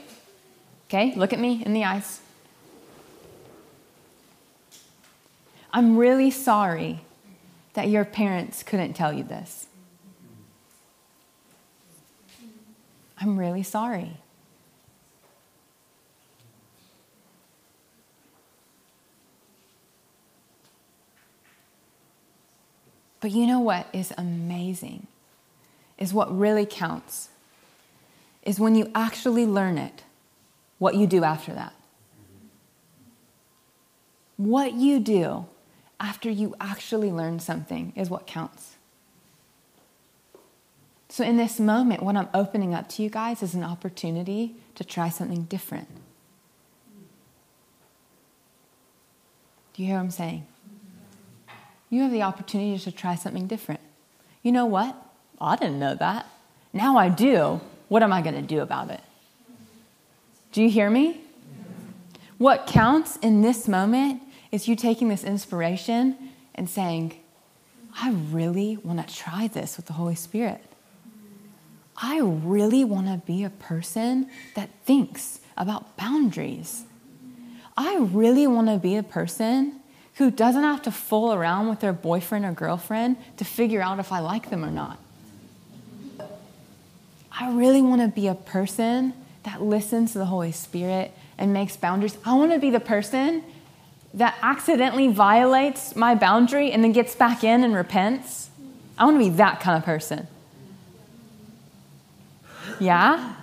Okay? 0.88 1.14
Look 1.16 1.34
at 1.34 1.40
me 1.40 1.64
in 1.66 1.74
the 1.74 1.86
eyes. 1.86 2.22
I'm 5.72 5.98
really 5.98 6.32
sorry 6.32 7.02
that 7.74 7.90
your 7.90 8.06
parents 8.06 8.64
couldn't 8.64 8.94
tell 8.94 9.14
you 9.14 9.24
this. 9.24 9.68
I'm 13.20 13.38
really 13.38 13.64
sorry. 13.64 14.18
But 23.22 23.32
you 23.32 23.46
know 23.46 23.60
what 23.60 23.88
is 23.94 24.14
amazing? 24.18 25.08
Is 25.98 26.14
what 26.14 26.36
really 26.38 26.66
counts. 26.66 27.30
Is 28.44 28.60
when 28.60 28.76
you 28.76 28.90
actually 28.96 29.46
learn 29.46 29.78
it, 29.78 30.04
what 30.78 30.96
you 30.96 31.06
do 31.06 31.24
after 31.24 31.54
that. 31.54 31.74
What 34.38 34.74
you 34.74 35.00
do 35.00 35.48
after 36.00 36.30
you 36.30 36.56
actually 36.62 37.12
learn 37.12 37.40
something 37.40 37.92
is 37.96 38.10
what 38.10 38.26
counts. 38.26 38.76
So, 41.10 41.24
in 41.26 41.38
this 41.38 41.60
moment, 41.60 42.04
what 42.04 42.16
I'm 42.16 42.30
opening 42.34 42.74
up 42.74 42.88
to 42.90 43.04
you 43.04 43.10
guys 43.10 43.44
is 43.44 43.56
an 43.56 43.64
opportunity 43.64 44.56
to 44.76 44.84
try 44.86 45.10
something 45.10 45.44
different. 45.44 45.90
Do 49.74 49.82
you 49.82 49.88
hear 49.88 49.98
what 49.98 50.04
I'm 50.04 50.12
saying? 50.12 50.46
You 51.90 52.04
have 52.04 52.12
the 52.12 52.22
opportunity 52.22 52.78
to 52.78 52.92
try 52.92 53.16
something 53.16 53.48
different. 53.48 53.82
You 54.44 54.52
know 54.52 54.66
what? 54.66 54.96
I 55.42 55.56
didn't 55.56 55.80
know 55.80 55.96
that. 55.96 56.28
Now 56.74 56.98
I 56.98 57.10
do. 57.10 57.62
What 57.88 58.04
am 58.04 58.14
I 58.14 58.22
going 58.22 58.36
to 58.36 58.42
do 58.42 58.62
about 58.62 58.92
it? 58.92 59.02
Do 60.52 60.62
you 60.62 60.70
hear 60.70 60.90
me? 60.90 61.22
What 62.38 62.68
counts 62.68 63.18
in 63.18 63.42
this 63.42 63.68
moment 63.68 64.22
is 64.52 64.68
you 64.68 64.76
taking 64.76 65.10
this 65.10 65.24
inspiration 65.24 66.16
and 66.56 66.70
saying, 66.70 67.20
I 68.00 68.12
really 68.12 68.78
want 68.78 69.06
to 69.06 69.14
try 69.14 69.48
this 69.48 69.78
with 69.78 69.88
the 69.88 69.94
Holy 69.94 70.16
Spirit. 70.16 70.64
I 71.98 72.20
really 72.22 72.86
want 72.86 73.08
to 73.08 73.18
be 73.26 73.44
a 73.44 73.50
person 73.50 74.30
that 74.56 74.70
thinks 74.86 75.42
about 75.58 75.98
boundaries. 75.98 76.86
I 77.76 77.98
really 77.98 78.48
want 78.48 78.68
to 78.68 78.78
be 78.78 78.96
a 78.96 79.04
person 79.04 79.79
who 80.20 80.30
doesn't 80.30 80.64
have 80.64 80.82
to 80.82 80.92
fool 80.92 81.34
around 81.34 81.70
with 81.70 81.80
their 81.80 81.94
boyfriend 81.94 82.44
or 82.44 82.52
girlfriend 82.52 83.16
to 83.38 83.46
figure 83.46 83.82
out 83.82 84.00
if 84.00 84.12
I 84.12 84.20
like 84.20 84.50
them 84.50 84.66
or 84.66 84.70
not. 84.70 85.00
I 87.32 87.54
really 87.54 87.82
want 87.82 88.02
to 88.02 88.10
be 88.10 88.28
a 88.28 88.36
person 88.36 89.14
that 89.44 89.62
listens 89.62 90.12
to 90.12 90.18
the 90.18 90.26
Holy 90.26 90.52
Spirit 90.52 91.14
and 91.38 91.54
makes 91.54 91.78
boundaries. 91.78 92.18
I 92.26 92.34
want 92.34 92.52
to 92.52 92.60
be 92.60 92.70
the 92.70 92.82
person 92.82 93.46
that 94.14 94.38
accidentally 94.42 95.08
violates 95.08 95.96
my 95.96 96.16
boundary 96.16 96.74
and 96.74 96.84
then 96.84 96.92
gets 96.92 97.16
back 97.16 97.46
in 97.46 97.64
and 97.64 97.74
repents. 97.74 98.50
I 98.98 99.06
want 99.06 99.16
to 99.16 99.24
be 99.24 99.30
that 99.38 99.62
kind 99.62 99.78
of 99.78 99.86
person. 99.86 100.28
Yeah? 102.82 103.36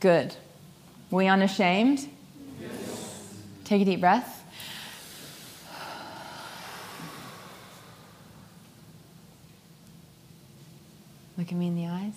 Good. 0.00 0.34
We 1.10 1.26
unashamed? 1.26 2.10
Take 3.72 3.80
a 3.80 3.84
deep 3.86 4.00
breath. 4.00 4.44
Look 11.38 11.50
at 11.50 11.54
me 11.54 11.68
in 11.68 11.76
the 11.76 11.86
eyes. 11.86 12.12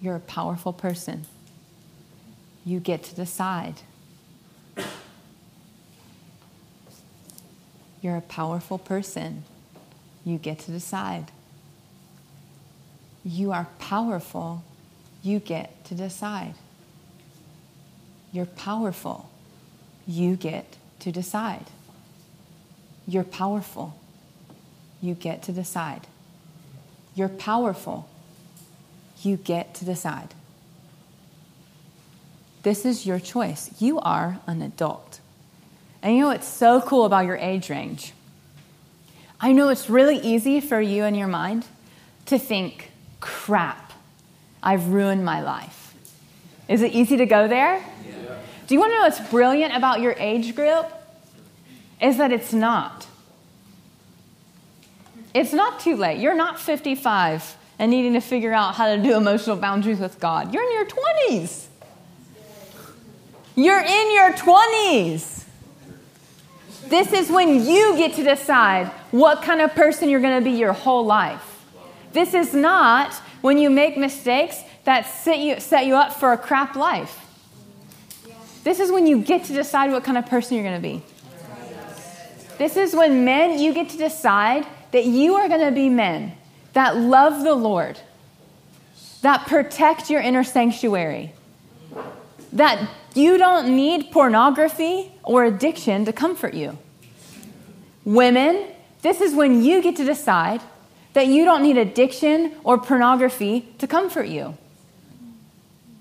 You're 0.00 0.16
a 0.16 0.20
powerful 0.20 0.72
person. 0.72 1.26
You 2.64 2.80
get 2.80 3.02
to 3.02 3.14
decide. 3.14 3.82
You're 8.00 8.16
a 8.16 8.22
powerful 8.22 8.78
person. 8.78 9.44
You 10.24 10.38
get 10.38 10.60
to 10.60 10.70
decide. 10.70 11.30
You 13.22 13.52
are 13.52 13.68
powerful. 13.78 14.64
You 15.22 15.40
get 15.40 15.84
to 15.84 15.94
decide. 15.94 16.54
You're 18.34 18.46
powerful. 18.46 19.30
You 20.08 20.34
get 20.34 20.76
to 20.98 21.12
decide. 21.12 21.66
You're 23.06 23.22
powerful. 23.22 23.96
You 25.00 25.14
get 25.14 25.44
to 25.44 25.52
decide. 25.52 26.08
You're 27.14 27.28
powerful. 27.28 28.08
You 29.22 29.36
get 29.36 29.72
to 29.76 29.84
decide. 29.84 30.34
This 32.64 32.84
is 32.84 33.06
your 33.06 33.20
choice. 33.20 33.70
You 33.80 34.00
are 34.00 34.40
an 34.48 34.62
adult. 34.62 35.20
And 36.02 36.16
you 36.16 36.22
know 36.22 36.28
what's 36.28 36.48
so 36.48 36.80
cool 36.80 37.04
about 37.04 37.26
your 37.26 37.36
age 37.36 37.70
range? 37.70 38.14
I 39.40 39.52
know 39.52 39.68
it's 39.68 39.88
really 39.88 40.18
easy 40.18 40.60
for 40.60 40.80
you 40.80 41.04
in 41.04 41.14
your 41.14 41.28
mind 41.28 41.66
to 42.26 42.38
think, 42.40 42.90
crap, 43.20 43.92
I've 44.60 44.88
ruined 44.88 45.24
my 45.24 45.40
life. 45.40 45.94
Is 46.68 46.82
it 46.82 46.92
easy 46.92 47.18
to 47.18 47.26
go 47.26 47.46
there? 47.46 47.76
Yeah. 47.76 48.23
Do 48.66 48.74
you 48.74 48.80
want 48.80 48.92
to 48.92 48.96
know 48.96 49.02
what's 49.02 49.30
brilliant 49.30 49.76
about 49.76 50.00
your 50.00 50.12
age 50.12 50.54
group? 50.54 50.90
Is 52.00 52.16
that 52.16 52.32
it's 52.32 52.52
not. 52.52 53.06
It's 55.34 55.52
not 55.52 55.80
too 55.80 55.96
late. 55.96 56.20
You're 56.20 56.34
not 56.34 56.60
55 56.60 57.56
and 57.78 57.90
needing 57.90 58.12
to 58.14 58.20
figure 58.20 58.52
out 58.52 58.74
how 58.76 58.94
to 58.94 59.02
do 59.02 59.16
emotional 59.16 59.56
boundaries 59.56 59.98
with 59.98 60.20
God. 60.20 60.54
You're 60.54 60.62
in 60.62 60.72
your 60.72 60.86
20s. 60.86 61.66
You're 63.56 63.80
in 63.80 64.14
your 64.14 64.32
20s. 64.32 65.44
This 66.88 67.12
is 67.12 67.30
when 67.30 67.64
you 67.64 67.96
get 67.96 68.14
to 68.14 68.24
decide 68.24 68.88
what 69.10 69.42
kind 69.42 69.60
of 69.60 69.74
person 69.74 70.08
you're 70.08 70.20
going 70.20 70.38
to 70.38 70.44
be 70.44 70.56
your 70.56 70.72
whole 70.72 71.04
life. 71.04 71.64
This 72.12 72.34
is 72.34 72.54
not 72.54 73.12
when 73.40 73.58
you 73.58 73.70
make 73.70 73.96
mistakes 73.96 74.60
that 74.84 75.06
set 75.06 75.38
you, 75.38 75.58
set 75.60 75.86
you 75.86 75.94
up 75.96 76.12
for 76.12 76.32
a 76.32 76.38
crap 76.38 76.76
life. 76.76 77.23
This 78.64 78.80
is 78.80 78.90
when 78.90 79.06
you 79.06 79.20
get 79.20 79.44
to 79.44 79.52
decide 79.52 79.92
what 79.92 80.04
kind 80.04 80.16
of 80.16 80.26
person 80.26 80.56
you're 80.56 80.64
going 80.64 80.80
to 80.80 80.88
be. 80.88 81.02
This 82.56 82.76
is 82.76 82.94
when 82.94 83.24
men, 83.24 83.58
you 83.58 83.74
get 83.74 83.90
to 83.90 83.98
decide 83.98 84.66
that 84.92 85.04
you 85.04 85.34
are 85.34 85.48
going 85.48 85.60
to 85.60 85.72
be 85.72 85.88
men 85.88 86.32
that 86.72 86.96
love 86.96 87.44
the 87.44 87.54
Lord, 87.54 88.00
that 89.22 89.46
protect 89.46 90.08
your 90.08 90.20
inner 90.20 90.44
sanctuary, 90.44 91.32
that 92.52 92.88
you 93.14 93.38
don't 93.38 93.76
need 93.76 94.10
pornography 94.10 95.12
or 95.22 95.44
addiction 95.44 96.04
to 96.04 96.12
comfort 96.12 96.54
you. 96.54 96.78
Women, 98.04 98.66
this 99.02 99.20
is 99.20 99.34
when 99.34 99.62
you 99.62 99.82
get 99.82 99.96
to 99.96 100.04
decide 100.04 100.60
that 101.12 101.26
you 101.26 101.44
don't 101.44 101.62
need 101.62 101.76
addiction 101.76 102.54
or 102.64 102.78
pornography 102.78 103.68
to 103.78 103.86
comfort 103.86 104.28
you. 104.28 104.56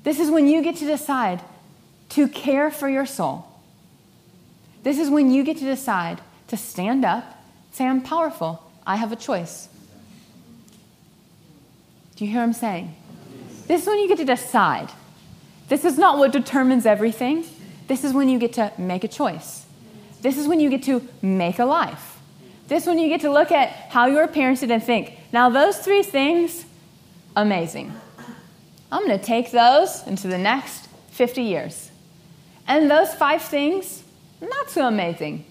This 0.04 0.20
is 0.20 0.30
when 0.30 0.48
you 0.48 0.62
get 0.62 0.78
to 0.78 0.86
decide 0.86 1.42
to 2.14 2.28
care 2.28 2.70
for 2.70 2.88
your 2.88 3.08
soul. 3.08 3.48
This 4.84 5.00
is 5.00 5.10
when 5.10 5.32
you 5.32 5.44
get 5.44 5.58
to 5.58 5.66
decide 5.66 6.22
to 6.48 6.58
stand 6.58 7.04
up, 7.04 7.44
say, 7.72 7.88
I'm 7.88 8.02
powerful, 8.02 8.62
I 8.86 8.98
have 8.98 9.12
a 9.12 9.16
choice. 9.16 9.68
Do 12.16 12.26
you 12.26 12.32
hear 12.32 12.42
what 12.42 12.48
I'm 12.48 12.54
saying? 12.54 12.96
This 13.68 13.82
is 13.82 13.88
when 13.88 13.98
you 13.98 14.08
get 14.08 14.18
to 14.18 14.26
decide. 14.26 14.90
This 15.70 15.86
is 15.86 15.98
not 15.98 16.20
what 16.20 16.32
determines 16.32 16.86
everything. 16.86 17.46
This 17.88 18.04
is 18.04 18.14
when 18.14 18.30
you 18.30 18.38
get 18.38 18.54
to 18.54 18.72
make 18.78 19.04
a 19.04 19.08
choice. 19.08 19.66
This 20.22 20.38
is 20.38 20.48
when 20.48 20.60
you 20.60 20.70
get 20.70 20.84
to 20.84 21.08
make 21.24 21.58
a 21.58 21.66
life. 21.66 22.20
This 22.68 22.84
is 22.84 22.88
when 22.90 23.00
you 23.00 23.10
get 23.10 23.22
to 23.22 23.32
look 23.32 23.52
at 23.52 23.70
how 23.90 24.06
you 24.06 24.18
were 24.18 24.28
parented 24.28 24.70
and 24.70 24.84
think, 24.84 25.18
now 25.32 25.50
those 25.50 25.80
three 25.80 26.04
things, 26.04 26.66
amazing. 27.36 27.92
I'm 28.92 29.08
going 29.08 29.18
to 29.18 29.26
take 29.26 29.50
those 29.50 30.06
into 30.06 30.28
the 30.28 30.38
next 30.38 30.88
50 31.10 31.42
years. 31.42 31.90
And 32.68 32.90
those 32.90 33.14
five 33.14 33.42
things, 33.42 34.04
not 34.42 34.70
so 34.70 34.88
amazing. 34.88 35.46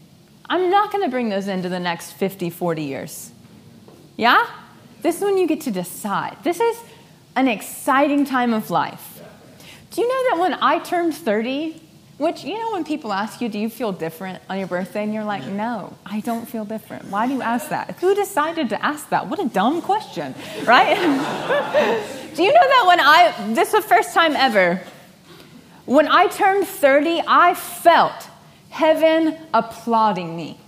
I'm 0.48 0.70
not 0.70 0.92
going 0.92 1.04
to 1.04 1.10
bring 1.10 1.28
those 1.28 1.48
into 1.48 1.68
the 1.68 1.80
next 1.80 2.12
50, 2.12 2.50
40 2.50 2.82
years. 2.82 3.30
Yeah? 4.16 4.46
This 5.02 5.16
is 5.16 5.22
when 5.22 5.38
you 5.38 5.46
get 5.46 5.62
to 5.62 5.70
decide. 5.70 6.36
This 6.42 6.60
is 6.60 6.78
an 7.36 7.48
exciting 7.48 8.24
time 8.24 8.52
of 8.52 8.70
life. 8.70 9.20
Do 9.90 10.00
you 10.00 10.08
know 10.08 10.30
that 10.30 10.40
when 10.40 10.54
I 10.62 10.78
turned 10.78 11.14
30, 11.14 11.80
which, 12.18 12.44
you 12.44 12.58
know, 12.58 12.72
when 12.72 12.84
people 12.84 13.12
ask 13.12 13.40
you, 13.40 13.48
do 13.48 13.58
you 13.58 13.68
feel 13.68 13.92
different 13.92 14.42
on 14.48 14.58
your 14.58 14.68
birthday? 14.68 15.02
And 15.02 15.12
you're 15.12 15.24
like, 15.24 15.44
no, 15.46 15.96
I 16.06 16.20
don't 16.20 16.48
feel 16.48 16.64
different. 16.64 17.06
Why 17.06 17.26
do 17.26 17.34
you 17.34 17.42
ask 17.42 17.70
that? 17.70 17.96
Who 18.00 18.14
decided 18.14 18.68
to 18.70 18.84
ask 18.84 19.08
that? 19.08 19.28
What 19.28 19.40
a 19.40 19.48
dumb 19.48 19.82
question, 19.82 20.34
right? 20.64 20.94
do 22.36 22.42
you 22.42 22.52
know 22.52 22.68
that 22.68 22.84
when 22.86 23.00
I, 23.00 23.54
this 23.54 23.74
is 23.74 23.82
the 23.82 23.88
first 23.88 24.14
time 24.14 24.36
ever, 24.36 24.80
When 25.84 26.06
I 26.08 26.28
turned 26.28 26.66
30, 26.66 27.22
I 27.26 27.54
felt 27.54 28.28
heaven 28.70 29.36
applauding 29.52 30.36
me. 30.36 30.58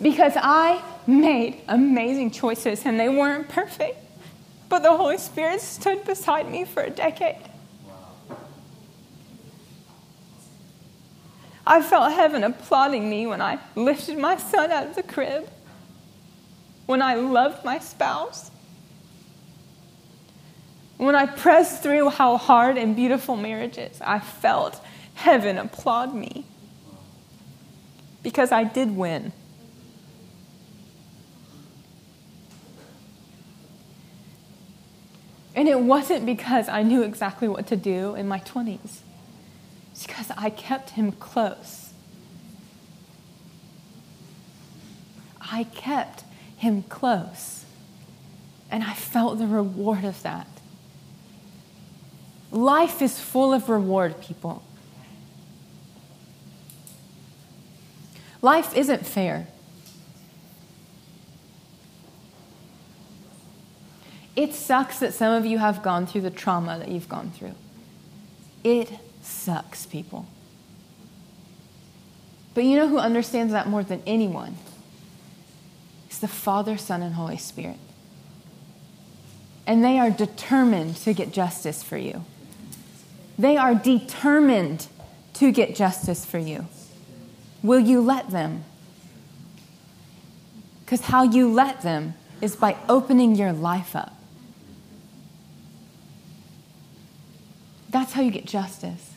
Because 0.00 0.32
I 0.36 0.82
made 1.06 1.60
amazing 1.68 2.30
choices 2.30 2.84
and 2.84 2.98
they 2.98 3.08
weren't 3.08 3.48
perfect. 3.48 3.98
But 4.68 4.82
the 4.82 4.96
Holy 4.96 5.18
Spirit 5.18 5.60
stood 5.60 6.04
beside 6.04 6.50
me 6.50 6.64
for 6.64 6.82
a 6.82 6.90
decade. 6.90 7.42
I 11.66 11.82
felt 11.82 12.12
heaven 12.12 12.44
applauding 12.44 13.10
me 13.10 13.26
when 13.26 13.42
I 13.42 13.58
lifted 13.74 14.16
my 14.16 14.38
son 14.38 14.72
out 14.72 14.86
of 14.86 14.94
the 14.94 15.02
crib, 15.02 15.48
when 16.86 17.02
I 17.02 17.14
loved 17.14 17.62
my 17.62 17.78
spouse, 17.78 18.50
when 20.98 21.14
I 21.14 21.26
pressed 21.26 21.82
through 21.82 22.10
how 22.10 22.36
hard 22.36 22.76
and 22.76 22.94
beautiful 22.94 23.36
marriage 23.36 23.78
is. 23.78 24.00
I 24.02 24.18
felt 24.18 24.84
heaven 25.14 25.56
applaud 25.56 26.14
me 26.14 26.44
because 28.22 28.52
I 28.52 28.64
did 28.64 28.96
win. 28.96 29.32
And 35.54 35.68
it 35.68 35.80
wasn't 35.80 36.26
because 36.26 36.68
I 36.68 36.82
knew 36.82 37.02
exactly 37.02 37.48
what 37.48 37.66
to 37.68 37.76
do 37.76 38.14
in 38.14 38.28
my 38.28 38.38
20s. 38.40 39.00
It's 39.92 40.06
because 40.06 40.30
I 40.36 40.50
kept 40.50 40.90
him 40.90 41.10
close. 41.12 41.92
I 45.40 45.64
kept 45.64 46.24
him 46.56 46.84
close. 46.84 47.64
And 48.70 48.84
I 48.84 48.94
felt 48.94 49.38
the 49.38 49.46
reward 49.46 50.04
of 50.04 50.22
that. 50.22 50.57
Life 52.50 53.02
is 53.02 53.20
full 53.20 53.52
of 53.52 53.68
reward, 53.68 54.20
people. 54.20 54.62
Life 58.40 58.76
isn't 58.76 59.04
fair. 59.06 59.48
It 64.36 64.54
sucks 64.54 65.00
that 65.00 65.14
some 65.14 65.34
of 65.34 65.44
you 65.44 65.58
have 65.58 65.82
gone 65.82 66.06
through 66.06 66.20
the 66.20 66.30
trauma 66.30 66.78
that 66.78 66.88
you've 66.88 67.08
gone 67.08 67.32
through. 67.32 67.54
It 68.62 68.88
sucks, 69.20 69.84
people. 69.84 70.26
But 72.54 72.64
you 72.64 72.76
know 72.76 72.88
who 72.88 72.98
understands 72.98 73.52
that 73.52 73.66
more 73.68 73.82
than 73.82 74.02
anyone? 74.06 74.56
It's 76.06 76.18
the 76.18 76.28
Father, 76.28 76.76
Son, 76.76 77.02
and 77.02 77.14
Holy 77.14 77.36
Spirit. 77.36 77.78
And 79.66 79.84
they 79.84 79.98
are 79.98 80.10
determined 80.10 80.96
to 80.96 81.12
get 81.12 81.32
justice 81.32 81.82
for 81.82 81.96
you. 81.98 82.24
They 83.38 83.56
are 83.56 83.74
determined 83.74 84.88
to 85.34 85.52
get 85.52 85.74
justice 85.74 86.24
for 86.24 86.38
you. 86.38 86.66
Will 87.62 87.80
you 87.80 88.00
let 88.00 88.30
them? 88.30 88.64
Because 90.84 91.02
how 91.02 91.22
you 91.22 91.52
let 91.52 91.82
them 91.82 92.14
is 92.40 92.56
by 92.56 92.76
opening 92.88 93.36
your 93.36 93.52
life 93.52 93.94
up. 93.94 94.14
That's 97.90 98.12
how 98.12 98.22
you 98.22 98.30
get 98.30 98.44
justice. 98.44 99.12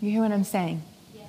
You 0.00 0.10
hear 0.10 0.20
what 0.20 0.32
I'm 0.32 0.44
saying? 0.44 0.82
Yes. 1.14 1.24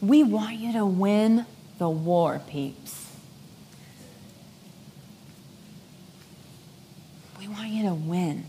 We 0.00 0.22
want 0.22 0.56
you 0.56 0.72
to 0.72 0.86
win 0.86 1.44
the 1.78 1.90
war, 1.90 2.40
peeps. 2.48 3.12
We 7.38 7.45
want 7.56 7.70
you 7.70 7.82
to 7.84 7.94
win. 7.94 8.44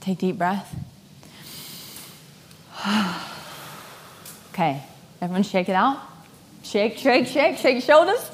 Take 0.00 0.18
deep 0.18 0.38
breath. 0.38 0.74
okay, 4.52 4.82
everyone 5.20 5.42
shake 5.42 5.68
it 5.68 5.74
out. 5.74 6.00
Shake, 6.62 6.98
shake, 6.98 7.26
shake, 7.26 7.58
shake 7.58 7.82
shoulders. 7.82 8.30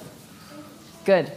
Good. 1.05 1.31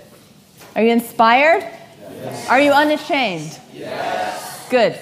Are 0.76 0.84
you 0.84 0.92
inspired? 0.92 1.64
Yes. 1.64 2.50
Are 2.50 2.60
you 2.62 2.72
unashamed? 2.72 3.60
Yes. 3.74 4.70
Good. 4.70 5.00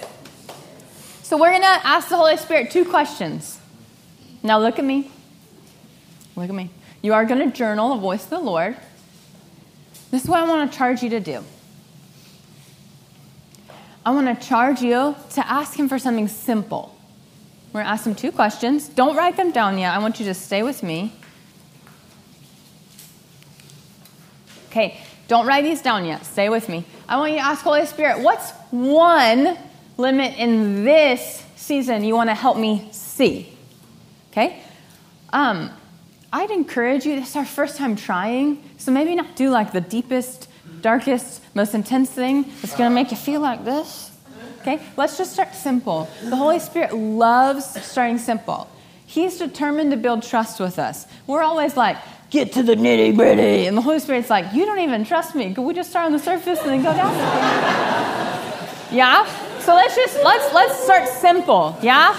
So 1.23 1.37
we're 1.37 1.51
going 1.51 1.61
to 1.61 1.67
ask 1.67 2.09
the 2.09 2.17
Holy 2.17 2.37
Spirit 2.37 2.71
two 2.71 2.85
questions. 2.85 3.59
Now 4.41 4.59
look 4.59 4.79
at 4.79 4.85
me. 4.85 5.11
Look 6.35 6.49
at 6.49 6.55
me. 6.55 6.69
You 7.01 7.13
are 7.13 7.25
going 7.25 7.49
to 7.49 7.55
journal 7.55 7.95
the 7.95 8.01
voice 8.01 8.23
of 8.25 8.29
the 8.29 8.39
Lord. 8.39 8.75
This 10.11 10.23
is 10.23 10.29
what 10.29 10.39
I 10.39 10.47
want 10.47 10.71
to 10.71 10.77
charge 10.77 11.01
you 11.01 11.09
to 11.11 11.19
do. 11.19 11.43
I 14.05 14.11
want 14.11 14.27
to 14.39 14.47
charge 14.47 14.81
you 14.81 15.15
to 15.31 15.47
ask 15.47 15.77
Him 15.77 15.87
for 15.87 15.99
something 15.99 16.27
simple. 16.27 16.95
We're 17.71 17.81
going 17.81 17.85
to 17.85 17.91
ask 17.91 18.05
Him 18.05 18.15
two 18.15 18.31
questions. 18.31 18.89
Don't 18.89 19.15
write 19.15 19.37
them 19.37 19.51
down 19.51 19.77
yet. 19.77 19.93
I 19.93 19.99
want 19.99 20.19
you 20.19 20.25
to 20.25 20.33
stay 20.33 20.63
with 20.63 20.83
me. 20.83 21.13
Okay, 24.69 24.99
don't 25.27 25.47
write 25.47 25.63
these 25.63 25.81
down 25.81 26.05
yet. 26.05 26.25
Stay 26.25 26.49
with 26.49 26.69
me. 26.69 26.85
I 27.07 27.17
want 27.17 27.31
you 27.31 27.37
to 27.37 27.45
ask 27.45 27.63
Holy 27.63 27.85
Spirit, 27.85 28.19
what's 28.19 28.51
one 28.71 29.57
limit 29.97 30.37
in 30.37 30.83
this 30.83 31.43
season 31.55 32.03
you 32.03 32.15
want 32.15 32.29
to 32.29 32.35
help 32.35 32.57
me 32.57 32.89
see? 32.91 33.55
Okay? 34.31 34.61
Um, 35.31 35.71
I'd 36.31 36.51
encourage 36.51 37.05
you, 37.05 37.15
this 37.15 37.29
is 37.29 37.35
our 37.35 37.45
first 37.45 37.77
time 37.77 37.95
trying, 37.95 38.63
so 38.77 38.91
maybe 38.91 39.15
not 39.15 39.35
do 39.35 39.49
like 39.49 39.71
the 39.71 39.81
deepest, 39.81 40.47
darkest, 40.81 41.41
most 41.55 41.73
intense 41.73 42.09
thing 42.09 42.45
that's 42.61 42.75
going 42.75 42.89
to 42.89 42.93
make 42.93 43.09
you 43.09 43.17
feel 43.17 43.41
like 43.41 43.65
this. 43.65 44.11
Okay? 44.61 44.79
Let's 44.95 45.17
just 45.17 45.33
start 45.33 45.55
simple. 45.55 46.07
The 46.23 46.35
Holy 46.35 46.59
Spirit 46.59 46.93
loves 46.93 47.65
starting 47.83 48.19
simple. 48.19 48.69
He's 49.07 49.39
determined 49.39 49.89
to 49.91 49.97
build 49.97 50.21
trust 50.21 50.59
with 50.59 50.77
us. 50.77 51.07
We're 51.25 51.41
always 51.41 51.75
like, 51.75 51.97
get 52.29 52.53
to 52.53 52.63
the 52.63 52.75
nitty 52.75 53.15
gritty. 53.15 53.65
And 53.65 53.75
the 53.75 53.81
Holy 53.81 53.99
Spirit's 53.99 54.29
like, 54.29 54.53
you 54.53 54.65
don't 54.65 54.79
even 54.79 55.05
trust 55.05 55.33
me. 55.33 55.51
Could 55.53 55.63
we 55.63 55.73
just 55.73 55.89
start 55.89 56.05
on 56.05 56.11
the 56.11 56.19
surface 56.19 56.59
and 56.59 56.69
then 56.69 56.83
go 56.83 56.93
down? 56.93 57.11
yeah? 58.91 59.25
So 59.61 59.73
let's 59.73 59.95
just 59.95 60.23
let's 60.23 60.53
let's 60.53 60.83
start 60.83 61.07
simple, 61.07 61.75
yeah? 61.81 62.13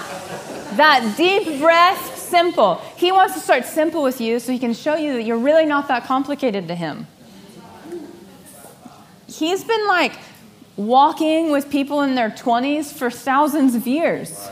That 0.75 1.15
deep 1.17 1.59
breath, 1.59 2.10
simple. 2.31 2.75
He 2.97 3.11
wants 3.11 3.35
to 3.35 3.39
start 3.39 3.65
simple 3.65 4.01
with 4.01 4.19
you 4.19 4.39
so 4.39 4.51
he 4.51 4.57
can 4.57 4.73
show 4.73 4.95
you 4.95 5.13
that 5.13 5.23
you're 5.23 5.37
really 5.37 5.65
not 5.65 5.87
that 5.89 6.05
complicated 6.05 6.67
to 6.69 6.75
him. 6.75 7.05
He's 9.27 9.63
been 9.63 9.87
like 9.87 10.13
walking 10.77 11.51
with 11.51 11.69
people 11.69 12.01
in 12.01 12.15
their 12.15 12.31
20s 12.31 12.91
for 12.91 13.11
thousands 13.11 13.75
of 13.75 13.85
years. 13.85 14.49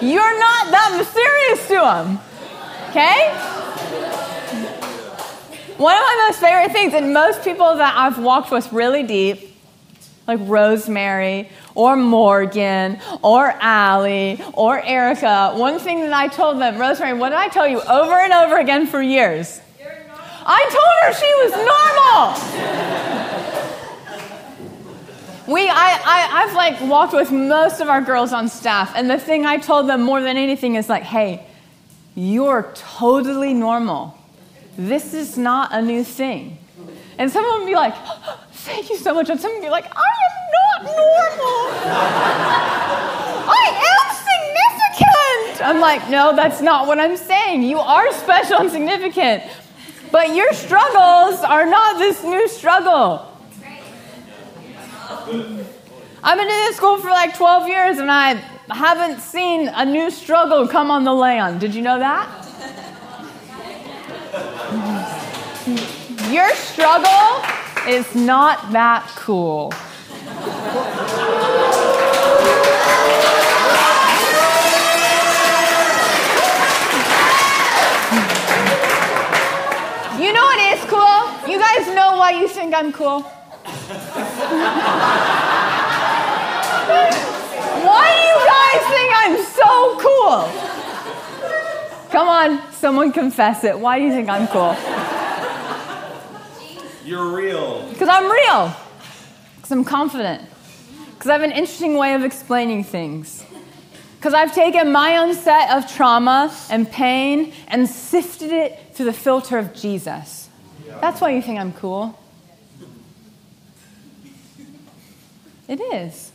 You're 0.00 0.38
not 0.38 0.70
that 0.70 0.94
mysterious 0.98 1.68
to 1.68 1.78
him. 1.94 2.18
Okay? 2.90 3.32
One 5.78 5.94
of 5.94 6.00
my 6.00 6.26
most 6.28 6.40
favorite 6.40 6.72
things, 6.72 6.94
and 6.94 7.12
most 7.12 7.42
people 7.42 7.76
that 7.76 7.94
I've 7.96 8.18
walked 8.18 8.50
with 8.50 8.72
really 8.72 9.02
deep, 9.02 9.55
like 10.26 10.40
Rosemary 10.42 11.48
or 11.74 11.96
Morgan 11.96 12.98
or 13.22 13.50
Allie 13.60 14.40
or 14.52 14.80
Erica, 14.82 15.52
one 15.54 15.78
thing 15.78 16.00
that 16.00 16.12
I 16.12 16.28
told 16.28 16.60
them, 16.60 16.78
Rosemary, 16.78 17.18
what 17.18 17.30
did 17.30 17.38
I 17.38 17.48
tell 17.48 17.68
you 17.68 17.80
over 17.82 18.14
and 18.14 18.32
over 18.32 18.58
again 18.58 18.86
for 18.86 19.00
years? 19.00 19.60
I 20.48 20.62
told 20.70 20.86
her 21.02 21.12
she 21.12 21.34
was 21.42 21.52
normal. 21.66 22.32
we, 25.52 25.68
I, 25.68 26.00
I, 26.04 26.44
I've 26.44 26.54
like 26.54 26.80
walked 26.82 27.12
with 27.12 27.32
most 27.32 27.80
of 27.80 27.88
our 27.88 28.00
girls 28.00 28.32
on 28.32 28.48
staff, 28.48 28.92
and 28.94 29.10
the 29.10 29.18
thing 29.18 29.44
I 29.44 29.56
told 29.56 29.88
them 29.88 30.02
more 30.02 30.22
than 30.22 30.36
anything 30.36 30.76
is 30.76 30.88
like, 30.88 31.02
hey, 31.02 31.44
you're 32.14 32.72
totally 32.74 33.54
normal. 33.54 34.16
This 34.78 35.14
is 35.14 35.36
not 35.36 35.72
a 35.72 35.82
new 35.82 36.04
thing. 36.04 36.58
And 37.18 37.30
someone 37.30 37.60
would 37.60 37.66
be 37.66 37.74
like, 37.74 37.94
thank 38.66 38.90
you 38.90 38.98
so 38.98 39.14
much. 39.14 39.30
And 39.30 39.40
someone 39.40 39.60
would 39.60 39.66
be 39.66 39.70
like, 39.70 39.86
I 39.96 40.12
am 40.28 40.34
not 40.58 40.82
normal. 40.82 41.56
I 43.48 43.64
am 43.92 44.06
significant. 44.26 45.66
I'm 45.66 45.80
like, 45.80 46.10
no, 46.10 46.34
that's 46.34 46.60
not 46.60 46.86
what 46.88 46.98
I'm 46.98 47.16
saying. 47.16 47.62
You 47.62 47.78
are 47.78 48.12
special 48.12 48.58
and 48.58 48.70
significant. 48.70 49.44
But 50.10 50.34
your 50.34 50.52
struggles 50.52 51.40
are 51.40 51.64
not 51.64 51.98
this 51.98 52.24
new 52.24 52.48
struggle. 52.48 53.32
I've 56.22 56.38
been 56.38 56.48
in 56.48 56.60
this 56.66 56.76
school 56.76 56.98
for 56.98 57.10
like 57.10 57.36
12 57.36 57.68
years 57.68 57.98
and 57.98 58.10
I 58.10 58.34
haven't 58.68 59.20
seen 59.20 59.68
a 59.68 59.84
new 59.84 60.10
struggle 60.10 60.66
come 60.66 60.90
on 60.90 61.04
the 61.04 61.12
land. 61.12 61.60
Did 61.60 61.74
you 61.74 61.82
know 61.82 61.98
that? 62.00 62.42
Your 66.32 66.52
struggle 66.54 67.42
is 67.88 68.14
not 68.14 68.72
that 68.72 69.06
cool. 69.14 69.72
you 80.20 80.32
know 80.32 80.42
what 80.42 80.58
is 80.72 80.82
cool? 80.90 81.30
You 81.48 81.58
guys 81.60 81.86
know 81.94 82.16
why 82.16 82.32
you 82.32 82.48
think 82.48 82.74
I'm 82.74 82.92
cool. 82.92 83.20
why 87.86 88.10
do 88.12 88.20
you 88.26 88.38
guys 88.50 88.82
think 88.90 89.10
I'm 89.14 89.36
so 89.44 89.70
cool? 90.00 90.50
Come 92.10 92.28
on, 92.28 92.72
someone 92.72 93.12
confess 93.12 93.62
it. 93.62 93.78
Why 93.78 93.98
do 94.00 94.06
you 94.06 94.10
think 94.10 94.28
I'm 94.28 94.48
cool? 94.48 94.74
You're 97.06 97.36
real. 97.36 97.88
Because 97.88 98.08
I'm 98.08 98.28
real. 98.28 98.76
Because 99.54 99.70
I'm 99.70 99.84
confident. 99.84 100.42
Because 101.14 101.30
I 101.30 101.34
have 101.34 101.42
an 101.42 101.52
interesting 101.52 101.96
way 101.96 102.14
of 102.14 102.24
explaining 102.24 102.82
things. 102.82 103.44
Because 104.18 104.34
I've 104.34 104.52
taken 104.52 104.90
my 104.90 105.18
own 105.18 105.32
set 105.32 105.70
of 105.70 105.88
trauma 105.94 106.52
and 106.68 106.90
pain 106.90 107.52
and 107.68 107.88
sifted 107.88 108.50
it 108.50 108.76
through 108.92 109.06
the 109.06 109.12
filter 109.12 109.56
of 109.56 109.72
Jesus. 109.72 110.48
That's 111.00 111.20
why 111.20 111.30
you 111.30 111.42
think 111.42 111.60
I'm 111.60 111.72
cool. 111.74 112.18
It 115.68 115.80
is. 115.80 116.32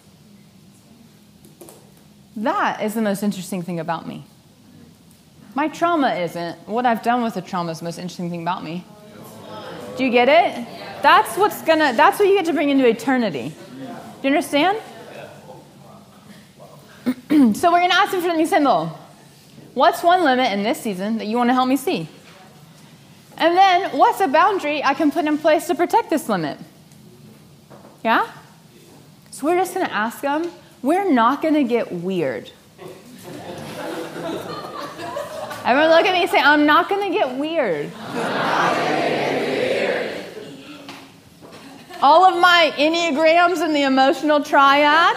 That 2.38 2.82
is 2.82 2.94
the 2.94 3.02
most 3.02 3.24
interesting 3.24 3.62
thing 3.62 3.82
about 3.82 4.08
me. 4.08 4.24
My 5.54 5.68
trauma 5.68 6.14
isn't. 6.16 6.66
What 6.66 6.86
I've 6.86 7.04
done 7.04 7.24
with 7.24 7.34
the 7.34 7.42
trauma 7.42 7.72
is 7.72 7.80
the 7.80 7.86
most 7.86 7.98
interesting 7.98 8.30
thing 8.30 8.42
about 8.42 8.64
me. 8.64 8.86
Do 10.02 10.06
you 10.06 10.12
get 10.12 10.30
it? 10.30 10.68
That's 11.04 11.38
what's 11.38 11.62
gonna 11.62 11.94
that's 11.94 12.18
what 12.18 12.28
you 12.28 12.34
get 12.34 12.46
to 12.46 12.54
bring 12.54 12.72
into 12.72 12.88
eternity. 12.88 13.50
Do 13.50 14.28
you 14.28 14.30
understand? 14.30 14.80
so 17.56 17.72
we're 17.72 17.82
gonna 17.82 17.94
ask 17.94 18.12
him 18.12 18.22
for 18.22 18.30
something 18.30 18.48
simple. 18.48 18.88
What's 19.76 20.02
one 20.02 20.24
limit 20.24 20.52
in 20.54 20.64
this 20.64 20.82
season 20.82 21.20
that 21.20 21.28
you 21.28 21.38
want 21.38 21.52
to 21.52 21.54
help 21.54 21.70
me 21.70 21.78
see? 21.78 22.10
And 23.38 23.56
then 23.56 23.96
what's 23.96 24.20
a 24.22 24.28
boundary 24.28 24.84
I 24.84 24.96
can 24.96 25.12
put 25.12 25.26
in 25.26 25.38
place 25.38 25.68
to 25.68 25.76
protect 25.76 26.10
this 26.10 26.28
limit? 26.28 26.58
Yeah? 28.04 28.28
So 29.30 29.46
we're 29.46 29.58
just 29.58 29.76
gonna 29.76 29.86
ask 29.86 30.24
him. 30.24 30.50
We're 30.82 31.12
not 31.12 31.44
gonna 31.44 31.64
get 31.64 31.92
weird. 31.92 32.50
Everyone 35.64 35.92
look 35.92 36.08
at 36.08 36.14
me 36.14 36.24
and 36.24 36.32
say, 36.32 36.40
I'm 36.40 36.66
not 36.66 36.90
gonna 36.90 37.12
get 37.12 37.38
weird. 37.38 37.92
All 42.02 42.26
of 42.26 42.40
my 42.40 42.74
Enneagrams 42.78 43.64
in 43.64 43.74
the 43.74 43.84
emotional 43.84 44.44
triad, 44.44 45.16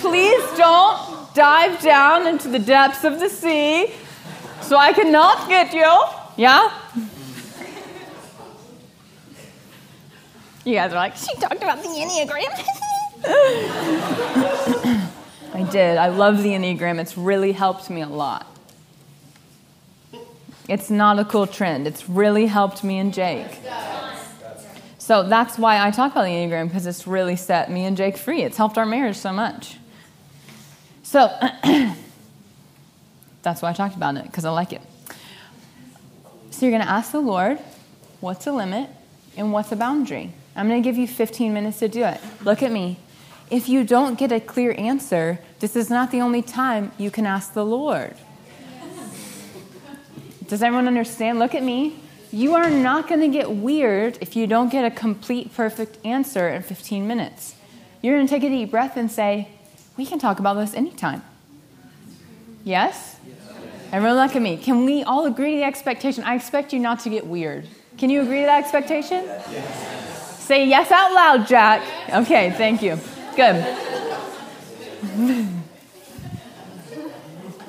please 0.00 0.42
don't 0.56 1.34
dive 1.34 1.80
down 1.80 2.26
into 2.26 2.48
the 2.48 2.58
depths 2.58 3.04
of 3.04 3.20
the 3.20 3.28
sea 3.28 3.92
so 4.64 4.76
I 4.78 4.92
cannot 4.92 5.48
get 5.48 5.72
you. 5.74 6.02
Yeah? 6.36 6.72
You 10.64 10.74
guys 10.74 10.92
are 10.92 10.96
like, 10.96 11.16
she 11.16 11.34
talked 11.34 11.62
about 11.62 11.82
the 11.82 11.88
Enneagram. 11.88 12.64
I 15.54 15.62
did. 15.70 15.98
I 15.98 16.08
love 16.08 16.42
the 16.42 16.50
Enneagram. 16.50 16.98
It's 16.98 17.16
really 17.18 17.52
helped 17.52 17.90
me 17.90 18.00
a 18.00 18.08
lot. 18.08 18.46
It's 20.66 20.90
not 20.90 21.18
a 21.18 21.26
cool 21.26 21.46
trend. 21.46 21.86
It's 21.86 22.08
really 22.08 22.46
helped 22.46 22.82
me 22.82 22.98
and 22.98 23.12
Jake. 23.12 23.60
So 25.04 25.22
that's 25.22 25.58
why 25.58 25.86
I 25.86 25.90
talk 25.90 26.12
about 26.12 26.22
the 26.22 26.30
Enneagram 26.30 26.66
because 26.66 26.86
it's 26.86 27.06
really 27.06 27.36
set 27.36 27.70
me 27.70 27.84
and 27.84 27.94
Jake 27.94 28.16
free. 28.16 28.40
It's 28.40 28.56
helped 28.56 28.78
our 28.78 28.86
marriage 28.86 29.16
so 29.16 29.34
much. 29.34 29.76
So 31.02 31.30
that's 33.42 33.60
why 33.60 33.68
I 33.68 33.74
talked 33.74 33.96
about 33.96 34.16
it 34.16 34.24
because 34.24 34.46
I 34.46 34.50
like 34.50 34.72
it. 34.72 34.80
So 36.52 36.64
you're 36.64 36.70
going 36.70 36.80
to 36.80 36.90
ask 36.90 37.12
the 37.12 37.20
Lord, 37.20 37.58
what's 38.20 38.46
a 38.46 38.52
limit 38.52 38.88
and 39.36 39.52
what's 39.52 39.70
a 39.72 39.76
boundary? 39.76 40.32
I'm 40.56 40.70
going 40.70 40.82
to 40.82 40.88
give 40.88 40.96
you 40.96 41.06
15 41.06 41.52
minutes 41.52 41.80
to 41.80 41.88
do 41.88 42.02
it. 42.04 42.18
Look 42.42 42.62
at 42.62 42.72
me. 42.72 42.98
If 43.50 43.68
you 43.68 43.84
don't 43.84 44.18
get 44.18 44.32
a 44.32 44.40
clear 44.40 44.74
answer, 44.78 45.38
this 45.60 45.76
is 45.76 45.90
not 45.90 46.12
the 46.12 46.22
only 46.22 46.40
time 46.40 46.92
you 46.96 47.10
can 47.10 47.26
ask 47.26 47.52
the 47.52 47.66
Lord. 47.66 48.14
Does 50.48 50.62
everyone 50.62 50.88
understand? 50.88 51.38
Look 51.38 51.54
at 51.54 51.62
me. 51.62 52.00
You 52.34 52.56
are 52.56 52.68
not 52.68 53.06
going 53.06 53.20
to 53.20 53.28
get 53.28 53.48
weird 53.48 54.18
if 54.20 54.34
you 54.34 54.48
don't 54.48 54.68
get 54.68 54.84
a 54.84 54.90
complete, 54.90 55.54
perfect 55.54 56.04
answer 56.04 56.48
in 56.48 56.62
15 56.64 57.06
minutes. 57.06 57.54
You're 58.02 58.16
going 58.16 58.26
to 58.26 58.30
take 58.34 58.42
a 58.42 58.48
deep 58.48 58.72
breath 58.72 58.96
and 58.96 59.08
say, 59.08 59.46
We 59.96 60.04
can 60.04 60.18
talk 60.18 60.40
about 60.40 60.54
this 60.54 60.74
anytime. 60.74 61.22
Yes? 62.64 63.20
Everyone, 63.92 64.16
look 64.16 64.34
at 64.34 64.42
me. 64.42 64.56
Can 64.56 64.84
we 64.84 65.04
all 65.04 65.26
agree 65.26 65.52
to 65.52 65.58
the 65.58 65.62
expectation? 65.62 66.24
I 66.24 66.34
expect 66.34 66.72
you 66.72 66.80
not 66.80 66.98
to 67.00 67.08
get 67.08 67.24
weird. 67.24 67.68
Can 67.98 68.10
you 68.10 68.22
agree 68.22 68.40
to 68.40 68.46
that 68.46 68.64
expectation? 68.64 69.22
Yes. 69.26 70.40
Say 70.40 70.66
yes 70.66 70.90
out 70.90 71.12
loud, 71.12 71.46
Jack. 71.46 71.86
Okay, 72.12 72.50
thank 72.50 72.82
you. 72.82 72.98
Good. 73.36 73.64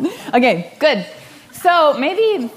okay, 0.33 0.73
good. 0.79 1.05
So 1.51 1.99
maybe 1.99 2.49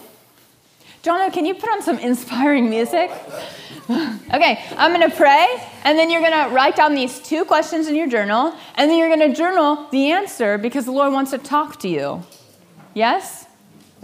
Jonah, 1.09 1.31
can 1.31 1.47
you 1.47 1.55
put 1.55 1.71
on 1.71 1.81
some 1.81 1.99
inspiring 1.99 2.69
music? 2.69 3.11
okay, 3.91 4.63
I'm 4.77 4.93
to 5.11 5.17
pray, 5.17 5.47
and 5.85 5.99
then 5.99 6.11
you're 6.11 6.21
to 6.21 6.55
write 6.55 6.77
down 6.77 6.95
these 6.95 7.19
two 7.19 7.47
questions 7.47 7.89
in 7.89 7.97
your 7.97 8.09
journal, 8.09 8.55
and 8.75 8.91
then 8.91 8.99
you're 8.99 9.09
to 9.31 9.35
journal 9.35 9.89
the 9.91 10.11
answer 10.11 10.59
because 10.59 10.85
the 10.85 10.91
Lord 10.91 11.15
wants 11.15 11.31
to 11.31 11.39
talk 11.39 11.81
to 11.81 11.89
you. 11.89 12.23
Yes? 12.93 13.47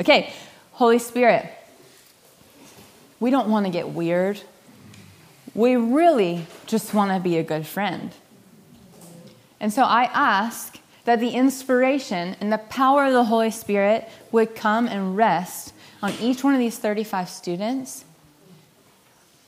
Okay, 0.01 0.33
Holy 0.73 0.99
Spirit, 0.99 1.53
we 3.21 3.31
don't 3.31 3.51
want 3.51 3.67
to 3.67 3.71
get 3.71 3.91
weird. 3.91 4.41
We 5.55 5.77
really 5.77 6.47
just 6.67 6.95
want 6.95 7.11
to 7.11 7.21
be 7.21 7.37
a 7.37 7.43
good 7.43 7.67
friend. 7.67 8.13
And 9.61 9.71
so 9.71 9.83
I 9.83 10.05
ask 10.05 10.79
that 11.05 11.21
the 11.21 11.33
inspiration 11.33 12.35
and 12.41 12.51
the 12.51 12.57
power 12.57 13.05
of 13.05 13.13
the 13.13 13.25
Holy 13.25 13.51
Spirit 13.51 14.09
would 14.33 14.55
come 14.55 14.89
and 14.89 15.19
rest 15.19 15.74
on 16.05 16.13
each 16.21 16.45
one 16.45 16.53
of 16.53 16.61
these 16.61 16.77
35 16.77 17.31
students. 17.31 18.05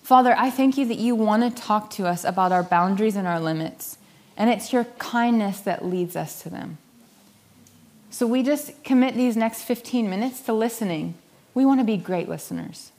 Father, 0.02 0.34
I 0.38 0.48
thank 0.48 0.78
you 0.78 0.86
that 0.86 0.96
you 0.96 1.14
want 1.14 1.42
to 1.42 1.62
talk 1.62 1.90
to 1.90 2.06
us 2.06 2.24
about 2.24 2.50
our 2.50 2.62
boundaries 2.62 3.14
and 3.14 3.28
our 3.28 3.38
limits, 3.38 3.98
and 4.38 4.48
it's 4.48 4.72
your 4.72 4.84
kindness 4.98 5.60
that 5.60 5.84
leads 5.84 6.16
us 6.16 6.42
to 6.44 6.48
them. 6.48 6.78
So 8.08 8.26
we 8.26 8.42
just 8.42 8.82
commit 8.84 9.16
these 9.16 9.36
next 9.36 9.64
15 9.64 10.08
minutes 10.08 10.40
to 10.42 10.54
listening. 10.54 11.16
We 11.52 11.66
want 11.66 11.80
to 11.80 11.84
be 11.84 11.98
great 11.98 12.26
listeners. 12.26 12.90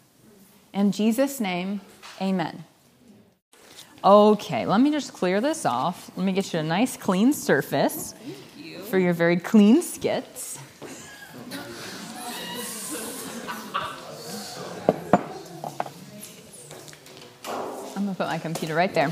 In 0.71 0.91
Jesus' 0.91 1.39
name, 1.39 1.81
amen. 2.21 2.63
Okay, 4.03 4.67
let 4.67 4.81
me 4.81 4.91
just 4.91 5.13
clear 5.13 5.41
this 5.41 5.65
off. 5.65 6.11
Let 6.15 6.27
me 6.27 6.31
get 6.31 6.53
you 6.53 6.59
a 6.59 6.63
nice 6.63 6.95
clean 6.95 7.33
surface 7.33 8.13
you. 8.55 8.77
for 8.77 8.99
your 8.99 9.13
very 9.13 9.37
clean 9.37 9.81
skits. 9.81 10.56
I'm 17.97 18.03
gonna 18.03 18.13
put 18.13 18.27
my 18.27 18.37
computer 18.37 18.75
right 18.75 18.93
there. 18.93 19.09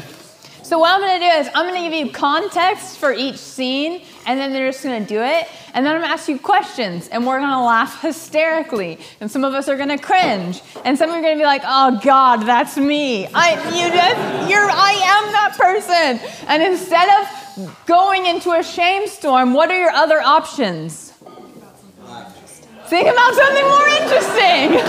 So 0.62 0.78
what 0.78 0.92
I'm 0.94 1.02
gonna 1.02 1.18
do 1.20 1.26
is 1.42 1.50
I'm 1.56 1.66
gonna 1.66 1.90
give 1.90 2.06
you 2.06 2.12
context 2.14 3.00
for 3.00 3.12
each 3.12 3.38
scene, 3.38 4.04
and 4.28 4.40
then 4.40 4.54
they're 4.54 4.72
just 4.72 4.84
gonna 4.84 5.04
do 5.04 5.24
it, 5.24 5.48
and 5.74 5.84
then 5.84 5.96
I'm 5.96 6.02
gonna 6.02 6.14
ask 6.14 6.30
you 6.30 6.38
questions, 6.38 7.08
and 7.08 7.26
we're 7.26 7.40
gonna 7.40 7.66
laugh 7.66 8.00
hysterically, 8.04 9.00
and 9.20 9.32
some 9.32 9.44
of 9.44 9.56
us 9.56 9.68
are 9.70 9.76
gonna 9.76 9.98
cringe, 9.98 10.62
and 10.84 10.96
some 11.00 11.10
are 11.10 11.20
gonna 11.20 11.36
be 11.36 11.46
like, 11.46 11.64
"Oh 11.66 12.00
God, 12.04 12.44
that's 12.44 12.78
me. 12.78 13.26
I, 13.34 13.54
you 13.70 13.90
just, 13.90 14.52
you're, 14.52 14.70
I 14.70 14.92
am 14.92 15.32
that 15.32 15.58
person." 15.58 16.20
And 16.48 16.62
instead 16.62 17.10
of 17.10 17.86
going 17.88 18.28
into 18.28 18.52
a 18.52 18.62
shame 18.62 19.08
storm, 19.08 19.56
what 19.56 19.72
are 19.72 19.80
your 19.80 19.94
other 19.94 20.22
options? 20.22 21.12
Think 22.86 23.08
about 23.10 23.34
something 23.34 23.68
more 23.68 23.88
interesting. 23.88 24.80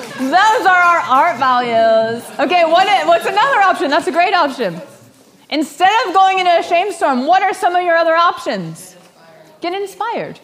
Those 0.18 0.32
are 0.66 0.82
our 0.82 0.98
art 0.98 1.38
values. 1.38 2.24
Okay, 2.38 2.64
what 2.64 2.86
is, 2.86 3.06
what's 3.06 3.26
another 3.26 3.60
option? 3.60 3.90
That's 3.90 4.06
a 4.06 4.12
great 4.12 4.32
option. 4.32 4.80
Instead 5.50 5.90
of 6.06 6.14
going 6.14 6.38
into 6.38 6.58
a 6.58 6.62
shame 6.62 6.90
storm, 6.92 7.26
what 7.26 7.42
are 7.42 7.52
some 7.52 7.76
of 7.76 7.82
your 7.82 7.96
other 7.96 8.14
options? 8.14 8.96
Get 9.60 9.74
inspired. 9.74 10.40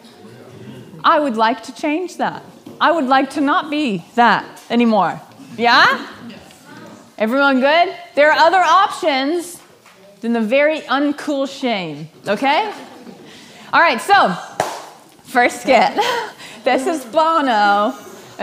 I 1.03 1.19
would 1.19 1.37
like 1.37 1.63
to 1.63 1.75
change 1.75 2.17
that. 2.17 2.43
I 2.79 2.91
would 2.91 3.05
like 3.05 3.31
to 3.31 3.41
not 3.41 3.69
be 3.69 4.05
that 4.15 4.61
anymore. 4.69 5.19
Yeah? 5.57 6.07
Everyone 7.17 7.59
good? 7.59 7.95
There 8.15 8.31
are 8.31 8.37
other 8.37 8.61
options 8.61 9.59
than 10.21 10.33
the 10.33 10.41
very 10.41 10.81
uncool 10.81 11.49
shame. 11.49 12.09
Okay? 12.27 12.71
All 13.73 13.81
right, 13.81 13.99
so 13.99 14.35
first 15.23 15.61
skit. 15.61 15.97
This 16.63 16.87
is 16.87 17.03
Bono, 17.03 17.91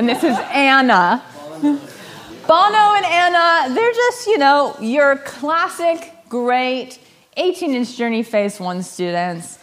and 0.01 0.09
this 0.09 0.24
is 0.24 0.39
Anna. 0.51 1.22
Bono 1.60 2.94
and 2.97 3.05
Anna, 3.05 3.74
they're 3.74 3.93
just, 3.93 4.27
you 4.27 4.39
know, 4.39 4.74
your 4.81 5.18
classic, 5.18 6.14
great 6.27 6.98
18 7.36 7.74
inch 7.74 7.98
journey 7.98 8.22
phase 8.22 8.59
one 8.59 8.82
students. 8.82 9.59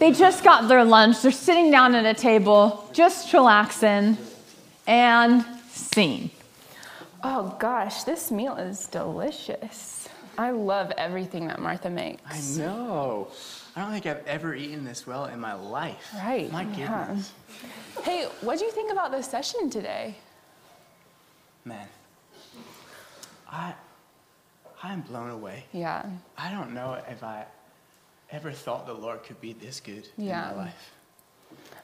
They 0.00 0.10
just 0.10 0.42
got 0.42 0.66
their 0.66 0.82
lunch, 0.82 1.22
they're 1.22 1.30
sitting 1.30 1.70
down 1.70 1.94
at 1.94 2.04
a 2.04 2.20
table, 2.20 2.90
just 2.92 3.32
relaxing, 3.32 4.18
and 4.88 5.44
scene. 5.68 6.32
Oh 7.22 7.56
gosh, 7.60 8.02
this 8.02 8.32
meal 8.32 8.56
is 8.56 8.88
delicious. 8.88 10.08
I 10.36 10.50
love 10.50 10.90
everything 10.98 11.46
that 11.46 11.60
Martha 11.60 11.90
makes. 11.90 12.58
I 12.58 12.60
know. 12.60 13.28
I 13.76 13.80
don't 13.80 13.90
think 13.90 14.06
I've 14.06 14.24
ever 14.26 14.54
eaten 14.54 14.84
this 14.84 15.06
well 15.06 15.26
in 15.26 15.40
my 15.40 15.54
life. 15.54 16.10
Right. 16.14 16.50
My 16.52 16.62
yeah. 16.76 17.06
goodness. 17.06 17.32
Hey, 18.02 18.28
what 18.40 18.58
do 18.58 18.64
you 18.64 18.70
think 18.70 18.92
about 18.92 19.10
this 19.10 19.26
session 19.28 19.68
today? 19.68 20.14
Man. 21.64 21.88
I 23.50 23.74
I'm 24.82 25.00
blown 25.00 25.30
away. 25.30 25.64
Yeah. 25.72 26.04
I 26.36 26.50
don't 26.50 26.72
know 26.74 27.00
if 27.08 27.24
I 27.24 27.46
ever 28.30 28.52
thought 28.52 28.86
the 28.86 28.92
Lord 28.92 29.22
could 29.24 29.40
be 29.40 29.54
this 29.54 29.80
good 29.80 30.06
Yeah. 30.16 30.50
in 30.50 30.56
my 30.56 30.64
life. 30.64 30.90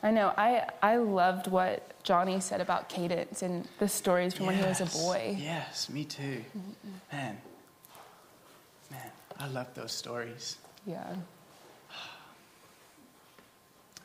I 0.02 0.10
know. 0.10 0.32
I, 0.36 0.66
I 0.82 0.96
loved 0.96 1.46
what 1.46 2.02
Johnny 2.02 2.40
said 2.40 2.60
about 2.60 2.88
cadence 2.88 3.42
and 3.42 3.66
the 3.78 3.88
stories 3.88 4.34
from 4.34 4.46
when 4.46 4.56
he 4.56 4.62
was 4.64 4.80
a 4.80 4.86
boy. 4.86 5.36
Yes, 5.38 5.88
me 5.88 6.04
too. 6.04 6.44
Man. 7.12 7.38
Man, 8.90 9.10
I 9.38 9.46
love 9.48 9.72
those 9.74 9.92
stories. 9.92 10.58
Yeah. 10.86 11.14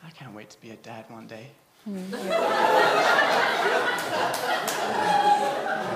I 0.06 0.10
can't 0.12 0.34
wait 0.36 0.50
to 0.52 0.62
be 0.62 0.70
a 0.72 0.76
dad 0.76 1.06
one 1.10 1.28
day. 1.28 1.48
Mm, 1.90 2.12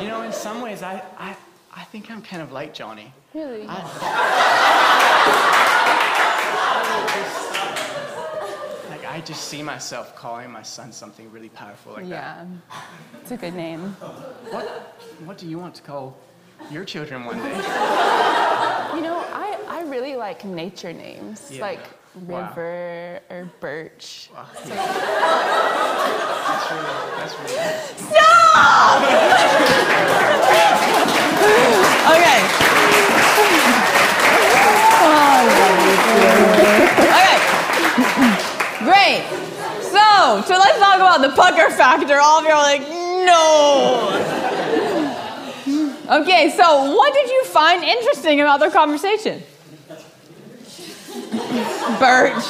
You 0.02 0.08
know, 0.08 0.22
in 0.24 0.32
some 0.34 0.62
ways, 0.62 0.82
I, 0.82 1.04
I, 1.18 1.36
I 1.76 1.84
think 1.86 2.10
I'm 2.10 2.22
kind 2.22 2.42
of 2.42 2.52
like 2.52 2.74
Johnny. 2.74 3.14
Really? 3.34 3.66
Like, 8.90 9.06
I 9.06 9.22
just 9.26 9.46
see 9.46 9.62
myself 9.62 10.16
calling 10.16 10.50
my 10.52 10.64
son 10.64 10.92
something 10.92 11.32
really 11.32 11.50
powerful 11.50 11.94
like 11.94 12.08
yeah. 12.08 12.46
It's 13.22 13.32
a 13.32 13.38
good 13.38 13.54
name. 13.54 13.82
What, 14.52 14.66
what 15.26 15.38
do 15.38 15.48
you 15.48 15.60
want 15.60 15.76
to 15.76 15.82
call 15.84 16.18
your 16.72 16.84
children 16.86 17.26
one 17.26 17.38
day? 17.38 17.56
You 18.96 19.02
know, 19.02 19.24
I, 19.32 19.49
I 19.49 19.49
really 19.90 20.16
like 20.16 20.46
nature 20.46 20.94
names, 20.94 21.50
Yeah. 21.52 21.62
like 21.62 21.80
Wow. 22.28 22.50
river 22.50 23.20
or 23.30 23.50
birch. 23.60 24.30
Wow. 24.34 24.46
So- 24.64 24.70
That's 24.70 24.82
really, 26.72 26.86
that's 27.18 27.36
really 27.40 27.50
Okay. 32.10 32.40
okay. 36.10 37.38
Great. 38.84 39.24
So, 39.84 40.42
so 40.46 40.54
let's 40.58 40.80
talk 40.80 40.98
about 40.98 41.22
the 41.22 41.30
pucker 41.36 41.70
factor. 41.76 42.20
All 42.20 42.40
of 42.40 42.46
you 42.46 42.52
are 42.52 42.62
like, 42.62 42.82
no. 42.82 44.16
Okay, 46.22 46.50
so 46.56 46.96
what 46.96 47.14
did 47.14 47.30
you 47.30 47.44
find 47.46 47.84
interesting 47.84 48.42
about 48.42 48.60
their 48.60 48.72
conversation? 48.72 49.44
Birch. 52.00 52.44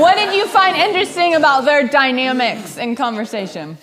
What 0.00 0.16
did 0.16 0.34
you 0.34 0.46
find 0.48 0.76
interesting 0.76 1.34
about 1.34 1.64
their 1.64 1.86
dynamics 1.86 2.76
in 2.76 2.96
conversation? 2.96 3.78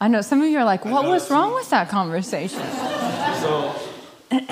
I 0.00 0.08
know 0.08 0.20
some 0.20 0.42
of 0.42 0.48
you 0.48 0.58
are 0.58 0.64
like, 0.64 0.84
what 0.84 1.04
was 1.04 1.30
wrong 1.30 1.54
with 1.54 1.70
that 1.70 1.88
conversation? 1.88 2.60
So, 3.40 3.74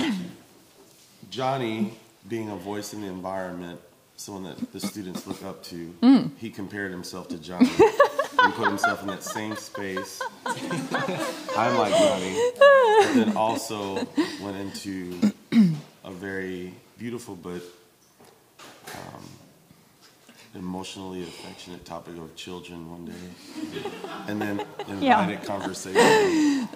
Johnny, 1.31 1.93
being 2.27 2.49
a 2.49 2.57
voice 2.57 2.95
in 2.95 3.03
the 3.03 3.09
environment, 3.09 3.81
someone 4.17 4.45
that 4.45 4.73
the 4.73 4.81
students 4.81 5.27
look 5.27 5.43
up 5.45 5.63
to, 5.65 5.95
Mm. 6.03 6.31
he 6.39 6.51
compared 6.51 6.91
himself 6.93 7.29
to 7.29 7.39
Johnny 7.39 7.71
and 8.43 8.55
put 8.55 8.69
himself 8.69 9.03
in 9.03 9.09
that 9.09 9.23
same 9.25 9.57
space. 9.57 10.23
I'm 11.57 11.77
like 11.77 11.95
Johnny, 11.97 12.37
but 12.59 13.15
then 13.15 13.37
also 13.37 14.07
went 14.41 14.57
into 14.57 15.21
a 16.05 16.11
very 16.11 16.73
beautiful 16.99 17.35
but 17.37 17.61
um, 18.87 19.23
emotionally 20.55 21.23
affectionate 21.25 21.85
topic 21.85 22.17
of 22.17 22.35
children 22.37 22.89
one 22.91 23.05
day, 23.07 23.83
and 24.29 24.41
then 24.41 24.61
invited 24.87 25.03
Yeah. 25.03 25.37
conversation. 25.45 26.69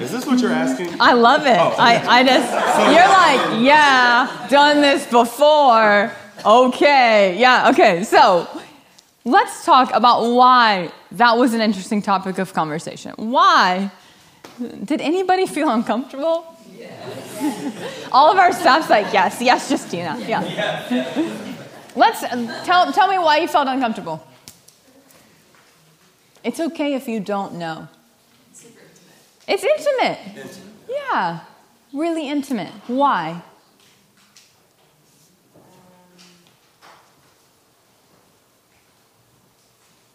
Is 0.00 0.12
this 0.12 0.24
what 0.26 0.38
you're 0.40 0.52
asking? 0.52 0.94
I 1.00 1.12
love 1.14 1.44
it. 1.46 1.58
Oh, 1.58 1.72
okay. 1.72 1.82
I, 1.82 2.20
I 2.20 2.22
just, 2.24 2.48
you're 2.94 3.08
like, 3.08 3.64
yeah, 3.64 4.46
done 4.48 4.80
this 4.80 5.04
before. 5.06 6.12
Okay. 6.44 7.36
Yeah, 7.38 7.70
okay. 7.70 8.04
So 8.04 8.48
let's 9.24 9.64
talk 9.64 9.92
about 9.92 10.22
why 10.32 10.92
that 11.12 11.36
was 11.36 11.54
an 11.54 11.60
interesting 11.60 12.02
topic 12.02 12.38
of 12.38 12.52
conversation. 12.54 13.14
Why? 13.16 13.90
Did 14.84 15.00
anybody 15.00 15.46
feel 15.46 15.68
uncomfortable? 15.70 16.44
All 18.12 18.30
of 18.32 18.38
our 18.38 18.52
staff's 18.52 18.88
like, 18.90 19.12
yes, 19.12 19.40
yes, 19.40 19.70
Justina. 19.70 20.18
Yeah. 20.26 20.42
Let's 21.94 22.20
tell, 22.64 22.92
tell 22.92 23.08
me 23.08 23.18
why 23.18 23.38
you 23.38 23.48
felt 23.48 23.68
uncomfortable. 23.68 24.22
It's 26.44 26.60
okay 26.60 26.94
if 26.94 27.08
you 27.08 27.20
don't 27.20 27.54
know. 27.54 27.88
It's 29.46 29.64
intimate. 29.64 30.18
Yeah, 30.88 31.40
really 31.92 32.28
intimate. 32.28 32.72
Why? 32.86 33.42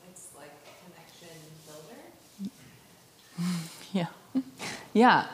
It's 0.10 0.28
like 0.36 0.52
a 0.52 0.74
connection 0.86 1.38
builder. 1.66 2.02
Yeah. 3.92 4.08
Yeah. 4.94 5.26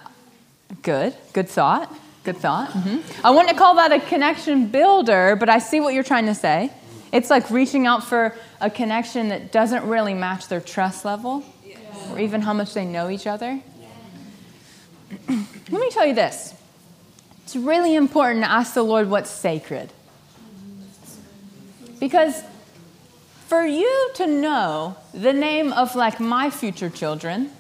Good. 0.81 1.15
Good 1.33 1.49
thought. 1.49 1.93
Good 2.23 2.37
thought. 2.37 2.71
hmm 2.71 2.99
I 3.23 3.31
wouldn't 3.31 3.57
call 3.57 3.75
that 3.75 3.91
a 3.91 3.99
connection 3.99 4.67
builder, 4.67 5.35
but 5.35 5.49
I 5.49 5.59
see 5.59 5.79
what 5.79 5.93
you're 5.93 6.03
trying 6.03 6.25
to 6.27 6.35
say. 6.35 6.71
It's 7.11 7.29
like 7.29 7.49
reaching 7.49 7.87
out 7.87 8.03
for 8.03 8.35
a 8.61 8.69
connection 8.69 9.29
that 9.29 9.51
doesn't 9.51 9.83
really 9.83 10.13
match 10.13 10.47
their 10.47 10.61
trust 10.61 11.05
level 11.05 11.43
or 12.11 12.19
even 12.19 12.41
how 12.41 12.53
much 12.53 12.73
they 12.73 12.85
know 12.85 13.09
each 13.09 13.25
other. 13.25 13.59
Let 15.27 15.81
me 15.81 15.89
tell 15.89 16.05
you 16.05 16.13
this 16.13 16.53
it's 17.43 17.55
really 17.55 17.95
important 17.95 18.43
to 18.43 18.51
ask 18.51 18.75
the 18.75 18.83
Lord 18.83 19.09
what's 19.09 19.31
sacred. 19.31 19.91
Because 21.99 22.43
for 23.47 23.65
you 23.65 24.11
to 24.15 24.27
know 24.27 24.95
the 25.13 25.33
name 25.33 25.73
of 25.73 25.95
like 25.95 26.19
my 26.19 26.51
future 26.51 26.91
children, 26.91 27.51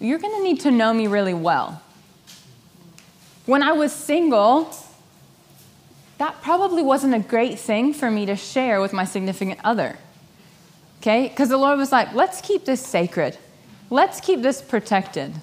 you're 0.00 0.18
going 0.18 0.34
to 0.34 0.42
need 0.42 0.60
to 0.60 0.70
know 0.70 0.92
me 0.92 1.06
really 1.06 1.34
well. 1.34 1.82
When 3.46 3.62
I 3.62 3.72
was 3.72 3.92
single, 3.92 4.74
that 6.18 6.40
probably 6.42 6.82
wasn't 6.82 7.14
a 7.14 7.18
great 7.18 7.58
thing 7.58 7.92
for 7.92 8.10
me 8.10 8.26
to 8.26 8.36
share 8.36 8.80
with 8.80 8.92
my 8.92 9.04
significant 9.04 9.60
other. 9.62 9.98
Okay? 11.00 11.28
Because 11.28 11.48
the 11.48 11.56
Lord 11.56 11.78
was 11.78 11.92
like, 11.92 12.14
let's 12.14 12.40
keep 12.40 12.64
this 12.64 12.84
sacred. 12.84 13.38
Let's 13.90 14.20
keep 14.20 14.42
this 14.42 14.62
protected. 14.62 15.34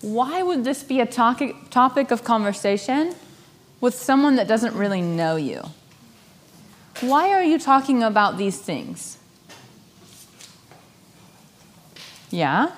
Why 0.00 0.42
would 0.42 0.64
this 0.64 0.82
be 0.82 1.00
a 1.00 1.06
topic, 1.06 2.10
of 2.10 2.24
conversation 2.24 3.14
with 3.80 3.94
someone 3.94 4.36
that 4.36 4.48
doesn't 4.48 4.74
really 4.74 5.02
know 5.02 5.36
you? 5.36 5.62
Why 7.00 7.30
are 7.30 7.42
you 7.42 7.58
talking 7.58 8.02
about 8.02 8.38
these 8.38 8.58
things? 8.58 9.18
Yeah? 12.30 12.70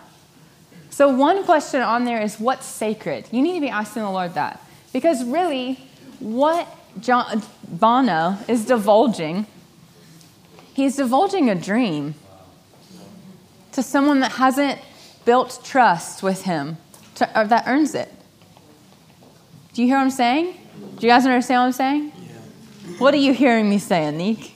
So, 0.93 1.09
one 1.09 1.43
question 1.44 1.81
on 1.81 2.05
there 2.05 2.20
is 2.20 2.39
what's 2.39 2.66
sacred? 2.66 3.24
You 3.31 3.40
need 3.40 3.55
to 3.55 3.60
be 3.62 3.70
asking 3.70 4.02
the 4.02 4.10
Lord 4.10 4.35
that. 4.35 4.62
Because 4.93 5.24
really, 5.24 5.81
what 6.20 6.69
John, 7.01 7.43
Bono 7.66 8.36
is 8.47 8.66
divulging, 8.66 9.47
he's 10.74 10.97
divulging 10.97 11.48
a 11.48 11.55
dream 11.55 12.14
to 13.73 13.82
someone 13.82 14.20
that 14.20 14.32
hasn't 14.32 14.78
built 15.24 15.60
trust 15.64 16.23
with 16.23 16.43
him, 16.43 16.77
to, 17.14 17.40
or 17.40 17.47
that 17.47 17.64
earns 17.66 17.94
it. 17.94 18.12
Do 19.73 19.81
you 19.81 19.89
hear 19.89 19.97
what 19.97 20.02
I'm 20.02 20.10
saying? 20.10 20.55
Do 20.98 21.06
you 21.06 21.10
guys 21.10 21.24
understand 21.24 21.60
what 21.60 21.66
I'm 21.66 21.73
saying? 21.73 22.10
What 22.98 23.14
are 23.14 23.19
you 23.19 23.32
hearing 23.32 23.70
me 23.70 23.78
say, 23.78 24.02
Anik? 24.02 24.51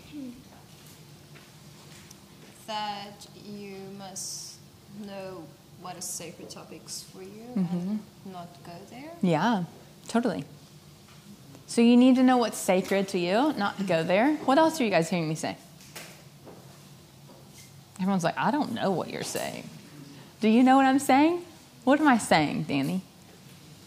that 2.66 3.26
you 3.46 3.76
must 3.96 4.56
know 5.06 5.44
what 5.96 6.04
is 6.04 6.10
sacred 6.10 6.50
topics 6.50 7.04
for 7.10 7.22
you 7.22 7.46
Mhm. 7.56 7.98
and 8.24 8.32
not 8.32 8.48
go 8.66 8.72
there. 8.90 9.12
Yeah, 9.22 9.64
totally. 10.08 10.44
So 11.66 11.80
you 11.80 11.96
need 11.96 12.16
to 12.16 12.22
know 12.22 12.36
what's 12.36 12.58
sacred 12.58 13.08
to 13.08 13.18
you, 13.18 13.54
not 13.54 13.86
go 13.86 14.02
there. 14.04 14.34
What 14.44 14.58
else 14.58 14.78
are 14.78 14.84
you 14.84 14.90
guys 14.90 15.08
hearing 15.08 15.26
me 15.26 15.34
say? 15.34 15.56
Everyone's 17.98 18.24
like, 18.24 18.36
I 18.36 18.50
don't 18.50 18.72
know 18.72 18.90
what 18.90 19.08
you're 19.08 19.22
saying. 19.22 19.70
Do 20.42 20.48
you 20.48 20.62
know 20.62 20.76
what 20.76 20.84
I'm 20.84 20.98
saying? 20.98 21.42
What 21.84 21.98
am 21.98 22.08
I 22.08 22.18
saying, 22.18 22.64
Danny? 22.64 23.00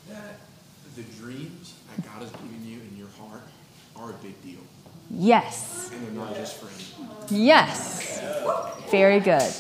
That 0.10 0.40
the 0.96 1.04
dreams 1.04 1.74
that 1.96 2.04
God 2.08 2.24
has 2.24 2.32
given 2.32 2.66
you 2.66 2.80
in 2.80 2.98
your 2.98 3.10
heart 3.20 3.44
are 3.96 4.10
a 4.10 4.14
big 4.14 4.42
deal. 4.42 4.62
Yes. 5.12 5.92
And 5.94 6.08
they're 6.08 6.26
not 6.26 6.34
just 6.36 6.58
for 6.58 6.66
you. 6.66 7.40
Yes. 7.46 8.20
Very 8.90 9.20
good. 9.20 9.54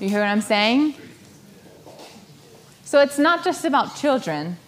You 0.00 0.08
hear 0.08 0.18
what 0.20 0.26
I'm 0.28 0.40
saying? 0.40 0.96
So 2.86 3.00
it's 3.00 3.18
not 3.18 3.42
just 3.44 3.64
about 3.64 3.96
children, 3.96 4.58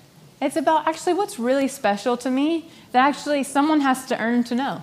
it's 0.43 0.57
about 0.57 0.89
actually 0.89 1.15
what's 1.15 1.39
really 1.39 1.69
special 1.69 2.17
to 2.17 2.29
me 2.29 2.69
that 2.91 3.07
actually 3.07 3.45
someone 3.45 3.81
has 3.81 4.07
to 4.07 4.21
earn 4.21 4.43
to 4.45 4.57
know. 4.57 4.83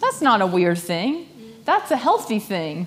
That's 0.00 0.22
not 0.22 0.40
a 0.40 0.46
weird 0.46 0.78
thing, 0.78 1.26
that's 1.64 1.90
a 1.90 1.96
healthy 1.96 2.38
thing. 2.38 2.86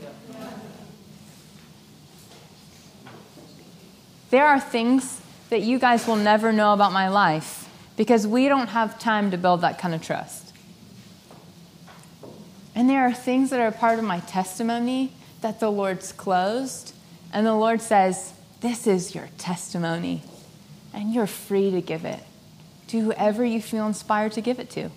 There 4.29 4.47
are 4.47 4.61
things 4.61 5.19
that 5.49 5.61
you 5.61 5.77
guys 5.77 6.07
will 6.07 6.15
never 6.15 6.53
know 6.53 6.71
about 6.71 6.93
my 6.93 7.09
life 7.09 7.67
because 7.97 8.25
we 8.25 8.47
don't 8.47 8.69
have 8.69 8.97
time 8.97 9.29
to 9.31 9.37
build 9.37 9.59
that 9.59 9.77
kind 9.77 9.93
of 9.93 10.01
trust. 10.01 10.53
And 12.75 12.89
there 12.89 13.05
are 13.05 13.13
things 13.13 13.49
that 13.49 13.59
are 13.59 13.73
part 13.73 13.99
of 13.99 14.05
my 14.05 14.21
testimony 14.21 15.11
that 15.41 15.59
the 15.59 15.69
Lord's 15.69 16.13
closed, 16.13 16.93
and 17.33 17.45
the 17.45 17.55
Lord 17.55 17.81
says, 17.81 18.35
This 18.61 18.87
is 18.87 19.15
your 19.15 19.29
testimony, 19.37 20.23
and 20.93 21.13
you're 21.13 21.27
free 21.27 21.71
to 21.71 21.81
give 21.81 22.03
it 22.03 22.19
to 22.89 22.99
whoever 22.99 23.45
you 23.45 23.61
feel 23.61 23.85
inspired 23.85 24.31
to 24.33 24.41
give 24.41 24.59
it 24.59 24.69
to. 24.71 24.89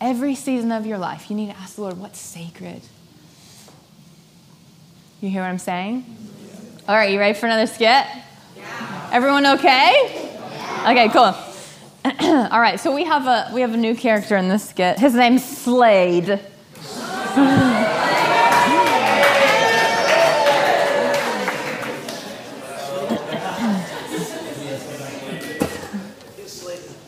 Every 0.00 0.34
season 0.34 0.70
of 0.70 0.84
your 0.84 0.98
life, 0.98 1.30
you 1.30 1.36
need 1.36 1.50
to 1.50 1.56
ask 1.56 1.76
the 1.76 1.82
Lord, 1.82 1.98
What's 1.98 2.20
sacred? 2.20 2.82
You 5.20 5.30
hear 5.30 5.40
what 5.40 5.48
I'm 5.48 5.58
saying? 5.58 6.04
All 6.86 6.94
right, 6.94 7.10
you 7.10 7.18
ready 7.18 7.32
for 7.32 7.46
another 7.46 7.66
skit? 7.66 8.04
Yeah. 8.56 9.10
Everyone 9.10 9.46
okay? 9.46 10.10
Yeah. 10.12 10.90
Okay, 10.90 11.08
cool. 11.08 11.34
All 12.52 12.60
right, 12.60 12.78
so 12.78 12.94
we 12.94 13.04
have 13.04 13.26
a 13.26 13.50
we 13.54 13.62
have 13.62 13.72
a 13.72 13.78
new 13.78 13.96
character 13.96 14.36
in 14.36 14.50
this 14.50 14.68
skit. 14.68 14.98
His 14.98 15.14
name's 15.14 15.42
Slade. 15.42 16.38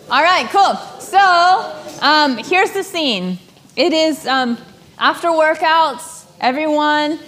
All 0.09 0.23
right, 0.23 0.49
cool. 0.51 0.77
So 1.01 1.19
um, 2.01 2.39
here's 2.39 2.71
the 2.71 2.85
scene. 2.85 3.39
It 3.75 3.93
is 3.93 4.27
um, 4.27 4.57
after 4.99 5.29
workouts. 5.29 6.27
Everyone 6.41 7.19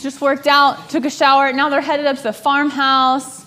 just 0.00 0.20
worked 0.20 0.46
out, 0.46 0.88
took 0.88 1.04
a 1.04 1.10
shower. 1.10 1.52
Now 1.52 1.68
they're 1.68 1.80
headed 1.80 2.06
up 2.06 2.16
to 2.16 2.22
the 2.22 2.32
farmhouse. 2.32 3.44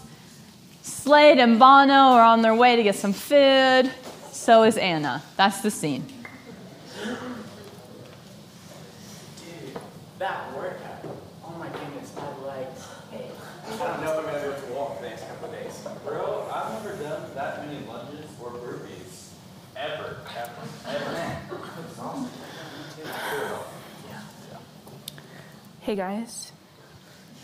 Slade 0.82 1.40
and 1.40 1.58
Bono 1.58 1.94
are 1.94 2.24
on 2.24 2.42
their 2.42 2.56
way 2.56 2.76
to 2.76 2.84
get 2.84 2.96
some 2.96 3.14
food. 3.14 3.92
So 4.32 4.64
is 4.64 4.78
Anna. 4.78 5.24
That's 5.36 5.62
the 5.62 5.72
scene. 5.72 6.06
Dude, 7.04 7.18
that 10.20 10.56
workout. 10.56 11.06
Oh 11.44 11.56
my 11.58 11.68
goodness, 11.70 12.14
my 12.16 12.48
legs. 12.48 12.88
I 13.12 13.78
don't 13.78 14.04
know 14.04 14.14
if 14.14 14.20
I'm 14.20 14.26
gonna 14.26 14.40
be 14.40 14.48
able 14.48 14.68
to 14.68 14.74
walk 14.74 15.02
the 15.02 15.10
next 15.10 15.28
couple 15.28 15.50
of 15.50 15.54
days. 15.54 15.86
Bro, 16.06 16.50
I've 16.54 16.84
never 16.84 16.96
done 17.04 17.24
that 17.36 17.68
many 17.68 17.86
lunges 17.86 18.26
or 18.42 18.52
burpees. 18.52 19.30
Ever. 19.76 20.18
Ever. 20.36 20.68
Ever. 20.88 21.12
That's 21.78 22.00
awesome. 22.00 22.30
Hey 25.88 25.96
guys. 25.96 26.52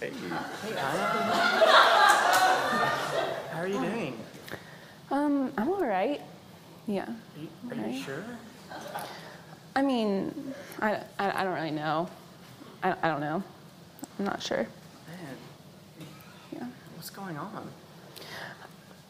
Hey. 0.02 0.10
Hey, 0.10 0.72
Anna. 0.72 0.78
How 3.52 3.60
are 3.62 3.68
you 3.68 3.80
doing? 3.80 4.20
Um, 5.10 5.54
I'm 5.58 5.70
all 5.70 5.86
right. 5.86 6.20
Yeah. 6.86 7.04
Are 7.06 7.10
you, 7.40 7.48
are 7.72 7.76
Right. 7.82 7.94
you 7.94 8.04
sure? 8.04 8.22
I 9.78 9.82
mean, 9.82 10.54
I, 10.82 10.96
I, 11.18 11.40
I 11.40 11.44
don't 11.46 11.54
really 11.54 11.72
know. 11.72 12.10
I, 12.84 12.94
I 13.02 13.08
don't 13.08 13.22
know. 13.22 13.42
I'm 14.20 14.26
not 14.26 14.42
sure. 14.44 14.68
Man, 14.68 15.38
Yeah. 16.52 16.68
what's 16.98 17.12
going 17.12 17.38
on? 17.38 17.70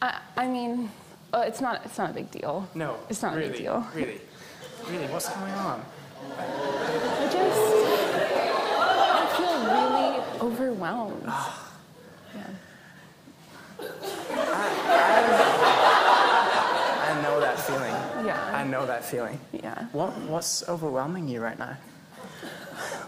I, 0.00 0.20
I 0.36 0.46
mean, 0.46 0.92
uh, 1.32 1.42
it's 1.44 1.60
not 1.60 1.84
it's 1.84 1.98
not 1.98 2.10
a 2.10 2.12
big 2.14 2.30
deal. 2.30 2.68
No. 2.76 2.98
It's 3.08 3.20
not 3.20 3.36
a 3.36 3.40
big 3.40 3.56
deal. 3.56 3.84
Really? 3.96 4.20
Really, 4.88 5.06
what's 5.08 5.28
going 5.28 5.52
on? 5.54 5.84
I 6.38 7.28
just 7.32 7.84
I 9.10 9.26
feel 9.36 9.56
really 9.74 10.52
overwhelmed. 10.52 11.22
yeah. 12.34 12.50
I 17.06 17.20
know 17.22 17.40
that 17.40 17.58
feeling. 17.60 18.26
Yeah. 18.26 18.50
I 18.54 18.64
know 18.64 18.86
that 18.86 19.04
feeling. 19.04 19.40
Yeah. 19.52 19.86
What 19.92 20.16
What's 20.22 20.68
overwhelming 20.68 21.28
you 21.28 21.40
right 21.40 21.58
now? 21.58 21.76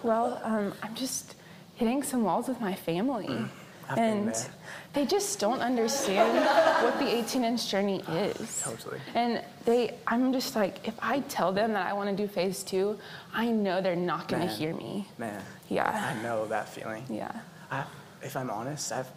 Well, 0.03 0.41
um, 0.45 0.75
I'm 0.83 0.95
just 0.95 1.35
hitting 1.77 2.03
some 2.03 2.23
walls 2.23 2.49
with 2.49 2.61
my 2.61 2.75
family. 2.75 3.27
Mm, 3.27 3.49
and 3.91 4.29
there. 4.29 4.47
they 4.95 5.07
just 5.07 5.39
don't 5.39 5.61
understand 5.61 6.45
what 6.83 6.99
the 6.99 7.07
18 7.07 7.45
inch 7.45 7.69
journey 7.69 8.01
is. 8.09 8.63
Totally. 8.63 8.99
And 9.15 9.43
they, 9.65 9.95
I'm 10.07 10.33
just 10.33 10.57
like, 10.57 10.87
if 10.87 10.95
I 11.01 11.21
tell 11.21 11.53
them 11.53 11.73
that 11.75 11.87
I 11.87 11.93
want 11.93 12.11
to 12.11 12.17
do 12.17 12.29
phase 12.29 12.63
two, 12.63 12.99
I 13.33 13.47
know 13.49 13.81
they're 13.81 13.97
not 13.97 14.29
going 14.29 14.43
to 14.47 14.53
hear 14.53 14.75
me. 14.75 15.07
Man. 15.19 15.43
Yeah. 15.69 16.17
I 16.19 16.23
know 16.23 16.47
that 16.47 16.69
feeling. 16.69 17.05
Yeah. 17.11 17.33
I, 17.71 17.85
if 18.23 18.37
I'm 18.37 18.51
honest, 18.51 18.93
I've, 18.93 19.09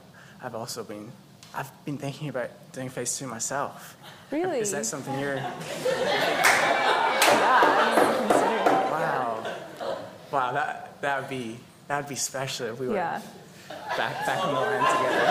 I've 0.41 0.55
also 0.55 0.83
been, 0.83 1.11
I've 1.53 1.71
been 1.85 1.97
thinking 1.97 2.29
about 2.29 2.49
doing 2.73 2.89
phase 2.89 3.17
two 3.17 3.27
myself. 3.27 3.97
Really? 4.31 4.59
Is 4.59 4.71
that 4.71 4.85
something 4.85 5.17
you're? 5.19 5.35
Yeah, 5.35 5.51
I 7.63 7.95
mean, 7.95 8.27
consider 8.27 8.55
it. 8.55 8.91
Wow. 8.91 9.57
Wow. 10.31 10.51
That 10.53 11.01
that 11.01 11.21
would 11.21 11.29
be 11.29 11.57
that 11.87 11.97
would 11.97 12.09
be 12.09 12.15
special 12.15 12.67
if 12.67 12.79
we 12.79 12.87
were 12.87 12.95
Yeah. 12.95 13.21
Back 13.97 14.25
back 14.25 14.43
on 14.43 14.53
the 14.53 14.59
line 14.59 14.79
together. 14.79 15.23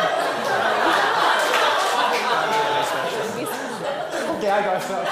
Okay, 4.39 4.51
I 4.51 4.63
got 4.63 4.83
stuff. 4.83 5.05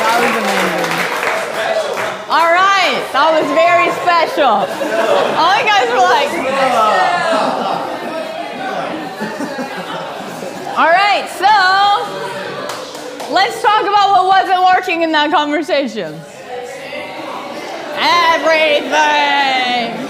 That 0.00 0.16
was 0.20 0.34
amazing. 0.40 0.90
All 2.30 2.50
right, 2.52 3.00
that 3.12 3.28
was 3.36 3.48
very 3.52 3.90
special. 4.00 4.64
All 5.36 5.54
you 5.58 5.66
guys 5.66 5.88
were 5.90 6.00
like, 6.00 6.30
all 10.78 10.88
right, 10.88 11.28
so 11.36 11.89
let's 13.30 13.60
talk 13.62 13.82
about 13.82 14.10
what 14.12 14.26
wasn't 14.26 14.62
working 14.64 15.02
in 15.02 15.12
that 15.12 15.30
conversation. 15.30 16.14
Everything. 18.70 20.06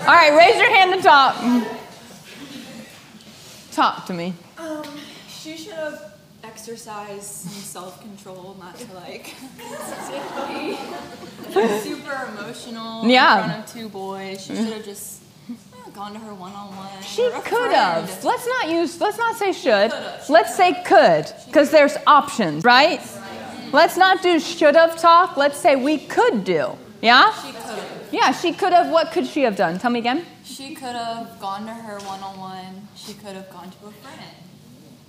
All 0.00 0.14
right, 0.14 0.36
raise 0.36 0.56
your 0.56 0.70
hand 0.74 0.92
to 0.94 1.00
talk. 1.02 1.36
Talk 3.72 4.06
to 4.06 4.12
me. 4.12 4.34
Um, 4.58 4.84
she 5.28 5.56
should 5.56 5.72
have 5.74 6.14
exercised 6.42 7.22
some 7.24 7.52
self-control, 7.52 8.56
not 8.60 8.76
to 8.76 8.94
like 8.94 9.24
be 9.58 10.76
super 11.80 12.28
emotional 12.36 13.06
Yeah. 13.06 13.44
in 13.44 13.50
front 13.50 13.64
of 13.64 13.72
two 13.72 13.88
boys. 13.88 14.44
She 14.44 14.54
should 14.54 14.72
have 14.72 14.84
just 14.84 15.20
gone 15.94 16.12
to 16.12 16.18
her 16.18 16.34
one-on-one. 16.34 17.02
She 17.02 17.30
could 17.44 17.72
have. 17.72 18.24
Let's 18.24 18.46
not 18.46 18.68
use, 18.68 19.00
let's 19.00 19.16
not 19.16 19.36
say 19.36 19.52
should. 19.52 19.92
Could've. 19.92 20.28
Let's 20.28 20.56
say 20.56 20.82
could, 20.84 21.32
because 21.46 21.70
there's 21.70 21.96
options, 22.06 22.64
right? 22.64 23.00
Let's 23.72 23.96
not 23.96 24.22
do 24.22 24.40
should 24.40 24.74
have 24.74 24.98
talk. 24.98 25.36
Let's 25.36 25.56
say 25.56 25.76
we 25.76 25.98
could 25.98 26.44
do. 26.44 26.76
Yeah? 27.00 27.32
She 27.32 27.52
could. 27.52 27.84
Yeah, 28.12 28.32
she 28.32 28.52
could 28.52 28.72
have. 28.72 28.90
What 28.90 29.12
could 29.12 29.26
she 29.26 29.42
have 29.42 29.56
done? 29.56 29.78
Tell 29.78 29.90
me 29.90 30.00
again. 30.00 30.24
She 30.44 30.74
could 30.74 30.94
have 30.94 31.40
gone 31.40 31.66
to 31.66 31.72
her 31.72 31.98
one-on-one. 32.00 32.88
She 32.96 33.14
could 33.14 33.34
have 33.34 33.50
gone 33.50 33.70
to 33.70 33.86
a 33.86 33.92
friend. 33.92 34.30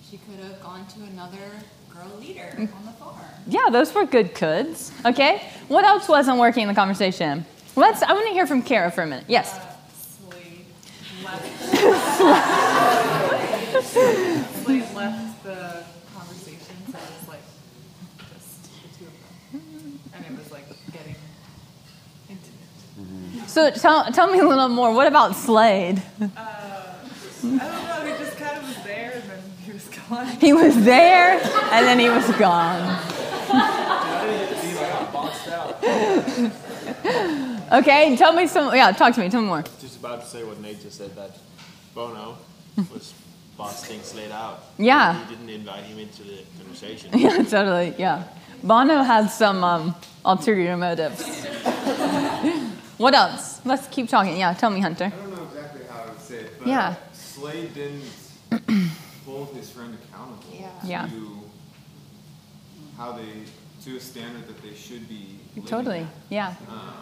She 0.10 0.18
could 0.18 0.40
have 0.44 0.62
gone 0.62 0.86
to 0.88 1.03
another 1.03 1.38
girl 1.94 2.12
leader 2.20 2.53
mm. 2.56 2.76
on 2.76 2.86
the 2.86 2.91
farm. 2.94 3.16
Yeah, 3.48 3.70
those 3.72 3.94
were 3.94 4.06
good 4.06 4.34
coulds. 4.34 4.91
Okay. 5.06 5.41
What 5.68 5.84
else 5.84 6.07
wasn't 6.07 6.40
working 6.40 6.64
in 6.64 6.68
the 6.68 6.76
conversation? 6.76 7.45
Let's. 7.76 8.02
I 8.02 8.14
want 8.14 8.28
to 8.28 8.34
hear 8.34 8.48
from 8.48 8.62
Kara 8.62 8.90
for 8.91 9.03
a 9.03 9.07
minute. 9.07 9.26
Yes. 9.28 9.53
Uh, 9.53 9.74
Slade 11.26 11.34
left. 11.34 11.45
Slade 14.64 14.85
left 14.95 15.43
the 15.43 15.84
conversation, 16.15 16.76
so 16.91 16.97
it 16.97 17.11
was 17.19 17.27
like 17.27 17.39
just 18.34 18.64
the 18.64 18.89
two 18.97 19.06
of 19.06 19.11
them, 19.52 19.99
and 20.14 20.26
it 20.26 20.31
was 20.38 20.52
like 20.52 20.65
getting 20.91 21.15
intimate. 22.30 23.49
So 23.49 23.72
tell 23.72 24.06
tell 24.11 24.31
me 24.31 24.39
a 24.39 24.47
little 24.47 24.69
more. 24.69 24.93
What 24.93 25.07
about 25.07 25.35
Slade? 25.35 26.02
Uh, 26.22 26.27
I 26.27 26.38
don't 27.43 27.57
know. 27.57 28.06
He 28.06 28.23
just 28.23 28.38
kind 28.38 28.57
of 28.57 28.68
was 28.68 28.84
there, 28.84 29.11
and 29.15 29.23
then 29.30 29.41
he 29.65 29.72
was 29.72 29.88
gone. 29.89 30.27
He 30.39 30.53
was 30.53 30.85
there 30.85 31.39
and 31.72 31.85
then 31.88 31.99
he 31.99 32.10
was 32.10 32.30
gone. 32.38 33.02
Okay, 37.72 38.15
tell 38.15 38.31
me 38.34 38.45
some. 38.45 38.73
Yeah, 38.76 38.91
talk 38.91 39.15
to 39.15 39.19
me. 39.19 39.27
Tell 39.30 39.41
me 39.41 39.47
more. 39.47 39.64
Just 40.06 40.14
about 40.14 40.23
to 40.23 40.30
say 40.38 40.44
what 40.44 40.60
Nate 40.61 40.82
just 40.82 40.98
said 40.99 41.15
that 41.15 41.36
Bono 41.95 42.38
was 42.94 43.11
boss 43.57 43.84
things 43.86 44.14
laid 44.14 44.32
out. 44.32 44.65
Yeah. 44.77 45.19
You 45.19 45.36
didn't 45.36 45.49
invite 45.49 45.84
him 45.84 45.98
into 45.98 46.22
the 46.23 46.44
conversation. 46.60 47.10
Yeah, 47.18 47.41
totally. 47.44 47.95
Yeah. 47.98 48.23
Bono 48.64 49.02
had 49.02 49.30
some 49.32 49.64
um, 49.64 49.95
ulterior 50.23 50.77
motives. 50.77 51.23
what 52.98 53.15
else? 53.15 53.65
Let's 53.65 53.88
keep 53.88 54.07
talking. 54.07 54.38
Yeah, 54.38 54.53
tell 54.53 54.69
me, 54.69 54.80
Hunter. 54.80 55.06
I 55.06 55.10
don't 55.10 55.36
know 55.36 55.44
exactly 55.45 55.82
how 55.90 56.03
I 56.03 56.10
would 56.10 56.22
say 56.22 56.36
it, 56.36 56.52
but 56.60 56.68
Yeah. 56.68 56.95
Slade 57.14 57.73
didn't 57.73 58.03
hold 59.26 59.56
his 59.56 59.72
friend 59.72 59.98
accountable 60.03 60.72
Yeah. 60.84 61.07
to 61.07 61.40
how 62.95 63.14
they 63.14 63.26
to 63.86 63.98
a 63.98 63.99
standard 63.99 64.48
that 64.48 64.61
they 64.61 64.73
should 64.76 65.07
be 65.10 65.40
living 65.56 65.64
Totally. 65.69 65.99
at. 66.02 66.07
Yeah. 66.30 66.53
Um, 66.69 66.94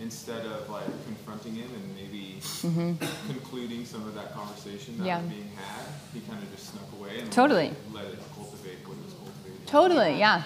instead 0.00 0.46
of 0.46 0.68
like 0.70 0.84
confronting 1.04 1.54
him 1.54 1.70
and 1.74 1.94
maybe 1.94 2.36
Mhm. 2.40 2.96
concluding 3.26 3.84
some 3.84 4.06
of 4.06 4.14
that 4.14 4.32
conversation 4.34 4.96
that 4.98 5.04
Yeah. 5.06 5.20
was 5.22 5.30
being 5.30 5.50
had, 5.56 5.86
he 6.14 6.20
kind 6.20 6.42
of 6.42 6.50
just 6.56 6.70
snuck 6.70 6.90
away 6.98 7.20
and 7.20 7.30
Totally. 7.30 7.72
let 7.92 8.06
it 8.06 8.18
cultivate 8.34 8.78
what 8.86 8.96
it 8.98 9.04
was 9.04 9.14
cultivating. 9.14 9.66
Totally. 9.66 10.18
Yeah. 10.18 10.42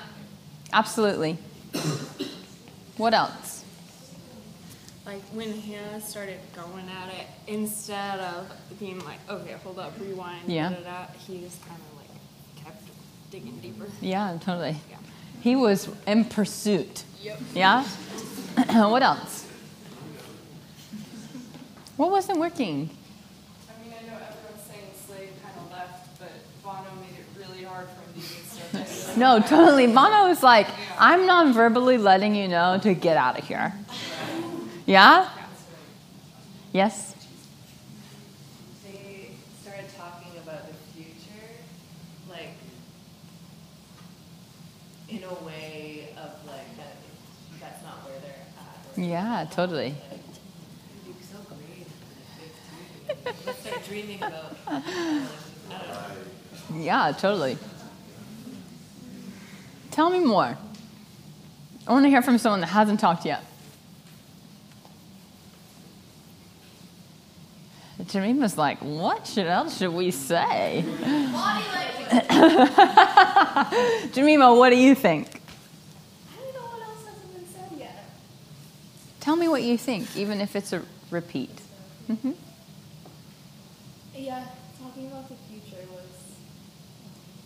Absolutely. 0.73 1.39
What 2.97 3.13
else? 3.13 3.65
Like 5.05 5.23
when 5.33 5.61
Hannah 5.61 6.01
started 6.01 6.39
going 6.55 6.89
at 6.89 7.13
it, 7.13 7.27
instead 7.49 8.21
of 8.21 8.47
being 8.79 9.05
like, 9.05 9.19
okay, 9.29 9.57
hold 9.65 9.79
up, 9.81 9.93
rewind, 10.01 10.49
Yeah. 10.49 10.69
da, 10.71 10.77
da, 10.77 10.83
da, 10.83 11.07
he 11.27 11.41
just 11.41 11.61
kind 11.67 11.81
of 11.81 11.99
like 11.99 12.65
kept 12.65 12.83
digging 13.33 13.59
deeper. 13.61 13.87
Yeah, 14.01 14.39
totally. 14.41 14.77
Yeah. 14.89 14.97
He 15.41 15.57
was 15.57 15.89
in 16.07 16.25
pursuit. 16.25 17.03
Yep. 17.23 17.41
Yeah? 17.55 17.83
what 18.89 19.03
else? 19.03 19.44
What 21.97 22.11
wasn't 22.11 22.41
working? 22.41 22.91
I 23.69 23.85
mean, 23.85 23.95
I 23.97 24.03
know 24.07 24.15
everyone's 24.15 24.63
saying 24.69 24.91
Slade 25.07 25.29
kind 25.45 25.55
of 25.57 25.71
left, 25.71 26.19
but 26.19 26.33
Bono 26.65 26.91
made 27.01 27.17
it 27.21 27.27
really 27.39 27.63
hard 27.63 27.87
for 27.89 28.03
him 28.11 28.21
to 28.21 28.27
even 28.27 28.91
start 28.91 29.17
No, 29.17 29.39
totally. 29.41 29.87
Bono 29.87 30.29
was 30.29 30.43
like, 30.43 30.67
I'm 30.99 31.25
non 31.27 31.53
verbally 31.53 31.97
letting 31.99 32.35
you 32.35 32.49
know 32.49 32.81
to 32.83 32.95
get 32.95 33.17
out 33.17 33.39
of 33.39 33.47
here. 33.47 33.73
Yeah? 34.87 35.29
Yes? 36.73 37.15
They 38.83 39.31
started 39.63 39.87
talking 39.97 40.33
about 40.43 40.67
the 40.67 40.75
future, 40.93 41.47
like 42.29 42.57
in 45.09 45.23
a 45.23 45.35
way 45.47 46.09
of 46.17 46.45
like 46.45 46.77
that. 46.77 46.97
That's 47.61 47.85
not 47.85 48.05
where 48.05 48.19
they're 48.19 49.05
at. 49.05 49.09
Yeah, 49.09 49.47
totally. 49.55 49.95
You're 51.07 51.15
so 51.23 51.39
dreaming 53.87 54.23
about. 54.23 54.67
Know. 54.67 55.27
Yeah, 56.77 57.13
totally. 57.13 57.57
Tell 59.91 60.11
me 60.11 60.19
more. 60.19 60.57
I 61.87 61.93
want 61.93 62.05
to 62.05 62.09
hear 62.09 62.23
from 62.23 62.39
someone 62.39 62.61
that 62.61 62.67
hasn't 62.69 63.01
talked 63.01 63.25
yet. 63.25 63.45
Jemima's 68.07 68.59
like, 68.59 68.79
what 68.79 69.27
should 69.27 69.47
else 69.47 69.79
should 69.79 69.93
we 69.93 70.11
say? 70.11 70.85
Jemima, 74.13 74.55
what 74.55 74.71
do 74.71 74.77
you 74.77 74.95
think? 74.95 75.41
I 76.33 76.43
don't 76.43 76.55
know 76.55 76.61
what 76.61 76.83
else 76.83 77.05
hasn't 77.07 77.35
been 77.35 77.47
said 77.47 77.79
yet. 77.79 78.05
Tell 79.21 79.37
me 79.37 79.49
what 79.49 79.63
you 79.63 79.79
think, 79.79 80.15
even 80.17 80.41
if 80.41 80.57
it's 80.57 80.73
a 80.73 80.83
repeat. 81.11 81.61
hmm 82.07 82.33
Yeah, 84.25 84.43
talking 84.83 85.07
about 85.09 85.29
the 85.29 85.35
future 85.51 85.85
was 85.93 86.01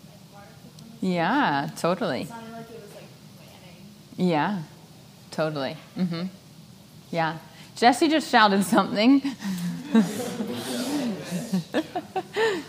like 0.07 0.33
part 0.33 0.47
of 0.47 1.01
the. 1.01 1.07
Yeah, 1.09 1.69
totally. 1.77 2.21
It 2.23 2.29
sounded 2.29 2.53
like 2.53 2.71
it 2.71 2.81
was 2.81 2.95
like 2.95 3.05
planning. 4.17 4.31
Yeah, 4.31 4.63
totally. 5.33 5.77
hmm 5.97 6.27
Yeah. 7.11 7.39
Jesse 7.75 8.07
just 8.09 8.31
shouted 8.31 8.63
something. 8.63 9.19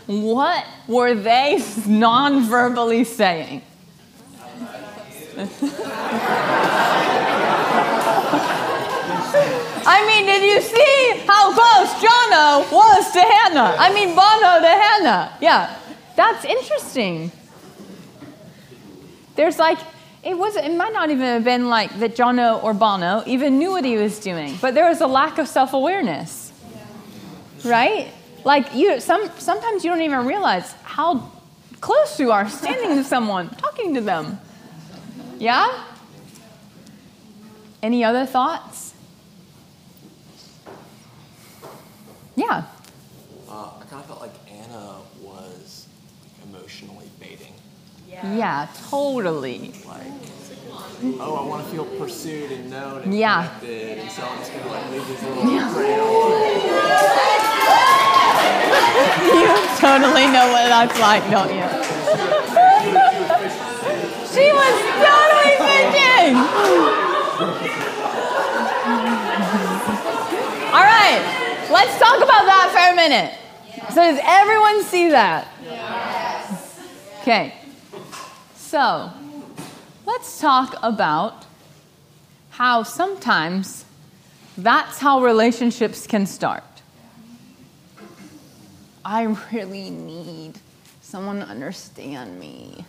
what 0.08 0.66
were 0.88 1.14
they 1.14 1.64
non 1.86 2.42
verbally 2.46 3.04
saying? 3.04 3.62
I 9.86 10.06
mean, 10.06 10.26
did 10.26 10.44
you 10.44 10.62
see 10.62 11.26
how 11.26 11.54
close 11.54 11.90
Jono 12.04 12.72
was 12.72 13.12
to 13.14 13.22
Hannah? 13.22 13.76
I 13.78 13.94
mean, 13.94 14.10
Bono 14.16 14.60
to 14.62 14.68
Hannah. 14.68 15.38
Yeah, 15.42 15.76
that's 16.16 16.46
interesting. 16.46 17.32
There's 19.36 19.58
like, 19.58 19.80
it 20.24 20.38
was 20.38 20.56
it 20.56 20.74
might 20.76 20.92
not 20.92 21.10
even 21.10 21.26
have 21.26 21.44
been 21.44 21.70
like 21.70 21.98
that 22.00 22.16
Jono 22.16 22.62
or 22.64 22.74
Bono 22.74 23.24
even 23.26 23.58
knew 23.58 23.72
what 23.72 23.86
he 23.86 23.96
was 23.96 24.20
doing, 24.20 24.58
but 24.62 24.74
there 24.74 24.88
was 24.88 25.02
a 25.02 25.08
lack 25.08 25.38
of 25.38 25.48
self-awareness. 25.48 26.52
Right? 27.64 28.12
Like 28.44 28.74
you 28.76 29.00
some 29.00 29.30
sometimes 29.38 29.84
you 29.84 29.92
don't 29.92 30.02
even 30.02 30.26
realize 30.26 30.74
how 30.84 31.32
close 31.80 32.20
you 32.20 32.32
are 32.32 32.50
standing 32.50 32.98
to 32.98 33.04
someone, 33.04 33.50
talking 33.50 33.94
to 33.96 34.02
them. 34.02 34.40
Yeah? 35.38 35.86
Any 37.82 38.04
other 38.04 38.26
thoughts? 38.26 38.94
Yeah. 42.40 42.64
Uh, 43.50 43.70
I 43.82 43.84
kind 43.90 44.02
of 44.02 44.06
felt 44.08 44.22
like 44.22 44.32
Anna 44.50 45.00
was 45.22 45.88
emotionally 46.48 47.10
baiting. 47.20 47.52
Yeah, 48.08 48.68
totally. 48.90 49.74
Like, 49.86 50.08
oh, 51.20 51.36
I 51.36 51.44
want 51.46 51.66
to 51.66 51.70
feel 51.70 51.84
pursued 51.98 52.50
and 52.52 52.70
known 52.70 53.02
and 53.04 53.14
Yeah. 53.14 53.50
connected, 53.60 53.98
and 54.00 54.10
so 54.10 54.24
I'm 54.24 54.38
just 54.40 54.54
gonna 54.54 54.70
like 54.70 54.90
leave 54.92 55.06
these 55.08 55.22
little 55.24 55.44
Yeah. 55.52 55.70
crayons. 55.74 56.00
you 59.36 59.52
totally 59.78 60.28
know 60.32 60.48
what 60.56 60.70
that's 60.72 60.98
like, 61.00 61.30
don't 61.30 61.52
you? 61.52 61.60
she 64.32 64.48
was 64.56 64.76
totally 64.96 65.52
thinking. 65.60 66.40
All 70.72 70.86
right, 70.86 71.24
let's 71.70 72.00
talk 72.00 72.18
about 72.18 72.46
that 72.46 72.70
for 72.72 72.94
a 72.94 72.96
minute. 72.96 73.34
So, 73.90 74.02
does 74.02 74.20
everyone 74.24 74.84
see 74.84 75.10
that? 75.10 75.48
Okay. 77.22 77.54
So, 78.56 79.12
let's 80.06 80.40
talk 80.40 80.76
about 80.82 81.46
how 82.50 82.84
sometimes 82.84 83.86
that's 84.58 85.00
how 85.00 85.22
relationships 85.22 86.08
can 86.08 86.26
start. 86.26 86.64
I 89.06 89.24
really 89.52 89.90
need 89.90 90.60
someone 91.02 91.40
to 91.40 91.46
understand 91.46 92.40
me. 92.40 92.86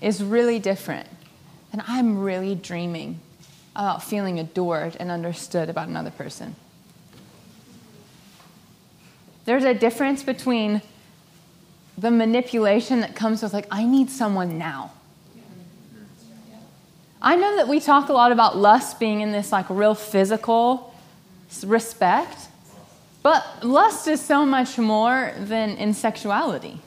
Is 0.00 0.22
really 0.22 0.58
different. 0.58 1.08
And 1.72 1.82
I'm 1.86 2.18
really 2.18 2.54
dreaming 2.54 3.20
about 3.74 4.02
feeling 4.02 4.38
adored 4.38 4.96
and 5.00 5.10
understood 5.10 5.68
about 5.68 5.88
another 5.88 6.10
person. 6.10 6.54
There's 9.44 9.64
a 9.64 9.74
difference 9.74 10.22
between 10.22 10.80
the 11.98 12.10
manipulation 12.10 13.00
that 13.00 13.14
comes 13.14 13.42
with, 13.42 13.52
like, 13.52 13.66
I 13.70 13.84
need 13.84 14.10
someone 14.10 14.58
now. 14.58 14.92
I 17.20 17.36
know 17.36 17.56
that 17.56 17.68
we 17.68 17.80
talk 17.80 18.08
a 18.08 18.12
lot 18.12 18.32
about 18.32 18.56
lust 18.56 18.98
being 18.98 19.20
in 19.20 19.32
this, 19.32 19.52
like, 19.52 19.68
real 19.70 19.94
physical 19.94 20.94
respect, 21.64 22.48
but 23.22 23.64
lust 23.64 24.08
is 24.08 24.20
so 24.20 24.44
much 24.44 24.76
more 24.76 25.32
than 25.38 25.76
in 25.76 25.94
sexuality. 25.94 26.80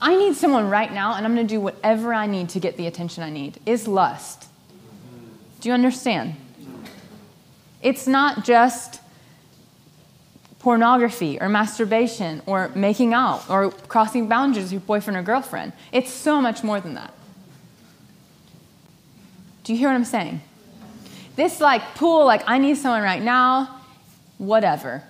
I 0.00 0.16
need 0.16 0.34
someone 0.34 0.68
right 0.68 0.92
now, 0.92 1.14
and 1.14 1.24
I'm 1.24 1.34
going 1.34 1.46
to 1.46 1.54
do 1.54 1.60
whatever 1.60 2.12
I 2.12 2.26
need 2.26 2.50
to 2.50 2.60
get 2.60 2.76
the 2.76 2.86
attention 2.86 3.22
I 3.22 3.30
need, 3.30 3.58
is 3.64 3.88
lust. 3.88 4.45
Do 5.66 5.70
you 5.70 5.74
understand? 5.74 6.36
It's 7.82 8.06
not 8.06 8.44
just 8.44 9.00
pornography 10.60 11.40
or 11.40 11.48
masturbation 11.48 12.40
or 12.46 12.68
making 12.76 13.14
out 13.14 13.50
or 13.50 13.72
crossing 13.72 14.28
boundaries 14.28 14.66
with 14.66 14.72
your 14.74 14.80
boyfriend 14.82 15.16
or 15.16 15.22
girlfriend. 15.22 15.72
It's 15.90 16.12
so 16.12 16.40
much 16.40 16.62
more 16.62 16.78
than 16.78 16.94
that. 16.94 17.12
Do 19.64 19.72
you 19.72 19.78
hear 19.80 19.88
what 19.88 19.96
I'm 19.96 20.04
saying? 20.04 20.40
This 21.34 21.60
like 21.60 21.82
pool, 21.96 22.24
like 22.24 22.44
I 22.46 22.58
need 22.58 22.76
someone 22.76 23.02
right 23.02 23.20
now, 23.20 23.80
whatever, 24.38 25.02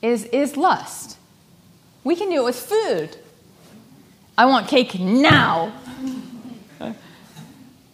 is 0.00 0.26
is 0.26 0.56
lust. 0.56 1.18
We 2.04 2.14
can 2.14 2.30
do 2.30 2.36
it 2.36 2.44
with 2.44 2.54
food. 2.56 3.16
I 4.38 4.46
want 4.46 4.68
cake 4.68 5.00
now. 5.00 5.72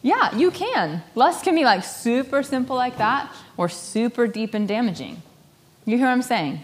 Yeah, 0.03 0.37
you 0.37 0.51
can. 0.51 1.03
Lust 1.15 1.45
can 1.45 1.55
be 1.55 1.65
like 1.65 1.85
super 1.85 2.43
simple 2.43 2.75
like 2.77 2.99
that 2.99 3.33
or 3.57 3.69
super 3.69 4.27
deep 4.27 4.53
and 4.53 4.67
damaging. 4.67 5.23
You 5.85 5.97
hear 5.97 6.07
what 6.07 6.13
I'm 6.13 6.23
saying? 6.23 6.63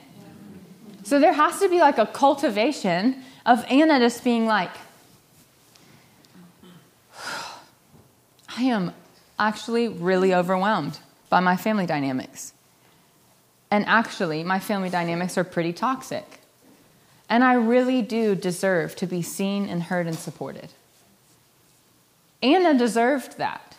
So 1.05 1.19
there 1.21 1.33
has 1.33 1.61
to 1.61 1.69
be 1.69 1.79
like 1.79 1.99
a 1.99 2.07
cultivation 2.07 3.23
of 3.47 3.65
Anna 3.71 3.99
just 4.01 4.25
being 4.25 4.47
like, 4.47 4.71
I 8.57 8.63
am 8.63 8.93
actually 9.39 9.89
really 9.89 10.35
overwhelmed 10.35 10.99
by 11.31 11.41
my 11.41 11.57
family 11.57 11.87
dynamics. 11.87 12.53
And 13.71 13.87
actually, 13.87 14.43
my 14.43 14.59
family 14.59 14.91
dynamics 14.91 15.39
are 15.39 15.45
pretty 15.45 15.73
toxic. 15.73 16.41
And 17.29 17.45
I 17.45 17.55
really 17.55 18.03
do 18.03 18.35
deserve 18.35 18.97
to 18.97 19.07
be 19.07 19.23
seen 19.23 19.69
and 19.69 19.85
heard 19.85 20.07
and 20.07 20.17
supported. 20.17 20.71
Anna 22.43 22.77
deserved 22.77 23.39
that. 23.39 23.77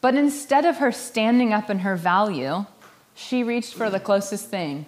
But 0.00 0.16
instead 0.16 0.66
of 0.66 0.78
her 0.78 0.92
standing 0.92 1.52
up 1.52 1.70
in 1.70 1.80
her 1.80 1.96
value, 1.96 2.66
she 3.14 3.42
reached 3.42 3.74
for 3.74 3.88
the 3.88 4.00
closest 4.00 4.48
thing 4.50 4.86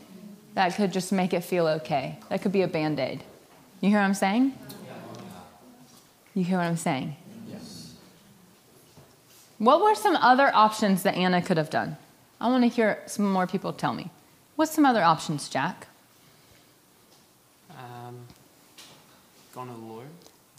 that 0.54 0.74
could 0.74 0.92
just 0.92 1.12
make 1.12 1.32
it 1.32 1.42
feel 1.42 1.66
okay. 1.66 2.18
That 2.28 2.42
could 2.42 2.52
be 2.52 2.62
a 2.62 2.68
band 2.68 2.98
aid. 2.98 3.22
You 3.80 3.90
hear 3.90 3.98
what 3.98 4.04
I'm 4.04 4.14
saying? 4.14 4.52
You 6.34 6.44
hear 6.44 6.58
what 6.58 6.64
I'm 6.64 6.76
saying? 6.76 7.16
Yes. 7.50 7.94
What 9.58 9.80
were 9.82 9.94
some 9.94 10.16
other 10.16 10.50
options 10.54 11.02
that 11.04 11.14
Anna 11.14 11.40
could 11.40 11.56
have 11.56 11.70
done? 11.70 11.96
I 12.40 12.48
want 12.48 12.64
to 12.64 12.68
hear 12.68 13.02
some 13.06 13.30
more 13.30 13.46
people 13.46 13.72
tell 13.72 13.94
me. 13.94 14.10
What's 14.56 14.74
some 14.74 14.84
other 14.84 15.02
options, 15.02 15.48
Jack? 15.48 15.86
Um, 17.70 18.18
going 19.54 19.68
to 19.68 19.74
the 19.74 19.80
Lord, 19.80 20.08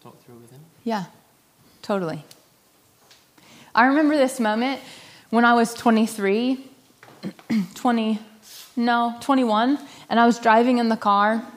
talk 0.02 0.23
through 0.23 0.35
with 0.35 0.52
Him. 0.52 0.61
Yeah, 0.84 1.06
totally. 1.88 2.22
I 3.73 3.85
remember 3.85 4.18
this 4.18 4.41
moment 4.41 4.81
when 5.30 5.45
I 5.45 5.53
was 5.53 5.73
23, 5.73 6.69
20, 7.76 8.19
no, 8.76 9.15
21, 9.22 9.80
and 10.09 10.19
I 10.19 10.26
was 10.26 10.38
driving 10.38 10.80
in 10.80 10.89
the 10.89 10.97
car. 10.97 11.47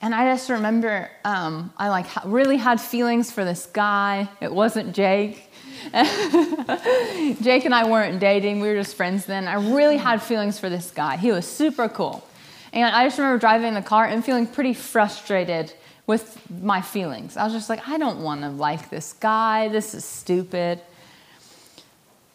And 0.00 0.14
I 0.14 0.32
just 0.32 0.48
remember 0.48 1.10
um, 1.22 1.70
I 1.76 1.90
like 1.90 2.06
really 2.24 2.56
had 2.56 2.80
feelings 2.80 3.30
for 3.30 3.44
this 3.44 3.66
guy. 3.66 4.26
It 4.40 4.50
wasn't 4.50 4.94
Jake. 4.94 5.50
Jake 5.92 7.66
and 7.66 7.74
I 7.74 7.86
weren't 7.86 8.20
dating. 8.20 8.60
We 8.60 8.68
were 8.68 8.76
just 8.76 8.96
friends 8.96 9.26
then. 9.26 9.46
I 9.46 9.56
really 9.74 9.98
had 9.98 10.22
feelings 10.22 10.58
for 10.58 10.70
this 10.70 10.90
guy. 10.90 11.18
He 11.18 11.30
was 11.30 11.46
super 11.46 11.90
cool. 11.90 12.26
And 12.72 12.86
I 12.86 13.04
just 13.04 13.18
remember 13.18 13.38
driving 13.38 13.68
in 13.68 13.74
the 13.74 13.82
car 13.82 14.06
and 14.06 14.24
feeling 14.24 14.46
pretty 14.46 14.72
frustrated 14.72 15.74
with 16.06 16.38
my 16.50 16.82
feelings. 16.82 17.36
I 17.36 17.44
was 17.44 17.52
just 17.52 17.68
like, 17.68 17.88
I 17.88 17.96
don't 17.98 18.22
want 18.22 18.42
to 18.42 18.50
like 18.50 18.90
this 18.90 19.12
guy. 19.14 19.68
This 19.68 19.94
is 19.94 20.04
stupid. 20.04 20.80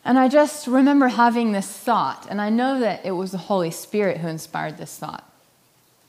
And 0.04 0.18
I 0.18 0.28
just 0.28 0.66
remember 0.66 1.08
having 1.08 1.52
this 1.52 1.68
thought, 1.68 2.26
and 2.30 2.42
I 2.42 2.50
know 2.50 2.80
that 2.80 3.06
it 3.06 3.12
was 3.12 3.32
the 3.32 3.38
Holy 3.38 3.70
Spirit 3.70 4.18
who 4.18 4.28
inspired 4.28 4.78
this 4.78 4.98
thought, 4.98 5.30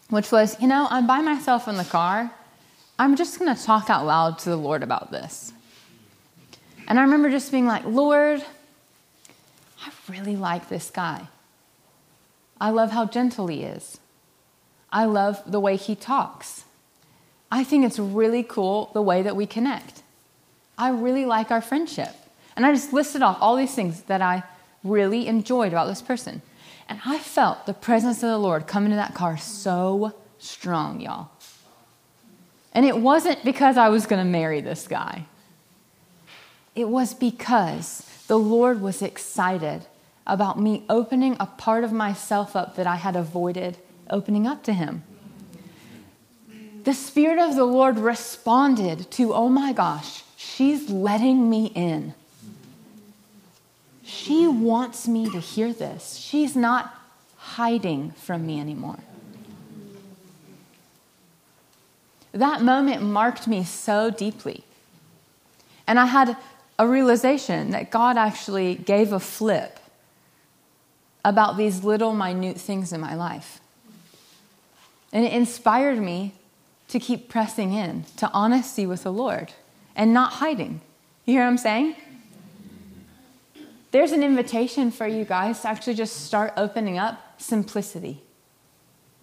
which 0.09 0.33
was, 0.33 0.59
you 0.61 0.69
know, 0.69 0.87
I'm 0.91 1.07
by 1.07 1.21
myself 1.21 1.69
in 1.69 1.77
the 1.77 1.85
car. 1.85 2.31
I'm 2.99 3.17
just 3.17 3.39
going 3.39 3.55
to 3.55 3.63
talk 3.63 3.91
out 3.91 4.07
loud 4.07 4.39
to 4.41 4.51
the 4.51 4.57
Lord 4.57 4.83
about 4.83 5.11
this. 5.11 5.53
And 6.87 6.99
I 6.99 7.03
remember 7.03 7.31
just 7.31 7.53
being 7.53 7.67
like, 7.67 7.85
Lord, 7.85 8.43
I 9.85 9.91
really 10.09 10.37
like 10.37 10.69
this 10.69 10.91
guy. 10.91 11.29
I 12.61 12.71
love 12.71 12.91
how 12.91 13.07
gentle 13.07 13.47
he 13.49 13.63
is. 13.63 14.01
I 14.93 15.05
love 15.05 15.43
the 15.47 15.61
way 15.61 15.77
he 15.77 15.95
talks. 15.95 16.65
I 17.51 17.65
think 17.65 17.85
it's 17.85 17.99
really 17.99 18.43
cool 18.43 18.91
the 18.95 19.03
way 19.03 19.23
that 19.23 19.37
we 19.37 19.47
connect. 19.47 20.03
I 20.79 20.91
really 20.91 21.27
like 21.27 21.51
our 21.51 21.61
friendship. 21.61 22.15
And 22.57 22.65
I 22.65 22.73
just 22.73 22.93
listed 22.93 23.23
off 23.23 23.39
all 23.41 23.57
these 23.57 23.75
things 23.75 24.03
that 24.03 24.23
I 24.23 24.43
really 24.85 25.27
enjoyed 25.27 25.73
about 25.73 25.87
this 25.87 26.03
person. 26.03 26.43
And 26.89 27.01
I 27.05 27.19
felt 27.19 27.67
the 27.67 27.75
presence 27.75 28.23
of 28.23 28.31
the 28.31 28.39
Lord 28.39 28.67
come 28.67 28.85
into 28.85 28.97
that 28.97 29.15
car 29.15 29.37
so 29.37 30.15
strong, 30.39 31.01
y'all. 31.01 31.31
And 32.73 32.87
it 32.87 32.97
wasn't 32.97 33.45
because 33.45 33.77
I 33.77 33.89
was 33.89 34.07
going 34.07 34.25
to 34.25 34.31
marry 34.31 34.61
this 34.61 34.87
guy, 34.87 35.25
it 36.75 36.89
was 36.89 37.15
because 37.15 38.07
the 38.29 38.39
Lord 38.39 38.81
was 38.81 39.03
excited 39.03 39.87
about 40.27 40.59
me 40.59 40.85
opening 40.89 41.37
a 41.41 41.47
part 41.47 41.83
of 41.83 41.93
myself 41.93 42.55
up 42.55 42.77
that 42.77 42.87
I 42.87 42.97
had 42.97 43.17
avoided 43.17 43.77
opening 44.09 44.47
up 44.47 44.63
to 44.65 44.73
Him. 44.73 45.03
The 46.91 46.97
Spirit 46.97 47.39
of 47.39 47.55
the 47.55 47.63
Lord 47.63 47.99
responded 47.99 49.13
to, 49.13 49.33
oh 49.33 49.49
my 49.49 49.73
gosh, 49.73 50.25
she's 50.37 50.91
letting 50.91 51.49
me 51.49 51.67
in. 51.67 52.15
She 54.03 54.49
wants 54.49 55.07
me 55.07 55.31
to 55.31 55.39
hear 55.39 55.73
this. 55.73 56.17
She's 56.17 56.57
not 56.57 56.93
hiding 57.37 58.11
from 58.11 58.45
me 58.45 58.59
anymore. 58.59 58.99
That 62.33 62.61
moment 62.61 63.03
marked 63.03 63.47
me 63.47 63.63
so 63.63 64.11
deeply. 64.11 64.65
And 65.87 65.97
I 65.97 66.07
had 66.07 66.37
a 66.77 66.89
realization 66.89 67.71
that 67.71 67.93
God 67.93 68.17
actually 68.17 68.75
gave 68.75 69.13
a 69.13 69.21
flip 69.21 69.79
about 71.25 71.57
these 71.57 71.85
little 71.85 72.15
minute 72.15 72.57
things 72.57 72.93
in 72.93 73.01
my 73.01 73.15
life. 73.15 73.61
And 75.13 75.25
it 75.25 75.33
inspired 75.33 76.01
me 76.01 76.35
to 76.91 76.99
keep 76.99 77.29
pressing 77.29 77.73
in 77.73 78.05
to 78.17 78.31
honesty 78.33 78.87
with 78.87 79.05
the 79.05 79.13
Lord 79.13 79.53
and 79.95 80.13
not 80.13 80.35
hiding. 80.35 80.81
You 81.25 81.35
hear 81.35 81.43
what 81.43 81.49
I'm 81.49 81.59
saying? 81.59 81.97
There's 83.93 84.13
an 84.13 84.23
invitation 84.23 84.91
for 84.91 85.07
you 85.07 85.25
guys 85.25 85.63
to 85.63 85.69
actually 85.69 85.95
just 85.95 86.25
start 86.27 86.53
opening 86.57 86.99
up 86.99 87.41
simplicity. 87.41 88.23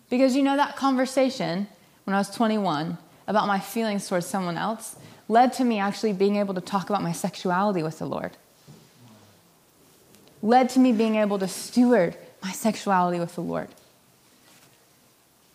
Because 0.09 0.35
you 0.35 0.43
know 0.43 0.55
that 0.55 0.75
conversation 0.75 1.67
when 2.05 2.15
I 2.15 2.17
was 2.17 2.29
21 2.29 2.97
about 3.27 3.47
my 3.47 3.59
feelings 3.59 4.07
towards 4.07 4.25
someone 4.25 4.57
else 4.57 4.95
led 5.27 5.51
to 5.53 5.65
me 5.65 5.79
actually 5.79 6.13
being 6.13 6.37
able 6.37 6.53
to 6.53 6.61
talk 6.61 6.89
about 6.89 7.01
my 7.01 7.11
sexuality 7.11 7.83
with 7.83 7.99
the 7.99 8.05
Lord. 8.05 8.37
Led 10.41 10.69
to 10.69 10.79
me 10.79 10.93
being 10.93 11.15
able 11.15 11.39
to 11.39 11.47
steward 11.47 12.15
my 12.41 12.51
sexuality 12.51 13.19
with 13.19 13.35
the 13.35 13.41
Lord. 13.41 13.67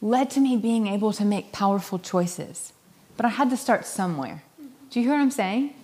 Led 0.03 0.31
to 0.31 0.41
me 0.41 0.57
being 0.57 0.89
able 0.89 1.13
to 1.13 1.25
make 1.25 1.53
powerful 1.53 1.99
choices. 1.99 2.73
But 3.17 3.25
I 3.25 3.29
had 3.29 3.51
to 3.51 3.57
start 3.57 3.87
somewhere. 3.87 4.43
Do 4.91 5.01
you 5.01 5.07
hear 5.07 5.15
what 5.15 5.23
I'm 5.23 5.31
saying? 5.31 5.75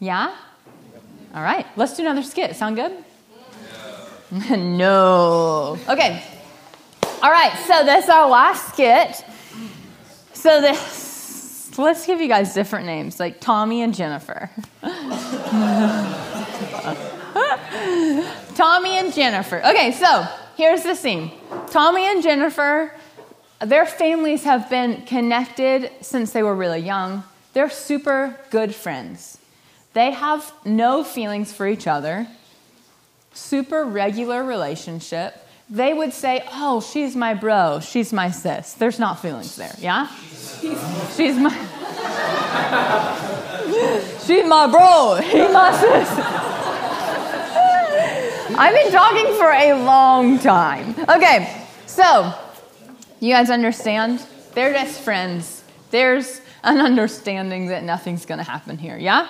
Yeah? 0.00 0.34
All 1.34 1.42
right, 1.42 1.66
let's 1.76 1.94
do 1.94 2.02
another 2.02 2.22
skit. 2.22 2.56
Sound 2.56 2.76
good? 2.76 3.04
no. 4.58 5.78
Okay. 5.88 6.24
All 7.22 7.30
right, 7.30 7.52
so 7.66 7.84
that's 7.84 8.08
our 8.08 8.28
last 8.30 8.72
skit. 8.72 9.22
So 10.32 10.62
this, 10.62 11.76
let's 11.76 12.06
give 12.06 12.20
you 12.20 12.28
guys 12.28 12.54
different 12.54 12.86
names, 12.86 13.20
like 13.20 13.40
Tommy 13.40 13.82
and 13.82 13.94
Jennifer. 13.94 14.50
Tommy 18.54 18.98
and 18.98 19.12
Jennifer. 19.12 19.58
Okay, 19.66 19.92
so 19.92 20.26
here's 20.58 20.82
the 20.82 20.96
scene. 20.96 21.30
Tommy 21.70 22.02
and 22.02 22.22
Jennifer, 22.22 22.92
their 23.60 23.86
families 23.86 24.44
have 24.44 24.68
been 24.68 25.00
connected 25.02 25.90
since 26.02 26.32
they 26.32 26.42
were 26.42 26.54
really 26.54 26.80
young. 26.80 27.22
They're 27.54 27.70
super 27.70 28.36
good 28.50 28.74
friends. 28.74 29.38
They 29.94 30.10
have 30.10 30.52
no 30.64 31.04
feelings 31.04 31.52
for 31.52 31.66
each 31.66 31.86
other, 31.86 32.26
super 33.32 33.84
regular 33.84 34.44
relationship. 34.44 35.34
They 35.70 35.94
would 35.94 36.12
say, 36.12 36.42
Oh, 36.52 36.80
she's 36.80 37.14
my 37.14 37.34
bro, 37.34 37.80
she's 37.80 38.12
my 38.12 38.30
sis. 38.30 38.74
There's 38.74 38.98
not 38.98 39.20
feelings 39.20 39.56
there, 39.56 39.74
yeah? 39.78 40.08
She's 41.16 41.36
my 41.36 41.50
She's 44.26 44.46
my 44.46 44.66
bro, 44.66 45.20
he's 45.22 45.52
my 45.52 45.72
sis. 45.72 46.08
I've 48.60 48.74
been 48.74 48.90
talking 48.90 49.26
for 49.36 49.52
a 49.52 49.72
long 49.84 50.40
time. 50.40 50.96
Okay, 51.08 51.64
so 51.86 52.34
you 53.20 53.32
guys 53.32 53.50
understand? 53.50 54.26
They're 54.52 54.72
just 54.72 55.00
friends. 55.00 55.62
There's 55.92 56.40
an 56.64 56.78
understanding 56.80 57.68
that 57.68 57.84
nothing's 57.84 58.26
gonna 58.26 58.42
happen 58.42 58.76
here, 58.76 58.98
yeah? 58.98 59.28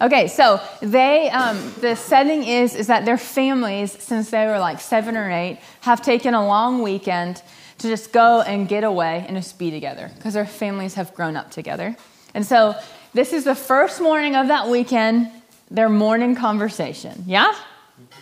Okay, 0.00 0.28
so 0.28 0.62
they, 0.80 1.28
um, 1.28 1.74
the 1.82 1.94
setting 1.94 2.42
is 2.44 2.74
is 2.74 2.86
that 2.86 3.04
their 3.04 3.18
families, 3.18 3.92
since 4.02 4.30
they 4.30 4.46
were 4.46 4.58
like 4.58 4.80
seven 4.80 5.14
or 5.14 5.30
eight, 5.30 5.58
have 5.82 6.00
taken 6.00 6.32
a 6.32 6.46
long 6.46 6.80
weekend 6.82 7.42
to 7.76 7.88
just 7.88 8.14
go 8.14 8.40
and 8.40 8.66
get 8.66 8.82
away 8.82 9.26
and 9.28 9.36
just 9.36 9.58
be 9.58 9.70
together 9.70 10.10
because 10.16 10.32
their 10.32 10.46
families 10.46 10.94
have 10.94 11.14
grown 11.14 11.36
up 11.36 11.50
together. 11.50 11.94
And 12.32 12.46
so 12.46 12.76
this 13.12 13.34
is 13.34 13.44
the 13.44 13.54
first 13.54 14.00
morning 14.00 14.34
of 14.34 14.48
that 14.48 14.68
weekend, 14.68 15.28
their 15.70 15.90
morning 15.90 16.34
conversation. 16.34 17.24
Yeah? 17.26 17.54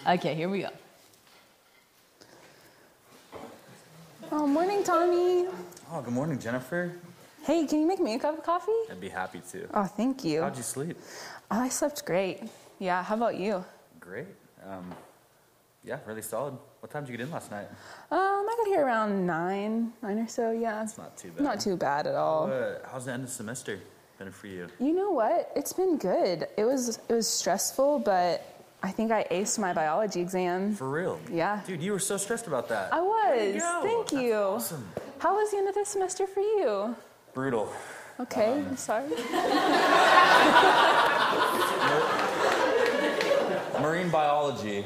Okay, 0.07 0.35
here 0.35 0.49
we 0.49 0.63
go. 0.63 0.69
Oh, 4.33 4.47
morning, 4.47 4.83
Tommy. 4.83 5.47
Oh, 5.93 6.01
good 6.03 6.13
morning, 6.13 6.39
Jennifer. 6.39 6.93
Hey, 7.45 7.67
can 7.67 7.81
you 7.81 7.87
make 7.87 8.01
me 8.01 8.15
a 8.15 8.19
cup 8.19 8.39
of 8.39 8.45
coffee? 8.45 8.73
I'd 8.91 9.01
be 9.01 9.09
happy 9.09 9.43
to. 9.53 9.67
Oh, 9.75 9.85
thank 9.85 10.25
you. 10.25 10.43
How'd 10.43 10.57
you 10.57 10.63
sleep? 10.63 10.97
Oh, 11.51 11.61
I 11.61 11.69
slept 11.69 12.05
great. 12.05 12.41
Yeah, 12.79 13.03
how 13.03 13.15
about 13.15 13.37
you? 13.37 13.65
Great. 14.01 14.27
Um, 14.69 14.93
yeah, 15.85 15.99
really 16.07 16.23
solid. 16.23 16.55
What 16.81 16.91
time 16.91 17.05
did 17.05 17.13
you 17.13 17.19
get 17.19 17.25
in 17.27 17.31
last 17.33 17.51
night? 17.51 17.69
Um, 18.11 18.19
I 18.21 18.55
got 18.59 18.67
here 18.67 18.85
around 18.85 19.25
nine, 19.25 19.93
nine 20.03 20.19
or 20.19 20.29
so. 20.29 20.51
Yeah, 20.51 20.83
it's 20.83 20.99
not 20.99 21.17
too 21.17 21.31
bad. 21.31 21.45
Not 21.45 21.61
too 21.61 21.77
bad 21.77 22.07
at 22.09 22.15
all. 22.17 22.51
Uh, 22.53 22.75
how's 22.91 23.05
the 23.05 23.13
end 23.13 23.23
of 23.23 23.29
the 23.29 23.35
semester 23.35 23.79
been 24.19 24.33
for 24.33 24.47
you? 24.49 24.67
You 24.81 24.95
know 24.95 25.11
what? 25.11 25.53
It's 25.55 25.73
been 25.73 25.97
good. 25.97 26.49
It 26.57 26.65
was 26.65 26.99
it 27.09 27.13
was 27.15 27.29
stressful, 27.29 28.01
but 28.01 28.52
I 28.83 28.91
think 28.91 29.13
I 29.13 29.25
aced 29.31 29.59
my 29.59 29.73
biology 29.73 30.21
exam. 30.21 30.75
For 30.75 30.91
real? 30.91 31.21
Yeah. 31.31 31.61
Dude, 31.67 31.81
you 31.83 31.93
were 31.93 31.99
so 32.01 32.17
stressed 32.17 32.47
about 32.49 32.69
that. 32.71 32.93
I 32.93 33.01
was. 33.01 33.63
go. 33.63 33.81
Thank 33.83 34.13
you. 34.23 34.35
awesome. 34.35 34.87
How 35.19 35.37
was 35.37 35.51
the 35.53 35.59
end 35.59 35.69
of 35.69 35.75
the 35.75 35.85
semester 35.85 36.27
for 36.27 36.41
you? 36.41 36.97
Brutal. 37.33 37.73
Okay, 38.21 38.53
I'm 38.53 38.77
sorry. 38.77 39.09
Marine 43.81 44.11
biology 44.11 44.85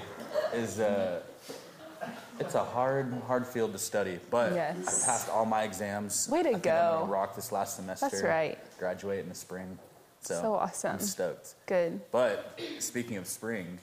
is 0.55 0.79
uh, 0.81 1.21
it's 2.39 2.55
a 2.55 2.65
hard, 2.65 3.13
hard 3.27 3.47
field 3.47 3.73
to 3.73 3.79
study, 3.79 4.19
but 4.31 4.53
Yes. 4.55 5.05
I 5.05 5.07
passed 5.13 5.29
all 5.31 5.45
my 5.47 5.63
exams. 5.65 6.29
Way 6.31 6.43
to 6.45 6.51
I 6.51 6.59
go. 6.59 7.07
rock 7.09 7.35
this 7.35 7.51
last 7.53 7.77
semester. 7.77 8.09
That's 8.11 8.23
right. 8.23 8.59
Graduate 8.79 9.21
in 9.21 9.29
the 9.29 9.35
spring. 9.35 9.79
So, 10.21 10.35
So 10.41 10.55
awesome. 10.55 10.93
I'm 10.93 10.99
stoked. 11.01 11.55
Good. 11.67 12.01
But 12.11 12.59
speaking 12.79 13.17
of 13.17 13.27
spring, 13.27 13.79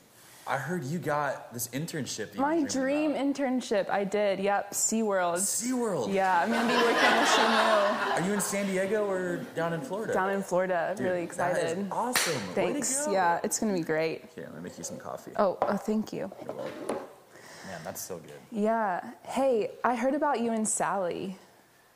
I 0.46 0.58
heard 0.58 0.84
you 0.84 1.00
got 1.00 1.54
this 1.54 1.70
internship. 1.70 2.32
That 2.32 2.40
My 2.40 2.64
dream 2.64 3.14
internship, 3.14 3.90
I 3.90 4.04
did. 4.04 4.40
Yep, 4.40 4.72
SeaWorld. 4.72 5.38
SeaWorld? 5.38 6.14
Yeah, 6.14 6.42
I'm 6.42 6.52
gonna 6.52 6.68
be 6.68 6.74
working 6.74 6.94
with 6.94 7.30
Shamu. 7.30 8.20
Are 8.20 8.22
you 8.28 8.34
in 8.34 8.42
San 8.42 8.66
Diego 8.68 9.10
or 9.10 9.38
down 9.56 9.72
in 9.72 9.80
Florida? 9.80 10.14
down 10.14 10.32
in 10.32 10.44
Florida. 10.44 10.94
Dude, 10.98 11.06
really 11.06 11.26
that 11.28 11.52
is 11.52 11.58
excited. 11.72 11.88
awesome. 11.92 12.42
Thanks. 12.56 13.08
Yeah, 13.10 13.40
it's 13.44 13.58
gonna 13.58 13.74
be 13.74 13.84
great. 13.84 14.26
Here, 14.36 14.46
let 14.48 14.56
me 14.56 14.64
make 14.64 14.78
you 14.78 14.84
some 14.84 14.98
coffee. 14.98 15.32
Oh, 15.38 15.58
oh, 15.62 15.78
thank 15.78 16.12
you. 16.12 16.30
Man, 16.46 17.80
that's 17.86 18.02
so 18.02 18.18
good. 18.18 18.34
Yeah. 18.52 19.00
Hey, 19.24 19.72
I 19.86 19.96
heard 19.96 20.14
about 20.14 20.42
you 20.42 20.52
and 20.52 20.68
Sally. 20.68 21.38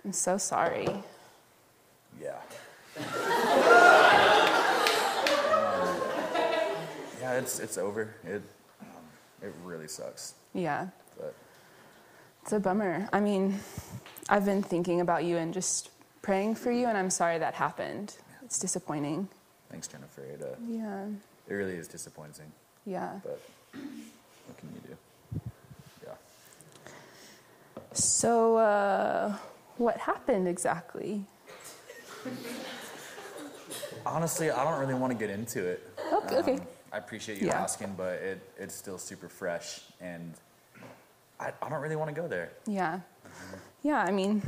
I'm 0.05 0.13
so 0.13 0.37
sorry. 0.37 0.87
Yeah. 2.21 2.39
it's 7.37 7.59
it's 7.59 7.77
over. 7.77 8.13
It 8.23 8.41
um, 8.81 8.87
it 9.41 9.53
really 9.63 9.87
sucks. 9.87 10.33
Yeah. 10.53 10.87
But 11.17 11.33
It's 12.43 12.53
a 12.53 12.59
bummer. 12.59 13.07
I 13.13 13.19
mean, 13.19 13.59
I've 14.29 14.45
been 14.45 14.63
thinking 14.63 15.01
about 15.01 15.23
you 15.23 15.37
and 15.37 15.53
just 15.53 15.89
praying 16.21 16.55
for 16.55 16.71
you, 16.71 16.87
and 16.87 16.97
I'm 16.97 17.09
sorry 17.09 17.37
that 17.39 17.53
happened. 17.53 18.15
It's 18.43 18.59
disappointing. 18.59 19.27
thanks, 19.69 19.87
Jennifer. 19.87 20.21
It, 20.23 20.41
uh, 20.41 20.55
Yeah. 20.67 21.05
it 21.47 21.53
really 21.53 21.75
is 21.75 21.87
disappointing. 21.87 22.51
Yeah. 22.85 23.19
But 23.23 23.39
what 24.45 24.57
can 24.57 24.69
you 24.73 24.81
do? 24.87 25.41
Yeah. 26.05 26.13
So, 27.93 28.57
uh, 28.57 29.35
what 29.77 29.97
happened 29.97 30.47
exactly? 30.47 31.25
Honestly, 34.05 34.49
I 34.49 34.63
don't 34.63 34.79
really 34.79 34.93
want 34.93 35.11
to 35.11 35.19
get 35.19 35.29
into 35.29 35.65
it. 35.65 35.83
Okay, 36.13 36.37
okay. 36.37 36.59
I 36.91 36.97
appreciate 36.97 37.41
you 37.41 37.47
Yeah. 37.47 37.61
asking, 37.61 37.93
but 37.97 38.13
it, 38.13 38.41
it's 38.57 38.75
still 38.75 38.97
super 38.97 39.27
fresh, 39.29 39.81
and 40.01 40.33
I, 41.39 41.51
I 41.61 41.69
don't 41.69 41.81
really 41.81 41.95
want 41.95 42.13
to 42.13 42.19
go 42.21 42.27
there. 42.27 42.51
Yeah. 42.65 42.99
Yeah, 43.83 43.99
I 44.01 44.11
mean, 44.11 44.41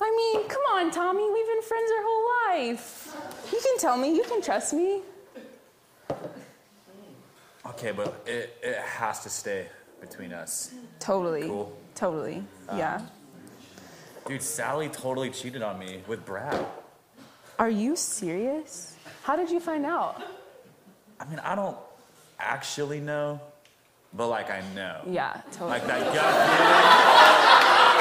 I 0.00 0.32
mean, 0.34 0.48
come 0.48 0.62
on, 0.74 0.90
Tommy. 0.90 1.30
We've 1.30 1.46
been 1.46 1.62
friends 1.62 1.90
our 1.96 2.02
whole 2.04 2.28
life. 2.58 3.16
You 3.52 3.60
can 3.60 3.78
tell 3.78 3.96
me. 3.96 4.14
You 4.14 4.22
can 4.24 4.40
trust 4.42 4.72
me. 4.74 5.00
Okay, 7.66 7.92
but 7.92 8.22
it, 8.26 8.56
it 8.62 8.78
has 8.78 9.20
to 9.20 9.28
stay 9.30 9.66
between 10.00 10.32
us. 10.32 10.72
Totally. 11.00 11.48
Cool. 11.48 11.76
Totally. 11.94 12.44
Um, 12.68 12.78
yeah. 12.78 13.00
Dude, 14.26 14.42
Sally 14.42 14.88
totally 14.88 15.30
cheated 15.30 15.62
on 15.62 15.78
me 15.78 16.02
with 16.06 16.24
Brad. 16.24 16.64
Are 17.58 17.70
you 17.70 17.94
serious? 17.96 18.96
How 19.22 19.36
did 19.36 19.50
you 19.50 19.60
find 19.60 19.84
out? 19.86 20.22
I 21.24 21.30
mean, 21.30 21.38
I 21.40 21.54
don't 21.54 21.76
actually 22.38 23.00
know, 23.00 23.40
but 24.12 24.28
like 24.28 24.50
I 24.50 24.62
know. 24.74 25.00
Yeah, 25.06 25.40
totally. 25.52 25.70
Like 25.70 25.86
that 25.86 26.00
gut 26.14 26.34
feeling. 26.34 27.94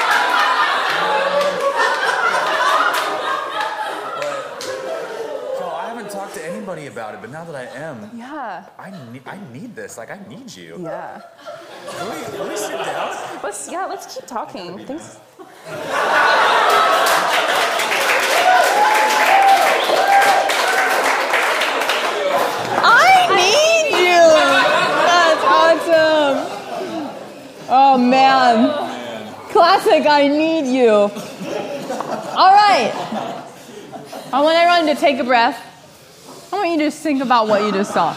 But, 4.19 5.59
yo, 5.59 5.67
I 5.69 5.85
haven't 5.87 6.09
talked 6.11 6.33
to 6.35 6.45
anybody 6.45 6.87
about 6.87 7.13
it, 7.15 7.21
but 7.21 7.29
now 7.31 7.43
that 7.45 7.55
I 7.55 7.65
am, 7.77 8.09
Yeah. 8.13 8.65
I 8.77 8.91
need, 9.11 9.21
I 9.25 9.39
need 9.51 9.75
this. 9.75 9.97
Like, 9.97 10.11
I 10.11 10.19
need 10.27 10.53
you. 10.55 10.77
Yeah. 10.79 11.21
Can 11.89 12.09
we, 12.09 12.37
can 12.37 12.49
we 12.49 12.57
sit 12.57 12.71
down? 12.71 13.39
Let's 13.43 13.71
yeah, 13.71 13.85
let's 13.85 14.13
keep 14.15 14.25
talking. 14.27 14.85
Thanks. 14.85 15.19
I 22.85 23.27
need 23.35 23.97
you. 23.97 24.23
That's 25.07 25.43
awesome. 27.73 28.01
Oh 28.01 28.09
man. 28.09 29.33
Classic. 29.49 30.05
I 30.05 30.27
need 30.27 30.75
you. 30.75 30.89
All 30.89 31.09
right. 32.51 32.91
I 34.31 34.41
want 34.41 34.57
everyone 34.57 34.95
to 34.95 34.99
take 34.99 35.19
a 35.19 35.23
breath. 35.23 35.59
I 36.51 36.55
want 36.55 36.71
you 36.71 36.77
to 36.79 36.85
just 36.85 37.01
think 37.01 37.21
about 37.21 37.47
what 37.47 37.61
you 37.63 37.71
just 37.71 37.93
saw. 37.93 38.13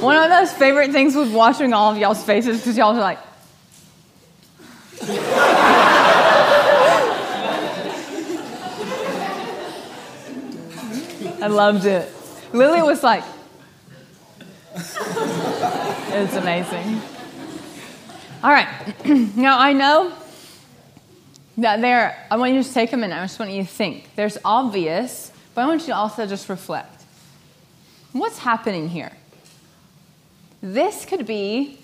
One 0.00 0.16
of 0.16 0.28
those 0.28 0.52
favorite 0.52 0.92
things 0.92 1.14
was 1.14 1.30
watching 1.30 1.72
all 1.72 1.92
of 1.92 1.98
y'all's 1.98 2.22
faces 2.22 2.58
because 2.58 2.76
y'all 2.76 2.94
are 2.96 3.00
like. 3.00 3.18
I 11.38 11.48
loved 11.48 11.84
it. 11.84 12.12
Lily 12.52 12.82
was 12.82 13.02
like, 13.02 13.22
it's 14.74 16.34
amazing. 16.34 17.00
All 18.46 18.52
right. 18.52 18.94
now 19.36 19.58
I 19.58 19.72
know 19.72 20.12
that 21.58 21.80
there, 21.80 22.24
I 22.30 22.36
want 22.36 22.54
you 22.54 22.62
to 22.62 22.72
take 22.72 22.92
a 22.92 22.96
minute. 22.96 23.16
I 23.16 23.24
just 23.24 23.40
want 23.40 23.50
you 23.50 23.64
to 23.64 23.68
think. 23.68 24.08
There's 24.14 24.38
obvious, 24.44 25.32
but 25.52 25.62
I 25.62 25.66
want 25.66 25.80
you 25.80 25.88
to 25.88 25.96
also 25.96 26.28
just 26.28 26.48
reflect. 26.48 27.02
What's 28.12 28.38
happening 28.38 28.88
here? 28.88 29.10
This 30.62 31.04
could 31.04 31.26
be 31.26 31.80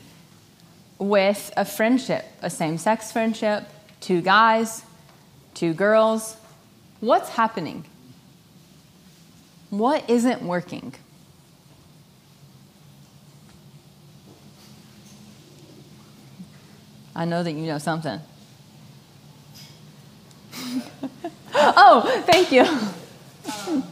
with 1.01 1.53
a 1.57 1.65
friendship, 1.65 2.27
a 2.43 2.49
same 2.49 2.79
sex 2.79 3.11
friendship, 3.11 3.65
two 4.01 4.21
guys, 4.21 4.85
two 5.55 5.75
girls. 5.75 6.37
What's 7.01 7.31
happening? 7.31 7.85
What 9.71 10.09
isn't 10.09 10.43
working? 10.43 10.95
I 17.15 17.25
know 17.25 17.43
that 17.43 17.53
you 17.53 17.67
know 17.67 17.79
something. 17.79 18.19
oh, 21.55 22.23
thank 22.27 22.51
you. 22.53 22.63
Um, 22.63 23.85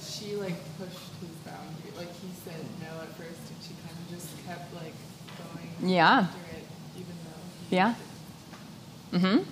she 0.00 0.34
like 0.36 0.54
pushed 0.78 0.98
his 1.20 1.30
boundary. 1.44 1.90
Like 1.96 2.12
he 2.20 2.28
said 2.44 2.64
no 2.80 3.00
at 3.02 3.08
first, 3.16 3.40
and 3.50 3.62
she 3.62 3.74
kind 3.84 3.96
of 3.98 4.08
just 4.10 4.28
kept 4.46 4.72
like 4.74 4.92
going 5.38 5.90
Yeah. 5.90 6.18
after 6.20 6.38
it, 6.56 6.64
even 6.96 7.14
though. 7.24 7.76
Yeah. 7.76 7.94
Mm-hmm. 9.12 9.50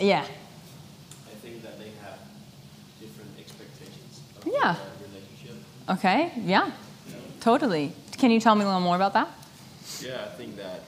Yeah. 0.00 0.22
I 0.22 1.34
think 1.40 1.62
that 1.62 1.78
they 1.78 1.90
have 2.02 2.18
different 3.00 3.30
expectations 3.38 4.20
of 4.40 4.46
Yeah. 4.52 4.74
their 4.74 5.08
relationship. 5.08 5.56
Okay. 5.88 6.32
Yeah. 6.44 6.70
Totally. 7.40 7.92
Can 8.18 8.30
you 8.32 8.40
tell 8.40 8.54
me 8.56 8.62
a 8.62 8.66
little 8.66 8.80
more 8.80 8.96
about 8.96 9.12
that? 9.14 9.28
Yeah, 10.00 10.24
I 10.24 10.28
think 10.36 10.56
that 10.56 10.80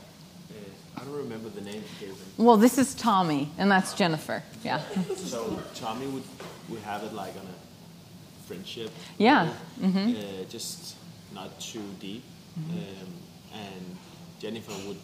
uh, 0.51 1.01
I 1.01 1.05
don't 1.05 1.17
remember 1.17 1.49
the 1.49 1.61
name 1.61 1.83
he 1.99 2.07
gave 2.07 2.17
them. 2.17 2.29
Well, 2.47 2.57
this 2.57 2.79
is 2.79 2.95
Tommy, 2.95 3.51
and 3.59 3.71
that's 3.71 3.95
Jennifer. 3.95 4.43
Yeah. 4.65 4.81
So 5.17 5.59
Tommy 5.75 6.07
would 6.07 6.23
would 6.69 6.81
have 6.83 7.03
it 7.03 7.13
like 7.13 7.35
on 7.37 7.47
a 7.47 8.47
friendship. 8.47 8.91
Yeah, 9.19 9.43
level, 9.81 10.01
mhm. 10.03 10.17
Uh, 10.17 10.45
just 10.49 10.95
not 11.35 11.59
too 11.61 11.83
deep. 12.01 12.23
Mhm. 12.59 12.71
Um, 12.71 13.09
and 13.53 13.97
Jennifer 14.41 14.73
would 14.87 14.99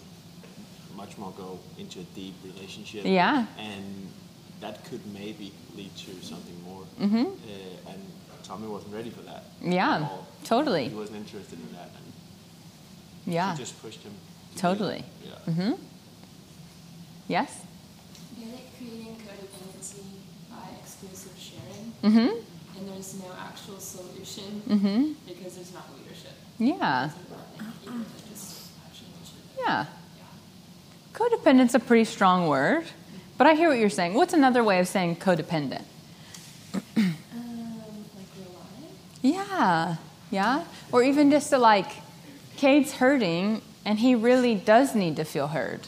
much 0.97 1.17
more 1.19 1.33
go 1.37 1.59
into 1.79 2.01
a 2.01 2.05
deep 2.15 2.35
relationship. 2.45 3.05
Yeah. 3.05 3.47
And 3.59 4.09
that 4.61 4.85
could 4.85 5.01
maybe 5.13 5.53
lead 5.77 5.95
to 5.97 6.11
something 6.23 6.63
more. 6.63 6.85
Mhm. 7.01 7.27
Uh, 7.27 7.91
and 7.91 8.01
Tommy 8.43 8.69
wasn't 8.69 8.95
ready 8.95 9.11
for 9.11 9.23
that. 9.23 9.45
Yeah, 9.63 10.09
totally. 10.45 10.89
He 10.89 10.95
wasn't 10.95 11.17
interested 11.19 11.59
in 11.59 11.73
that. 11.77 11.91
And 11.97 12.10
Yeah. 13.27 13.55
She 13.55 13.63
just 13.63 13.81
pushed 13.83 14.03
him. 14.03 14.13
to 14.13 14.17
do 14.17 14.57
it. 14.57 14.61
Totally. 14.61 15.05
Yeah. 15.25 15.53
Mm-hmm. 15.53 15.73
Yes. 17.29 17.63
You're 18.39 18.51
like 18.53 18.77
creating 18.79 19.17
codependency 19.17 20.03
by 20.51 20.57
exclusive 20.81 21.33
sharing. 21.39 21.93
Mhm. 22.03 22.43
And 22.79 22.89
there's 22.89 23.15
no 23.21 23.27
actual 23.39 23.79
solution 23.79 24.63
mm-hmm. 24.69 25.13
because 25.27 25.55
there's 25.57 25.73
not 25.75 25.85
leadership. 25.99 26.33
Yeah. 26.59 27.07
It's 27.07 27.15
about, 27.29 27.47
like, 27.59 27.95
either 27.95 28.05
to 28.05 28.29
just. 28.31 28.57
Yeah. 29.59 29.87
Codependent's 31.13 31.75
a 31.75 31.79
pretty 31.81 32.05
strong 32.05 32.49
word, 32.49 32.85
but 33.37 33.47
I 33.47 33.55
hear 33.55 33.69
what 33.69 33.79
you're 33.79 33.91
saying. 33.91 34.15
What's 34.15 34.33
another 34.33 34.65
way 34.65 34.79
of 34.81 34.89
saying 34.89 35.17
codependent? 35.17 35.83
Um, 36.75 37.15
like 38.17 38.27
rely. 38.39 38.89
Yeah, 39.23 39.97
yeah. 40.31 40.65
Or 40.93 41.03
even 41.03 41.31
just 41.31 41.51
to 41.51 41.59
like, 41.59 41.91
Cade's 42.61 42.93
hurting 42.93 43.63
and 43.87 43.99
he 44.01 44.15
really 44.15 44.55
does 44.55 44.95
need 44.95 45.17
to 45.17 45.25
feel 45.25 45.47
heard. 45.47 45.81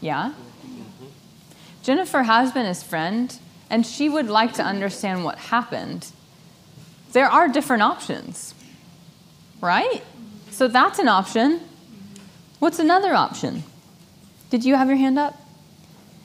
Yeah? 0.00 0.32
Jennifer 1.84 2.24
has 2.24 2.50
been 2.50 2.66
his 2.66 2.82
friend 2.82 3.38
and 3.70 3.86
she 3.86 4.08
would 4.08 4.26
like 4.28 4.54
to 4.54 4.62
understand 4.64 5.24
what 5.24 5.38
happened. 5.38 6.08
There 7.12 7.28
are 7.28 7.46
different 7.46 7.84
options, 7.84 8.56
right? 9.60 10.02
So 10.50 10.66
that's 10.66 10.98
an 10.98 11.06
option. 11.06 11.60
What's 12.58 12.80
another 12.80 13.14
option? 13.14 13.62
Did 14.50 14.64
you 14.64 14.74
have 14.74 14.88
your 14.88 14.96
hand 14.96 15.16
up? 15.16 15.40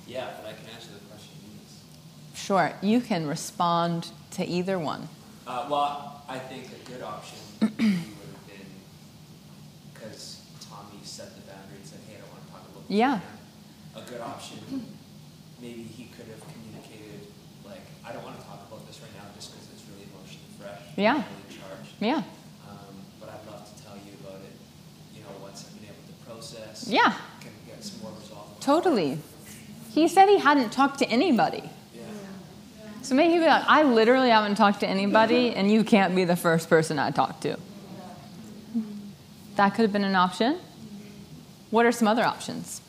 Yeah, 0.07 0.27
but 0.35 0.49
I 0.49 0.53
can 0.53 0.67
answer 0.73 0.89
the 0.91 1.05
question. 1.11 1.29
Sure, 2.33 2.73
you 2.81 3.01
can 3.01 3.27
respond 3.27 4.09
to 4.31 4.43
either 4.43 4.79
one. 4.79 5.09
Uh, 5.45 5.67
well, 5.69 6.23
I 6.27 6.39
think 6.39 6.65
a 6.71 6.89
good 6.89 7.03
option 7.03 7.37
would 7.61 7.69
have 7.71 8.47
been 8.47 8.67
because 9.93 10.41
Tommy 10.61 10.99
set 11.03 11.34
the 11.35 11.41
boundary 11.49 11.77
and 11.77 11.85
said, 11.85 11.99
"Hey, 12.07 12.17
I 12.17 12.21
don't 12.21 12.31
want 12.31 12.45
to 12.45 12.51
talk 12.51 12.63
about 12.69 12.88
this." 12.88 12.97
Yeah. 12.97 13.19
right. 13.21 14.03
A 14.03 14.09
good 14.09 14.21
option, 14.21 14.59
maybe 15.61 15.84
he 15.84 16.05
could 16.13 16.27
have 16.29 16.41
communicated, 16.45 17.27
like, 17.65 17.81
"I 18.05 18.13
don't 18.13 18.23
want 18.23 18.39
to 18.39 18.45
talk 18.45 18.61
about 18.67 18.85
this 18.85 19.01
right 19.01 19.13
now, 19.17 19.25
just 19.35 19.51
because 19.51 19.67
it's 19.73 19.84
really 19.89 20.05
emotionally 20.05 20.53
fresh. 20.61 20.81
Yeah. 20.95 21.25
Really 21.25 21.49
charged. 21.57 21.91
Yeah. 21.99 22.21
Um, 22.69 22.93
but 23.19 23.29
I'd 23.29 23.45
love 23.49 23.65
to 23.65 23.75
tell 23.84 23.97
you 23.97 24.13
about 24.21 24.41
it. 24.45 24.53
You 25.17 25.23
know, 25.25 25.34
once 25.41 25.65
I've 25.65 25.73
been 25.79 25.89
able 25.89 26.05
to 26.05 26.15
process. 26.25 26.88
Yeah. 26.88 27.17
Can 27.41 27.51
get 27.65 27.84
some 27.84 28.01
more 28.01 28.13
resolve. 28.19 28.59
Totally. 28.61 29.17
He 29.93 30.07
said 30.07 30.29
he 30.29 30.38
hadn't 30.38 30.71
talked 30.71 30.99
to 30.99 31.07
anybody. 31.09 31.69
So 33.07 33.15
maybe 33.15 33.35
he'd 33.35 33.39
be 33.39 33.45
like, 33.45 33.63
I 33.67 33.84
literally 33.84 34.31
haven't 34.31 34.55
talked 34.55 34.81
to 34.81 34.88
anybody, 34.88 35.55
and 35.55 35.71
you 35.71 35.85
can't 35.85 36.13
be 36.13 36.25
the 36.25 36.35
first 36.35 36.69
person 36.69 36.99
I 36.99 37.09
talk 37.09 37.39
to. 37.39 37.57
That 39.55 39.69
could 39.69 39.84
have 39.84 39.93
been 39.93 40.03
an 40.03 40.13
option. 40.13 40.59
What 41.69 41.85
are 41.85 41.93
some 41.93 42.09
other 42.09 42.25
options? 42.25 42.81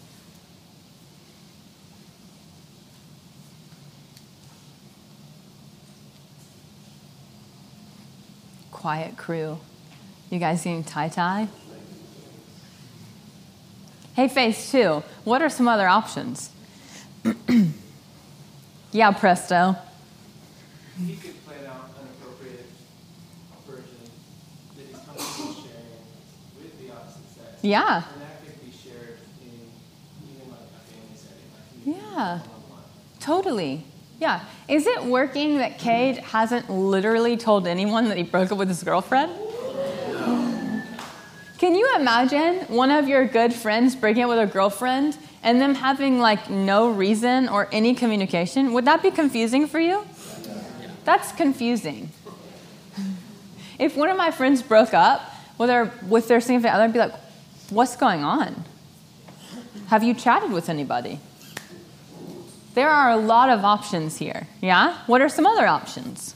Quiet 8.73 9.17
crew. 9.17 9.61
You 10.31 10.41
guys 10.41 10.65
getting 10.65 10.83
tie 10.83 11.11
tie? 11.11 11.47
Hey, 14.15 14.27
Phase 14.27 14.73
2, 14.73 15.05
what 15.23 15.43
are 15.43 15.49
some 15.49 15.69
other 15.69 15.87
options? 15.87 16.51
yeah, 18.91 19.13
Presto. 19.13 19.77
He 21.07 21.15
could 21.15 21.47
plan 21.47 21.65
out 21.67 21.91
an 22.01 22.09
appropriate 22.21 22.67
version 23.67 23.85
that 24.77 24.87
he's 24.87 24.97
comfortable 24.97 25.55
sharing 25.55 26.03
with 26.57 26.81
the 26.81 26.93
opposite 26.93 27.29
sex. 27.35 27.59
Yeah. 27.63 28.03
And 28.13 28.23
that 28.23 28.45
could 28.45 28.61
be 28.65 28.73
shared 28.73 29.19
in 29.43 29.49
even 30.29 30.51
like 30.51 30.59
a 30.59 30.81
family 30.91 31.15
setting. 31.15 31.51
Like 31.87 32.03
Yeah. 32.03 32.41
Totally. 33.21 33.85
Yeah. 34.19 34.41
Is 34.67 34.87
it 34.89 35.05
working 35.05 35.59
that 35.59 35.79
Cade 35.79 36.17
hasn't 36.19 36.69
literally 36.69 37.37
told 37.37 37.69
anyone 37.69 38.09
that 38.09 38.17
he 38.17 38.25
broke 38.25 38.51
up 38.51 38.59
with 38.59 38.69
his 38.69 38.83
girlfriend? 38.83 39.31
Can 41.59 41.77
you 41.77 41.95
imagine 41.95 42.61
one 42.67 42.91
of 42.91 43.07
your 43.09 43.25
good 43.25 43.55
friends 43.55 43.95
breaking 43.95 44.25
up 44.25 44.31
with 44.31 44.41
a 44.41 44.47
girlfriend 44.47 45.17
and 45.45 45.61
them 45.61 45.77
having 45.77 46.19
like 46.19 46.51
no 46.51 46.91
reason 46.91 47.49
or 47.49 47.69
any 47.71 47.95
communication? 47.95 48.73
Would 48.73 48.87
that 48.87 49.01
be 49.01 49.13
confusing 49.13 49.69
for 49.69 49.79
you? 49.79 50.05
That's 51.09 51.33
confusing. 51.33 52.11
If 53.79 53.97
one 53.97 54.11
of 54.11 54.19
my 54.19 54.31
friends 54.31 54.61
broke 54.61 54.93
up 54.93 55.23
with 55.57 55.71
their, 55.71 55.91
with 56.07 56.29
their 56.29 56.39
significant 56.39 56.75
other, 56.75 56.85
I'd 56.85 56.93
be 56.93 56.99
like, 56.99 57.15
what's 57.71 57.97
going 57.97 58.23
on? 58.23 58.63
Have 59.87 60.05
you 60.05 60.13
chatted 60.13 60.53
with 60.53 60.69
anybody? 60.69 61.19
There 62.75 62.91
are 62.91 63.11
a 63.11 63.17
lot 63.17 63.49
of 63.49 63.65
options 63.65 64.19
here. 64.19 64.49
Yeah? 64.61 64.99
What 65.07 65.23
are 65.23 65.31
some 65.31 65.47
other 65.47 65.67
options? 65.67 66.35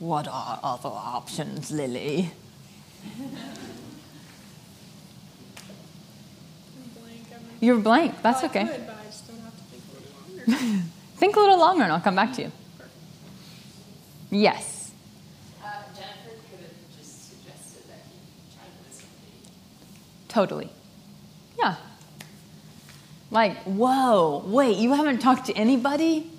What 0.00 0.26
are 0.26 0.58
other 0.60 0.88
options, 0.88 1.70
Lily? 1.70 2.32
You're 7.60 7.78
blank. 7.78 8.22
That's 8.22 8.44
okay. 8.44 8.66
could, 8.66 8.86
but 8.86 8.96
I 8.96 9.04
just 9.06 9.26
don't 9.26 9.40
have 9.40 9.56
to 9.56 9.62
think 9.64 9.82
a 9.88 10.50
little 10.50 10.68
longer. 10.68 10.82
Think 11.16 11.36
a 11.36 11.40
little 11.40 11.58
longer 11.58 11.82
and 11.82 11.92
I'll 11.92 12.00
come 12.00 12.14
back 12.14 12.32
to 12.34 12.42
you. 12.42 12.52
Yes. 14.30 14.92
Uh, 15.62 15.68
Jennifer 15.94 16.36
could 16.50 16.60
have 16.60 16.96
just 16.96 17.30
suggested 17.30 17.88
that 17.88 18.04
he 18.06 18.54
try 18.54 18.64
with 18.84 18.94
somebody. 18.94 20.28
Totally. 20.28 20.70
Yeah. 21.58 21.74
Like, 23.30 23.56
whoa, 23.64 24.44
wait, 24.46 24.76
you 24.78 24.94
haven't 24.94 25.18
talked 25.18 25.46
to 25.46 25.54
anybody? 25.54 26.30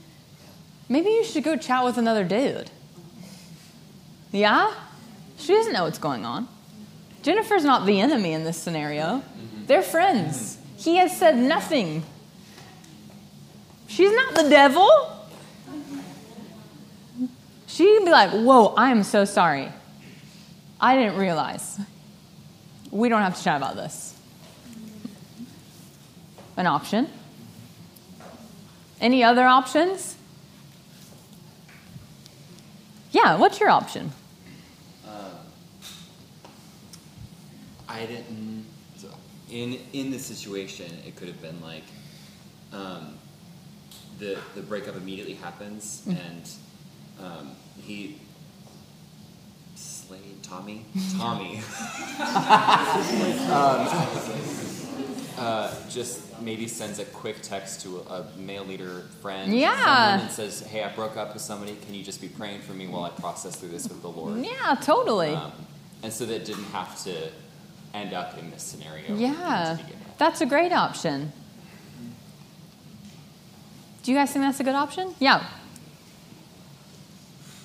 Maybe 0.88 1.10
you 1.10 1.24
should 1.24 1.44
go 1.44 1.58
chat 1.58 1.84
with 1.84 1.98
another 1.98 2.24
dude. 2.24 2.72
Yeah? 4.32 4.74
She 5.38 5.54
doesn't 5.54 5.74
know 5.74 5.84
what's 5.84 6.00
going 6.00 6.26
on. 6.26 6.48
Jennifer's 7.22 7.64
not 7.64 7.86
the 7.86 8.00
enemy 8.00 8.34
in 8.34 8.44
this 8.44 8.58
scenario. 8.58 9.24
They're 9.68 9.82
friends. 9.82 10.59
He 10.80 10.96
has 10.96 11.16
said 11.18 11.38
nothing. 11.38 12.04
She's 13.88 14.14
not 14.14 14.34
the 14.34 14.50
devil. 14.50 14.90
She'd 17.68 18.06
be 18.06 18.10
like, 18.10 18.32
whoa, 18.32 18.68
I 18.78 18.92
am 18.92 19.04
so 19.04 19.26
sorry. 19.26 19.74
I 20.80 20.96
didn't 20.96 21.18
realize. 21.18 21.80
We 22.92 23.10
don't 23.10 23.22
have 23.22 23.38
to 23.38 23.44
chat 23.44 23.58
about 23.58 23.76
this. 23.76 24.18
An 26.56 26.66
option. 26.66 27.10
Any 29.02 29.22
other 29.22 29.46
options? 29.46 30.16
Yeah, 33.12 33.36
what's 33.36 33.60
your 33.60 33.70
option? 33.70 34.14
Um, 35.06 35.14
I 37.88 38.06
didn't. 38.06 38.66
In 39.52 39.80
in 39.94 40.12
this 40.12 40.26
situation, 40.26 40.92
it 41.08 41.16
could 41.16 41.28
have 41.28 41.42
been 41.42 41.60
like, 41.62 41.84
um, 42.72 43.16
the 44.20 44.38
the 44.56 44.62
breakup 44.62 44.96
immediately 44.96 45.34
happens, 45.36 46.04
Mm. 46.08 46.18
and 46.28 46.50
um, 47.24 47.52
he 47.82 48.18
Slade 49.76 50.42
Tommy. 50.44 50.86
Tommy. 51.18 51.58
um, 53.50 53.88
uh, 55.38 55.74
just 55.90 56.40
maybe 56.42 56.68
sends 56.68 57.00
a 57.00 57.06
quick 57.06 57.42
text 57.42 57.82
to 57.82 58.00
a, 58.00 58.02
a 58.22 58.38
male 58.38 58.66
leader 58.66 59.04
friend. 59.22 59.54
Yeah. 59.58 60.20
And 60.20 60.32
says, 60.32 60.60
"Hey, 60.62 60.84
I 60.84 60.94
broke 60.94 61.16
up 61.18 61.34
with 61.34 61.42
somebody. 61.42 61.76
Can 61.86 61.94
you 61.94 62.04
just 62.04 62.22
be 62.22 62.28
praying 62.28 62.62
for 62.62 62.74
me 62.74 62.88
while 62.88 63.04
I 63.04 63.10
process 63.10 63.56
through 63.56 63.70
this 63.70 63.88
with 63.88 64.02
the 64.02 64.10
Lord?" 64.10 64.44
Yeah, 64.46 64.76
totally. 64.82 65.34
Um, 65.34 65.54
and 66.04 66.12
so 66.14 66.26
that 66.26 66.46
didn't 66.46 66.66
have 66.66 67.02
to 67.06 67.30
end 67.94 68.14
up 68.14 68.38
in 68.38 68.52
this 68.52 68.64
scenario. 68.64 69.16
Yeah, 69.16 69.76
to 69.78 69.84
begin 69.84 70.00
with. 70.00 70.18
that's 70.18 70.42
a 70.42 70.46
great 70.46 70.72
option. 70.72 71.32
Do 74.04 74.12
you 74.12 74.18
guys 74.18 74.32
think 74.32 74.46
that's 74.46 74.60
a 74.60 74.64
good 74.64 74.76
option? 74.76 75.14
Yeah. 75.20 75.46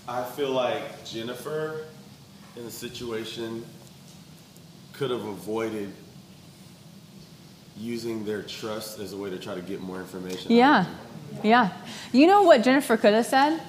I 0.07 0.23
feel 0.23 0.51
like 0.51 1.05
Jennifer 1.05 1.85
in 2.57 2.65
the 2.65 2.71
situation 2.71 3.65
could 4.93 5.11
have 5.11 5.25
avoided 5.25 5.93
using 7.77 8.25
their 8.25 8.43
trust 8.43 8.99
as 9.01 9.13
a 9.13 9.17
way 9.17 9.31
to 9.31 9.39
try 9.39 9.55
to 9.55 9.63
get 9.63 9.81
more 9.81 10.01
information. 10.01 10.53
Yeah. 10.53 10.87
Yeah. 11.43 11.71
You 12.13 12.27
know 12.27 12.43
what 12.43 12.63
Jennifer 12.63 12.97
could 12.97 13.15
have 13.15 13.27
said? 13.27 13.61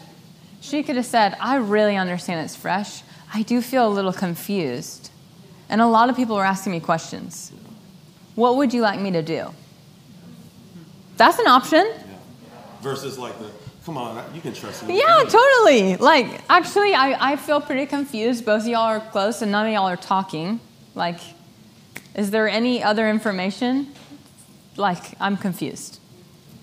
She 0.62 0.84
could 0.84 0.96
have 0.96 1.06
said, 1.06 1.36
I 1.40 1.56
really 1.56 1.96
understand 1.96 2.42
it's 2.44 2.56
fresh. 2.56 3.02
I 3.34 3.42
do 3.44 3.62
feel 3.62 3.88
a 3.88 3.94
little 3.94 4.14
confused. 4.14 5.10
And 5.70 5.82
a 5.82 5.88
lot 5.88 6.10
of 6.10 6.16
people 6.16 6.36
are 6.36 6.46
asking 6.46 6.72
me 6.72 6.80
questions. 6.80 7.52
What 8.36 8.58
would 8.58 8.74
you 8.74 8.82
like 8.82 9.00
me 9.00 9.12
to 9.12 9.22
do? 9.22 9.54
That's 11.18 11.40
an 11.40 11.48
option. 11.48 11.92
Versus 12.82 13.18
like 13.18 13.38
the 13.40 13.50
Come 13.86 14.00
on, 14.00 14.34
you 14.34 14.42
can 14.42 14.52
trust 14.52 14.84
me. 14.88 14.98
Yeah, 14.98 15.24
totally. 15.30 15.96
Like, 15.98 16.42
actually, 16.50 16.96
I, 16.96 17.34
I 17.34 17.36
feel 17.36 17.62
pretty 17.62 17.86
confused. 17.86 18.44
Both 18.44 18.64
of 18.64 18.68
y'all 18.68 18.80
are 18.80 19.00
close 19.00 19.44
and 19.44 19.52
none 19.52 19.68
of 19.68 19.74
y'all 19.74 19.88
are 19.88 19.96
talking. 19.96 20.60
Like, 20.96 21.20
is 22.16 22.32
there 22.32 22.50
any 22.50 22.82
other 22.82 23.08
information? 23.08 23.94
Like, 24.76 25.14
I'm 25.20 25.38
confused. 25.38 26.00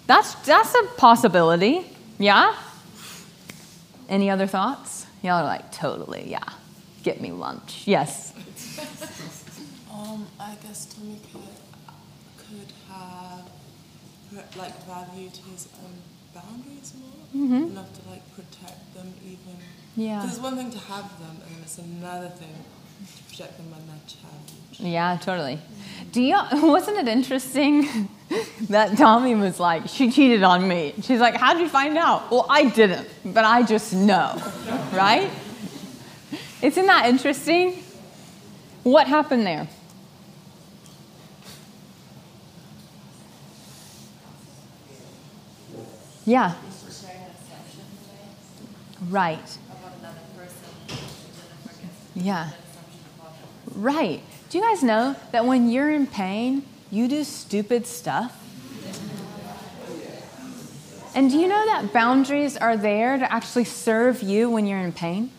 That's, 0.09 0.35
that's 0.35 0.75
a 0.75 0.85
possibility. 0.97 1.87
Yeah? 2.19 2.57
Any 4.09 4.29
other 4.29 4.49
thoughts? 4.49 5.07
Y'all 5.23 5.35
are 5.35 5.45
like, 5.45 5.71
totally, 5.71 6.29
yeah. 6.29 6.43
Get 7.05 7.21
me 7.21 7.31
lunch. 7.31 7.85
Yes. 7.87 8.32
Um, 9.93 10.27
I 10.41 10.55
guess 10.63 10.87
Tommy 10.87 11.19
could 11.31 11.43
could 12.39 12.73
have 12.91 13.45
like 14.57 14.75
valued 14.87 15.37
his 15.51 15.69
own 15.85 15.95
boundaries 16.35 16.95
more, 16.99 17.43
Mhm. 17.45 17.71
enough 17.73 17.93
to 18.03 18.09
like 18.11 18.23
protect 18.35 18.95
them 18.95 19.13
even. 19.25 19.59
Yeah. 19.95 20.21
Because 20.21 20.37
it's 20.37 20.43
one 20.43 20.57
thing 20.57 20.71
to 20.71 20.79
have 20.79 21.05
them, 21.21 21.37
and 21.47 21.57
then 21.57 21.63
it's 21.63 21.77
another 21.79 22.31
thing 22.31 22.55
to 23.17 23.23
protect 23.25 23.59
them 23.59 23.71
when 23.71 23.87
they're 23.87 24.07
challenged. 24.09 24.81
Yeah, 24.81 25.19
totally. 25.21 25.59
Do 26.13 26.23
you? 26.23 26.39
Wasn't 26.67 26.97
it 26.97 27.07
interesting 27.07 28.09
that 28.71 28.97
Tommy 28.97 29.35
was 29.35 29.61
like, 29.61 29.89
she 29.89 30.11
cheated 30.11 30.43
on 30.43 30.67
me. 30.67 30.95
She's 31.03 31.21
like, 31.21 31.37
how'd 31.37 31.61
you 31.61 31.69
find 31.69 31.99
out? 31.99 32.31
Well, 32.31 32.47
I 32.49 32.65
didn't, 32.65 33.07
but 33.27 33.45
I 33.45 33.63
just 33.63 33.93
know, 33.93 34.41
right? 34.93 35.29
Isn't 36.63 36.87
that 36.87 37.07
interesting? 37.11 37.82
What 38.83 39.07
happened 39.07 39.47
there? 39.47 39.69
Yeah. 46.25 46.55
Right. 49.09 49.59
Yeah. 52.15 52.51
Right. 53.75 54.21
Do 54.51 54.59
you 54.59 54.65
guys 54.65 54.83
know 54.83 55.17
that 55.33 55.45
when 55.47 55.71
you're 55.71 55.91
in 55.91 56.07
pain, 56.07 56.65
you 56.91 57.09
do 57.09 57.25
stupid 57.25 57.87
stuff? 57.87 58.39
And 61.15 61.31
do 61.31 61.39
you 61.39 61.47
know 61.47 61.67
that 61.67 61.93
boundaries 61.93 62.57
are 62.57 62.77
there 62.77 63.19
to 63.19 63.33
actually 63.33 63.65
serve 63.65 64.23
you 64.23 64.51
when 64.51 64.67
you're 64.67 64.79
in 64.79 64.93
pain? 64.93 65.31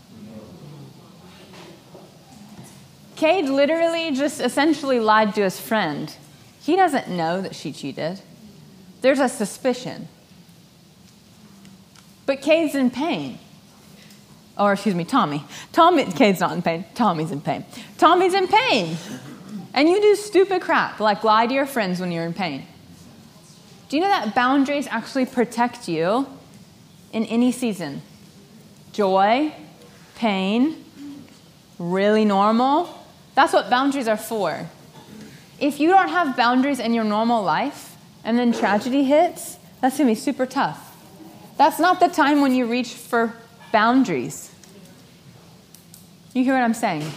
Cade 3.23 3.45
literally 3.45 4.11
just 4.11 4.41
essentially 4.41 4.99
lied 4.99 5.33
to 5.35 5.43
his 5.43 5.57
friend. 5.57 6.13
He 6.59 6.75
doesn't 6.75 7.07
know 7.07 7.39
that 7.39 7.55
she 7.55 7.71
cheated. 7.71 8.19
There's 8.99 9.21
a 9.21 9.29
suspicion. 9.29 10.09
But 12.25 12.41
Cade's 12.41 12.75
in 12.75 12.91
pain. 12.91 13.39
Or, 14.59 14.73
excuse 14.73 14.93
me, 14.93 15.05
Tommy. 15.05 15.45
Tommy, 15.71 16.03
Cade's 16.03 16.41
not 16.41 16.51
in 16.51 16.61
pain. 16.61 16.83
Tommy's 16.95 17.31
in 17.31 17.39
pain. 17.39 17.63
Tommy's 17.97 18.33
in 18.33 18.49
pain. 18.49 18.97
And 19.73 19.87
you 19.87 20.01
do 20.01 20.17
stupid 20.17 20.61
crap 20.61 20.99
like 20.99 21.23
lie 21.23 21.47
to 21.47 21.53
your 21.53 21.65
friends 21.65 22.01
when 22.01 22.11
you're 22.11 22.25
in 22.25 22.33
pain. 22.33 22.65
Do 23.87 23.95
you 23.95 24.03
know 24.03 24.09
that 24.09 24.35
boundaries 24.35 24.85
actually 24.91 25.27
protect 25.27 25.87
you 25.87 26.27
in 27.13 27.23
any 27.27 27.53
season? 27.53 28.01
Joy, 28.91 29.55
pain, 30.15 30.83
really 31.79 32.25
normal. 32.25 32.99
That's 33.35 33.53
what 33.53 33.69
boundaries 33.69 34.07
are 34.07 34.17
for. 34.17 34.69
If 35.59 35.79
you 35.79 35.89
don't 35.89 36.09
have 36.09 36.35
boundaries 36.35 36.79
in 36.79 36.93
your 36.93 37.03
normal 37.03 37.43
life 37.43 37.95
and 38.23 38.37
then 38.37 38.51
tragedy 38.51 39.03
hits, 39.03 39.57
that's 39.81 39.97
going 39.97 40.07
to 40.07 40.11
be 40.11 40.19
super 40.19 40.45
tough. 40.45 40.95
That's 41.57 41.79
not 41.79 41.99
the 41.99 42.07
time 42.07 42.41
when 42.41 42.53
you 42.53 42.65
reach 42.65 42.93
for 42.93 43.33
boundaries. 43.71 44.51
You 46.33 46.43
hear 46.43 46.53
what 46.53 46.63
I'm 46.63 46.73
saying? 46.73 47.09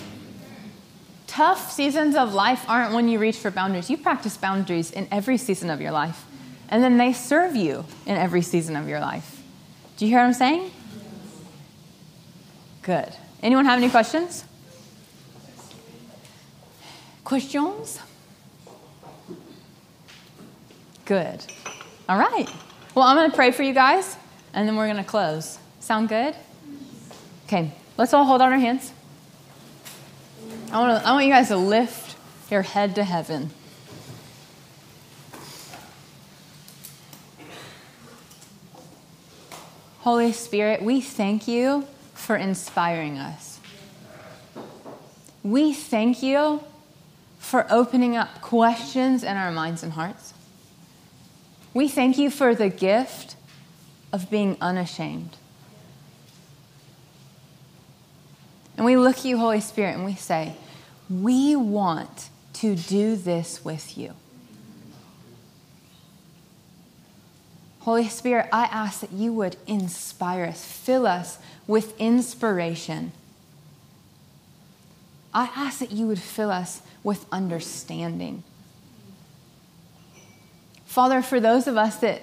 Tough 1.26 1.70
seasons 1.70 2.14
of 2.16 2.34
life 2.34 2.64
aren't 2.68 2.94
when 2.94 3.08
you 3.08 3.18
reach 3.18 3.36
for 3.36 3.50
boundaries. 3.50 3.90
You 3.90 3.96
practice 3.96 4.36
boundaries 4.36 4.90
in 4.90 5.08
every 5.10 5.36
season 5.38 5.70
of 5.70 5.80
your 5.80 5.90
life, 5.90 6.24
and 6.68 6.82
then 6.82 6.98
they 6.98 7.12
serve 7.12 7.56
you 7.56 7.84
in 8.06 8.16
every 8.16 8.42
season 8.42 8.76
of 8.76 8.88
your 8.88 9.00
life. 9.00 9.42
Do 9.96 10.04
you 10.04 10.10
hear 10.10 10.20
what 10.20 10.26
I'm 10.26 10.34
saying? 10.34 10.70
Good. 12.82 13.08
Anyone 13.42 13.64
have 13.64 13.78
any 13.78 13.90
questions? 13.90 14.44
Questions? 17.26 17.98
Good. 21.06 21.44
All 22.08 22.16
right. 22.16 22.48
Well, 22.94 23.04
I'm 23.04 23.16
going 23.16 23.28
to 23.28 23.34
pray 23.34 23.50
for 23.50 23.64
you 23.64 23.74
guys, 23.74 24.16
and 24.54 24.68
then 24.68 24.76
we're 24.76 24.86
going 24.86 25.02
to 25.02 25.10
close. 25.10 25.58
Sound 25.80 26.08
good? 26.08 26.36
Okay, 27.46 27.72
let's 27.96 28.14
all 28.14 28.24
hold 28.24 28.40
out 28.42 28.52
our 28.52 28.58
hands. 28.58 28.92
I 30.70 30.78
want, 30.78 31.02
to, 31.02 31.08
I 31.08 31.10
want 31.10 31.24
you 31.24 31.32
guys 31.32 31.48
to 31.48 31.56
lift 31.56 32.14
your 32.48 32.62
head 32.62 32.94
to 32.94 33.02
heaven. 33.02 33.50
Holy 40.02 40.30
Spirit, 40.30 40.80
we 40.80 41.00
thank 41.00 41.48
you 41.48 41.88
for 42.14 42.36
inspiring 42.36 43.18
us. 43.18 43.58
We 45.42 45.72
thank 45.72 46.22
you 46.22 46.62
for 47.46 47.64
opening 47.70 48.16
up 48.16 48.40
questions 48.40 49.22
in 49.22 49.36
our 49.36 49.52
minds 49.52 49.84
and 49.84 49.92
hearts. 49.92 50.34
We 51.72 51.86
thank 51.86 52.18
you 52.18 52.28
for 52.28 52.56
the 52.56 52.68
gift 52.68 53.36
of 54.12 54.28
being 54.28 54.56
unashamed. 54.60 55.36
And 58.76 58.84
we 58.84 58.96
look 58.96 59.18
at 59.18 59.24
you, 59.24 59.38
Holy 59.38 59.60
Spirit, 59.60 59.94
and 59.94 60.04
we 60.04 60.16
say, 60.16 60.54
We 61.08 61.54
want 61.54 62.30
to 62.54 62.74
do 62.74 63.14
this 63.14 63.64
with 63.64 63.96
you. 63.96 64.14
Holy 67.78 68.08
Spirit, 68.08 68.48
I 68.52 68.64
ask 68.64 68.98
that 69.02 69.12
you 69.12 69.32
would 69.32 69.56
inspire 69.68 70.46
us, 70.46 70.64
fill 70.64 71.06
us 71.06 71.38
with 71.68 71.96
inspiration. 72.00 73.12
I 75.32 75.44
ask 75.54 75.78
that 75.78 75.92
you 75.92 76.08
would 76.08 76.18
fill 76.18 76.50
us 76.50 76.82
with 77.06 77.24
understanding. 77.30 78.42
Father, 80.86 81.22
for 81.22 81.38
those 81.38 81.68
of 81.68 81.76
us 81.76 81.98
that, 81.98 82.20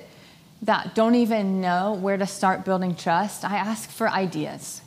that 0.62 0.94
don't 0.94 1.16
even 1.16 1.62
know 1.62 1.94
where 1.94 2.18
to 2.18 2.28
start 2.28 2.66
building 2.66 2.94
trust, 2.94 3.46
I 3.46 3.56
ask 3.56 3.90
for 3.90 4.10
ideas. 4.10 4.82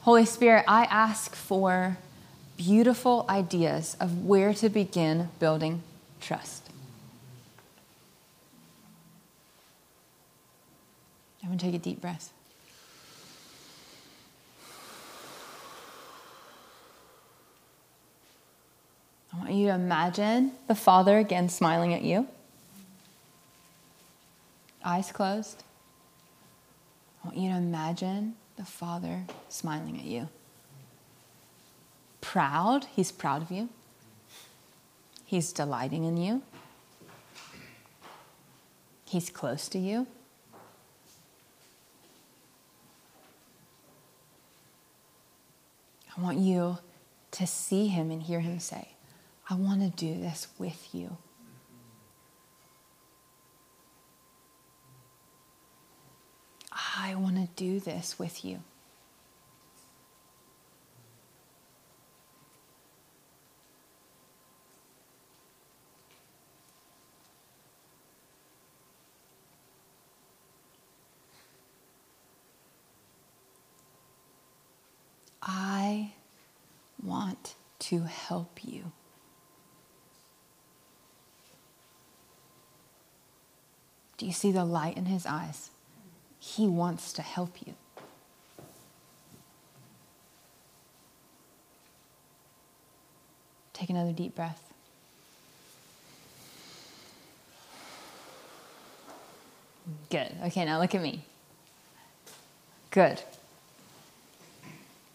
Holy 0.00 0.24
Spirit, 0.24 0.64
I 0.66 0.84
ask 0.84 1.34
for 1.34 1.98
beautiful 2.56 3.26
ideas 3.28 3.94
of 4.00 4.24
where 4.24 4.54
to 4.54 4.70
begin 4.70 5.28
building 5.38 5.82
trust. 6.22 6.70
Everyone 11.42 11.58
take 11.58 11.74
a 11.74 11.78
deep 11.78 12.00
breath. 12.00 12.32
I 19.36 19.40
want 19.40 19.52
you 19.52 19.66
to 19.66 19.74
imagine 19.74 20.52
the 20.66 20.74
Father 20.74 21.18
again 21.18 21.48
smiling 21.48 21.92
at 21.92 22.02
you. 22.02 22.26
Eyes 24.82 25.12
closed. 25.12 25.62
I 27.22 27.28
want 27.28 27.38
you 27.38 27.50
to 27.50 27.56
imagine 27.56 28.36
the 28.56 28.64
Father 28.64 29.24
smiling 29.48 29.98
at 29.98 30.04
you. 30.04 30.28
Proud, 32.20 32.86
He's 32.94 33.12
proud 33.12 33.42
of 33.42 33.50
you. 33.50 33.68
He's 35.26 35.52
delighting 35.52 36.04
in 36.04 36.16
you. 36.16 36.42
He's 39.04 39.28
close 39.28 39.68
to 39.68 39.78
you. 39.78 40.06
I 46.16 46.20
want 46.22 46.38
you 46.38 46.78
to 47.32 47.46
see 47.46 47.88
Him 47.88 48.10
and 48.10 48.22
hear 48.22 48.40
Him 48.40 48.58
say, 48.60 48.95
I 49.48 49.54
want 49.54 49.80
to 49.80 49.90
do 49.90 50.20
this 50.20 50.48
with 50.58 50.88
you. 50.92 51.16
I 56.72 57.14
want 57.14 57.36
to 57.36 57.48
do 57.54 57.78
this 57.78 58.18
with 58.18 58.44
you. 58.44 58.60
I 75.42 76.12
want 77.02 77.54
to 77.78 78.00
help 78.00 78.64
you. 78.64 78.90
Do 84.18 84.26
you 84.26 84.32
see 84.32 84.50
the 84.50 84.64
light 84.64 84.96
in 84.96 85.06
his 85.06 85.26
eyes? 85.26 85.70
He 86.38 86.66
wants 86.66 87.12
to 87.14 87.22
help 87.22 87.56
you. 87.66 87.74
Take 93.72 93.90
another 93.90 94.12
deep 94.12 94.34
breath. 94.34 94.62
Good. 100.10 100.32
Okay, 100.46 100.64
now 100.64 100.80
look 100.80 100.94
at 100.94 101.02
me. 101.02 101.24
Good. 102.90 103.22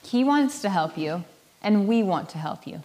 He 0.03 0.23
wants 0.23 0.61
to 0.61 0.69
help 0.69 0.97
you, 0.97 1.23
and 1.63 1.87
we 1.87 2.03
want 2.03 2.29
to 2.29 2.37
help 2.37 2.67
you. 2.67 2.83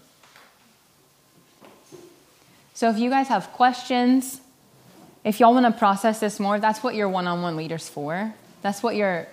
So 2.73 2.89
if 2.89 2.99
you 2.99 3.11
guys 3.11 3.29
have 3.29 3.53
questions, 3.53 4.41
if 5.27 5.41
y'all 5.41 5.53
want 5.53 5.67
to 5.67 5.77
process 5.77 6.21
this 6.21 6.39
more, 6.39 6.61
that's 6.61 6.85
what 6.85 6.95
your 6.95 7.09
one 7.09 7.27
on 7.27 7.43
one 7.43 7.57
leader's 7.57 7.89
for. 7.89 8.33
That's 8.63 8.81
what 8.81 8.95
your, 8.95 9.27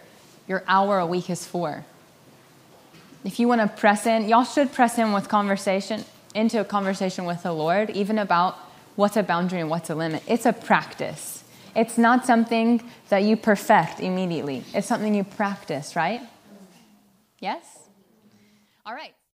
your 0.48 0.64
hour 0.68 0.98
a 0.98 1.06
week 1.06 1.30
is 1.30 1.46
for. 1.46 1.86
If 3.24 3.40
you 3.40 3.48
want 3.48 3.62
to 3.62 3.68
press 3.68 4.08
in, 4.08 4.28
y'all 4.28 4.44
should 4.44 4.74
press 4.74 4.98
in 4.98 5.14
with 5.14 5.30
conversation, 5.30 6.04
into 6.34 6.60
a 6.60 6.66
conversation 6.66 7.26
with 7.26 7.44
the 7.44 7.54
Lord, 7.54 7.92
even 7.92 8.18
about 8.18 8.58
what's 8.96 9.18
a 9.18 9.24
boundary 9.24 9.60
and 9.60 9.70
what's 9.70 9.92
a 9.92 9.96
limit. 9.96 10.24
It's 10.28 10.48
a 10.48 10.52
practice. 10.52 11.44
It's 11.76 12.00
not 12.00 12.26
something 12.26 12.82
that 13.10 13.20
you 13.20 13.38
perfect 13.38 14.00
immediately, 14.00 14.64
it's 14.74 14.88
something 14.88 15.14
you 15.14 15.24
practice, 15.24 15.96
right? 15.96 16.22
Yes? 17.40 17.64
All 18.84 18.96
right. 18.96 19.14